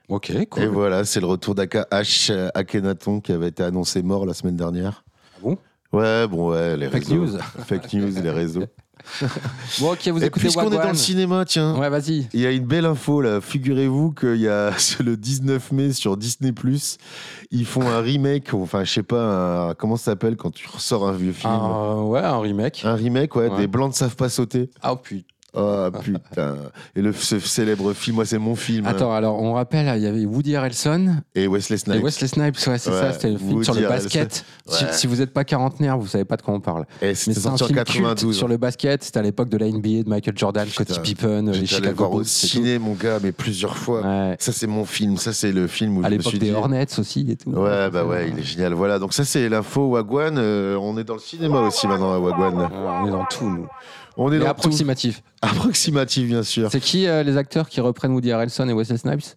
Ok, 0.10 0.30
Et 0.32 0.46
cool. 0.48 0.66
voilà, 0.66 1.06
c'est 1.06 1.20
le 1.20 1.26
retour 1.28 1.56
d'AKH 1.56 2.30
euh, 2.30 2.50
Akhenaton 2.54 3.20
qui 3.22 3.32
avait 3.32 3.48
été 3.48 3.64
annoncé 3.64 4.02
mort 4.04 4.26
la 4.26 4.34
semaine 4.34 4.58
dernière. 4.58 5.04
Ah 5.36 5.40
bon? 5.42 5.58
Ouais, 5.94 6.28
bon, 6.28 6.50
ouais, 6.52 6.76
les 6.78 6.90
Fake 6.90 7.06
réseaux. 7.06 7.16
news. 7.16 7.38
Fake 7.66 7.94
news, 7.94 8.12
les 8.22 8.30
réseaux. 8.32 8.64
Bon, 9.80 9.92
ok, 9.94 10.08
vous 10.08 10.24
Et 10.24 10.26
écoutez 10.28 10.30
puisqu'on 10.46 10.72
est 10.72 10.78
dans 10.78 10.88
le 10.90 10.94
cinéma, 10.96 11.46
tiens, 11.46 11.76
Ouais, 11.78 11.90
vas-y. 11.90 12.28
il 12.34 12.40
y 12.40 12.46
a 12.46 12.52
une 12.52 12.66
belle 12.66 12.86
info 12.86 13.22
là. 13.22 13.42
Figurez-vous 13.42 14.12
qu'il 14.14 14.36
y 14.38 14.48
a 14.48 14.72
le 15.04 15.18
19 15.18 15.72
mai 15.72 15.94
sur 15.94 16.18
Disney 16.18 16.54
ils 17.52 17.66
font 17.66 17.88
un 17.88 18.00
remake, 18.00 18.54
enfin, 18.54 18.84
je 18.84 18.92
sais 18.92 19.04
pas, 19.04 19.70
un- 19.70 19.74
comment 19.74 19.96
ça 19.98 20.06
s'appelle 20.06 20.36
quand 20.38 20.52
tu 20.52 20.68
ressors 20.68 21.08
un 21.08 21.14
vieux 21.14 21.34
film? 21.34 21.52
Un- 21.54 22.02
ouais, 22.04 22.22
un 22.22 22.40
remake. 22.40 22.82
Un 22.86 22.96
remake, 22.96 23.36
ouais, 23.36 23.50
Ouais. 23.50 23.58
des 23.58 23.68
blancs 23.68 23.90
ne 23.92 23.96
savent 23.96 24.16
pas 24.16 24.30
sauter. 24.30 24.70
Ah 24.82 24.96
putain. 24.96 25.28
Oh 25.56 25.88
putain. 26.02 26.56
Et 26.96 27.02
le 27.02 27.14
ce 27.14 27.40
célèbre 27.40 27.94
film, 27.94 28.16
moi, 28.16 28.26
c'est 28.26 28.40
mon 28.40 28.56
film. 28.56 28.88
Attends, 28.88 29.14
alors 29.14 29.40
on 29.42 29.54
rappelle, 29.54 29.92
il 29.98 30.04
y 30.04 30.08
avait 30.08 30.26
Woody 30.26 30.56
Harrelson 30.56 31.18
Et 31.36 31.48
Wesley 31.48 31.78
Snipes. 31.78 31.98
et 32.00 32.04
Wesley 32.04 32.28
Snipes, 32.28 32.56
ouais, 32.68 32.78
c'est 32.80 32.90
Ouais, 32.90 33.00
ça, 33.00 33.14
c'était 33.14 33.30
le 33.30 33.38
film 33.38 33.52
Woody 33.54 33.66
sur 33.66 33.74
le 33.76 33.82
basket. 33.88 34.46
Si, 34.68 34.84
Ouais. 34.84 34.90
si 34.94 35.08
vous 35.08 35.18
n'êtes 35.18 35.32
pas 35.32 35.44
quarantenaire, 35.44 35.98
vous 35.98 36.08
savez 36.08 36.26
pas 36.26 36.38
de 36.38 36.42
quoi 36.42 36.54
on 36.56 36.60
parle. 36.60 36.86
Et 37.02 37.14
c'était 37.14 37.40
sorti 37.40 37.64
en 37.64 37.68
film 37.68 37.76
92. 37.78 38.24
culte 38.30 38.34
sur 38.38 38.48
le 38.48 38.58
basket, 38.58 39.04
c'était 39.04 39.20
à 39.20 39.22
l'époque 39.22 39.50
de 39.50 39.58
la 39.58 39.68
NBA, 39.68 40.04
de 40.04 40.10
Michael 40.10 40.38
Jordan, 40.38 40.68
Scottie 40.68 41.00
Pippen, 41.00 41.52
les 41.52 41.66
Chicago 41.68 42.06
au 42.06 42.10
Bulls. 42.16 42.24
tout. 42.24 42.30
ciné, 42.30 42.80
mon 42.80 42.94
gars, 42.94 43.20
mais 43.22 43.32
plusieurs 43.32 43.78
fois. 43.78 44.02
Ouais. 44.02 44.36
Ça, 44.40 44.52
c'est 44.52 44.68
mon 44.68 44.86
film. 44.86 45.18
Ça, 45.18 45.34
c'est 45.34 45.52
le 45.52 45.68
film 45.68 45.98
où 45.98 46.00
À 46.02 46.06
je 46.06 46.14
me 46.14 46.18
l'époque 46.18 46.30
suis 46.32 46.40
des 46.40 46.48
dit. 46.48 46.52
Hornets 46.54 46.88
aussi 46.98 47.28
et 47.30 47.36
tout. 47.36 47.52
Ouais, 47.52 47.90
bah 47.92 48.06
ouais, 48.06 48.30
il 48.30 48.40
est 48.40 48.44
génial. 48.44 48.74
Voilà, 48.74 48.98
donc 48.98 49.14
ça, 49.14 49.24
c'est 49.24 49.48
l'info 49.50 49.90
Wagwan. 49.92 50.36
Euh, 50.38 50.78
on 50.82 50.98
est 50.98 51.04
dans 51.04 51.14
le 51.16 51.20
cinéma 51.20 51.60
aussi 51.62 51.86
maintenant 51.88 52.12
à 52.14 52.18
Wagwan. 52.18 52.56
Ouais, 52.58 52.68
on 53.04 53.08
est 53.08 53.12
dans 53.12 53.26
tout, 53.26 53.50
nous. 53.50 53.68
On 54.16 54.32
est 54.32 54.38
dans 54.40 54.48
approximatif. 54.48 55.22
tout. 55.42 55.43
Approximatif, 55.52 56.28
bien 56.28 56.44
sûr. 56.44 56.70
C'est 56.72 56.80
qui 56.80 57.08
euh, 57.08 57.24
les 57.24 57.38
acteurs 57.38 57.70
qui 57.70 57.82
reprennent 57.82 58.14
Woody 58.14 58.32
Harrelson 58.32 58.68
et 58.70 58.74
Wesley 58.74 58.98
Snipes? 58.98 59.36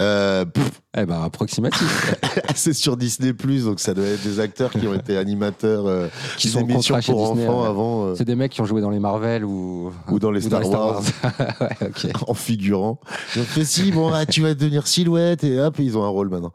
Euh, 0.00 0.44
pff, 0.44 0.80
Eh 0.96 1.06
ben, 1.06 1.22
approximatif. 1.24 2.14
c'est 2.54 2.72
sur 2.72 2.96
Disney 2.96 3.32
donc 3.32 3.80
ça 3.80 3.94
doit 3.94 4.04
être 4.04 4.22
des 4.22 4.38
acteurs 4.38 4.70
qui 4.70 4.86
ont 4.86 4.94
été 4.94 5.16
animateurs 5.16 5.88
euh, 5.88 6.06
qui 6.36 6.48
sont 6.48 6.60
émissions 6.60 6.94
contrats 6.94 7.00
chez 7.00 7.12
pour 7.12 7.32
Disney. 7.32 7.48
enfants 7.48 7.62
ouais. 7.62 7.68
avant 7.68 8.06
euh, 8.06 8.14
C'est 8.14 8.24
des 8.24 8.36
mecs 8.36 8.52
qui 8.52 8.60
ont 8.60 8.64
joué 8.64 8.80
dans 8.80 8.90
les 8.90 9.00
Marvel 9.00 9.44
ou, 9.44 9.92
ou 10.08 10.18
dans 10.20 10.30
les 10.30 10.40
Star, 10.40 10.68
Wars, 10.68 11.02
ouais, 11.60 11.88
ok. 11.88 12.12
en 12.28 12.34
figurant. 12.34 13.00
Fait 13.26 13.64
si, 13.64 13.90
bon, 13.90 14.12
ah, 14.12 14.24
tu 14.24 14.40
vas 14.40 14.54
devenir 14.54 14.86
silhouette 14.86 15.42
et 15.42 15.58
hop, 15.58 15.76
ils 15.80 15.98
ont 15.98 16.04
un 16.04 16.08
rôle 16.08 16.28
maintenant. 16.28 16.52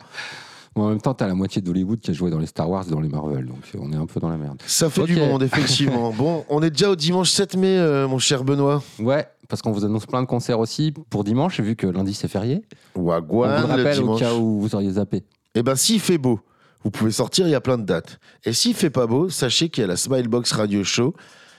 En 0.75 0.89
même 0.89 1.01
temps, 1.01 1.13
t'as 1.13 1.27
la 1.27 1.35
moitié 1.35 1.61
d'Hollywood 1.61 1.99
qui 1.99 2.11
a 2.11 2.13
joué 2.13 2.31
dans 2.31 2.39
les 2.39 2.47
Star 2.47 2.69
Wars 2.69 2.83
et 2.87 2.91
dans 2.91 2.99
les 2.99 3.09
Marvel, 3.09 3.45
donc 3.45 3.57
on 3.79 3.91
est 3.91 3.95
un 3.95 4.07
peu 4.07 4.19
dans 4.19 4.29
la 4.29 4.37
merde. 4.37 4.61
Ça 4.65 4.89
fait 4.89 5.03
du 5.03 5.15
monde, 5.17 5.43
effectivement. 5.43 6.11
bon, 6.17 6.45
on 6.49 6.63
est 6.63 6.71
déjà 6.71 6.89
au 6.89 6.95
dimanche 6.95 7.29
7 7.29 7.55
mai, 7.57 7.77
euh, 7.77 8.07
mon 8.07 8.17
cher 8.17 8.43
Benoît. 8.43 8.81
Ouais, 8.99 9.27
parce 9.47 9.61
qu'on 9.61 9.71
vous 9.71 9.85
annonce 9.85 10.07
plein 10.07 10.21
de 10.21 10.27
concerts 10.27 10.59
aussi 10.59 10.93
pour 11.09 11.23
dimanche, 11.23 11.59
vu 11.59 11.75
que 11.75 11.85
lundi 11.85 12.13
c'est 12.13 12.27
férié. 12.27 12.63
Wagwan, 12.95 13.65
on 13.65 13.67
vous 13.67 13.77
le 13.77 13.99
au 13.99 14.15
cas 14.17 14.33
où 14.33 14.61
vous 14.61 14.73
auriez 14.73 14.91
zappé. 14.91 15.23
Eh 15.53 15.61
ben, 15.61 15.75
s'il 15.75 15.99
fait 15.99 16.17
beau, 16.17 16.39
vous 16.83 16.89
pouvez 16.89 17.11
sortir, 17.11 17.47
il 17.47 17.51
y 17.51 17.55
a 17.55 17.61
plein 17.61 17.77
de 17.77 17.83
dates. 17.83 18.19
Et 18.43 18.53
s'il 18.53 18.73
fait 18.73 18.89
pas 18.89 19.05
beau, 19.05 19.29
sachez 19.29 19.69
qu'il 19.69 19.81
y 19.81 19.85
a 19.85 19.87
la 19.87 19.95
Smilebox 19.95 20.51
Radio 20.53 20.83
Show 20.83 21.13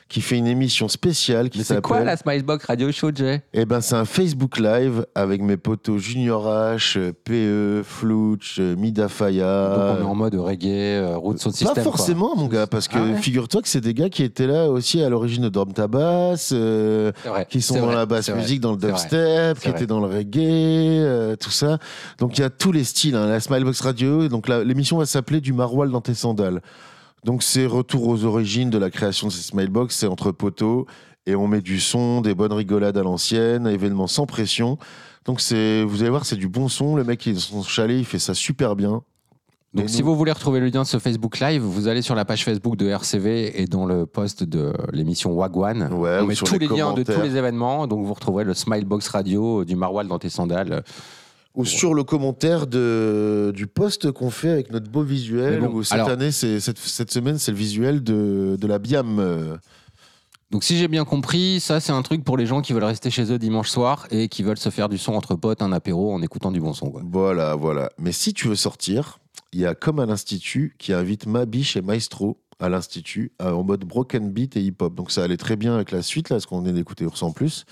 qui 0.09 0.21
fait 0.21 0.37
une 0.37 0.47
émission 0.47 0.87
spéciale 0.89 1.49
qui 1.51 1.59
Mais 1.59 1.65
c'est 1.65 1.69
s'appelle. 1.75 1.83
quoi 1.83 2.01
la 2.05 2.17
Smilebox 2.17 2.67
Radio 2.67 2.93
Show, 2.93 3.11
Jay? 3.15 3.43
Eh 3.53 3.65
ben, 3.65 3.81
c'est 3.81 3.95
un 3.97 4.05
Facebook 4.05 4.59
Live 4.59 5.07
avec 5.15 5.41
mes 5.43 5.57
potos 5.57 5.99
Junior 5.99 6.47
H, 6.47 7.13
PE, 7.25 7.83
Flouch, 7.85 8.57
euh, 8.61 8.77
Mida 8.77 9.09
Faya. 9.09 9.69
Donc 9.77 9.99
on 9.99 10.03
est 10.03 10.11
en 10.11 10.15
mode 10.15 10.35
reggae, 10.37 10.67
euh, 10.69 11.17
route 11.17 11.39
son 11.39 11.51
système. 11.51 11.69
Pas 11.69 11.75
quoi. 11.75 11.83
forcément, 11.85 12.37
mon 12.37 12.47
gars, 12.47 12.67
parce 12.67 12.87
que 12.87 12.97
Ah 12.99 13.03
ouais 13.03 13.17
figure-toi 13.17 13.63
que 13.63 13.69
c'est 13.69 13.81
des 13.81 13.95
gars 13.95 14.09
qui 14.11 14.23
étaient 14.23 14.47
là 14.47 14.69
aussi 14.71 15.03
à 15.03 15.09
l'origine 15.09 15.43
de 15.45 15.49
Drum 15.49 15.73
Tabas, 15.73 16.51
euh, 16.53 17.11
qui 17.49 17.63
sont 17.63 17.77
dans 17.77 17.87
vrai, 17.87 17.95
la 17.97 18.07
basse 18.07 18.29
vrai, 18.31 18.39
musique, 18.41 18.61
dans 18.61 18.73
le 18.73 18.79
dubstep, 18.79 19.59
qui 19.59 19.69
vrai. 19.69 19.77
étaient 19.77 19.87
dans 19.87 20.01
le 20.01 20.07
reggae, 20.07 20.39
euh, 20.39 21.35
tout 21.37 21.51
ça. 21.51 21.79
Donc 22.19 22.37
il 22.39 22.43
y 22.43 22.45
a 22.45 22.51
tous 22.51 22.73
les 22.73 22.85
styles. 22.85 23.17
hein. 23.17 23.27
La 23.27 23.41
Smilebox 23.41 23.81
Radio, 23.81 24.29
donc 24.29 24.49
l'émission 24.49 24.99
va 24.99 25.07
s'appeler 25.07 25.41
Du 25.41 25.53
maroilles 25.55 25.91
dans 25.91 26.01
tes 26.03 26.15
sandales. 26.15 26.61
Donc 27.25 27.43
c'est 27.43 27.67
retour 27.67 28.07
aux 28.07 28.25
origines 28.25 28.71
de 28.71 28.79
la 28.79 28.91
création 28.91 29.29
de 29.29 29.33
ces 29.33 29.43
Smilebox, 29.43 29.95
c'est 29.97 30.07
entre 30.07 30.31
poteaux 30.31 30.87
et 31.27 31.35
on 31.35 31.49
met 31.49 31.63
du 31.63 31.81
son, 31.81 32.21
des 32.21 32.35
bonnes 32.35 32.53
rigolades 32.53 32.97
à 32.99 33.03
l'ancienne, 33.03 33.67
événements 33.67 34.07
sans 34.07 34.27
pression. 34.27 34.79
Donc 35.25 35.41
c'est, 35.41 35.83
vous 35.85 36.03
allez 36.03 36.11
voir, 36.11 36.27
c'est 36.27 36.37
du 36.37 36.49
bon 36.49 36.69
son. 36.69 36.97
Le 36.97 37.05
mec, 37.05 37.25
il 37.25 37.31
est 37.31 37.35
dans 37.35 37.41
son 37.41 37.63
chalet, 37.63 37.99
il 37.99 38.05
fait 38.05 38.19
ça 38.19 38.35
super 38.35 38.77
bien. 38.77 39.03
Donc 39.73 39.87
Et 39.87 39.89
si 39.89 40.01
nous- 40.03 40.07
vous 40.09 40.17
voulez 40.17 40.33
retrouver 40.33 40.61
le 40.61 40.67
lien 40.67 40.83
de 40.83 40.87
ce 40.87 40.99
Facebook 40.99 41.41
Live, 41.41 41.63
vous 41.63 41.89
allez 41.89 42.03
sur 42.03 42.15
la 42.15 42.25
page 42.27 42.45
Facebook 42.45 42.77
de 42.77 42.87
RCV 42.89 43.61
et 43.61 43.67
dans 43.67 43.87
le 43.87 44.05
post 44.07 44.45
de 44.45 44.73
l'émission 44.93 45.33
Wagwan. 45.33 45.93
Ouais, 45.95 46.19
on 46.21 46.27
met 46.27 46.35
tous 46.35 46.53
les 46.53 46.59
les 46.59 46.69
liens 46.77 46.93
de 46.93 47.03
tous 47.03 47.23
les 47.23 47.37
événements. 47.37 47.87
Donc 47.87 48.05
vous 48.05 48.15
retrouverez 48.15 48.45
le 48.45 48.55
Smilebox 48.55 49.09
Radio 49.09 49.65
du 49.65 49.75
Maroilles 49.77 50.07
dans 50.07 50.19
tes 50.19 50.29
sandales. 50.29 50.85
Ou 51.55 51.65
sur 51.65 51.95
le 51.95 52.05
commentaire 52.05 52.67
de, 52.67 53.53
du 53.55 53.67
post 53.67 54.11
qu'on 54.11 54.31
fait 54.31 54.51
avec 54.51 54.73
notre 54.73 54.91
beau 54.91 55.03
visuel. 55.03 55.61
Bon, 55.61 55.69
où 55.69 55.83
cette 55.83 55.95
alors- 55.95 56.09
année, 56.11 56.33
c'est, 56.33 56.61
cette, 56.61 56.79
cette 56.79 57.13
semaine, 57.13 57.39
c'est 57.39 57.53
le 57.53 57.57
visuel 57.57 58.03
de, 58.03 58.57
de 58.61 58.67
la 58.67 58.79
Biam. 58.79 59.59
Donc 60.51 60.63
si 60.63 60.77
j'ai 60.77 60.89
bien 60.89 61.05
compris, 61.05 61.59
ça 61.59 61.81
c'est 61.81 61.91
un 61.91 62.03
truc 62.03 62.23
pour 62.23 62.37
les 62.37 62.47
gens 62.47 62.61
qui 62.61 62.73
veulent 62.73 62.85
rester 62.85 63.11
chez 63.11 63.33
eux 63.33 63.39
dimanche 63.39 63.71
soir 63.71 64.07
et 64.11 64.29
qui 64.29 64.43
veulent 64.45 64.59
se 64.59 64.69
faire 64.71 64.89
du 64.89 64.99
son 64.99 65.15
entre 65.15 65.35
potes, 65.35 65.63
un 65.63 65.73
apéro 65.73 66.13
en 66.13 66.23
écoutant 66.23 66.53
du 66.53 66.61
bon 66.61 66.73
son. 66.73 66.91
Quoi. 66.91 67.03
Voilà, 67.05 67.57
voilà. 67.57 67.91
Mais 67.99 68.13
si 68.13 68.33
tu 68.35 68.47
veux 68.47 68.55
sortir, 68.55 69.19
il 69.53 69.61
y 69.61 69.67
a 69.67 69.75
comme 69.75 69.99
à 69.99 70.07
l'Institut 70.07 70.77
qui 70.79 70.93
invite 70.93 71.27
Mabiche 71.27 71.77
et 71.77 71.83
Maestro 71.83 72.39
à 72.61 72.69
l'Institut 72.69 73.33
euh, 73.43 73.51
en 73.51 73.65
mode 73.65 73.85
broken 73.85 74.31
beat 74.31 74.57
et 74.57 74.61
hip-hop. 74.63 74.95
Donc 74.95 75.11
ça 75.11 75.25
allait 75.25 75.37
très 75.37 75.57
bien 75.57 75.75
avec 75.75 75.91
la 75.91 76.03
suite, 76.03 76.29
là, 76.31 76.39
ce 76.39 76.47
qu'on 76.47 76.61
vient 76.61 76.73
d'écouter 76.73 77.05
Ours 77.05 77.23
en 77.25 77.33
plus. 77.33 77.65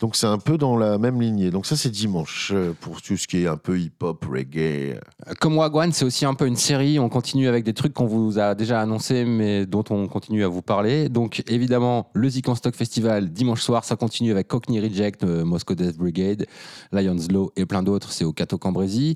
Donc 0.00 0.16
c'est 0.16 0.26
un 0.26 0.38
peu 0.38 0.58
dans 0.58 0.76
la 0.76 0.98
même 0.98 1.20
lignée. 1.20 1.50
Donc 1.50 1.66
ça 1.66 1.76
c'est 1.76 1.90
dimanche 1.90 2.50
euh, 2.52 2.72
pour 2.80 3.00
tout 3.00 3.16
ce 3.16 3.28
qui 3.28 3.44
est 3.44 3.46
un 3.46 3.56
peu 3.56 3.78
hip-hop, 3.78 4.24
reggae. 4.24 4.98
Comme 5.40 5.56
Wagwan, 5.56 5.92
c'est 5.92 6.04
aussi 6.04 6.26
un 6.26 6.34
peu 6.34 6.46
une 6.46 6.56
série. 6.56 6.98
On 6.98 7.08
continue 7.08 7.46
avec 7.46 7.64
des 7.64 7.74
trucs 7.74 7.92
qu'on 7.92 8.06
vous 8.06 8.38
a 8.38 8.54
déjà 8.54 8.80
annoncés, 8.80 9.24
mais 9.24 9.66
dont 9.66 9.84
on 9.90 10.08
continue 10.08 10.44
à 10.44 10.48
vous 10.48 10.62
parler. 10.62 11.08
Donc, 11.08 11.44
évidemment, 11.48 12.10
le 12.14 12.28
Zik 12.28 12.48
en 12.48 12.56
Stock 12.56 12.74
Festival, 12.74 13.30
dimanche 13.30 13.62
soir, 13.62 13.84
ça 13.84 13.94
continue 13.94 14.32
avec 14.32 14.48
Cockney 14.48 14.80
Reject, 14.80 15.22
euh, 15.22 15.44
Moscow 15.44 15.74
Death 15.74 15.96
Brigade, 15.96 16.46
Lions 16.92 17.16
Law 17.30 17.52
et 17.56 17.64
plein 17.64 17.82
d'autres. 17.82 18.10
C'est 18.10 18.24
au 18.24 18.32
Cato 18.32 18.58
Cambrésis. 18.58 19.14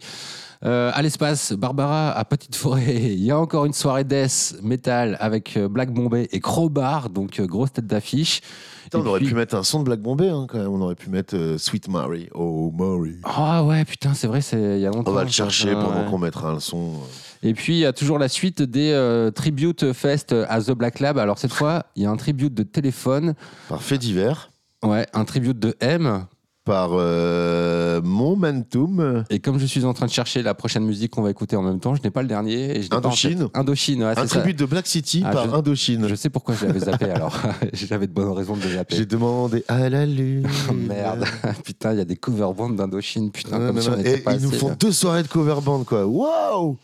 Euh, 0.65 0.91
à 0.93 1.03
l'espace, 1.03 1.53
Barbara 1.53 2.11
à 2.11 2.25
Petite 2.25 2.57
Forêt, 2.57 2.97
il 2.97 3.23
y 3.23 3.31
a 3.31 3.39
encore 3.39 3.65
une 3.65 3.73
soirée 3.73 4.05
death 4.05 4.57
metal 4.63 5.17
avec 5.21 5.57
euh, 5.57 5.69
Black 5.69 5.93
Bombay 5.93 6.29
et 6.33 6.41
Crowbar, 6.41 7.11
donc 7.11 7.39
euh, 7.39 7.47
grosse 7.47 7.73
tête 7.73 7.87
d'affiche. 7.87 8.41
Putain, 8.85 8.99
on 9.01 9.07
aurait 9.07 9.21
puis- 9.21 9.29
pu 9.29 9.35
mettre 9.35 9.55
un 9.55 9.63
son 9.63 9.81
de 9.81 9.85
Black 9.85 10.01
Bombay 10.01 10.31
hein, 10.31 10.47
quand 10.49 10.59
même. 10.59 10.69
On 10.69 10.81
aurait 10.81 10.95
pu 10.97 11.11
mettre 11.11 11.37
euh, 11.37 11.59
Sweet 11.59 11.89
Mary. 11.89 12.29
Oh, 12.35 12.73
Mary. 12.77 13.17
Ah 13.23 13.63
ouais, 13.63 13.85
putain, 13.85 14.15
c'est 14.15 14.27
vrai, 14.27 14.41
c'est 14.41 14.79
il 14.79 14.81
y 14.81 14.87
a 14.87 14.91
longtemps. 14.91 15.13
On 15.13 15.15
va 15.15 15.25
le 15.25 15.31
chercher 15.31 15.75
ça, 15.75 15.75
pendant 15.75 16.01
ouais. 16.05 16.11
qu'on 16.11 16.19
mettra 16.19 16.51
un 16.51 16.61
son. 16.61 16.95
Et 17.43 17.55
puis, 17.55 17.75
il 17.75 17.81
y 17.81 17.87
a 17.87 17.93
toujours 17.93 18.19
la 18.19 18.29
suite 18.29 18.63
des 18.63 18.91
euh, 18.91 19.31
Tribute 19.31 19.93
Fest 19.93 20.35
à 20.49 20.61
The 20.61 20.73
Black 20.73 20.99
Lab. 20.99 21.19
Alors, 21.19 21.39
cette 21.39 21.53
fois, 21.53 21.85
il 21.95 22.03
y 22.03 22.07
a 22.07 22.11
un 22.11 22.17
tribute 22.17 22.53
de 22.55 22.65
téléphone. 22.65 23.35
Par 23.69 23.81
fait 23.83 23.99
divers. 23.99 24.51
Ouais, 24.83 25.07
un 25.13 25.25
tribute 25.25 25.59
de 25.59 25.77
M. 25.81 26.25
Par 26.69 26.91
euh, 26.93 28.03
Momentum. 28.03 29.25
Et 29.31 29.39
comme 29.39 29.59
je 29.59 29.65
suis 29.65 29.85
en 29.87 29.95
train 29.95 30.05
de 30.05 30.11
chercher 30.11 30.43
la 30.43 30.53
prochaine 30.55 30.85
musique 30.85 31.13
qu'on 31.13 31.23
va 31.23 31.31
écouter 31.31 31.57
en 31.57 31.63
même 31.63 31.81
temps, 31.81 31.95
je 31.95 32.03
n'ai 32.03 32.11
pas 32.11 32.21
le 32.21 32.29
dernier. 32.29 32.77
Et 32.77 32.83
je 32.83 32.83
l'ai 32.83 32.89
pas 32.91 32.97
en 32.97 32.99
Indochine 32.99 33.39
tête. 33.39 33.49
Indochine, 33.55 34.05
ouais, 34.05 34.19
Un 34.19 34.27
tribut 34.27 34.53
de 34.53 34.65
Black 34.67 34.87
City 34.87 35.23
Ah, 35.25 35.31
par 35.31 35.47
je- 35.51 35.55
Indochine. 35.57 36.07
Je 36.09 36.15
sais 36.15 36.29
pourquoi 36.29 36.55
je 36.55 36.67
l'avais 36.67 36.81
zappé 36.81 37.07
alors. 37.11 37.41
J'avais 37.73 38.07
de 38.07 38.13
bonnes 38.13 38.33
raisons 38.33 38.55
de 38.57 38.63
le 38.63 38.69
zapper. 38.77 38.97
J'ai 38.97 39.07
demandé 39.07 39.65
à 39.69 39.89
la 39.89 40.05
lune. 40.05 40.47
Oh, 40.69 40.73
merde. 40.89 41.25
putain, 41.65 41.93
il 41.93 41.99
y 41.99 42.03
a 42.03 42.05
des 42.05 42.17
cover 42.17 42.51
bands 42.57 42.69
d'Indochine. 42.69 43.31
Putain, 43.31 43.59
Non, 43.59 43.67
comme 43.69 43.77
non, 43.77 43.83
si 43.83 43.89
on 43.89 43.97
non. 43.97 44.05
Et 44.05 44.19
pas 44.19 44.35
ils 44.35 44.43
nous 44.43 44.53
font 44.53 44.69
là. 44.69 44.75
deux 44.79 44.93
soirées 44.93 45.23
de 45.23 45.29
cover 45.29 45.57
band, 45.65 45.85
quoi. 45.85 46.05
Waouh 46.07 46.77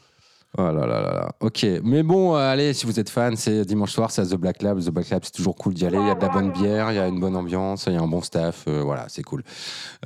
Oh 0.56 0.62
là 0.62 0.72
là 0.72 0.86
là 0.86 1.00
là. 1.12 1.28
Ok, 1.40 1.66
mais 1.82 2.04
bon, 2.04 2.36
euh, 2.36 2.38
allez, 2.52 2.72
si 2.74 2.86
vous 2.86 3.00
êtes 3.00 3.10
fan, 3.10 3.34
c'est 3.36 3.64
dimanche 3.64 3.90
soir, 3.90 4.12
c'est 4.12 4.22
à 4.22 4.26
The 4.26 4.36
Black 4.36 4.62
Lab. 4.62 4.78
The 4.80 4.90
Black 4.90 5.10
Lab, 5.10 5.22
c'est 5.24 5.32
toujours 5.32 5.56
cool 5.56 5.74
d'y 5.74 5.84
aller. 5.84 5.98
Il 6.00 6.06
y 6.06 6.10
a 6.10 6.14
de 6.14 6.20
la 6.22 6.28
bonne 6.28 6.52
bière, 6.52 6.92
il 6.92 6.94
y 6.94 6.98
a 7.00 7.08
une 7.08 7.18
bonne 7.18 7.34
ambiance, 7.34 7.86
il 7.88 7.94
y 7.94 7.96
a 7.96 8.00
un 8.00 8.06
bon 8.06 8.20
staff. 8.22 8.64
euh, 8.68 8.82
voilà, 8.84 9.06
c'est 9.08 9.22
cool. 9.24 9.42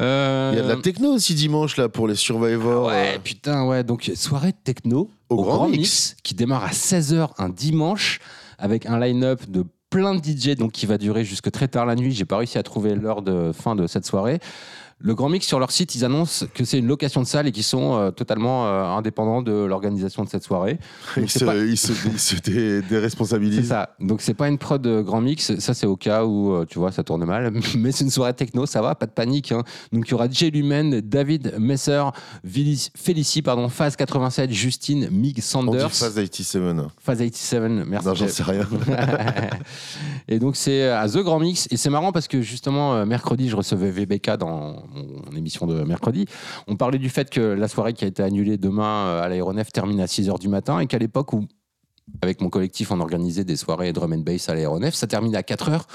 Euh, 0.00 0.50
Il 0.54 0.56
y 0.56 0.60
a 0.60 0.64
de 0.64 0.68
la 0.68 0.76
techno 0.76 1.12
aussi 1.12 1.34
dimanche, 1.34 1.76
là, 1.76 1.88
pour 1.90 2.08
les 2.08 2.14
Survivors. 2.14 2.86
Ouais, 2.86 3.16
Euh, 3.16 3.18
putain, 3.22 3.66
ouais. 3.66 3.84
Donc, 3.84 4.10
soirée 4.14 4.52
de 4.52 4.56
techno 4.64 5.10
Au 5.28 5.42
Grand 5.42 5.68
mix. 5.68 6.16
qui 6.22 6.34
démarre 6.34 6.64
à 6.64 6.70
16h 6.70 7.28
un 7.38 7.50
dimanche 7.50 8.18
avec 8.58 8.86
un 8.86 8.98
line-up 8.98 9.42
de 9.50 9.64
plein 9.90 10.14
de 10.14 10.20
DJ 10.22 10.54
donc 10.56 10.72
qui 10.72 10.84
va 10.86 10.98
durer 10.98 11.24
jusque 11.24 11.50
très 11.50 11.68
tard 11.68 11.86
la 11.86 11.94
nuit. 11.94 12.12
J'ai 12.12 12.24
pas 12.26 12.36
réussi 12.38 12.58
à 12.58 12.62
trouver 12.62 12.94
l'heure 12.94 13.22
de 13.22 13.52
fin 13.52 13.74
de 13.74 13.86
cette 13.86 14.04
soirée. 14.06 14.38
Le 15.00 15.14
Grand 15.14 15.28
Mix, 15.28 15.46
sur 15.46 15.60
leur 15.60 15.70
site, 15.70 15.94
ils 15.94 16.04
annoncent 16.04 16.46
que 16.54 16.64
c'est 16.64 16.78
une 16.80 16.88
location 16.88 17.20
de 17.22 17.26
salle 17.26 17.46
et 17.46 17.52
qu'ils 17.52 17.62
sont 17.62 17.94
euh, 17.96 18.10
totalement 18.10 18.66
euh, 18.66 18.82
indépendants 18.84 19.42
de 19.42 19.52
l'organisation 19.52 20.24
de 20.24 20.28
cette 20.28 20.42
soirée. 20.42 20.78
Donc, 21.16 21.26
Il 21.26 21.30
c'est 21.30 21.38
se, 21.38 21.44
pas- 21.44 21.54
il 21.56 21.76
se, 21.78 21.92
il 22.06 22.18
se 22.18 22.34
dé- 22.36 22.82
c'est 23.62 23.68
ça. 23.68 23.90
Donc 24.00 24.20
c'est 24.20 24.34
pas 24.34 24.48
une 24.48 24.58
prod 24.58 24.84
euh, 24.86 25.02
Grand 25.04 25.20
Mix, 25.20 25.56
ça 25.60 25.72
c'est 25.72 25.86
au 25.86 25.96
cas 25.96 26.24
où 26.24 26.64
tu 26.68 26.80
vois 26.80 26.90
ça 26.90 27.04
tourne 27.04 27.24
mal, 27.24 27.52
mais 27.76 27.92
c'est 27.92 28.02
une 28.04 28.10
soirée 28.10 28.34
techno, 28.34 28.66
ça 28.66 28.82
va, 28.82 28.96
pas 28.96 29.06
de 29.06 29.12
panique. 29.12 29.52
hein. 29.52 29.62
Donc 29.92 30.08
il 30.08 30.10
y 30.10 30.14
aura 30.14 30.28
Jay 30.28 30.50
Lumen, 30.50 31.00
David 31.00 31.54
Messer, 31.60 32.02
Vili- 32.44 32.90
Félicie, 32.96 33.40
pardon, 33.42 33.68
Phase 33.68 33.94
87, 33.94 34.50
Justine, 34.50 35.08
Mig 35.12 35.34
On 35.34 35.34
dit 35.34 35.42
Sanders, 35.42 35.90
phase 35.92 36.14
87. 36.14 36.88
Phase 37.00 37.18
87, 37.18 37.86
merci. 37.86 38.06
Non, 38.08 38.14
j'en 38.14 38.26
sais 38.28 38.42
rien. 38.42 38.66
et 40.28 40.38
donc 40.38 40.56
c'est 40.56 40.88
à 40.88 41.08
The 41.08 41.18
Grand 41.18 41.38
Mix 41.38 41.68
et 41.70 41.76
c'est 41.76 41.90
marrant 41.90 42.12
parce 42.12 42.28
que 42.28 42.40
justement 42.42 43.04
mercredi 43.06 43.48
je 43.48 43.56
recevais 43.56 43.90
VBK 43.90 44.36
dans 44.38 44.82
mon 44.92 45.36
émission 45.36 45.66
de 45.66 45.82
mercredi. 45.82 46.26
On 46.66 46.76
parlait 46.76 46.98
du 46.98 47.08
fait 47.08 47.30
que 47.30 47.40
la 47.40 47.68
soirée 47.68 47.92
qui 47.92 48.04
a 48.04 48.08
été 48.08 48.22
annulée 48.22 48.56
demain 48.56 49.06
euh, 49.06 49.22
à 49.22 49.28
l'aéronef 49.28 49.70
termine 49.72 50.00
à 50.00 50.06
6h 50.06 50.38
du 50.38 50.48
matin 50.48 50.80
et 50.80 50.86
qu'à 50.86 50.98
l'époque 50.98 51.32
où 51.32 51.46
avec 52.22 52.40
mon 52.40 52.48
collectif, 52.50 52.90
on 52.90 53.00
organisait 53.00 53.44
des 53.44 53.56
soirées 53.56 53.92
drum 53.92 54.12
and 54.12 54.18
bass 54.18 54.48
à 54.48 54.54
l'aéronef. 54.54 54.94
Ça 54.94 55.06
terminait 55.06 55.36
à 55.38 55.42
4 55.42 55.68
heures 55.68 55.86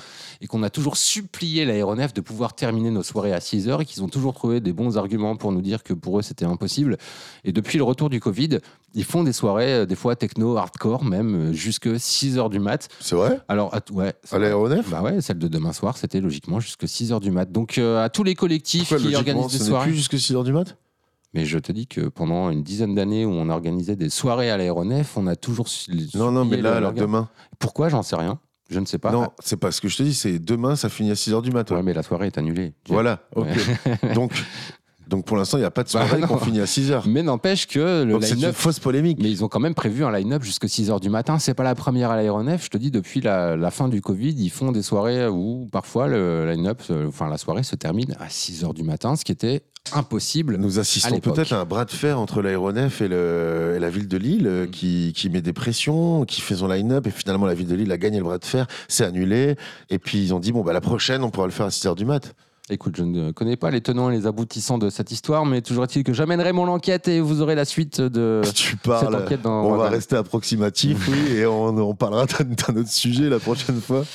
et 0.41 0.48
qu'on 0.48 0.64
a 0.64 0.69
toujours 0.69 0.95
supplié 0.98 1.65
l'aéronef 1.65 2.14
de 2.14 2.22
pouvoir 2.22 2.53
terminer 2.56 2.91
nos 2.91 3.03
soirées 3.03 3.34
à 3.34 3.40
6 3.40 3.68
heures 3.68 3.81
et 3.81 3.85
qu'ils 3.85 4.03
ont 4.03 4.07
toujours 4.07 4.34
trouvé 4.34 4.61
des 4.61 4.73
bons 4.73 4.98
arguments 4.98 5.35
pour 5.35 5.52
nous 5.52 5.61
dire 5.61 5.84
que 5.84 5.94
pour 5.94 6.19
eux 6.19 6.22
c'était 6.22 6.45
impossible. 6.45 6.98
Et 7.44 7.52
depuis 7.52 7.77
le 7.77 7.84
retour 7.84 8.10
du 8.10 8.19
Covid, 8.19 8.60
ils 8.95 9.03
font 9.03 9.23
des 9.23 9.34
soirées, 9.34 9.73
euh, 9.73 9.85
des 9.85 9.95
fois 9.95 10.15
techno, 10.15 10.56
hardcore 10.57 11.03
même, 11.03 11.35
euh, 11.49 11.53
jusque 11.53 11.99
6 11.99 12.38
heures 12.38 12.49
du 12.49 12.60
mat. 12.60 12.88
C'est 12.99 13.15
vrai? 13.15 13.40
Alors, 13.48 13.73
à, 13.76 13.80
ouais. 13.91 14.14
À 14.31 14.38
l'aéronef? 14.40 14.90
Bah 14.90 15.02
ouais, 15.02 15.19
celle 15.22 15.40
de 15.40 15.48
demain 15.48 15.73
soir, 15.73 15.98
c'était 15.98 16.22
logiquement 16.22 16.60
jusque 16.60 16.88
6 16.88 17.11
heures 17.11 17.19
du 17.19 17.31
mat. 17.31 17.52
Donc 17.52 17.77
euh, 17.77 18.03
à 18.03 18.10
tous 18.10 18.23
les 18.23 18.35
collectifs 18.35 18.90
Pourquoi, 18.90 19.10
qui 19.10 19.15
organisent 19.15 19.52
des 19.52 19.65
soirées. 19.65 19.88
plus 19.90 19.95
jusque 19.95 20.15
6h 20.15 20.44
du 20.44 20.53
mat? 20.53 20.77
Mais 21.34 21.46
je 21.46 21.58
te 21.58 21.72
dis 21.72 21.88
que 21.88 22.02
pendant 22.02 22.50
une 22.52 22.62
dizaine 22.64 22.94
d'années 22.94 23.26
où 23.26 23.32
on 23.32 23.50
organisait 23.50 23.96
des 23.96 24.10
soirées 24.10 24.52
à 24.52 24.58
l'aéronef, 24.58 25.18
on 25.18 25.26
a 25.28 25.36
toujours. 25.36 25.68
su- 25.68 25.92
Non, 26.16 26.32
non, 26.32 26.46
mais 26.46 26.58
là, 26.62 26.76
alors 26.78 26.94
demain. 26.94 27.30
Pourquoi 27.60 27.90
J'en 27.90 28.04
sais 28.04 28.16
rien. 28.16 28.40
Je 28.70 28.80
ne 28.80 28.86
sais 28.86 28.98
pas. 28.98 29.12
Non, 29.12 29.30
c'est 29.40 29.58
pas 29.58 29.72
ce 29.72 29.82
que 29.82 29.88
je 29.88 29.98
te 29.98 30.04
dis, 30.04 30.14
c'est 30.14 30.40
demain, 30.40 30.76
ça 30.76 30.90
finit 30.90 31.12
à 31.12 31.16
6h 31.16 31.42
du 31.42 31.52
matin. 31.52 31.76
Ouais, 31.76 31.84
mais 31.84 31.94
la 31.94 32.02
soirée 32.04 32.28
est 32.28 32.38
annulée. 32.38 32.74
Voilà, 32.88 33.20
ok. 33.36 33.48
Donc, 34.16 34.32
donc 35.14 35.26
pour 35.26 35.38
l'instant, 35.38 35.57
il 35.57 35.61
n'y 35.61 35.68
a 35.68 35.72
pas 35.72 35.84
de 35.84 35.90
soirée 35.90 36.19
Bah, 36.19 36.27
qu'on 36.27 36.40
finit 36.40 36.60
à 36.60 36.65
6h. 36.65 37.03
Mais 37.06 37.22
n'empêche 37.22 37.68
que 37.68 38.03
le 38.03 38.14
Donc 38.14 38.23
c'est 38.23 38.31
une 38.31 38.38
line-up. 38.38 38.56
fausse 38.56 38.80
polémique. 38.80 39.19
Mais 39.22 39.30
ils 39.30 39.44
ont 39.44 39.48
quand 39.48 39.60
même 39.60 39.76
prévu 39.76 40.03
un 40.03 40.11
line-up 40.11 40.41
jusqu'à 40.41 40.65
6h 40.65 40.99
du 40.99 41.11
matin. 41.11 41.38
C'est 41.38 41.53
pas 41.53 41.64
la 41.64 41.76
première 41.76 42.10
à 42.10 42.15
l'aéronef. 42.15 42.65
Je 42.65 42.69
te 42.69 42.77
dis, 42.77 42.90
depuis 42.90 43.22
la, 43.22 43.56
la 43.56 43.69
fin 43.69 43.90
du 43.90 44.02
Covid, 44.02 44.34
ils 44.35 44.49
font 44.49 44.72
des 44.72 44.81
soirées 44.81 45.27
où 45.27 45.69
parfois 45.72 46.07
le 46.07 46.52
line-up, 46.52 46.81
enfin 47.07 47.30
la 47.30 47.38
soirée 47.38 47.61
se 47.61 47.76
termine 47.76 48.15
à 48.19 48.26
6h 48.26 48.73
du 48.73 48.81
matin, 48.81 49.15
ce 49.15 49.23
qui 49.23 49.31
était 49.31 49.61
impossible. 49.91 50.57
Nous 50.57 50.80
assistons 50.80 51.19
peut-être 51.19 51.53
à 51.53 51.60
un 51.60 51.65
bras 51.65 51.85
de 51.85 51.91
fer 51.91 52.19
entre 52.19 52.41
l'aéronef 52.41 53.02
et, 53.02 53.07
la 53.07 53.90
ville 53.91 54.07
de 54.07 54.18
Lille 54.18 54.48
euh, 54.48 54.65
qui, 54.65 55.14
qui 55.15 55.30
met 55.30 55.41
des 55.41 55.53
pressions, 55.53 56.26
qui 56.26 56.41
fait 56.41 56.56
son 56.56 56.68
line-up 56.68 57.06
et 57.06 57.11
finalement 57.11 57.45
la 57.45 57.53
ville 57.53 57.68
de 57.68 57.76
Lille 57.76 57.91
a 57.91 57.98
gagné 57.98 58.18
le 58.18 58.23
bras 58.23 58.38
de 58.38 58.45
fer, 58.45 58.65
c'est 58.88 59.03
annulé 59.03 59.57
et 59.90 59.99
puis 59.99 60.23
ils 60.23 60.34
ont 60.34 60.40
dit 60.40 60.52
bon 60.52 60.61
bah 60.61 60.73
la 60.73 60.81
prochaine 60.81 61.23
on 61.23 61.30
pourra 61.30 61.45
le 61.48 61.52
faire 61.52 61.65
à 61.65 61.69
6h 61.69 61.95
du 61.95 62.06
mat. 62.06 62.34
Écoute, 62.69 62.95
je 62.98 63.03
ne 63.03 63.31
connais 63.31 63.57
pas 63.57 63.72
les 63.72 63.81
tenants 63.81 64.10
et 64.10 64.15
les 64.15 64.26
aboutissants 64.26 64.77
de 64.77 64.90
cette 64.90 65.11
histoire, 65.11 65.45
mais 65.45 65.61
toujours 65.61 65.84
est-il 65.84 66.06
que 66.06 66.14
j'amènerai 66.14 66.53
mon 66.53 66.69
enquête 66.69 67.10
et 67.10 67.19
vous 67.19 67.41
aurez 67.41 67.56
la 67.56 67.65
suite 67.65 67.99
de 67.99 68.41
Tu 68.56 68.72
cette 68.72 68.81
parles, 68.81 69.15
enquête 69.15 69.41
dans 69.41 69.65
on 69.65 69.76
va 69.76 69.90
rester 69.90 70.15
approximatif 70.15 71.10
oui 71.10 71.34
et 71.35 71.45
on, 71.45 71.77
on 71.77 71.94
parlera 71.94 72.26
d'un 72.26 72.76
autre 72.77 72.90
sujet 72.90 73.30
la 73.30 73.40
prochaine 73.40 73.81
fois. 73.81 74.06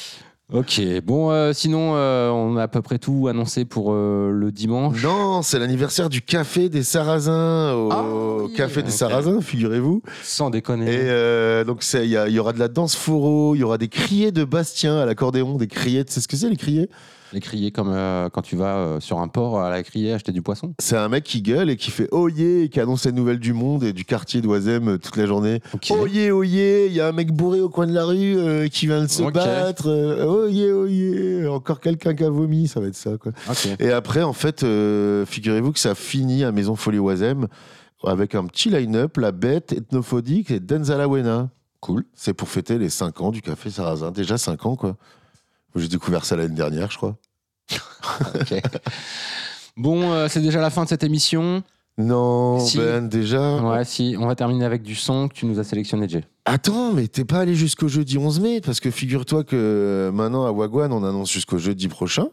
Ok, 0.50 0.80
bon, 1.04 1.30
euh, 1.30 1.52
sinon, 1.52 1.92
euh, 1.94 2.30
on 2.30 2.56
a 2.56 2.62
à 2.62 2.68
peu 2.68 2.80
près 2.80 2.98
tout 2.98 3.28
annoncé 3.28 3.66
pour 3.66 3.92
euh, 3.92 4.30
le 4.32 4.50
dimanche. 4.50 5.02
Non, 5.02 5.42
c'est 5.42 5.58
l'anniversaire 5.58 6.08
du 6.08 6.22
café 6.22 6.70
des 6.70 6.82
Sarrasins 6.82 7.74
au 7.74 7.90
Ah 7.92 8.56
café 8.56 8.82
des. 8.82 8.90
Sarrasins, 8.90 9.42
figurez-vous. 9.42 10.00
Sans 10.22 10.48
déconner. 10.48 10.90
Et 10.90 11.64
donc 11.66 11.84
y, 11.92 11.98
il 11.98 12.32
y 12.32 12.38
aura 12.38 12.54
de 12.54 12.58
la 12.58 12.68
danse 12.68 12.96
foro, 12.96 13.56
il 13.56 13.58
y 13.58 13.62
aura 13.62 13.76
des 13.76 13.88
criers 13.88 14.32
de 14.32 14.42
Bastien 14.44 14.96
à 14.96 15.04
l'accordéon, 15.04 15.58
des 15.58 15.66
criers, 15.66 16.06
tu 16.06 16.14
sais 16.14 16.22
ce 16.22 16.28
que 16.28 16.36
c'est 16.38 16.48
les 16.48 16.56
criers? 16.56 16.88
Les 17.32 17.40
crier 17.40 17.70
comme 17.70 17.90
euh, 17.90 18.28
quand 18.30 18.42
tu 18.42 18.56
vas 18.56 18.76
euh, 18.76 19.00
sur 19.00 19.18
un 19.18 19.28
port 19.28 19.60
à 19.60 19.70
la 19.70 19.82
crier 19.82 20.12
acheter 20.14 20.32
du 20.32 20.42
poisson. 20.42 20.74
C'est 20.78 20.96
un 20.96 21.09
mec 21.09 21.24
qui 21.24 21.42
gueule 21.42 21.70
et 21.70 21.76
qui 21.76 21.90
fait 21.90 22.09
oh 22.10 22.28
yeah 22.28 22.64
et 22.64 22.68
qui 22.68 22.80
annonce 22.80 23.05
les 23.06 23.12
nouvelles 23.12 23.38
du 23.38 23.52
monde 23.52 23.84
et 23.84 23.92
du 23.92 24.05
quartier 24.05 24.40
d'Oisem 24.40 24.88
euh, 24.88 24.98
toute 24.98 25.16
la 25.16 25.26
journée. 25.26 25.60
Oh 25.90 26.06
yeah, 26.06 26.34
oh 26.34 26.42
yeah, 26.42 26.86
il 26.86 26.92
y 26.92 27.00
a 27.00 27.09
un 27.09 27.12
mec 27.12 27.32
bourré 27.32 27.60
au 27.60 27.68
coin 27.68 27.86
de 27.86 27.92
la 27.92 28.05
rue 28.05 28.36
euh, 28.38 28.68
qui 28.68 28.86
vient 28.86 29.02
de 29.02 29.09
se 29.09 29.22
battre. 29.22 29.88
euh, 29.88 30.24
oh 30.26 30.48
yeah, 30.48 30.74
oh 30.74 30.86
yeah, 30.86 31.52
encore 31.52 31.80
quelqu'un 31.80 32.14
qui 32.14 32.24
a 32.24 32.30
vomi, 32.30 32.68
ça 32.68 32.80
va 32.80 32.86
être 32.86 32.94
ça 32.96 33.16
quoi. 33.18 33.32
Et 33.78 33.92
après, 33.92 34.22
en 34.22 34.32
fait, 34.32 34.62
euh, 34.62 35.26
figurez-vous 35.26 35.72
que 35.72 35.80
ça 35.80 35.94
finit 35.94 36.44
à 36.44 36.52
Maison 36.52 36.76
Folie 36.76 36.98
Oisem 36.98 37.46
avec 38.05 38.34
un 38.34 38.44
petit 38.46 38.70
line-up, 38.70 39.16
La 39.16 39.32
Bête, 39.32 39.72
Ethnophonique 39.72 40.50
et 40.50 40.60
Denzalawena. 40.60 41.50
Cool. 41.80 42.05
C'est 42.14 42.34
pour 42.34 42.48
fêter 42.48 42.78
les 42.78 42.88
5 42.90 43.20
ans 43.20 43.30
du 43.30 43.42
Café 43.42 43.70
Sarrasin. 43.70 44.10
Déjà 44.10 44.38
5 44.38 44.66
ans, 44.66 44.76
quoi. 44.76 44.96
J'ai 45.74 45.89
découvert 45.89 46.24
ça 46.24 46.36
l'année 46.36 46.55
dernière, 46.55 46.90
je 46.90 46.97
crois. 46.97 47.16
Ok. 48.35 48.55
bon, 49.77 50.12
euh, 50.12 50.28
c'est 50.28 50.40
déjà 50.40 50.61
la 50.61 50.70
fin 50.70 50.85
de 50.85 50.89
cette 50.89 51.05
émission. 51.05 51.62
Non, 51.99 52.61
Si. 52.61 52.78
Ben, 52.78 53.09
déjà. 53.09 53.57
Ouais, 53.57 53.85
si, 53.85 54.16
on 54.19 54.27
va 54.27 54.36
terminer 54.36 54.65
avec 54.65 54.82
du 54.82 54.95
son 54.95 55.28
que 55.28 55.35
tu 55.35 55.47
nous 55.47 55.59
as 55.59 55.65
sélectionné, 55.65 56.09
Jay. 56.09 56.24
Attends, 56.45 56.93
mais 56.93 57.09
t'es 57.09 57.24
pas 57.24 57.40
allé 57.40 57.57
jusqu'au 57.57 57.89
jeudi 57.89 58.19
11 58.19 58.40
mai? 58.40 58.61
Parce 58.61 58.78
que 58.78 58.90
figure-toi 58.90 59.43
que 59.43 59.57
euh, 59.57 60.12
maintenant 60.12 60.47
à 60.47 60.53
Wagwan, 60.53 60.93
on 60.93 61.03
annonce 61.05 61.31
jusqu'au 61.31 61.59
jeudi 61.59 61.89
prochain. 61.89 62.28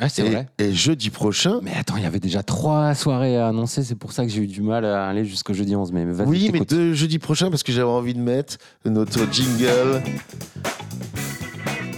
Ah, 0.00 0.08
c'est 0.08 0.22
vrai. 0.28 0.48
Et 0.58 0.72
jeudi 0.72 1.10
prochain. 1.10 1.60
Mais 1.62 1.72
attends, 1.78 1.96
il 1.96 2.02
y 2.02 2.06
avait 2.06 2.18
déjà 2.18 2.42
trois 2.42 2.94
soirées 2.94 3.36
à 3.36 3.46
annoncer, 3.48 3.84
c'est 3.84 3.94
pour 3.94 4.12
ça 4.12 4.24
que 4.24 4.30
j'ai 4.30 4.42
eu 4.42 4.46
du 4.46 4.60
mal 4.60 4.84
à 4.84 5.06
aller 5.06 5.24
jusqu'au 5.24 5.52
jeudi 5.52 5.76
11 5.76 5.92
mai. 5.92 6.04
Mais 6.04 6.24
Oui, 6.24 6.50
mais 6.52 6.60
de 6.60 6.94
jeudi 6.94 7.18
prochain 7.18 7.50
parce 7.50 7.62
que 7.62 7.72
j'avais 7.72 7.88
envie 7.88 8.14
de 8.14 8.20
mettre 8.20 8.56
notre 8.84 9.30
jingle. 9.30 10.02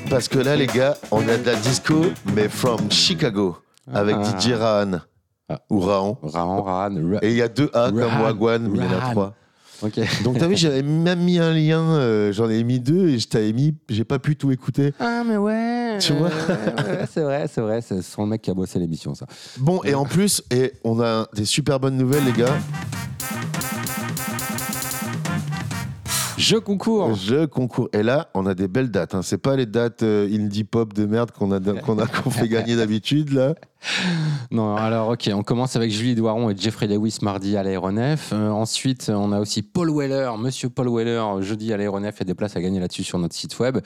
Parce 0.08 0.28
que 0.28 0.38
là, 0.38 0.56
les 0.56 0.66
gars, 0.66 0.96
on 1.10 1.26
a 1.28 1.36
de 1.36 1.44
la 1.46 1.54
disco, 1.56 2.06
mais 2.34 2.48
from 2.48 2.90
Chicago, 2.90 3.58
avec 3.92 4.16
Ah. 4.18 4.38
DJ 4.38 4.52
Rahan. 4.54 5.00
Ou 5.70 5.80
Rahan. 5.80 6.18
Rahan, 6.22 6.62
Rahan. 6.62 7.12
Ra- 7.12 7.18
Et 7.22 7.30
il 7.30 7.36
y 7.36 7.42
a 7.42 7.48
deux 7.48 7.70
A 7.72 7.90
comme 7.90 7.98
Rahan, 8.00 8.22
Wagwan, 8.24 8.68
mais 8.68 8.78
il 8.78 8.84
y 8.84 8.86
en 8.88 8.92
a 8.92 8.98
Rahan. 9.00 9.10
trois. 9.12 9.34
Ok. 9.82 10.00
Donc 10.24 10.38
t'as 10.38 10.46
vu, 10.46 10.56
j'avais 10.56 10.82
même 10.82 11.20
mis 11.20 11.38
un 11.38 11.52
lien, 11.52 11.80
euh, 11.82 12.32
j'en 12.32 12.48
ai 12.48 12.64
mis 12.64 12.80
deux 12.80 13.08
et 13.10 13.18
je 13.18 13.28
t'avais 13.28 13.52
mis, 13.52 13.74
j'ai 13.90 14.04
pas 14.04 14.18
pu 14.18 14.34
tout 14.34 14.50
écouter. 14.50 14.94
Ah, 14.98 15.22
mais 15.26 15.36
ouais. 15.36 15.98
Tu 16.00 16.14
vois 16.14 16.28
ouais, 16.28 16.34
ouais, 16.88 17.06
c'est 17.12 17.20
vrai, 17.20 17.46
c'est 17.52 17.60
vrai. 17.60 17.80
C'est 17.82 18.00
son 18.02 18.26
mec 18.26 18.40
qui 18.42 18.50
a 18.50 18.54
bossé 18.54 18.78
l'émission, 18.78 19.14
ça. 19.14 19.26
Bon, 19.58 19.82
et 19.84 19.94
en 19.94 20.04
plus, 20.04 20.42
et 20.50 20.72
on 20.82 21.00
a 21.02 21.26
des 21.34 21.44
super 21.44 21.78
bonnes 21.78 21.96
nouvelles, 21.98 22.24
les 22.24 22.32
gars. 22.32 22.54
Je 26.38 26.56
concours. 26.56 27.14
Je 27.14 27.46
concours. 27.46 27.88
Et 27.92 28.02
là, 28.02 28.28
on 28.34 28.46
a 28.46 28.54
des 28.54 28.68
belles 28.68 28.90
dates. 28.90 29.14
Hein. 29.14 29.22
C'est 29.22 29.38
pas 29.38 29.56
les 29.56 29.66
dates 29.66 30.02
euh, 30.02 30.28
indie 30.32 30.64
pop 30.64 30.92
de 30.92 31.06
merde 31.06 31.30
qu'on 31.30 31.50
a, 31.52 31.60
qu'on 31.60 31.98
a 31.98 32.06
qu'on 32.06 32.30
fait 32.30 32.48
gagner 32.48 32.76
d'habitude 32.76 33.32
là. 33.32 33.54
Non, 34.50 34.74
alors 34.76 35.10
ok, 35.10 35.30
on 35.32 35.42
commence 35.42 35.76
avec 35.76 35.90
Julie 35.90 36.14
Doiron 36.14 36.50
et 36.50 36.56
Jeffrey 36.56 36.86
Lewis 36.86 37.18
mardi 37.22 37.56
à 37.56 37.62
l'aéronef. 37.62 38.30
Euh, 38.32 38.48
ensuite, 38.50 39.10
on 39.14 39.32
a 39.32 39.38
aussi 39.38 39.62
Paul 39.62 39.90
Weller, 39.96 40.30
Monsieur 40.38 40.68
Paul 40.68 40.88
Weller, 40.88 41.22
jeudi 41.40 41.72
à 41.72 41.76
l'aéronef. 41.76 42.16
Il 42.16 42.20
y 42.20 42.22
a 42.22 42.24
des 42.26 42.34
places 42.34 42.56
à 42.56 42.60
gagner 42.60 42.80
là-dessus 42.80 43.04
sur 43.04 43.18
notre 43.18 43.34
site 43.34 43.58
web. 43.58 43.78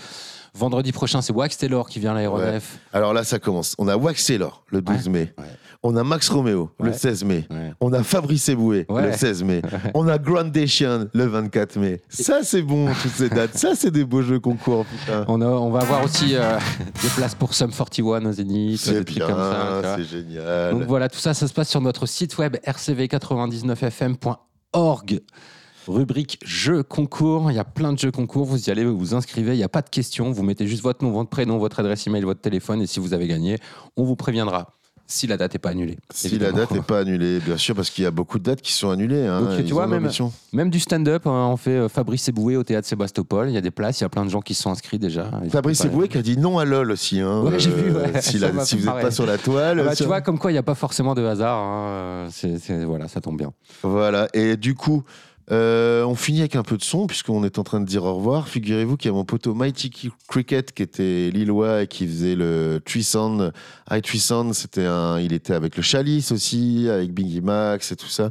Vendredi 0.55 0.93
prochain, 0.93 1.22
c'est 1.22 1.32
Wax 1.32 1.56
Taylor 1.59 1.89
qui 1.89 1.98
vient 1.98 2.12
à 2.12 2.14
l'aéronef. 2.14 2.74
Ouais. 2.74 2.98
Alors 2.98 3.12
là, 3.12 3.24
ça 3.24 3.39
commence. 3.39 3.74
On 3.78 3.89
a 3.89 3.97
Wax 3.97 4.24
Taylor 4.24 4.64
le 4.68 4.81
12 4.81 5.09
mai. 5.09 5.35
On 5.82 5.97
a 5.97 6.05
Max 6.05 6.28
Romeo 6.28 6.69
le 6.78 6.90
Ouais. 6.90 6.93
16 6.93 7.24
mai. 7.24 7.47
Ouais. 7.51 7.73
On 7.81 7.90
a 7.94 8.02
Fabrice 8.02 8.51
Eboué 8.51 8.85
Ouais. 8.90 9.07
le 9.07 9.12
16 9.12 9.43
mai. 9.44 9.62
On 9.94 10.09
a 10.09 10.19
Grandation 10.19 11.09
le 11.15 11.24
24 11.24 11.78
mai. 11.78 12.02
Ça, 12.11 12.40
c'est 12.43 12.61
bon, 12.61 12.89
toutes 13.02 13.12
ces 13.12 13.31
dates. 13.31 13.57
Ça, 13.57 13.74
c'est 13.74 13.90
des 13.90 14.05
beaux 14.05 14.20
jeux 14.20 14.40
concours, 14.40 14.85
putain. 14.85 15.24
On, 15.27 15.40
a, 15.40 15.47
on 15.47 15.70
va 15.70 15.81
avoir 15.81 16.05
aussi 16.05 16.35
euh, 16.36 16.59
des 17.02 17.09
places 17.16 17.35
pour 17.35 17.55
Sum 17.55 17.70
41 17.73 18.27
au 18.27 18.32
Zénith, 18.32 18.78
C'est 18.78 19.02
bien, 19.05 19.27
c'est 19.97 20.05
génial. 20.05 20.73
Donc 20.73 20.82
voilà, 20.82 21.09
tout 21.09 21.19
ça, 21.19 21.32
ça 21.32 21.48
se 21.48 21.55
passe 21.55 21.70
sur 21.70 21.81
notre 21.81 22.05
site 22.05 22.36
web 22.36 22.57
rcv99fm.org. 22.66 25.20
Rubrique 25.89 26.39
jeux 26.44 26.82
concours, 26.82 27.51
il 27.51 27.55
y 27.55 27.59
a 27.59 27.65
plein 27.65 27.94
de 27.94 27.98
jeux 27.98 28.11
concours, 28.12 28.44
vous 28.44 28.69
y 28.69 28.70
allez, 28.70 28.85
vous 28.85 28.98
vous 28.98 29.15
inscrivez, 29.15 29.55
il 29.55 29.57
n'y 29.57 29.62
a 29.65 29.69
pas 29.70 29.81
de 29.81 29.89
questions, 29.89 30.31
vous 30.31 30.43
mettez 30.43 30.66
juste 30.66 30.82
votre 30.82 31.02
nom, 31.02 31.11
votre 31.11 31.31
prénom, 31.31 31.57
votre 31.59 31.81
adresse 31.81 32.07
email, 32.07 32.20
votre 32.23 32.43
téléphone, 32.43 32.82
et 32.82 32.86
si 32.86 33.01
vous 33.01 33.15
avez 33.15 33.27
gagné, 33.27 33.57
on 33.97 34.05
vous 34.05 34.15
préviendra. 34.15 34.74
Si 35.12 35.27
la 35.27 35.37
date 35.37 35.55
n'est 35.55 35.59
pas 35.59 35.70
annulée. 35.70 35.99
Si 36.15 36.28
évidemment. 36.28 36.53
la 36.57 36.62
date 36.62 36.70
n'est 36.70 36.81
pas 36.82 37.01
annulée, 37.01 37.41
bien 37.41 37.57
sûr, 37.57 37.74
parce 37.74 37.91
qu'il 37.91 38.05
y 38.05 38.07
a 38.07 38.12
beaucoup 38.12 38.39
de 38.39 38.45
dates 38.45 38.61
qui 38.62 38.73
sont 38.73 38.91
annulées. 38.91 39.27
hein. 39.27 39.41
Donc, 39.43 39.65
tu 39.65 39.73
vois, 39.73 39.89
même, 39.89 40.09
même 40.53 40.70
du 40.70 40.78
stand-up, 40.78 41.27
hein, 41.27 41.49
on 41.51 41.57
fait 41.57 41.73
euh, 41.73 41.89
Fabrice 41.89 42.28
Eboué 42.28 42.57
au 42.57 42.62
théâtre 42.62 42.87
Sébastopol, 42.87 43.49
il 43.49 43.53
y 43.55 43.57
a 43.57 43.61
des 43.61 43.73
places, 43.73 43.99
il 44.01 44.05
y 44.05 44.07
a 44.07 44.09
plein 44.09 44.24
de 44.24 44.31
gens 44.31 44.41
qui 44.41 44.55
se 44.55 44.62
sont 44.62 44.70
inscrits 44.70 45.01
déjà. 45.01 45.28
Fabrice 45.51 45.85
Eboué 45.85 46.07
qui 46.07 46.16
a 46.19 46.23
dit 46.23 46.37
non 46.39 46.61
à 46.61 46.65
LOL 46.65 46.93
aussi. 46.93 47.19
Hein, 47.20 47.41
Ouais, 47.43 47.59
j'ai 47.59 47.70
vu, 47.73 47.91
ouais. 47.91 48.20
si, 48.23 48.39
la- 48.39 48.53
vous 48.53 48.59
n'êtes 48.59 48.85
pas 49.03 49.11
sur 49.11 49.27
la 49.27 49.37
toile. 49.37 49.81
Ah 49.81 49.85
bah, 49.85 49.97
tu 49.97 50.05
vois, 50.05 50.20
comme 50.20 50.39
quoi, 50.39 50.53
il 50.53 50.55
n'y 50.55 50.59
a 50.59 50.62
pas 50.62 50.77
forcément 50.77 51.15
de 51.15 51.24
hasard. 51.24 51.59
hein, 51.59 52.28
c'est- 52.31 52.59
c'est- 52.59 52.85
voilà, 52.85 53.09
ça 53.09 53.20
tombe 53.20 53.37
bien. 53.37 53.53
Voilà. 53.82 54.28
Et 54.32 54.57
du 54.57 54.77
coup, 54.77 55.03
Euh, 55.51 56.05
on 56.05 56.14
finit 56.14 56.40
avec 56.40 56.55
un 56.55 56.62
peu 56.62 56.77
de 56.77 56.82
son, 56.82 57.06
puisqu'on 57.06 57.43
est 57.43 57.59
en 57.59 57.64
train 57.64 57.81
de 57.81 57.86
dire 57.86 58.05
au 58.05 58.14
revoir. 58.14 58.48
Figurez-vous 58.48 58.97
qu'il 58.97 59.10
y 59.10 59.12
a 59.12 59.14
mon 59.14 59.24
poteau 59.24 59.55
Mighty 59.55 59.90
Cricket, 60.28 60.72
qui 60.72 60.82
était 60.82 61.31
lillois 61.32 61.82
et 61.82 61.86
qui 61.89 62.06
faisait 62.06 62.36
le 62.36 62.81
Tree 62.85 63.02
Sound. 63.02 63.52
High 63.90 64.05
c'était 64.52 64.86
un, 64.86 65.18
il 65.18 65.32
était 65.32 65.55
avec 65.55 65.77
le 65.77 65.82
Chalice 65.82 66.31
aussi, 66.31 66.89
avec 66.89 67.12
Biggie 67.12 67.40
Max 67.40 67.90
et 67.90 67.97
tout 67.97 68.06
ça. 68.06 68.31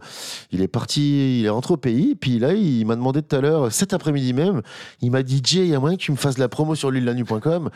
Il 0.52 0.62
est 0.62 0.70
parti, 0.70 1.40
il 1.40 1.46
est 1.46 1.50
rentré 1.50 1.74
au 1.74 1.78
pays, 1.78 2.16
puis 2.16 2.40
là, 2.40 2.54
il 2.54 2.86
m'a 2.86 2.96
demandé 2.96 3.22
tout 3.22 3.36
à 3.36 3.42
l'heure, 3.42 3.72
cet 3.72 3.94
après-midi 3.94 4.34
même, 4.34 4.62
il 5.02 5.12
m'a 5.12 5.24
dit, 5.24 5.42
Jay, 5.44 5.62
il 5.62 5.70
y 5.70 5.76
a 5.76 5.80
moyen 5.80 5.98
que 5.98 6.02
tu 6.02 6.12
me 6.12 6.18
fasses 6.18 6.38
la 6.38 6.48
promo 6.48 6.76
sur 6.76 6.92
l'île-la-nu.com. 6.92 7.70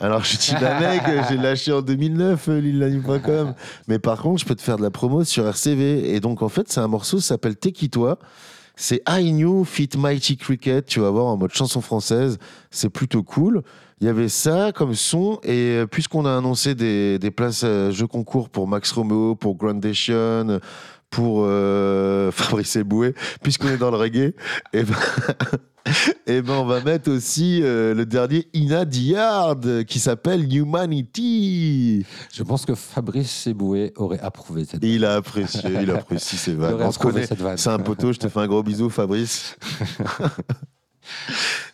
Alors, 0.00 0.24
je 0.24 0.36
dis, 0.36 0.54
bah 0.60 0.80
mec, 0.80 1.02
j'ai 1.28 1.36
lâché 1.36 1.72
en 1.72 1.82
2009 1.82 2.48
euh, 2.48 2.60
l'île-la-nu.com. 2.60 3.54
Mais 3.88 3.98
par 3.98 4.20
contre, 4.20 4.40
je 4.40 4.46
peux 4.46 4.54
te 4.54 4.62
faire 4.62 4.76
de 4.76 4.82
la 4.82 4.90
promo 4.90 5.24
sur 5.24 5.46
RCV. 5.46 6.14
Et 6.14 6.20
donc, 6.20 6.42
en 6.42 6.48
fait, 6.48 6.70
c'est 6.70 6.80
un 6.80 6.88
morceau, 6.88 7.18
ça 7.20 7.28
s'appelle 7.28 7.56
Tekitois. 7.56 8.18
C'est 8.78 9.02
I 9.08 9.32
Knew 9.32 9.64
Fit 9.64 9.88
Mighty 9.96 10.36
Cricket, 10.36 10.84
tu 10.84 11.00
vas 11.00 11.10
voir 11.10 11.26
en 11.26 11.38
mode 11.38 11.52
chanson 11.54 11.80
française, 11.80 12.38
c'est 12.70 12.90
plutôt 12.90 13.22
cool. 13.22 13.62
Il 14.02 14.06
y 14.06 14.10
avait 14.10 14.28
ça 14.28 14.70
comme 14.74 14.94
son, 14.94 15.40
et 15.42 15.78
euh, 15.78 15.86
puisqu'on 15.86 16.26
a 16.26 16.36
annoncé 16.36 16.74
des, 16.74 17.18
des 17.18 17.30
places 17.30 17.64
à 17.64 17.90
jeux 17.90 18.06
concours 18.06 18.50
pour 18.50 18.68
Max 18.68 18.92
Romeo, 18.92 19.34
pour 19.34 19.56
Grandation, 19.56 20.60
pour 21.08 21.44
euh, 21.46 22.30
Fabrice 22.32 22.76
Eboué, 22.76 23.14
puisqu'on 23.42 23.68
est 23.68 23.78
dans 23.78 23.90
le 23.90 23.96
reggae, 23.96 24.34
et 24.74 24.82
ben, 24.82 24.94
et 26.26 26.42
ben 26.42 26.54
on 26.54 26.64
va 26.64 26.80
mettre 26.80 27.10
aussi 27.10 27.60
euh, 27.62 27.94
le 27.94 28.04
dernier 28.06 28.48
Ina 28.52 28.84
Diard 28.84 29.56
qui 29.86 30.00
s'appelle 30.00 30.52
Humanity. 30.52 32.04
Je 32.32 32.42
pense 32.42 32.64
que 32.66 32.74
Fabrice 32.74 33.46
Eboué 33.46 33.92
aurait 33.96 34.18
approuvé 34.20 34.64
cette 34.64 34.82
Il 34.82 35.04
a 35.04 35.14
apprécié, 35.14 35.70
il 35.82 35.90
apprécie 35.92 36.36
ses 36.36 36.50
Il 36.52 36.56
vannes. 36.56 36.76
On 36.80 36.90
se 36.90 36.98
connaît, 36.98 37.26
vanne. 37.38 37.56
c'est 37.56 37.70
un 37.70 37.78
poteau, 37.78 38.12
je 38.12 38.18
te 38.18 38.28
fais 38.28 38.40
un 38.40 38.46
gros 38.48 38.62
bisou 38.62 38.90
Fabrice. 38.90 39.56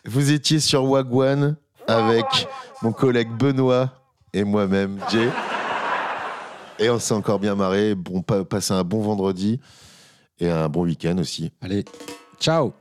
Vous 0.05 0.31
étiez 0.31 0.59
sur 0.59 0.83
Wagwan 0.85 1.55
avec 1.87 2.25
mon 2.81 2.91
collègue 2.91 3.29
Benoît 3.31 3.91
et 4.33 4.43
moi-même 4.43 4.99
Jay. 5.11 5.29
Et 6.79 6.89
on 6.89 6.99
s'est 6.99 7.13
encore 7.13 7.39
bien 7.39 7.55
marré. 7.55 7.95
Bon, 7.95 8.21
pa- 8.21 8.43
passez 8.43 8.73
un 8.73 8.83
bon 8.83 9.01
vendredi 9.01 9.59
et 10.39 10.49
un 10.49 10.67
bon 10.69 10.83
week-end 10.83 11.17
aussi. 11.17 11.51
Allez, 11.61 11.85
ciao 12.39 12.73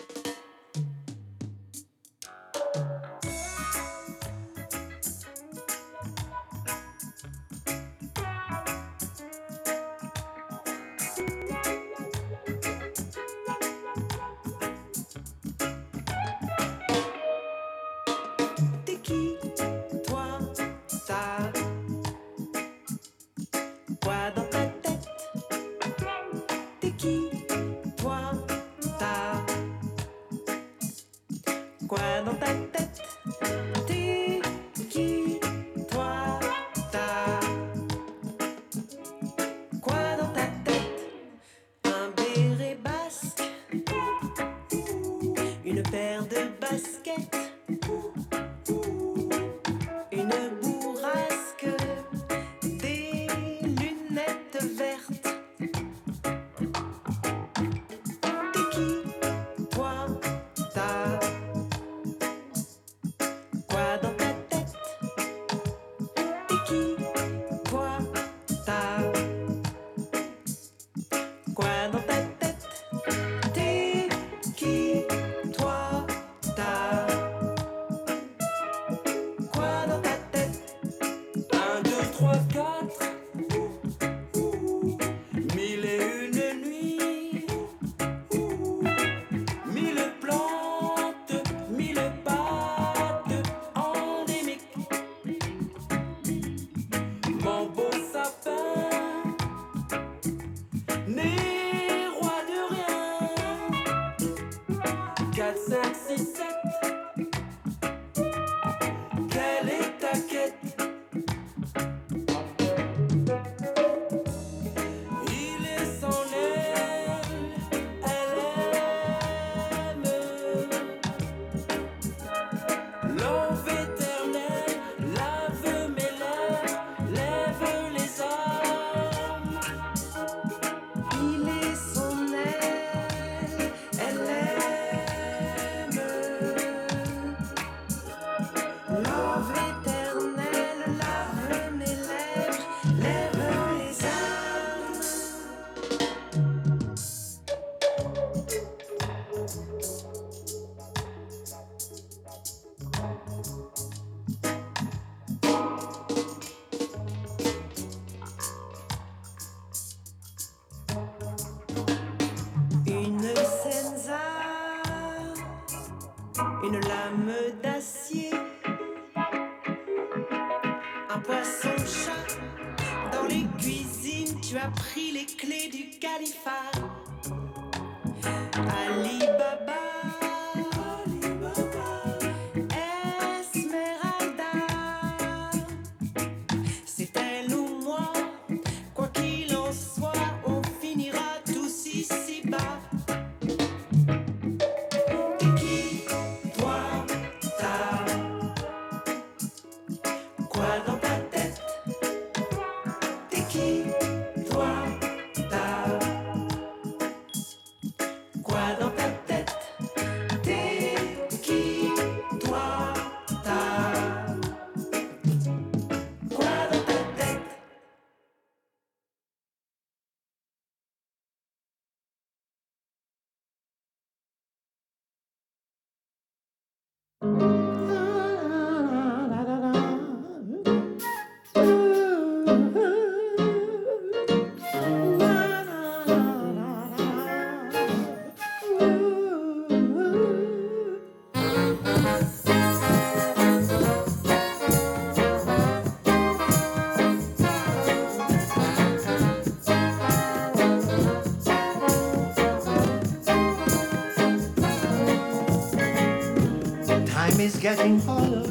Time 257.23 257.41
is 257.41 257.57
getting 257.57 258.01
harder, 258.01 258.49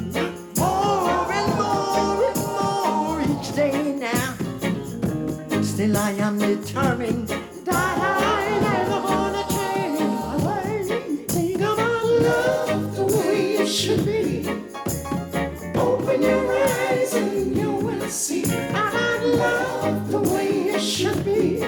more 0.56 1.30
and 1.40 1.54
more 1.60 2.24
and 2.30 2.38
more 2.38 3.22
each 3.22 3.54
day 3.54 3.92
now. 4.00 4.34
Still, 5.62 5.98
I 5.98 6.12
am 6.12 6.40
determined 6.40 7.28
that 7.66 7.98
I 8.00 8.60
never 8.70 9.02
wanna 9.10 9.44
change 9.56 10.00
my 10.00 10.36
way. 10.46 10.84
Think 11.28 11.60
about 11.60 12.06
love 12.30 12.96
the 12.96 13.06
way 13.18 13.56
it 13.56 13.68
should 13.68 14.06
be. 14.06 14.48
Open 15.78 16.22
your 16.22 16.44
eyes 16.64 17.14
and 17.14 17.58
you 17.58 17.72
will 17.72 18.08
see. 18.08 18.46
I 18.74 19.20
love 19.44 20.10
the 20.10 20.22
way 20.34 20.48
it 20.76 20.80
should 20.80 21.26
be. 21.26 21.60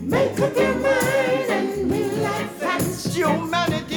Make 0.00 0.38
up 0.38 0.54
your 0.54 0.74
mind 0.74 1.50
and 1.50 1.92
advance 1.92 3.12
humanity. 3.12 3.40
Humanity, 3.40 3.89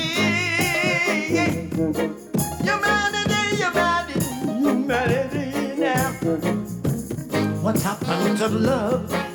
happened 8.44 8.66
to 8.66 8.72
love 8.72 9.33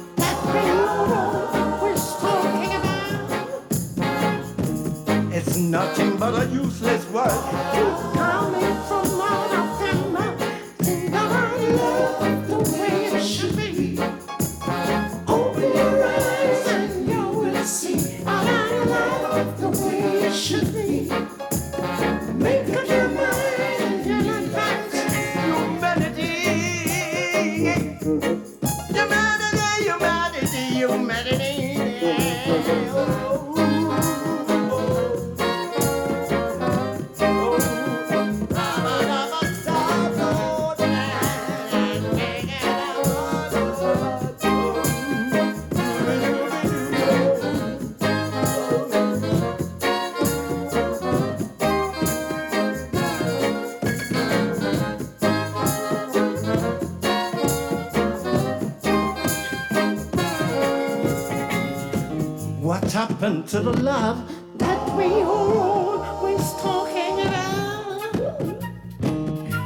to 63.49 63.61
the 63.61 63.73
love 63.81 64.31
that 64.59 64.95
we 64.95 65.09
were 65.09 66.05
always 66.05 66.53
talking 66.61 67.19
about? 67.27 68.13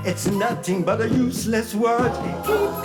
It's 0.07 0.29
nothing 0.29 0.85
but 0.85 1.01
a 1.01 1.09
useless 1.09 1.75
word. 1.75 2.13
Keep 2.47 2.82